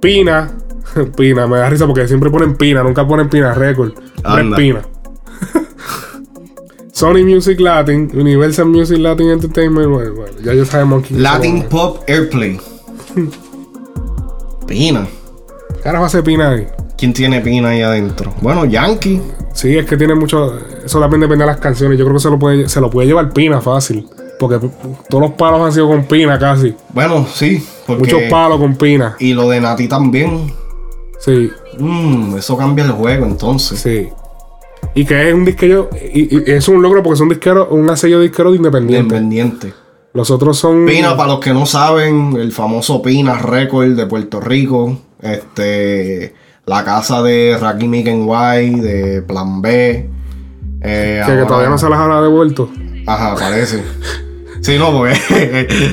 Pina. 0.00 0.50
Pina, 1.16 1.46
me 1.46 1.58
da 1.58 1.70
risa 1.70 1.86
porque 1.86 2.08
siempre 2.08 2.30
ponen 2.30 2.56
Pina, 2.56 2.82
nunca 2.82 3.06
ponen 3.06 3.28
Pina 3.28 3.54
Record. 3.54 3.92
Anda. 4.24 4.56
Pina. 4.56 4.82
Sony 6.92 7.24
Music 7.24 7.58
Latin, 7.60 8.10
Universal 8.14 8.66
Music 8.66 8.98
Latin 8.98 9.30
Entertainment. 9.30 9.88
Bueno, 9.88 10.14
bueno, 10.14 10.36
ya 10.42 10.54
ya 10.54 10.64
sabemos 10.64 11.04
quién 11.06 11.22
Latin. 11.22 11.62
Pop 11.64 12.02
Airplay. 12.08 12.60
Pina. 14.70 15.04
¿Qué 15.74 15.80
carajo 15.80 16.04
hace 16.04 16.22
Pina 16.22 16.50
ahí? 16.50 16.64
¿Quién 16.96 17.12
tiene 17.12 17.40
Pina 17.40 17.70
ahí 17.70 17.82
adentro? 17.82 18.32
Bueno, 18.40 18.64
Yankee. 18.66 19.20
Sí, 19.52 19.76
es 19.76 19.84
que 19.84 19.96
tiene 19.96 20.14
mucho. 20.14 20.60
Eso 20.84 21.00
también 21.00 21.22
depende 21.22 21.44
de 21.44 21.50
las 21.50 21.58
canciones. 21.58 21.98
Yo 21.98 22.04
creo 22.04 22.16
que 22.16 22.22
se 22.22 22.30
lo 22.30 22.38
puede, 22.38 22.68
se 22.68 22.80
lo 22.80 22.88
puede 22.88 23.08
llevar 23.08 23.32
Pina 23.32 23.60
fácil. 23.60 24.08
Porque 24.38 24.60
todos 25.08 25.20
los 25.20 25.32
palos 25.32 25.60
han 25.60 25.72
sido 25.72 25.88
con 25.88 26.04
Pina 26.04 26.38
casi. 26.38 26.72
Bueno, 26.94 27.26
sí. 27.34 27.66
Porque 27.84 28.04
Muchos 28.04 28.22
palos 28.30 28.60
con 28.60 28.76
Pina. 28.76 29.16
Y 29.18 29.34
lo 29.34 29.48
de 29.48 29.60
Nati 29.60 29.88
también. 29.88 30.52
Sí. 31.18 31.50
Mm, 31.76 32.36
eso 32.36 32.56
cambia 32.56 32.84
el 32.84 32.92
juego 32.92 33.26
entonces. 33.26 33.80
Sí. 33.80 34.08
Y 34.94 35.04
que 35.04 35.30
es 35.30 35.34
un 35.34 35.44
disquero. 35.44 35.90
Y, 36.14 36.36
y 36.36 36.42
es 36.46 36.68
un 36.68 36.80
logro 36.80 37.02
porque 37.02 37.16
son 37.16 37.28
disqueros, 37.28 37.66
un 37.72 37.96
sello 37.96 38.20
disquero 38.20 38.52
de 38.52 38.58
independiente. 38.58 39.16
Independiente. 39.16 39.72
Los 40.12 40.30
otros 40.30 40.58
son. 40.58 40.86
Pina, 40.86 41.16
para 41.16 41.32
los 41.32 41.40
que 41.40 41.52
no 41.52 41.66
saben, 41.66 42.36
el 42.38 42.52
famoso 42.52 43.00
Pina 43.02 43.38
Record 43.38 43.90
de 43.96 44.06
Puerto 44.06 44.40
Rico. 44.40 44.98
Este. 45.22 46.34
La 46.66 46.84
casa 46.84 47.22
de 47.22 47.56
Rakim 47.60 47.92
White, 48.28 48.80
de 48.82 49.22
Plan 49.22 49.60
B. 49.62 50.08
eh, 50.82 51.22
que, 51.26 51.32
todavía 51.46 51.68
no 51.68 51.78
se 51.78 51.88
las 51.88 51.98
ha 51.98 52.20
devuelto. 52.22 52.70
Ajá, 53.06 53.34
parece. 53.34 53.82
Sí, 54.60 54.76
no, 54.78 54.92
porque 54.92 55.14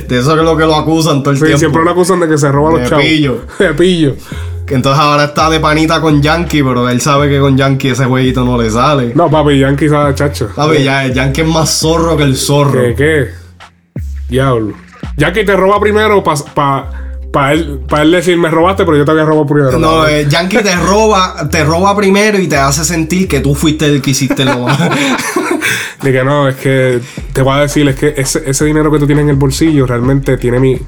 de 0.07 0.19
eso 0.19 0.38
es 0.38 0.44
lo 0.44 0.57
que 0.57 0.65
lo 0.65 0.76
acusan 0.76 1.23
todo 1.23 1.31
el 1.31 1.38
Sí, 1.38 1.44
tiempo. 1.45 1.60
siempre 1.60 1.84
lo 1.84 1.91
acusan 1.91 2.19
de 2.19 2.27
que 2.27 2.38
se 2.38 2.52
roba 2.52 2.77
los 2.77 2.89
chavos. 2.89 3.03
pillo. 3.06 3.41
De 3.60 3.73
pillo. 3.73 4.15
Que 4.65 4.76
entonces 4.76 5.02
ahora 5.02 5.23
está 5.26 5.49
de 5.49 5.61
panita 5.61 6.02
con 6.02 6.22
Yankee, 6.22 6.61
pero 6.61 6.89
él 6.89 6.99
sabe 6.99 7.30
que 7.30 7.39
con 7.39 7.56
Yankee 7.56 7.88
ese 7.91 8.03
jueguito 8.03 8.44
no 8.44 8.61
le 8.61 8.69
sale. 8.69 9.14
No, 9.15 9.30
papi, 9.31 9.57
Yankee 9.60 9.88
sabe, 9.88 10.14
chacho. 10.14 10.49
Papi, 10.53 10.84
ya, 10.84 11.07
Yankee 11.07 11.41
es 11.41 11.48
más 11.48 11.69
zorro 11.80 12.18
que 12.18 12.23
el 12.23 12.35
zorro. 12.35 12.81
¿Qué? 12.81 12.95
¿Qué? 12.95 13.27
Diablo. 14.30 14.74
Yankee 15.18 15.45
te 15.45 15.56
roba 15.56 15.80
primero 15.80 16.24
para 16.24 16.38
pa, 16.54 16.90
pa 17.32 17.54
él, 17.54 17.82
pa 17.88 18.02
él 18.02 18.12
decir, 18.12 18.38
me 18.38 18.49
robaste, 18.49 18.84
pero 18.86 18.98
yo 18.98 19.06
te 19.06 19.12
había 19.12 19.26
robado 19.26 19.45
primero. 19.48 19.80
No, 19.80 20.08
eh, 20.08 20.26
Yankee 20.30 20.58
te 20.58 20.76
roba, 20.76 21.48
te 21.49 21.64
roba 21.64 21.95
primero 21.95 22.38
y 22.40 22.48
te 22.48 22.58
hace 22.58 22.84
sentir 22.86 23.28
que 23.28 23.40
tú 23.40 23.56
fuiste 23.56 23.86
el 23.86 24.02
que 24.02 24.12
hiciste 24.12 24.45
lo 24.45 24.60
más. 24.60 24.78
De 26.02 26.12
que 26.12 26.24
no, 26.24 26.48
es 26.48 26.56
que 26.58 26.99
te 27.34 27.41
voy 27.41 27.54
a 27.54 27.62
decir, 27.62 27.88
es 27.88 27.95
que 27.95 28.14
ese, 28.18 28.44
ese 28.49 28.66
dinero 28.66 28.91
que 28.91 28.99
tú 28.99 29.08
tienes 29.08 29.24
en 29.24 29.30
el 29.30 29.36
bolsillo 29.36 29.86
realmente 29.88 30.38
tiene 30.38 30.60
mi, 30.60 30.80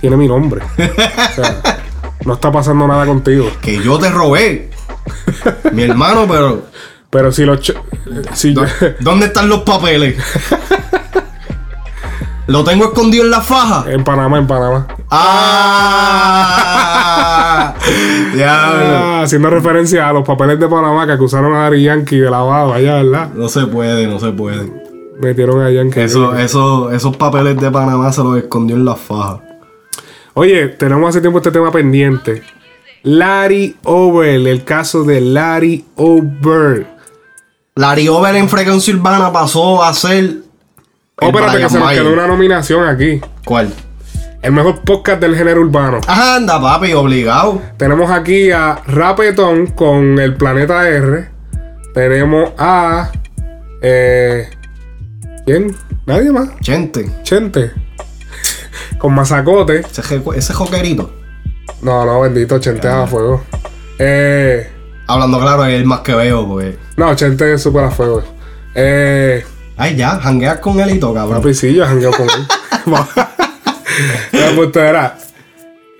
tiene 0.00 0.16
mi 0.16 0.26
nombre. 0.26 0.62
O 0.62 1.34
sea, 1.34 1.60
no 2.24 2.34
está 2.34 2.50
pasando 2.50 2.86
nada 2.88 3.06
contigo. 3.06 3.50
que 3.62 3.80
yo 3.82 3.98
te 3.98 4.10
robé. 4.10 4.70
Mi 5.72 5.84
hermano, 5.84 6.26
pero. 6.28 6.66
Pero 7.10 7.32
si 7.32 7.44
los. 7.44 7.72
Si 8.34 8.52
yo- 8.54 8.64
¿Dónde 9.00 9.26
están 9.26 9.48
los 9.48 9.60
papeles? 9.60 10.16
¿Lo 12.48 12.64
tengo 12.64 12.86
escondido 12.86 13.24
en 13.24 13.30
la 13.30 13.42
faja? 13.42 13.84
en 13.92 14.02
Panamá, 14.02 14.38
en 14.38 14.46
Panamá. 14.46 14.86
¡Ah! 15.10 16.14
Diablo. 18.34 18.84
Ah, 18.86 19.20
haciendo 19.22 19.50
referencia 19.50 20.08
a 20.08 20.14
los 20.14 20.26
papeles 20.26 20.58
de 20.58 20.66
Panamá 20.66 21.04
que 21.06 21.12
acusaron 21.12 21.54
a 21.54 21.64
Dari 21.64 21.82
Yankee 21.82 22.16
de 22.16 22.30
lavado 22.30 22.72
allá, 22.72 23.02
¿verdad? 23.02 23.28
No 23.34 23.50
se 23.50 23.66
puede, 23.66 24.06
no 24.06 24.18
se 24.18 24.32
puede. 24.32 24.72
metieron 25.20 25.60
allá 25.60 25.82
en 25.82 25.92
Eso, 25.92 26.34
eso, 26.36 26.90
esos 26.90 27.14
papeles 27.18 27.60
de 27.60 27.70
Panamá 27.70 28.10
se 28.12 28.22
los 28.22 28.38
escondió 28.38 28.76
en 28.76 28.86
la 28.86 28.96
faja. 28.96 29.42
Oye, 30.32 30.68
tenemos 30.68 31.10
hace 31.10 31.20
tiempo 31.20 31.40
este 31.40 31.50
tema 31.50 31.70
pendiente. 31.70 32.42
Larry 33.02 33.76
Over, 33.84 34.46
el 34.48 34.64
caso 34.64 35.04
de 35.04 35.20
Larry 35.20 35.84
Over. 35.96 36.86
Larry 37.74 38.08
Over 38.08 38.36
en 38.36 38.48
Frecuencia 38.48 38.94
Urbana 38.94 39.30
pasó 39.32 39.82
a 39.82 39.92
ser. 39.92 40.47
Oh, 41.20 41.26
espérate 41.26 41.58
que 41.58 41.68
se 41.68 41.78
nos 41.78 41.90
quedó 41.90 42.12
una 42.12 42.26
nominación 42.26 42.86
aquí. 42.86 43.20
¿Cuál? 43.44 43.72
El 44.40 44.52
mejor 44.52 44.82
podcast 44.82 45.20
del 45.20 45.36
género 45.36 45.60
urbano. 45.62 46.00
Ajá, 46.06 46.36
anda, 46.36 46.60
papi, 46.60 46.92
obligado. 46.92 47.60
Tenemos 47.76 48.10
aquí 48.10 48.52
a 48.52 48.80
Rapetón 48.86 49.66
con 49.66 50.18
el 50.20 50.34
Planeta 50.36 50.88
R. 50.88 51.28
Tenemos 51.92 52.52
a. 52.56 53.10
Eh, 53.82 54.48
¿Quién? 55.44 55.74
Nadie 56.06 56.30
más. 56.30 56.50
Chente. 56.60 57.10
Chente. 57.24 57.72
con 58.98 59.12
Mazacote. 59.14 59.82
Ese 60.36 60.54
joquerito. 60.54 61.12
No, 61.82 62.04
no, 62.04 62.20
bendito, 62.20 62.58
Chente 62.60 62.86
a 62.86 63.06
fuego. 63.06 63.42
Eh, 63.98 64.70
Hablando 65.08 65.40
claro, 65.40 65.64
es 65.64 65.74
el 65.74 65.86
más 65.86 66.00
que 66.00 66.14
veo, 66.14 66.46
pues. 66.46 66.76
no, 66.96 67.14
Chente 67.16 67.54
es 67.54 67.62
súper 67.62 67.84
a 67.84 67.90
fuego. 67.90 68.22
Eh, 68.74 69.42
Ay, 69.78 69.96
ya, 69.96 70.18
jangueas 70.18 70.58
con 70.58 70.80
él 70.80 70.90
y 70.96 70.98
todo, 71.00 71.14
cabrón. 71.14 71.40
papi, 71.40 71.54
sí, 71.54 71.72
yo 71.72 71.86
jangueo 71.86 72.10
con 72.10 72.26
él. 72.28 72.46
La 74.32 74.88
era. 74.88 75.18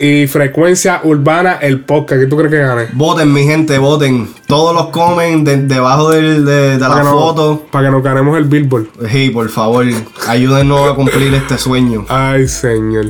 Y 0.00 0.28
frecuencia 0.28 1.00
urbana, 1.02 1.55
el 1.60 1.80
podcast. 1.80 2.20
¿Qué 2.20 2.26
tú 2.28 2.36
crees 2.36 2.52
que 2.52 2.59
gane? 2.59 2.86
Voten, 2.92 3.32
mi 3.32 3.42
gente, 3.44 3.78
voten. 3.78 4.28
Todos 4.46 4.72
los 4.74 4.88
comen 4.88 5.42
de- 5.42 5.56
debajo 5.56 6.10
del- 6.10 6.44
de, 6.44 6.78
de 6.78 6.78
la 6.78 7.02
foto. 7.05 7.66
Para 7.72 7.86
que 7.88 7.90
nos 7.92 8.02
ganemos 8.05 8.38
el 8.38 8.44
Billboard. 8.44 8.86
Sí, 9.10 9.30
por 9.30 9.48
favor, 9.48 9.84
ayúdenos 10.28 10.90
a 10.92 10.94
cumplir 10.94 11.34
este 11.34 11.59
sueño. 11.59 12.05
Ay, 12.09 12.46
señor. 12.46 13.06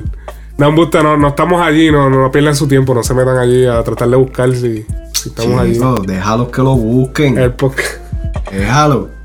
No, 0.56 0.68
embuste, 0.68 1.02
no, 1.02 1.16
no 1.18 1.28
estamos 1.28 1.60
allí, 1.60 1.90
no, 1.92 2.08
no 2.08 2.32
pierdan 2.32 2.56
su 2.56 2.66
tiempo, 2.66 2.94
no 2.94 3.02
se 3.02 3.12
metan 3.14 3.36
allí 3.36 3.66
a 3.66 3.82
tratar 3.84 4.08
de 4.08 4.16
buscar 4.16 4.50
si, 4.54 4.84
si 5.12 5.28
estamos 5.28 5.60
allí. 5.60 5.74
Chico, 5.74 6.02
déjalos 6.06 6.48
que 6.48 6.62
lo 6.62 6.74
busquen. 6.74 7.36
El 7.36 7.52
podcast. 7.52 7.98
Déjalo. 8.50 9.17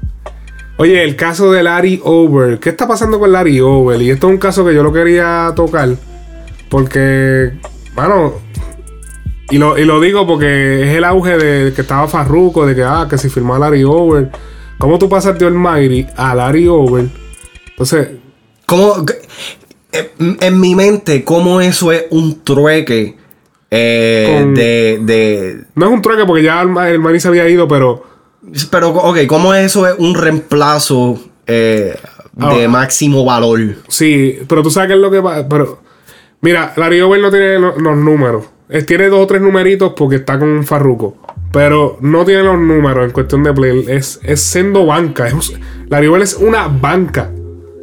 Oye, 0.77 1.03
el 1.03 1.15
caso 1.15 1.51
de 1.51 1.63
Larry 1.63 2.01
Over. 2.03 2.59
¿Qué 2.59 2.69
está 2.69 2.87
pasando 2.87 3.19
con 3.19 3.31
Larry 3.31 3.59
Over? 3.59 4.01
Y 4.01 4.09
esto 4.09 4.27
es 4.27 4.33
un 4.33 4.39
caso 4.39 4.65
que 4.65 4.73
yo 4.73 4.81
lo 4.83 4.91
quería 4.91 5.53
tocar. 5.55 5.89
Porque, 6.69 7.51
bueno, 7.95 8.33
y 9.51 9.57
lo, 9.59 9.77
y 9.77 9.85
lo 9.85 9.99
digo 10.01 10.25
porque 10.25 10.83
es 10.89 10.95
el 10.95 11.03
auge 11.03 11.37
de 11.37 11.73
que 11.73 11.81
estaba 11.81 12.07
Farruko, 12.07 12.65
de 12.65 12.73
que, 12.75 12.83
ah, 12.83 13.05
que 13.09 13.17
si 13.17 13.29
firmó 13.29 13.53
a 13.55 13.59
Larry 13.59 13.83
Over. 13.83 14.29
¿Cómo 14.79 14.97
tú 14.97 15.07
pasas 15.07 15.37
de 15.37 15.45
Almighty 15.45 16.07
a 16.17 16.33
Larry 16.33 16.67
Over? 16.67 17.05
Entonces, 17.69 18.07
¿Cómo, 18.65 19.05
eh, 19.91 20.11
en 20.17 20.59
mi 20.59 20.73
mente, 20.73 21.23
¿cómo 21.23 21.61
eso 21.61 21.91
es 21.91 22.05
un 22.09 22.43
trueque 22.43 23.15
eh, 23.69 24.39
Con- 24.41 24.55
de, 24.55 24.99
de. 25.03 25.57
no 25.75 25.87
es 25.87 25.91
un 25.91 26.01
trueque 26.01 26.25
porque 26.25 26.43
ya 26.43 26.59
Alma- 26.59 26.85
Almighty 26.85 27.19
se 27.19 27.27
había 27.27 27.47
ido, 27.49 27.67
pero 27.67 28.03
Pero, 28.69 28.89
ok, 28.89 29.19
¿cómo 29.27 29.53
eso 29.53 29.87
es 29.87 29.95
un 29.97 30.15
reemplazo 30.15 31.19
eh, 31.47 31.95
de 32.33 32.67
máximo 32.67 33.23
valor? 33.25 33.59
Sí, 33.87 34.39
pero 34.47 34.61
tú 34.63 34.69
sabes 34.69 34.87
qué 34.89 34.93
es 34.95 34.99
lo 34.99 35.09
que 35.11 35.21
pasa. 35.21 35.47
Pero, 35.47 35.79
mira, 36.41 36.73
Larry 36.75 37.01
Over 37.01 37.21
no 37.21 37.29
tiene 37.31 37.59
lo- 37.59 37.77
los 37.79 37.97
números. 37.97 38.45
Él 38.69 38.85
tiene 38.85 39.07
dos 39.09 39.21
o 39.21 39.27
tres 39.27 39.41
numeritos 39.41 39.93
porque 39.95 40.17
está 40.17 40.37
con 40.39 40.63
Farruko. 40.65 41.17
Pero 41.51 41.97
no 42.01 42.25
tiene 42.25 42.43
los 42.43 42.57
números 42.59 43.05
en 43.05 43.11
cuestión 43.11 43.43
de 43.43 43.53
play. 43.53 43.85
Es, 43.87 44.19
es 44.23 44.41
siendo 44.41 44.85
banca. 44.85 45.27
Es, 45.27 45.33
un- 45.33 45.59
Larry 45.89 46.07
Over 46.07 46.21
es 46.23 46.33
una 46.35 46.67
banca 46.67 47.29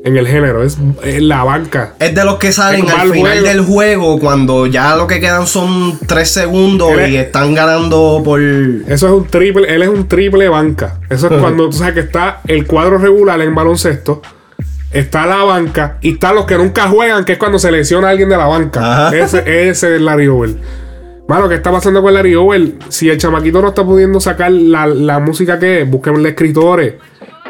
en 0.04 0.16
el 0.16 0.26
género. 0.26 0.62
Es, 0.62 0.78
es 1.04 1.22
la 1.22 1.44
banca. 1.44 1.94
Es 1.98 2.14
de 2.14 2.24
los 2.24 2.36
que 2.38 2.52
salen 2.52 2.88
al 2.90 3.00
al 3.00 3.10
final 3.12 3.32
juego. 3.40 3.46
del 3.48 3.60
juego 3.60 4.18
cuando 4.18 4.66
ya 4.66 4.96
lo 4.96 5.06
que 5.06 5.20
quedan 5.20 5.46
son 5.46 5.98
tres 6.06 6.30
segundos 6.30 6.92
Él 6.98 7.10
y 7.12 7.16
es- 7.16 7.26
están 7.26 7.54
ganando 7.54 8.22
por. 8.24 8.40
Eso 8.40 9.06
es 9.06 9.12
un 9.12 9.26
triple. 9.26 9.74
Él 9.74 9.82
es 9.82 9.88
un 9.88 10.08
triple 10.08 10.48
banca. 10.48 10.98
Eso 11.10 11.26
es 11.28 11.40
cuando 11.40 11.68
tú 11.68 11.76
sabes 11.76 11.94
que 11.94 12.00
está 12.00 12.40
el 12.46 12.66
cuadro 12.66 12.98
regular 12.98 13.40
en 13.40 13.54
baloncesto. 13.54 14.22
Está 14.92 15.24
la 15.26 15.44
banca 15.44 15.98
y 16.00 16.14
está 16.14 16.32
los 16.32 16.46
que 16.46 16.56
nunca 16.56 16.88
juegan, 16.88 17.24
que 17.24 17.32
es 17.34 17.38
cuando 17.38 17.60
se 17.60 17.70
lesiona 17.70 18.08
a 18.08 18.10
alguien 18.10 18.28
de 18.28 18.36
la 18.36 18.46
banca. 18.46 19.06
Ajá. 19.06 19.16
Ese, 19.16 19.68
ese 19.68 19.94
es 19.96 20.00
Larry 20.02 20.26
Over. 20.26 20.50
Mano, 21.28 21.48
¿qué 21.48 21.54
está 21.54 21.70
pasando 21.70 22.02
con 22.02 22.12
Larry 22.12 22.34
Over? 22.34 22.72
Si 22.88 23.08
el 23.08 23.16
chamaquito 23.16 23.62
no 23.62 23.68
está 23.68 23.84
pudiendo 23.84 24.18
sacar 24.18 24.50
la, 24.50 24.88
la 24.88 25.20
música 25.20 25.60
que 25.60 25.82
es, 25.82 25.88
búsquenle 25.88 26.30
escritores. 26.30 26.94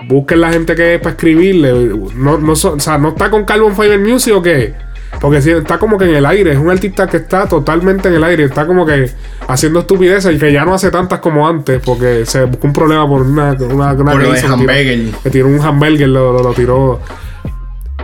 Busquen 0.09 0.40
la 0.40 0.52
gente 0.52 0.74
que 0.74 0.94
es 0.94 1.01
para 1.01 1.10
escribirle. 1.12 1.72
No, 2.16 2.39
no 2.39 2.52
o 2.52 2.56
sea, 2.56 2.98
¿no 2.98 3.10
está 3.10 3.31
con 3.31 3.44
Carbon 3.44 3.74
Fiber 3.77 3.98
Music 3.98 4.35
o 4.35 4.43
qué? 4.43 4.74
Porque 5.20 5.39
está 5.39 5.78
como 5.78 5.98
que 5.98 6.05
en 6.05 6.14
el 6.14 6.24
aire. 6.27 6.52
Es 6.52 6.59
un 6.59 6.70
artista 6.70 7.06
que 7.06 7.18
está 7.18 7.47
totalmente 7.47 8.09
en 8.09 8.14
el 8.14 8.24
aire. 8.24 8.44
Está 8.44 8.66
como 8.66 8.86
que 8.86 9.10
haciendo 9.48 9.81
estupideces 9.81 10.35
y 10.35 10.39
que 10.39 10.52
ya 10.52 10.64
no 10.64 10.72
hace 10.74 10.90
tantas 10.90 11.18
como 11.18 11.47
antes. 11.47 11.81
Porque 11.85 12.24
se 12.24 12.44
buscó 12.44 12.66
un 12.68 12.72
problema 12.72 13.06
por 13.09 13.22
una, 13.22 13.52
una, 13.52 13.93
una 13.93 14.12
Por 14.12 14.22
lo 14.22 14.28
que 14.28 14.32
de 14.32 14.39
hizo, 14.39 14.47
que 14.48 14.55
tiró- 14.55 14.70
hamburger. 14.72 14.98
Que 15.22 15.31
tiró 15.31 15.47
un 15.48 15.60
hamburger, 15.60 16.09
lo, 16.09 16.32
lo- 16.32 16.43
lo 16.43 16.52
tiró. 16.55 17.01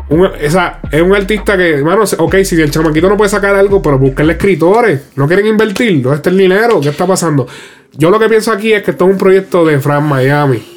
Un- 0.09 0.27
o 0.27 0.51
sea, 0.51 0.81
es 0.91 1.01
un 1.03 1.15
artista 1.15 1.57
que, 1.57 1.81
bueno, 1.81 2.03
ok, 2.19 2.35
si 2.45 2.61
el 2.61 2.71
chamaquito 2.71 3.09
no 3.09 3.17
puede 3.17 3.31
sacar 3.31 3.55
algo, 3.57 3.81
pero 3.81 3.99
busquenle 3.99 4.35
escritores. 4.35 5.09
No 5.17 5.27
quieren 5.27 5.47
invertir. 5.47 6.03
¿Dónde 6.03 6.17
está 6.17 6.31
el 6.31 6.37
dinero? 6.39 6.81
¿Qué 6.81 6.91
está 6.91 7.07
pasando? 7.07 7.47
Yo 7.93 8.11
lo 8.11 8.19
que 8.19 8.29
pienso 8.29 8.53
aquí 8.53 8.73
es 8.73 8.83
que 8.83 8.91
esto 8.91 9.07
es 9.07 9.13
un 9.13 9.19
proyecto 9.19 9.65
de 9.65 9.79
Fran 9.81 10.05
Miami. 10.07 10.76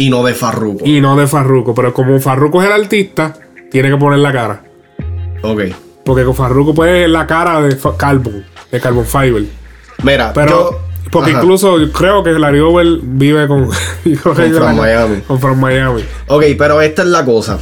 Y 0.00 0.10
no 0.10 0.22
de 0.24 0.34
Farruko. 0.34 0.84
Y 0.86 1.00
no 1.00 1.16
de 1.16 1.26
Farruko. 1.26 1.74
Pero 1.74 1.92
como 1.92 2.18
Farruko 2.20 2.62
es 2.62 2.68
el 2.68 2.72
artista, 2.72 3.34
tiene 3.70 3.90
que 3.90 3.96
poner 3.96 4.18
la 4.20 4.32
cara. 4.32 4.62
Ok. 5.42 5.60
Porque 6.04 6.24
con 6.24 6.34
Farruko 6.34 6.74
puede 6.74 7.06
la 7.08 7.26
cara 7.26 7.60
de 7.60 7.76
Carbon, 7.96 8.44
de 8.72 8.80
Carbon 8.80 9.04
Fiber. 9.04 9.44
Mira, 10.02 10.32
Pero, 10.32 10.50
yo- 10.72 10.78
porque 11.10 11.30
Ajá. 11.32 11.40
incluso 11.42 11.78
yo 11.78 11.92
creo 11.92 12.22
que 12.22 12.30
Larry 12.30 12.60
Over 12.60 12.86
vive 13.02 13.46
con, 13.46 13.66
Con 14.22 14.34
con- 14.34 14.76
Miami. 14.76 15.20
Con 15.26 15.38
Fran 15.40 15.60
Miami. 15.60 16.02
Ok, 16.28 16.44
pero 16.56 16.80
esta 16.80 17.02
es 17.02 17.08
la 17.08 17.24
cosa. 17.24 17.58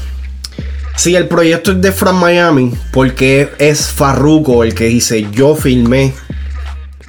Si 0.97 1.15
el 1.17 1.27
proyecto 1.29 1.73
es 1.73 1.81
de 1.81 1.93
Fran 1.93 2.17
Miami, 2.17 2.73
porque 2.93 3.51
es 3.59 3.91
Farruko 3.91 4.65
el 4.65 4.75
que 4.75 4.85
dice 4.85 5.27
yo 5.33 5.55
filmé 5.57 6.13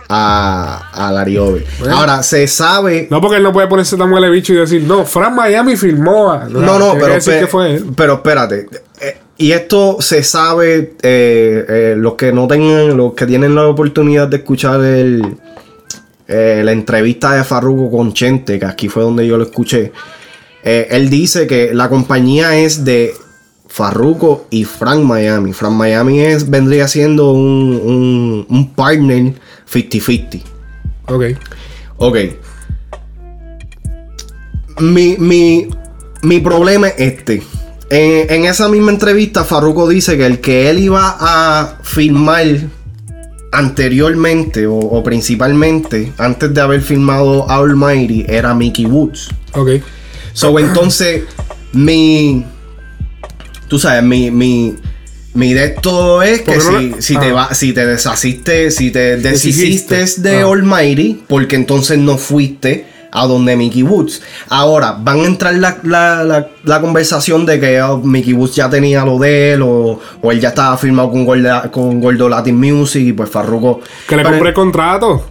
a, 0.09 0.89
a 0.91 1.11
Larry 1.11 1.37
Over? 1.37 1.65
Bueno. 1.79 1.95
Ahora, 1.97 2.23
se 2.23 2.47
sabe. 2.47 3.07
No, 3.11 3.21
porque 3.21 3.37
él 3.37 3.43
no 3.43 3.53
puede 3.53 3.67
ponerse 3.67 3.95
tan 3.95 4.11
huele 4.11 4.29
bicho 4.29 4.53
y 4.53 4.57
decir, 4.57 4.83
no, 4.83 5.05
Fran 5.05 5.35
Miami 5.35 5.75
filmó 5.77 6.31
a. 6.31 6.45
No, 6.49 6.79
no, 6.79 6.93
que 6.95 6.99
pero, 6.99 7.13
pe- 7.23 7.39
que 7.39 7.47
fue 7.47 7.75
él. 7.75 7.85
pero 7.95 8.13
espérate. 8.15 8.67
Eh, 9.01 9.17
Y 9.37 9.51
esto 9.53 9.97
se 10.01 10.23
sabe, 10.23 10.95
eh, 11.01 11.65
eh, 11.69 11.93
los 11.97 12.15
que 12.15 12.33
no 12.33 12.47
tengan, 12.47 12.97
los 12.97 13.13
que 13.13 13.25
tienen 13.25 13.55
la 13.55 13.67
oportunidad 13.67 14.27
de 14.27 14.37
escuchar 14.37 14.81
el, 14.83 15.37
la 16.27 16.71
entrevista 16.71 17.33
de 17.33 17.43
Farruko 17.43 17.89
con 17.95 18.11
Chente, 18.13 18.59
que 18.59 18.65
aquí 18.65 18.89
fue 18.89 19.03
donde 19.03 19.25
yo 19.25 19.37
lo 19.37 19.43
escuché. 19.45 19.91
él 20.63 21.09
dice 21.09 21.47
que 21.47 21.73
la 21.73 21.87
compañía 21.87 22.57
es 22.57 22.83
de 22.83 23.13
Farruko 23.69 24.47
y 24.49 24.65
Frank 24.65 25.03
Miami. 25.03 25.53
Frank 25.53 25.73
Miami 25.73 26.19
es, 26.19 26.49
vendría 26.49 26.87
siendo 26.87 27.31
un, 27.31 27.79
un, 27.81 28.45
un 28.49 28.73
partner 28.73 29.35
50-50. 29.71 30.41
Ok. 31.07 31.23
Ok. 31.97 32.17
Mi, 34.79 35.15
mi, 35.17 35.69
mi 36.23 36.39
problema 36.39 36.87
es 36.89 36.95
este. 36.97 37.43
En, 37.89 38.31
en 38.31 38.45
esa 38.45 38.67
misma 38.67 38.91
entrevista, 38.91 39.43
Farruko 39.43 39.87
dice 39.87 40.17
que 40.17 40.25
el 40.25 40.41
que 40.41 40.69
él 40.69 40.79
iba 40.79 41.15
a 41.19 41.77
filmar 41.83 42.45
anteriormente 43.51 44.67
o, 44.67 44.75
o 44.77 45.03
principalmente 45.03 46.13
antes 46.17 46.53
de 46.53 46.61
haber 46.61 46.81
filmado 46.81 47.49
Almighty 47.49 48.25
era 48.27 48.53
Mickey 48.53 48.85
Woods. 48.85 49.29
Ok. 49.53 49.69
So, 50.33 50.57
entonces, 50.59 51.23
mi. 51.73 52.45
Tú 53.69 53.79
sabes, 53.79 54.03
mi. 54.03 54.29
mi 54.31 54.75
mi 55.35 55.53
de 55.53 55.65
esto 55.65 56.23
es 56.23 56.41
que 56.41 56.55
no 56.57 56.79
si, 56.79 56.95
si 56.99 57.17
te 57.17 57.27
ah. 57.27 57.33
va, 57.33 57.53
si 57.53 57.71
te 57.71 57.85
deshaciste, 57.85 58.71
si 58.71 58.89
te 58.89 59.15
deshiciste 59.17 60.03
de 60.17 60.41
Ah. 60.41 60.47
Almighty, 60.51 61.23
porque 61.27 61.55
entonces 61.55 61.99
no 61.99 62.17
fuiste 62.17 62.87
a 63.11 63.27
donde 63.27 63.55
Mickey 63.55 63.83
Woods. 63.83 64.23
Ahora, 64.49 64.97
van 64.99 65.19
a 65.19 65.25
entrar 65.25 65.53
la, 65.53 65.77
la, 65.83 66.23
la, 66.23 66.47
la 66.63 66.81
conversación 66.81 67.45
de 67.45 67.59
que 67.59 67.79
oh, 67.79 67.99
Mickey 67.99 68.33
Woods 68.33 68.55
ya 68.55 68.71
tenía 68.71 69.05
lo 69.05 69.19
de 69.19 69.53
él, 69.53 69.61
o, 69.61 69.99
o 70.19 70.31
él 70.31 70.39
ya 70.41 70.49
estaba 70.49 70.75
firmado 70.77 71.11
con, 71.11 71.25
Gorda- 71.27 71.69
con 71.69 72.01
Gordo 72.01 72.27
Latin 72.27 72.55
Music, 72.57 73.03
y 73.09 73.13
pues 73.13 73.29
Farruko. 73.29 73.81
Que 74.07 74.17
le 74.17 74.23
compré 74.23 74.49
el 74.49 74.55
contrato. 74.55 75.27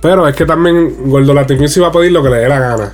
Pero 0.00 0.26
es 0.28 0.34
que 0.36 0.46
también 0.46 1.10
Gordo 1.10 1.34
Latin 1.34 1.58
Music 1.58 1.82
va 1.82 1.88
a 1.88 1.92
pedir 1.92 2.12
lo 2.12 2.22
que 2.22 2.30
le 2.30 2.36
dé 2.36 2.48
la 2.48 2.58
gana. 2.60 2.92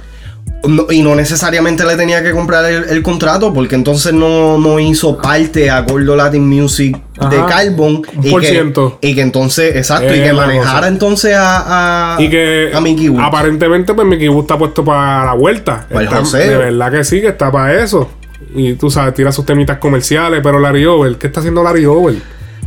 No- 0.67 0.87
y 0.91 1.01
no 1.03 1.15
necesariamente 1.15 1.85
le 1.85 1.97
tenía 1.97 2.23
que 2.25 2.33
comprar 2.33 2.65
el, 2.65 2.85
el 2.89 3.03
contrato 3.03 3.53
porque 3.55 3.77
entonces 3.77 4.13
no, 4.13 4.59
no 4.59 4.81
hizo 4.81 5.17
parte 5.19 5.71
a 5.71 5.81
Gordo 5.83 6.17
Latin 6.17 6.49
Music 6.49 6.97
de 7.31 7.37
carbon 7.49 8.03
y 8.23 8.31
por 8.31 8.41
que, 8.41 8.49
ciento. 8.49 8.99
y 9.01 9.15
que 9.15 9.21
entonces, 9.21 9.77
exacto, 9.77 10.13
y 10.13 10.21
que 10.21 10.33
manejara 10.33 10.79
cosa. 10.79 10.89
entonces 10.89 11.35
a, 11.37 12.17
a, 12.17 12.23
Y 12.23 12.29
que 12.29 12.71
a 12.75 12.81
Mickey 12.81 13.09
Woods. 13.09 13.23
aparentemente 13.25 13.95
pues 13.95 14.09
Mickey 14.09 14.29
Woods 14.29 14.45
está 14.45 14.59
puesto 14.59 14.85
para 14.85 15.27
la 15.27 15.35
vuelta. 15.35 15.87
Para 15.93 16.21
el 16.21 16.31
de 16.33 16.57
verdad 16.57 16.91
que 16.91 17.05
sí, 17.05 17.21
que 17.21 17.29
está 17.29 17.53
para 17.53 17.81
eso. 17.83 18.11
Y 18.55 18.75
tú 18.75 18.91
sabes, 18.91 19.15
tira 19.15 19.31
sus 19.33 19.45
temitas 19.47 19.79
comerciales, 19.79 20.41
pero 20.43 20.59
Larry 20.59 20.85
Over, 20.87 21.17
¿qué 21.17 21.29
está 21.29 21.41
haciendo 21.41 21.63
Larry 21.63 21.87
Over? 21.87 22.15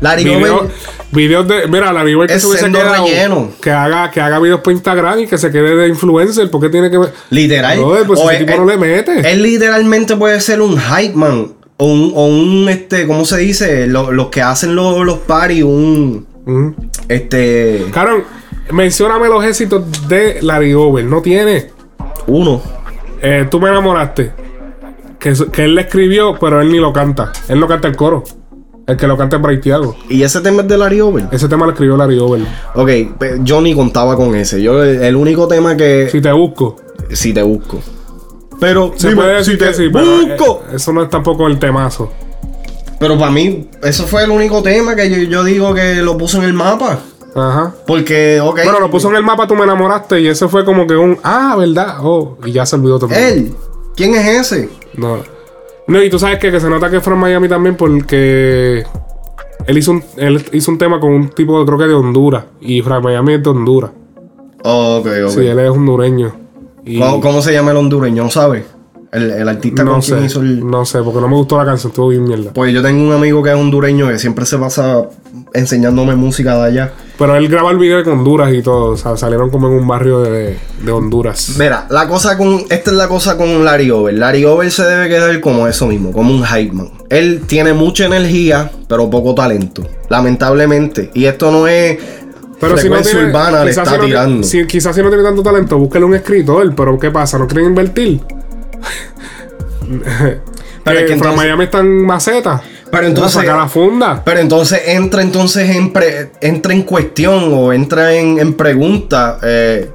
Larry 0.01 0.23
Video- 0.23 0.57
Over 0.59 0.71
Videos 1.11 1.47
de. 1.47 1.67
Mira, 1.67 1.91
Larry 1.91 2.13
Over 2.13 2.27
que 2.29 2.39
se 2.39 2.47
hubiese 2.47 2.71
quedado. 2.71 3.05
relleno. 3.05 3.49
Que 3.61 3.71
haga, 3.71 4.11
que 4.11 4.21
haga 4.21 4.39
videos 4.39 4.61
por 4.61 4.71
Instagram 4.73 5.19
y 5.21 5.27
que 5.27 5.37
se 5.37 5.51
quede 5.51 5.75
de 5.75 5.87
influencer. 5.87 6.49
porque 6.51 6.69
tiene 6.69 6.89
que 6.91 6.97
ver? 6.99 7.13
Literal. 7.31 7.77
Brother, 7.79 8.05
pues 8.07 8.19
O 8.19 8.29
ese 8.31 8.41
es- 8.41 8.45
tipo 8.47 8.59
no 8.59 8.65
le 8.65 8.77
mete. 8.77 9.31
Él 9.31 9.41
literalmente 9.43 10.15
puede 10.15 10.39
ser 10.39 10.61
un 10.61 10.79
hype 10.79 11.15
man. 11.15 11.53
O 11.77 11.85
un, 11.85 12.11
o 12.15 12.25
un 12.27 12.67
este, 12.69 13.07
¿cómo 13.07 13.25
se 13.25 13.37
dice? 13.37 13.87
Lo- 13.87 14.11
Los 14.11 14.27
que 14.27 14.41
hacen 14.41 14.75
los, 14.75 15.03
los 15.05 15.19
parties, 15.19 15.63
un. 15.63 16.25
Este. 17.07 17.85
Caron, 17.93 18.23
mencióname 18.71 19.27
los 19.27 19.43
éxitos 19.43 20.07
de 20.07 20.39
Larry 20.41 20.73
Over. 20.73 21.05
No 21.05 21.21
tiene. 21.21 21.67
Uno. 22.27 22.61
Eh, 23.21 23.47
tú 23.49 23.59
me 23.59 23.69
enamoraste. 23.69 24.31
Que, 25.19 25.33
que 25.51 25.65
él 25.65 25.75
le 25.75 25.81
escribió, 25.81 26.37
pero 26.39 26.61
él 26.61 26.71
ni 26.71 26.77
lo 26.79 26.93
canta. 26.93 27.31
Él 27.49 27.59
no 27.59 27.67
canta 27.67 27.87
el 27.87 27.95
coro. 27.95 28.23
El 28.89 28.97
que 28.97 29.05
lo 29.05 29.15
canta 29.15 29.35
es 29.35 29.41
Bray 29.43 29.61
Thiago. 29.61 29.95
¿Y 30.09 30.23
ese 30.23 30.41
tema 30.41 30.63
es 30.63 30.67
de 30.67 30.75
Larry 30.75 30.99
Over? 30.99 31.27
Ese 31.31 31.47
tema 31.47 31.67
lo 31.67 31.73
escribió 31.73 31.95
Larry 31.95 32.17
Over. 32.17 32.41
Ok, 32.73 32.89
yo 33.43 33.61
ni 33.61 33.75
contaba 33.75 34.15
con 34.15 34.33
ese. 34.33 34.63
Yo, 34.63 34.83
el, 34.83 35.15
único 35.15 35.47
tema 35.47 35.77
que. 35.77 36.09
Si 36.11 36.19
te 36.19 36.31
busco. 36.31 36.75
Si 37.11 37.31
te 37.31 37.43
busco. 37.43 37.79
Pero. 38.59 38.93
Se 38.95 39.09
dime, 39.09 39.21
puede 39.21 39.35
decir 39.35 39.53
si 39.53 39.59
te 39.59 39.67
que 39.67 39.73
sí, 39.75 39.89
pero 39.93 40.05
busco. 40.05 40.63
eh, 40.71 40.77
eso 40.77 40.91
no 40.91 41.03
es 41.03 41.09
tampoco 41.11 41.45
el 41.45 41.59
temazo. 41.59 42.11
Pero 42.99 43.15
para 43.15 43.29
mí, 43.29 43.69
eso 43.83 44.07
fue 44.07 44.23
el 44.23 44.31
único 44.31 44.63
tema 44.63 44.95
que 44.95 45.07
yo, 45.07 45.17
yo 45.17 45.43
digo 45.43 45.75
que 45.75 45.97
lo 45.97 46.17
puso 46.17 46.39
en 46.39 46.45
el 46.45 46.53
mapa. 46.53 46.97
Ajá. 47.35 47.75
Porque, 47.85 48.41
ok. 48.41 48.61
Bueno, 48.63 48.79
lo 48.79 48.89
puso 48.89 49.07
en 49.09 49.17
el 49.17 49.23
mapa, 49.23 49.45
tú 49.45 49.53
me 49.53 49.65
enamoraste 49.65 50.19
y 50.19 50.27
ese 50.27 50.47
fue 50.47 50.65
como 50.65 50.87
que 50.87 50.95
un. 50.95 51.19
Ah, 51.23 51.55
¿verdad? 51.55 51.97
Oh, 52.01 52.39
y 52.43 52.53
ya 52.53 52.65
se 52.65 52.75
olvidó 52.75 52.97
todo. 52.97 53.13
Él. 53.13 53.53
¿Quién 53.95 54.15
es 54.15 54.51
ese? 54.51 54.67
No. 54.95 55.19
No, 55.89 56.03
y 56.03 56.09
tú 56.09 56.19
sabes 56.19 56.39
que, 56.39 56.51
que 56.51 56.59
se 56.59 56.69
nota 56.69 56.89
que 56.89 56.97
es 56.97 57.03
from 57.03 57.19
Miami 57.19 57.49
también 57.49 57.75
porque 57.75 58.83
él 59.65 59.77
hizo 59.77 59.91
un, 59.91 60.03
él 60.17 60.45
hizo 60.53 60.71
un 60.71 60.77
tema 60.77 60.99
con 60.99 61.11
un 61.11 61.29
tipo, 61.29 61.65
creo 61.65 61.77
que 61.77 61.87
de 61.87 61.93
Honduras. 61.95 62.45
Y 62.61 62.81
from 62.81 63.03
Miami 63.03 63.33
es 63.33 63.43
de 63.43 63.49
Honduras. 63.49 63.91
ok, 64.63 65.07
ok. 65.25 65.29
Sí, 65.29 65.47
él 65.47 65.59
es 65.59 65.69
hondureño. 65.69 66.31
Y 66.85 66.99
¿Cómo, 66.99 67.19
cómo 67.19 67.41
se 67.41 67.53
llama 67.53 67.71
el 67.71 67.77
hondureño? 67.77 68.23
¿No 68.23 68.29
sabes? 68.29 68.65
El, 69.11 69.31
el 69.31 69.49
artista 69.49 69.83
no 69.83 69.93
con 69.93 70.01
quien 70.01 70.19
sé, 70.19 70.25
hizo 70.27 70.41
el. 70.41 70.65
no 70.69 70.85
sé, 70.85 70.99
porque 71.01 71.19
no 71.19 71.27
me 71.27 71.33
gustó 71.35 71.57
la 71.57 71.65
canción, 71.65 71.89
estuvo 71.89 72.09
bien 72.09 72.25
mierda. 72.25 72.51
Pues 72.53 72.71
yo 72.71 72.83
tengo 72.83 73.03
un 73.07 73.11
amigo 73.11 73.41
que 73.41 73.49
es 73.49 73.55
hondureño 73.55 74.07
que 74.07 74.19
siempre 74.19 74.45
se 74.45 74.57
pasa 74.59 75.01
enseñándome 75.53 76.15
música 76.15 76.55
de 76.57 76.63
allá. 76.67 76.93
Pero 77.17 77.35
él 77.35 77.47
graba 77.49 77.71
el 77.71 77.79
video 77.79 78.03
con 78.03 78.19
Honduras 78.19 78.53
y 78.53 78.61
todo. 78.61 78.91
O 78.91 78.97
sea, 78.97 79.17
salieron 79.17 79.49
como 79.49 79.67
en 79.67 79.73
un 79.73 79.87
barrio 79.87 80.19
de, 80.19 80.59
de 80.83 80.91
Honduras. 80.91 81.55
Mira, 81.57 81.87
la 81.89 82.07
cosa 82.07 82.37
con. 82.37 82.59
Esta 82.69 82.91
es 82.91 82.97
la 82.97 83.07
cosa 83.07 83.35
con 83.35 83.65
Larry 83.65 83.89
Over. 83.89 84.13
Larry 84.13 84.45
Over 84.45 84.69
se 84.69 84.83
debe 84.83 85.09
quedar 85.09 85.39
como 85.41 85.67
eso 85.67 85.87
mismo, 85.87 86.11
como 86.11 86.31
un 86.31 86.45
hype 86.45 86.71
man. 86.71 86.91
Él 87.09 87.41
tiene 87.47 87.73
mucha 87.73 88.05
energía, 88.05 88.69
pero 88.87 89.09
poco 89.09 89.33
talento. 89.33 89.81
Lamentablemente. 90.09 91.09
Y 91.15 91.25
esto 91.25 91.51
no 91.51 91.67
es. 91.67 91.97
Pero 92.59 92.77
si 92.77 92.89
no 92.89 93.01
tiene, 93.01 93.25
urbana 93.25 93.63
le 93.63 93.71
está 93.71 93.85
si 93.85 93.97
no 93.97 94.05
tirando. 94.05 94.43
si- 94.43 94.67
quizás 94.67 94.95
si 94.95 95.01
no 95.01 95.07
tiene 95.09 95.23
tanto 95.23 95.41
talento, 95.41 95.77
búsquele 95.79 96.05
un 96.05 96.13
escritor. 96.13 96.75
Pero 96.75 96.99
¿qué 96.99 97.09
pasa? 97.09 97.39
¿No 97.39 97.47
quieren 97.47 97.69
invertir? 97.69 98.19
Pero 100.83 100.99
que 100.99 101.07
From 101.07 101.17
entonces- 101.17 101.35
Miami 101.35 101.63
está 101.65 101.79
en 101.79 102.05
maceta. 102.05 102.61
Pero 102.91 103.05
entonces. 103.05 103.33
Saca 103.33 103.55
la 103.55 103.67
funda. 103.67 104.21
Pero 104.25 104.39
entonces 104.39 104.81
entra 104.87 105.21
entonces 105.21 105.69
en 105.75 105.93
pre- 105.93 106.31
entra 106.41 106.73
en 106.73 106.83
cuestión 106.83 107.51
o 107.53 107.71
entra 107.73 108.13
en, 108.15 108.39
en 108.39 108.53
pregunta. 108.55 109.37
eh, 109.43 109.91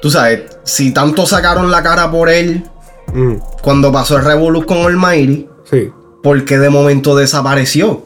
tú 0.00 0.10
sabes, 0.10 0.42
si 0.62 0.92
tanto 0.92 1.26
sacaron 1.26 1.70
la 1.70 1.82
cara 1.82 2.10
por 2.10 2.28
él 2.28 2.64
Mm, 3.12 3.34
cuando 3.62 3.92
pasó 3.92 4.16
el 4.16 4.24
Revolus 4.24 4.64
con 4.66 4.78
Almighty, 4.78 5.48
sí. 5.70 5.90
¿por 6.24 6.44
qué 6.44 6.58
de 6.58 6.70
momento 6.70 7.14
desapareció? 7.14 8.04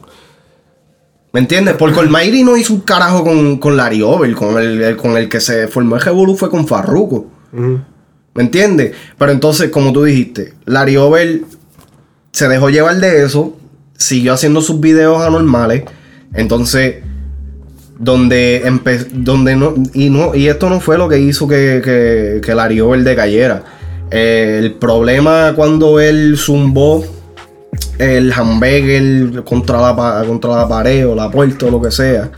¿Me 1.33 1.39
entiendes? 1.39 1.75
Porque 1.75 1.99
Almighty 1.99 2.43
no 2.43 2.55
hizo 2.55 2.73
un 2.73 2.81
carajo 2.81 3.23
con, 3.23 3.57
con 3.57 3.75
Larry 3.77 4.03
Over, 4.03 4.31
con 4.35 4.59
el, 4.59 4.79
el- 4.81 4.97
con 4.97 5.17
el 5.17 5.27
que 5.27 5.39
se 5.41 5.67
formó 5.67 5.95
el 5.95 6.01
Revolus 6.03 6.39
fue 6.39 6.51
con 6.51 6.67
Farruko. 6.67 7.25
Mm. 7.51 7.75
¿Me 8.33 8.43
entiendes? 8.43 8.95
Pero 9.17 9.31
entonces, 9.31 9.69
como 9.69 9.91
tú 9.91 10.03
dijiste, 10.03 10.53
Larry 10.65 10.97
Over 10.97 11.41
se 12.31 12.47
dejó 12.47 12.69
llevar 12.69 12.95
de 12.97 13.25
eso, 13.25 13.57
siguió 13.97 14.33
haciendo 14.33 14.61
sus 14.61 14.79
videos 14.79 15.21
anormales. 15.21 15.83
Entonces, 16.33 16.95
donde 17.99 18.63
empe- 18.65 19.05
donde 19.11 19.55
no 19.55 19.73
y 19.93 20.09
no 20.09 20.33
y 20.33 20.47
esto 20.47 20.69
no 20.69 20.79
fue 20.79 20.97
lo 20.97 21.07
que 21.07 21.19
hizo 21.19 21.47
que, 21.47 21.81
que, 21.83 22.41
que 22.43 22.55
Larry 22.55 22.79
Over 22.79 23.03
decayera. 23.03 23.63
Eh, 24.09 24.59
el 24.61 24.73
problema 24.75 25.53
cuando 25.55 25.99
él 25.99 26.35
zumbó 26.37 27.03
el 27.97 28.33
hamburger 28.33 29.43
contra 29.43 29.79
la, 29.79 30.23
contra 30.25 30.55
la 30.55 30.67
pared 30.67 31.07
o 31.07 31.15
la 31.15 31.29
puerta 31.29 31.65
o 31.65 31.69
lo 31.69 31.81
que 31.81 31.91
sea. 31.91 32.31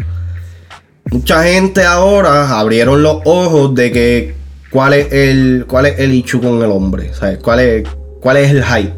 Mucha 1.11 1.43
gente 1.43 1.83
ahora 1.83 2.59
abrieron 2.59 3.03
los 3.03 3.19
ojos 3.25 3.73
de 3.75 3.91
que 3.91 4.35
cuál 4.73 4.93
es 4.93 5.13
el 5.13 5.65
cuál 5.67 5.85
es 5.85 5.99
el 5.99 6.13
issue 6.13 6.41
con 6.41 6.61
el 6.61 6.71
hombre, 6.71 7.13
¿sabes? 7.13 7.37
¿Cuál 7.37 7.59
es 7.59 7.87
cuál 8.19 8.37
es 8.37 8.49
el 8.51 8.63
hype? 8.65 8.95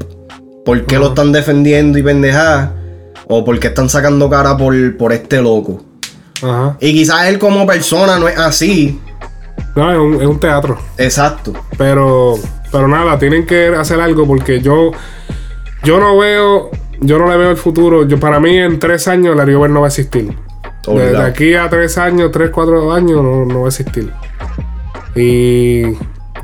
¿Por 0.64 0.86
qué 0.86 0.98
lo 0.98 1.10
están 1.10 1.32
defendiendo 1.32 2.00
y 2.00 2.04
pendejadas? 2.04 2.72
¿O 3.28 3.44
por 3.44 3.60
qué 3.60 3.68
están 3.68 3.90
sacando 3.90 4.30
cara 4.30 4.56
por, 4.56 4.98
por 4.98 5.12
este 5.12 5.42
loco? 5.42 5.84
Ajá. 6.42 6.78
Y 6.80 6.94
quizás 6.94 7.28
él 7.28 7.38
como 7.38 7.68
persona 7.68 8.18
no 8.18 8.28
es 8.28 8.38
así. 8.38 9.00
No, 9.76 9.92
es 9.92 9.98
un, 9.98 10.22
es 10.22 10.28
un 10.28 10.40
teatro. 10.40 10.80
Exacto. 10.98 11.54
Pero, 11.78 12.36
pero 12.72 12.88
nada, 12.88 13.20
tienen 13.20 13.46
que 13.46 13.68
hacer 13.68 14.00
algo 14.00 14.26
porque 14.26 14.62
yo, 14.62 14.92
yo 15.84 16.00
no 16.00 16.18
veo, 16.18 16.72
yo 17.02 17.20
no 17.20 17.30
le 17.30 17.38
veo 17.38 17.52
el 17.52 17.58
futuro. 17.58 18.08
Yo 18.08 18.20
para 18.20 18.40
mí 18.40 18.58
en 18.58 18.80
tres 18.80 19.08
años 19.08 19.36
Larry 19.36 19.56
Over 19.56 19.70
no 19.70 19.82
va 19.82 19.88
a 19.88 19.90
existir. 19.90 20.36
Desde 20.88 20.92
Obligado. 20.92 21.26
aquí 21.26 21.54
a 21.56 21.70
tres 21.70 21.98
años, 21.98 22.32
tres, 22.32 22.52
cuatro 22.52 22.94
años 22.94 23.24
no, 23.24 23.46
no 23.46 23.62
va 23.62 23.66
a 23.66 23.70
existir. 23.70 24.12
Y 25.16 25.84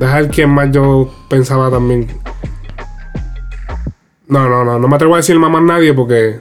dejar 0.00 0.28
quién 0.28 0.50
más 0.50 0.70
yo 0.72 1.12
pensaba 1.28 1.70
también. 1.70 2.08
No, 4.28 4.48
no, 4.48 4.64
no, 4.64 4.78
no 4.78 4.88
me 4.88 4.96
atrevo 4.96 5.14
a 5.14 5.18
decir 5.18 5.38
más 5.38 5.50
más 5.50 5.62
nadie 5.62 5.92
porque 5.92 6.40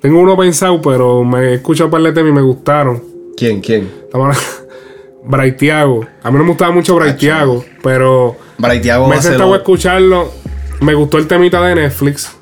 tengo 0.00 0.18
uno 0.20 0.36
pensado, 0.36 0.80
pero 0.82 1.22
me 1.24 1.54
escucho 1.54 1.84
un 1.84 1.90
par 1.90 2.02
de 2.02 2.12
temas 2.12 2.30
y 2.30 2.34
me 2.34 2.42
gustaron. 2.42 3.02
¿Quién? 3.36 3.60
¿Quién? 3.60 3.88
Braithiago. 5.24 6.06
A 6.22 6.30
mí 6.30 6.36
no 6.38 6.42
me 6.44 6.48
gustaba 6.50 6.72
mucho 6.72 6.96
Braithiago, 6.96 7.64
pero 7.82 8.36
Braithiago 8.58 9.08
me 9.08 9.16
he 9.16 9.18
a 9.18 9.22
sentado 9.22 9.50
a 9.52 9.56
lo- 9.56 9.56
escucharlo. 9.56 10.30
Me 10.80 10.94
gustó 10.94 11.18
el 11.18 11.26
temita 11.26 11.60
de 11.66 11.74
Netflix. 11.74 12.36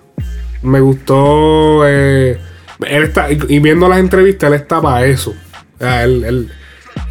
Me 0.62 0.80
gustó. 0.80 1.86
eh, 1.86 2.38
él 2.86 3.02
está, 3.02 3.30
y, 3.30 3.58
viendo 3.58 3.88
las 3.88 3.98
entrevistas, 3.98 4.48
él 4.48 4.54
está 4.54 4.80
para 4.80 5.04
eso. 5.06 5.30
O 5.30 5.78
sea, 5.78 6.04
él, 6.04 6.24
él 6.24 6.50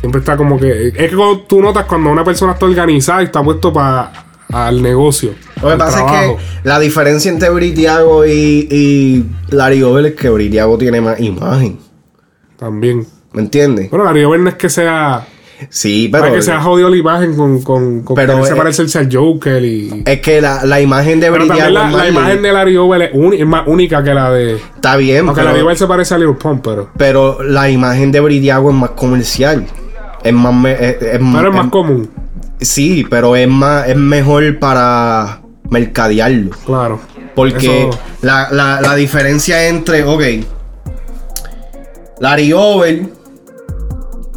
siempre 0.06 0.19
está 0.19 0.38
como 0.38 0.60
que. 0.60 0.90
Es 0.90 1.10
que 1.10 1.15
cuando 1.15 1.40
tú 1.41 1.61
notas 1.61 1.86
cuando 1.86 2.11
una 2.11 2.23
persona 2.23 2.53
está 2.53 2.68
organizada 2.68 3.23
y 3.23 3.26
está 3.26 3.44
puesto 3.44 3.73
para 3.73 4.11
al 4.53 4.80
negocio. 4.80 5.34
Lo 5.60 5.69
que 5.69 5.77
pasa 5.77 6.06
trabajo. 6.06 6.38
es 6.38 6.44
que 6.61 6.69
la 6.69 6.80
diferencia 6.80 7.32
entre 7.32 7.49
Britiago 7.49 8.23
y, 8.23 8.68
y 8.69 9.26
Larry 9.49 9.82
Over 9.82 10.06
es 10.06 10.14
que 10.14 10.30
Britiago 10.30 10.77
tiene 10.77 11.02
más 11.02 11.19
imagen. 11.19 11.80
También. 12.56 13.07
¿Me 13.34 13.41
entiendes? 13.41 13.90
Bueno, 13.90 14.06
Larry 14.06 14.26
Over 14.26 14.40
no 14.41 14.49
es 14.49 14.56
que 14.56 14.69
sea. 14.69 15.26
Sí, 15.69 16.10
Pero 16.11 16.26
pero. 16.26 16.36
que 16.36 16.41
se 16.44 16.52
ha 16.52 16.61
jodido 16.61 16.90
la 16.90 16.98
imagen 16.98 17.36
con, 17.36 17.64
con, 17.64 18.03
con 18.03 18.15
Pero, 18.15 18.36
querer 18.36 18.53
eh, 18.53 18.56
parecerse 18.56 18.99
al 18.99 19.10
Joker 19.11 19.65
y. 19.65 20.03
Es 20.06 20.19
que 20.22 20.40
la, 20.40 20.65
la 20.65 20.82
imagen 20.82 21.19
de 21.19 21.32
Pero 21.32 21.45
Britiago 21.45 21.73
también 21.73 21.98
la, 21.98 22.10
imagen 22.10 22.41
de 22.44 22.52
Larry 22.52 22.77
Over 22.77 23.11
es 23.34 23.48
más 23.48 23.64
única 23.65 24.03
que 24.03 24.14
la 24.14 24.30
de. 24.32 24.57
Está 24.57 24.98
bien, 24.98 25.26
Aunque 25.26 25.41
pero, 25.41 25.45
Larry 25.45 25.61
Over 25.61 25.77
se 25.77 25.88
parece 25.88 26.14
a 26.14 26.19
Little 26.19 26.36
Pump, 26.36 26.64
pero. 26.64 26.90
pero 26.95 27.41
la 27.41 27.72
imagen 27.72 28.11
de 28.11 28.19
Britiago 28.19 28.69
es 28.69 28.76
más 28.76 28.91
comercial. 28.91 29.65
Es 30.26 30.34
más. 30.34 30.53
me- 30.53 30.73
es, 30.73 31.02
es 31.02 31.19
Pero 31.19 31.47
es 31.49 31.53
más 31.56 31.69
común. 31.69 32.10
Sí, 32.60 33.06
pero 33.10 33.35
es 33.35 33.47
más. 33.47 33.88
Es 33.88 33.95
mejor 33.95 34.60
para 34.60 35.41
mercadearlo. 35.69 36.52
Claro. 36.65 36.99
Porque 37.35 37.88
Eso- 37.89 37.99
la, 38.22 38.49
la, 38.52 38.81
la 38.81 38.95
diferencia 38.95 39.68
entre, 39.68 40.03
ok, 40.03 40.22
Larry 42.19 42.53
Over, 42.53 43.07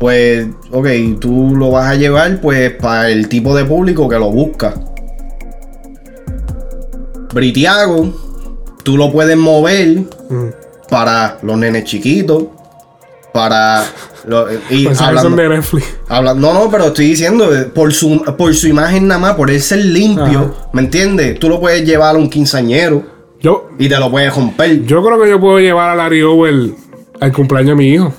pues, 0.01 0.47
ok, 0.73 0.87
tú 1.21 1.55
lo 1.57 1.71
vas 1.71 1.87
a 1.91 1.95
llevar 1.95 2.41
pues 2.41 2.73
para 2.73 3.09
el 3.11 3.29
tipo 3.29 3.55
de 3.55 3.65
público 3.65 4.09
que 4.09 4.19
lo 4.19 4.31
busca. 4.31 4.75
Britiago, 7.35 8.13
tú 8.83 8.97
lo 8.97 9.13
puedes 9.13 9.37
mover 9.37 9.99
Mm. 10.29 10.49
para 10.91 11.39
los 11.43 11.57
nenes 11.57 11.85
chiquitos, 11.85 12.45
para... 13.39 13.85
lo- 14.27 14.47
y 14.71 14.85
Pues 14.87 15.01
hablando- 15.01 15.37
de 15.37 15.49
Netflix. 15.49 15.87
No, 16.11 16.35
no, 16.35 16.69
pero 16.71 16.87
estoy 16.87 17.07
diciendo, 17.07 17.55
eh, 17.57 17.65
por 17.65 17.93
su, 17.93 18.23
por 18.37 18.55
su 18.55 18.67
imagen 18.69 19.07
nada 19.07 19.21
más, 19.21 19.35
por 19.35 19.51
él 19.51 19.61
ser 19.61 19.85
limpio, 19.85 20.55
¿me 20.73 20.83
entiendes? 20.83 21.39
Tú 21.39 21.49
lo 21.49 21.61
puedes 21.61 21.85
llevar 21.85 22.17
a 22.17 22.19
un 22.19 22.29
quinceañero 22.29 23.05
Yo, 23.41 23.69
y 23.79 23.89
te 23.89 23.99
lo 23.99 24.11
puedes 24.11 24.35
romper. 24.35 24.85
yo 24.85 25.05
creo 25.05 25.23
que 25.23 25.29
yo 25.31 25.39
puedo 25.41 25.59
llevar 25.61 25.91
a 25.91 25.95
Larry 25.95 26.23
Over 26.23 26.71
Al 27.21 27.33
cumpleaños 27.33 27.71
de 27.71 27.75
mi 27.77 27.89
hijo. 27.95 28.13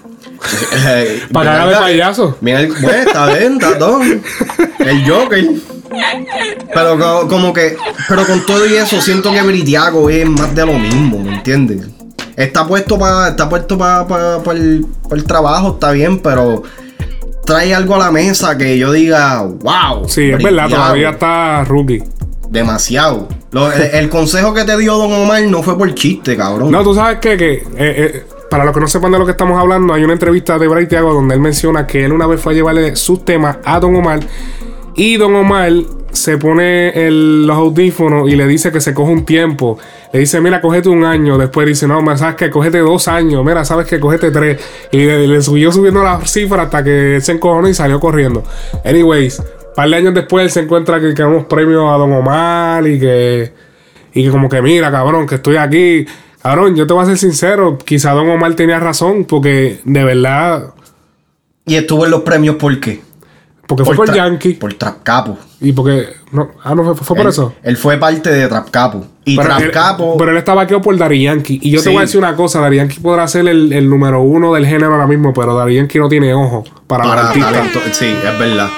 Eh, 0.87 1.21
Para 1.33 1.51
cara 1.51 1.67
de 1.69 1.75
payaso. 1.75 2.37
Mira, 2.41 2.61
el- 2.61 2.71
bueno, 2.71 2.89
está 3.05 3.25
bien, 3.27 3.53
está 3.53 3.77
todo. 3.77 4.01
El 4.01 5.09
Joker. 5.09 5.45
Pero 6.73 6.99
co- 6.99 7.27
como 7.27 7.51
que, 7.51 7.75
pero 8.07 8.25
con 8.25 8.45
todo 8.45 8.65
y 8.67 8.75
eso, 8.75 9.01
siento 9.01 9.31
que 9.31 9.41
Britiago 9.41 10.09
es 10.09 10.25
más 10.27 10.53
de 10.55 10.65
lo 10.65 10.73
mismo, 10.73 11.19
¿me 11.19 11.35
entiendes? 11.35 11.87
Está 12.39 12.65
puesto 12.65 12.97
para, 12.97 13.27
está 13.29 13.49
puesto 13.49 13.77
para 13.77 14.01
el, 14.53 14.85
pa 15.09 15.15
el 15.15 15.23
trabajo, 15.25 15.73
está 15.73 15.91
bien, 15.91 16.19
pero 16.19 16.63
trae 17.45 17.73
algo 17.75 17.95
a 17.95 17.97
la 17.99 18.11
mesa 18.11 18.57
que 18.57 18.77
yo 18.77 18.91
diga, 18.93 19.41
wow. 19.43 20.07
Sí, 20.07 20.29
es 20.31 20.37
verdad, 20.41 20.63
Britiago". 20.63 20.83
todavía 20.83 21.09
está 21.09 21.63
rookie. 21.65 22.01
Demasiado. 22.49 23.27
Lo- 23.51 23.71
el, 23.71 23.81
el 23.81 24.09
consejo 24.09 24.53
que 24.53 24.63
te 24.63 24.77
dio 24.77 24.97
Don 24.97 25.11
Omar 25.11 25.41
no 25.43 25.61
fue 25.61 25.77
por 25.77 25.93
chiste, 25.93 26.37
cabrón. 26.37 26.71
No, 26.71 26.81
tú 26.83 26.95
sabes 26.95 27.19
qué? 27.19 27.35
que 27.37 27.53
eh, 27.55 27.63
eh, 27.77 28.25
para 28.49 28.63
los 28.65 28.73
que 28.73 28.79
no 28.79 28.87
sepan 28.87 29.11
de 29.11 29.19
lo 29.19 29.25
que 29.25 29.31
estamos 29.31 29.59
hablando, 29.59 29.93
hay 29.93 30.03
una 30.03 30.13
entrevista 30.13 30.57
de 30.57 30.67
Bray 30.67 30.87
Thiago 30.87 31.13
donde 31.13 31.35
él 31.35 31.41
menciona 31.41 31.85
que 31.85 32.05
él 32.05 32.13
una 32.13 32.25
vez 32.25 32.39
fue 32.41 32.53
a 32.53 32.55
llevarle 32.55 32.95
sus 32.95 33.23
temas 33.25 33.57
a 33.65 33.79
Don 33.79 33.95
Omar 33.95 34.21
y 34.95 35.17
Don 35.17 35.35
Omar 35.35 35.71
se 36.11 36.37
pone 36.37 36.91
los 37.11 37.55
audífonos 37.55 38.29
y 38.29 38.35
le 38.35 38.47
dice 38.47 38.71
que 38.71 38.81
se 38.81 38.93
coge 38.93 39.11
un 39.11 39.25
tiempo. 39.25 39.77
Le 40.11 40.19
dice, 40.19 40.41
mira, 40.41 40.61
cógete 40.61 40.89
un 40.89 41.03
año. 41.03 41.37
Después 41.37 41.67
dice, 41.67 41.87
no, 41.87 42.01
sabes 42.17 42.35
que 42.35 42.49
cógete 42.49 42.79
dos 42.79 43.07
años. 43.07 43.43
Mira, 43.45 43.63
sabes 43.65 43.87
que 43.87 43.99
cógete 43.99 44.31
tres. 44.31 44.59
Y 44.91 45.05
le, 45.05 45.41
subió 45.41 45.71
subiendo 45.71 46.03
la 46.03 46.19
cifra 46.25 46.63
hasta 46.63 46.83
que 46.83 47.19
se 47.21 47.33
encojonó 47.33 47.67
y 47.67 47.73
salió 47.73 47.99
corriendo. 47.99 48.43
Anyways, 48.83 49.39
un 49.39 49.45
par 49.75 49.89
de 49.89 49.95
años 49.95 50.13
después 50.13 50.43
él 50.43 50.51
se 50.51 50.61
encuentra 50.61 50.99
que 50.99 51.13
queremos 51.13 51.45
premios 51.45 51.91
a 51.93 51.97
Don 51.97 52.11
Omar 52.11 52.87
y 52.87 52.99
que, 52.99 53.53
y 54.13 54.23
que 54.23 54.29
como 54.29 54.49
que 54.49 54.61
mira, 54.61 54.91
cabrón, 54.91 55.27
que 55.27 55.35
estoy 55.35 55.57
aquí. 55.57 56.05
Cabrón, 56.41 56.75
yo 56.75 56.87
te 56.87 56.93
voy 56.93 57.03
a 57.03 57.05
ser 57.05 57.17
sincero, 57.17 57.77
quizá 57.77 58.11
Don 58.11 58.29
Omar 58.29 58.55
tenía 58.55 58.79
razón 58.79 59.25
porque 59.25 59.79
de 59.83 60.03
verdad... 60.03 60.73
Y 61.65 61.75
estuvo 61.75 62.05
en 62.05 62.11
los 62.11 62.21
premios, 62.21 62.55
¿por 62.55 62.79
qué? 62.79 63.01
Porque 63.69 63.85
fue 63.85 63.95
por 63.95 64.11
Yankee. 64.11 64.55
Por 64.55 64.73
Trap 64.73 65.03
Capo. 65.03 65.37
Y 65.61 65.73
porque... 65.73 66.07
No, 66.31 66.49
ah, 66.63 66.73
no, 66.73 66.83
fue, 66.83 66.95
fue 66.95 67.15
por 67.15 67.25
Él- 67.27 67.29
eso. 67.29 67.53
Él 67.61 67.77
fue 67.77 67.97
parte 67.97 68.31
de 68.31 68.47
Trap 68.47 68.69
Capo. 68.71 69.05
Y 69.25 69.35
pero, 69.35 69.47
Trap 69.49 69.61
él, 69.61 69.71
Capo. 69.71 70.15
pero 70.17 70.31
él 70.31 70.37
estaba 70.37 70.63
aquí 70.63 70.73
por 70.81 70.97
Dari 70.97 71.21
Yankee. 71.21 71.59
Y 71.61 71.69
yo 71.69 71.83
te 71.83 71.89
voy 71.89 71.99
a 71.99 72.01
decir 72.01 72.17
una 72.17 72.35
cosa: 72.35 72.59
Dari 72.61 72.77
Yankee 72.77 72.99
podrá 72.99 73.27
ser 73.27 73.47
el, 73.47 73.71
el 73.71 73.87
número 73.87 74.23
uno 74.23 74.55
del 74.55 74.65
género 74.65 74.93
ahora 74.93 75.05
mismo, 75.05 75.31
pero 75.35 75.55
Dari 75.55 75.75
Yankee 75.75 75.99
no 75.99 76.09
tiene 76.09 76.33
ojo 76.33 76.63
para, 76.87 77.03
los 77.05 77.13
para 77.15 77.27
artistas. 77.27 77.53
talento. 77.53 77.79
Sí, 77.91 78.05
es 78.07 78.39
verdad. 78.39 78.69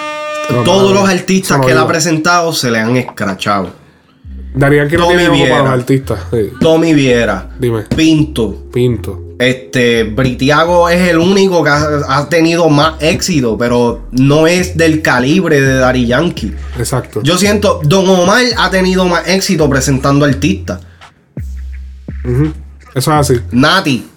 No, 0.50 0.64
Todos 0.64 0.94
los 0.94 1.08
artistas 1.10 1.66
que 1.66 1.72
él 1.72 1.78
ha 1.78 1.88
presentado 1.88 2.52
se 2.52 2.70
le 2.70 2.80
han 2.80 2.98
escrachado. 2.98 3.70
Dari 4.54 4.76
Yankee 4.76 4.98
no 4.98 5.08
tiene 5.08 5.30
ojo 5.30 5.44
para 5.50 5.64
los 5.64 5.70
artistas. 5.72 6.20
Sí. 6.32 6.50
Tommy 6.60 6.94
Viera, 6.94 7.50
Dime, 7.58 7.84
Pinto, 7.96 8.66
Pinto. 8.74 9.31
Este, 9.42 10.04
Britiago 10.04 10.90
es 10.90 11.10
el 11.10 11.18
único 11.18 11.64
que 11.64 11.70
ha, 11.70 11.88
ha 12.08 12.30
tenido 12.30 12.70
más 12.70 13.02
éxito, 13.02 13.58
pero 13.58 14.08
no 14.12 14.48
es 14.48 14.78
del 14.78 15.02
calibre 15.02 15.60
de 15.60 15.76
Daddy 15.76 16.06
Yankee. 16.06 16.56
Exacto. 16.78 17.22
Yo 17.24 17.38
siento, 17.38 17.82
Don 17.84 18.08
Omar 18.10 18.44
ha 18.58 18.70
tenido 18.70 19.06
más 19.06 19.28
éxito 19.28 19.70
presentando 19.70 20.26
artistas. 20.26 20.82
Ujú. 22.24 22.54
Eso 22.94 23.12
es 23.12 23.32
así. 23.32 23.40
Nati, 23.52 24.08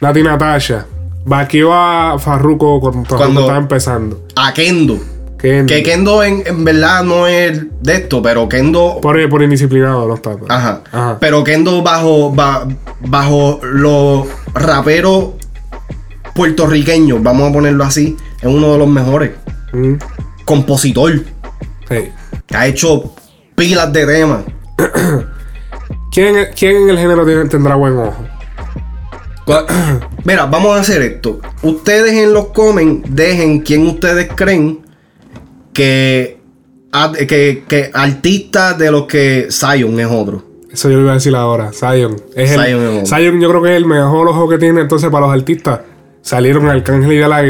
Nati 0.00 0.22
Natasha. 0.22 0.86
Vaqueó 1.24 1.72
a 1.74 2.18
Farruko 2.18 2.80
cuando, 2.80 3.16
cuando 3.16 3.40
estaba 3.40 3.58
empezando. 3.58 4.26
a 4.36 4.52
Kendo. 5.40 5.66
Que 5.72 5.82
Kendo 5.82 6.22
en, 6.22 6.42
en 6.46 6.64
verdad 6.64 7.02
no 7.02 7.26
es 7.26 7.62
de 7.80 7.94
esto, 7.94 8.22
pero 8.22 8.48
Kendo 8.48 8.98
Por, 9.00 9.28
por 9.28 9.42
indisciplinado 9.42 10.06
no 10.06 10.14
está. 10.14 10.36
Ajá. 10.48 10.82
Ajá. 10.92 11.16
Pero 11.20 11.42
Kendo 11.44 11.82
bajo, 11.82 12.30
ba- 12.32 12.66
bajo 13.00 13.60
los 13.62 14.26
raperos 14.54 15.30
puertorriqueños, 16.34 17.22
vamos 17.22 17.50
a 17.50 17.52
ponerlo 17.52 17.84
así, 17.84 18.16
es 18.40 18.46
uno 18.48 18.72
de 18.72 18.78
los 18.78 18.88
mejores. 18.88 19.30
Mm. 19.72 19.94
Compositor. 20.44 21.12
Sí. 21.88 22.08
Que 22.46 22.56
ha 22.56 22.66
hecho 22.66 23.14
pilas 23.54 23.92
de 23.92 24.06
temas. 24.06 24.40
¿Quién, 26.12 26.34
¿Quién 26.58 26.76
en 26.76 26.90
el 26.90 26.98
género 26.98 27.24
tiene- 27.24 27.44
tendrá 27.48 27.74
buen 27.76 27.96
ojo? 27.98 28.16
Mira, 30.24 30.46
vamos 30.46 30.76
a 30.76 30.80
hacer 30.80 31.02
esto. 31.02 31.40
Ustedes 31.62 32.12
en 32.12 32.32
los 32.32 32.46
comments 32.48 33.08
dejen 33.14 33.60
quién 33.60 33.86
ustedes 33.86 34.28
creen 34.34 34.80
que, 35.80 37.26
que, 37.26 37.64
que 37.66 37.90
artista 37.94 38.74
de 38.74 38.90
los 38.90 39.06
que 39.06 39.48
Zion 39.50 39.98
es 40.00 40.06
otro. 40.10 40.44
Eso 40.72 40.90
yo 40.90 41.00
iba 41.00 41.12
a 41.12 41.14
decir 41.14 41.34
ahora. 41.34 41.72
Zion. 41.72 42.16
Es 42.36 42.50
el- 42.52 42.60
es. 43.02 43.08
Zion 43.08 43.40
yo 43.40 43.48
creo 43.48 43.62
que 43.62 43.70
es 43.70 43.76
el 43.76 43.86
mejor 43.86 44.28
ojo 44.28 44.48
que 44.48 44.58
tiene 44.58 44.80
entonces 44.82 45.10
para 45.10 45.26
los 45.26 45.34
artistas. 45.34 45.80
Salieron 46.22 46.68
Arcángel 46.68 47.12
y 47.12 47.16
De 47.16 47.26
La. 47.28 47.42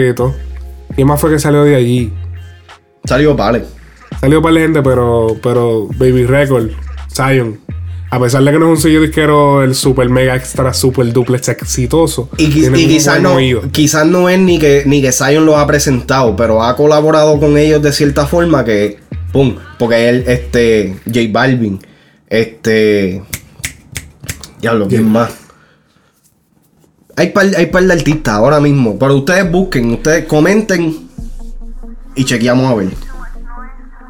¿Quién 0.94 1.07
más 1.07 1.20
fue 1.20 1.31
que 1.31 1.39
salió 1.39 1.65
de 1.65 1.74
allí? 1.77 2.12
Salió 3.05 3.35
Vale. 3.35 3.65
Salió 4.20 4.40
para 4.43 4.55
la 4.55 4.61
gente, 4.61 4.82
pero, 4.82 5.36
pero 5.43 5.89
Baby 5.98 6.24
Record, 6.27 6.70
Zion. 7.15 7.59
A 8.12 8.19
pesar 8.19 8.43
de 8.43 8.51
que 8.51 8.59
no 8.59 8.66
es 8.66 8.78
un 8.78 8.82
sello 8.82 9.03
disquero 9.03 9.62
el 9.62 9.77
super 9.77 10.09
mega 10.09 10.35
extra 10.35 10.74
super 10.74 11.12
duplex 11.12 11.49
exitoso. 11.49 12.28
Y, 12.39 12.51
quizás 12.51 13.23
no, 13.23 13.37
quizás 13.70 14.05
no 14.05 14.28
es 14.28 14.39
ni 14.41 14.59
que, 14.59 14.82
ni 14.85 15.01
que 15.01 15.12
Zion 15.12 15.47
los 15.47 15.55
ha 15.55 15.66
presentado, 15.66 16.35
pero 16.35 16.61
ha 16.62 16.74
colaborado 16.74 17.39
con 17.39 17.57
ellos 17.57 17.81
de 17.82 17.93
cierta 17.93 18.27
forma 18.27 18.65
que, 18.65 18.99
pum, 19.32 19.55
porque 19.78 20.09
él, 20.09 20.24
este, 20.27 20.97
J 21.07 21.20
Balvin, 21.31 21.81
este, 22.28 23.23
diablo, 24.61 24.89
¿quién 24.89 25.09
más? 25.09 25.31
Hay 27.15 27.28
par, 27.28 27.47
hay 27.57 27.66
par 27.66 27.85
de 27.85 27.93
artistas 27.93 28.35
ahora 28.35 28.59
mismo, 28.59 28.99
pero 28.99 29.15
ustedes 29.15 29.49
busquen, 29.49 29.93
ustedes 29.93 30.24
comenten 30.24 31.11
y 32.16 32.24
chequeamos 32.24 32.73
a 32.73 32.74
ver. 32.74 33.10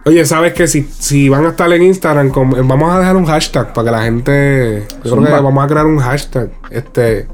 Oye, 0.07 0.25
¿sabes 0.25 0.55
que 0.55 0.67
si, 0.67 0.83
si 0.83 1.29
van 1.29 1.45
a 1.47 1.51
estar 1.51 1.71
en 1.73 1.83
Instagram, 1.83 2.33
vamos 2.67 2.93
a 2.95 2.99
dejar 2.99 3.17
un 3.17 3.27
hashtag 3.27 3.73
para 3.75 3.85
que 3.87 3.91
la 3.97 4.03
gente. 4.03 4.87
Yo 5.05 5.13
creo 5.17 5.25
que 5.27 5.43
vamos 5.43 5.63
a 5.65 5.67
crear 5.69 5.87
un 5.87 5.99
hashtag. 5.99 6.51
Este. 6.71 7.29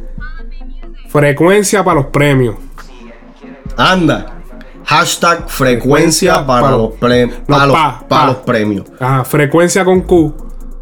Frecuencia 1.09 1.85
para 1.85 2.01
los 2.01 2.07
premios. 2.07 2.57
Anda. 3.77 4.33
Hashtag 4.85 5.49
frecuencia 5.49 6.47
para, 6.47 6.71
los, 6.73 6.93
pre- 6.95 7.27
No, 7.27 7.33
para 7.47 7.67
los- 7.67 7.77
pa, 7.77 8.05
para 8.09 8.21
pa. 8.23 8.27
los 8.29 8.37
premios. 8.39 8.87
Ajá, 9.01 9.25
frecuencia 9.25 9.85
con 9.85 10.01
Q. 10.03 10.35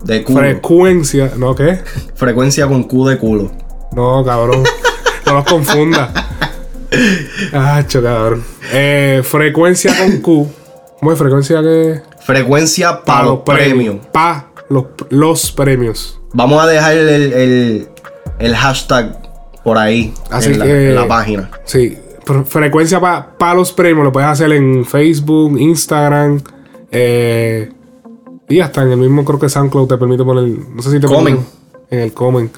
De 0.02 0.22
culo. 0.22 0.38
Frecuencia. 0.40 1.32
¿No 1.36 1.54
qué? 1.54 1.80
frecuencia 2.14 2.66
con 2.66 2.84
Q 2.84 3.08
de 3.08 3.18
culo. 3.18 3.50
No, 3.92 4.24
cabrón. 4.24 4.62
no 5.26 5.32
los 5.34 5.44
confunda. 5.44 6.10
Hacho, 7.52 8.02
cabrón. 8.02 8.44
Eh, 8.72 9.22
frecuencia 9.24 9.96
con 9.96 10.18
Q. 10.18 10.48
¿Cómo 11.04 11.12
es 11.12 11.18
frecuencia 11.18 11.60
que? 11.60 12.00
Frecuencia 12.20 13.02
para 13.04 13.24
los 13.26 13.40
premios. 13.40 13.96
Pa 14.10 14.46
los, 14.70 14.86
los 15.10 15.52
premios. 15.52 16.18
Vamos 16.32 16.62
a 16.64 16.66
dejar 16.66 16.96
el, 16.96 17.08
el- 17.34 17.88
el 18.38 18.56
hashtag 18.56 19.18
por 19.62 19.76
ahí 19.76 20.14
Así 20.30 20.50
en, 20.52 20.58
la, 20.60 20.64
que- 20.64 20.88
en 20.88 20.94
la 20.94 21.06
página. 21.06 21.50
Sí. 21.64 21.98
Fre- 22.24 22.46
Frecuencia 22.46 23.00
para 23.00 23.54
los 23.54 23.70
premios. 23.74 24.02
Lo 24.02 24.12
puedes 24.12 24.30
hacer 24.30 24.50
en 24.52 24.86
Facebook, 24.86 25.58
Instagram. 25.60 26.40
eh, 26.90 27.70
y 28.48 28.60
hasta 28.60 28.80
en 28.82 28.92
el 28.92 28.96
mismo, 28.96 29.26
creo 29.26 29.38
que 29.38 29.50
SoundCloud 29.50 29.86
te 29.88 29.98
permite 29.98 30.24
poner. 30.24 30.44
No 30.74 30.80
sé 30.80 30.90
si 30.90 31.00
te 31.00 31.06
permite- 31.06 31.38
En 31.90 32.00
el 32.00 32.14
comment. 32.14 32.50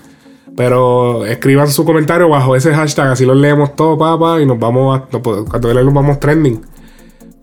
Pero 0.56 1.26
escriban 1.26 1.68
su 1.68 1.84
comentario 1.84 2.28
bajo 2.28 2.54
ese 2.54 2.72
hashtag. 2.72 3.08
Así 3.08 3.26
lo 3.26 3.34
leemos 3.34 3.74
todo, 3.74 3.98
papá. 3.98 4.40
Y 4.40 4.46
nos 4.46 4.56
vamos 4.60 5.00
a. 5.00 5.04
nos 5.12 5.20
Cuando 5.48 5.74
leemos, 5.74 5.92
vamos 5.92 6.20
trending. 6.20 6.64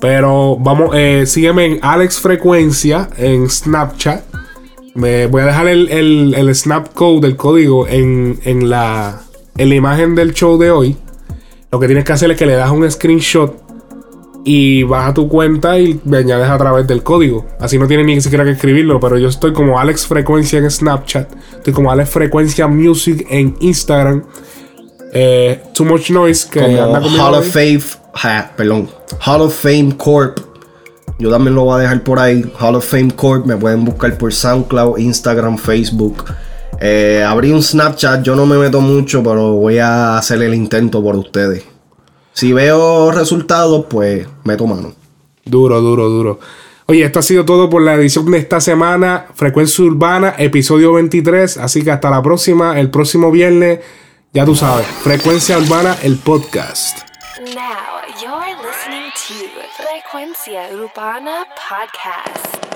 Pero 0.04 0.58
vamos, 0.58 0.90
eh, 0.94 1.24
sígueme 1.26 1.66
en 1.66 1.80
Alex 1.82 2.20
Frecuencia 2.20 3.08
en 3.16 3.50
Snapchat. 3.50 4.22
Me 4.96 5.28
voy 5.28 5.44
a 5.44 5.46
dejar 5.46 5.70
el, 5.70 5.88
el, 5.88 6.36
el 6.36 6.54
snap 6.54 6.94
code, 6.94 7.26
el 7.26 7.38
código, 7.38 7.88
en, 7.88 8.38
en 8.44 8.70
la, 8.70 9.22
en 9.56 9.70
la 9.70 9.76
imagen 9.76 10.14
del 10.14 10.34
show 10.34 10.58
de 10.58 10.72
hoy. 10.72 10.98
Lo 11.72 11.80
que 11.80 11.88
tienes 11.88 12.04
que 12.04 12.12
hacer 12.12 12.30
es 12.32 12.38
que 12.38 12.46
le 12.46 12.56
das 12.56 12.70
un 12.70 12.92
screenshot 12.92 13.56
y 14.44 14.84
vas 14.84 15.10
a 15.10 15.14
tu 15.14 15.30
cuenta 15.30 15.80
y 15.80 15.98
me 16.04 16.18
añades 16.18 16.50
a 16.50 16.58
través 16.58 16.86
del 16.86 17.02
código. 17.02 17.46
Así 17.62 17.80
no 17.80 17.88
tienes 17.88 18.06
ni 18.06 18.20
siquiera 18.20 18.44
que 18.44 18.52
escribirlo, 18.52 19.00
pero 19.00 19.18
yo 19.18 19.30
estoy 19.30 19.54
como 19.54 19.80
Alex 19.80 20.06
Frecuencia 20.06 20.60
en 20.60 20.70
Snapchat. 20.70 21.32
Estoy 21.60 21.72
como 21.72 21.90
Alex 21.90 22.10
Frecuencia 22.10 22.68
Music 22.68 23.26
en 23.30 23.56
Instagram. 23.62 24.26
Eh, 25.14 25.64
Too 25.74 25.86
Much 25.86 26.10
Noise, 26.10 26.50
que 26.50 26.60
Como 26.60 26.94
anda 26.94 27.00
Hall 27.00 27.36
of 27.36 27.48
Fame, 27.48 27.80
ja, 28.16 28.52
perdón, 28.58 28.90
Hall 29.26 29.42
of 29.42 29.54
Fame 29.54 29.96
Corp. 29.98 30.40
Yo 31.20 31.30
también 31.30 31.56
lo 31.56 31.66
voy 31.66 31.80
a 31.80 31.82
dejar 31.84 32.04
por 32.04 32.20
ahí. 32.20 32.44
Hall 32.60 32.76
of 32.76 32.86
Fame 32.86 33.12
Corp. 33.12 33.46
Me 33.46 33.56
pueden 33.56 33.86
buscar 33.86 34.18
por 34.18 34.34
SoundCloud, 34.34 34.98
Instagram, 34.98 35.58
Facebook. 35.58 36.26
Eh, 36.80 37.24
abrí 37.26 37.52
un 37.52 37.62
Snapchat. 37.62 38.24
Yo 38.24 38.36
no 38.36 38.46
me 38.46 38.58
meto 38.58 38.82
mucho, 38.82 39.24
pero 39.24 39.54
voy 39.54 39.78
a 39.78 40.18
hacer 40.18 40.42
el 40.42 40.54
intento 40.54 41.02
por 41.04 41.16
ustedes. 41.16 41.64
Si 42.34 42.52
veo 42.52 43.12
resultados, 43.12 43.86
pues 43.90 44.28
meto 44.44 44.66
mano. 44.68 44.94
Duro, 45.46 45.82
duro, 45.82 46.10
duro. 46.10 46.40
Oye, 46.88 47.06
esto 47.06 47.20
ha 47.20 47.24
sido 47.24 47.46
todo 47.46 47.70
por 47.70 47.82
la 47.82 47.94
edición 47.94 48.30
de 48.32 48.40
esta 48.40 48.60
semana. 48.60 49.28
Frecuencia 49.36 49.86
Urbana, 49.86 50.36
episodio 50.38 50.94
23. 50.94 51.58
Así 51.58 51.84
que 51.84 51.92
hasta 51.92 52.10
la 52.10 52.22
próxima. 52.22 52.80
El 52.80 52.90
próximo 52.90 53.32
viernes 53.32 53.80
Ya 54.34 54.46
tú 54.46 54.56
sabes, 54.56 54.88
Frecuencia 54.88 55.60
Urbana, 55.60 55.96
el 56.02 56.18
podcast. 56.18 56.98
Now 57.54 58.03
Frecuencia 59.26 60.68
Urbana 60.74 61.46
Podcast. 61.56 62.73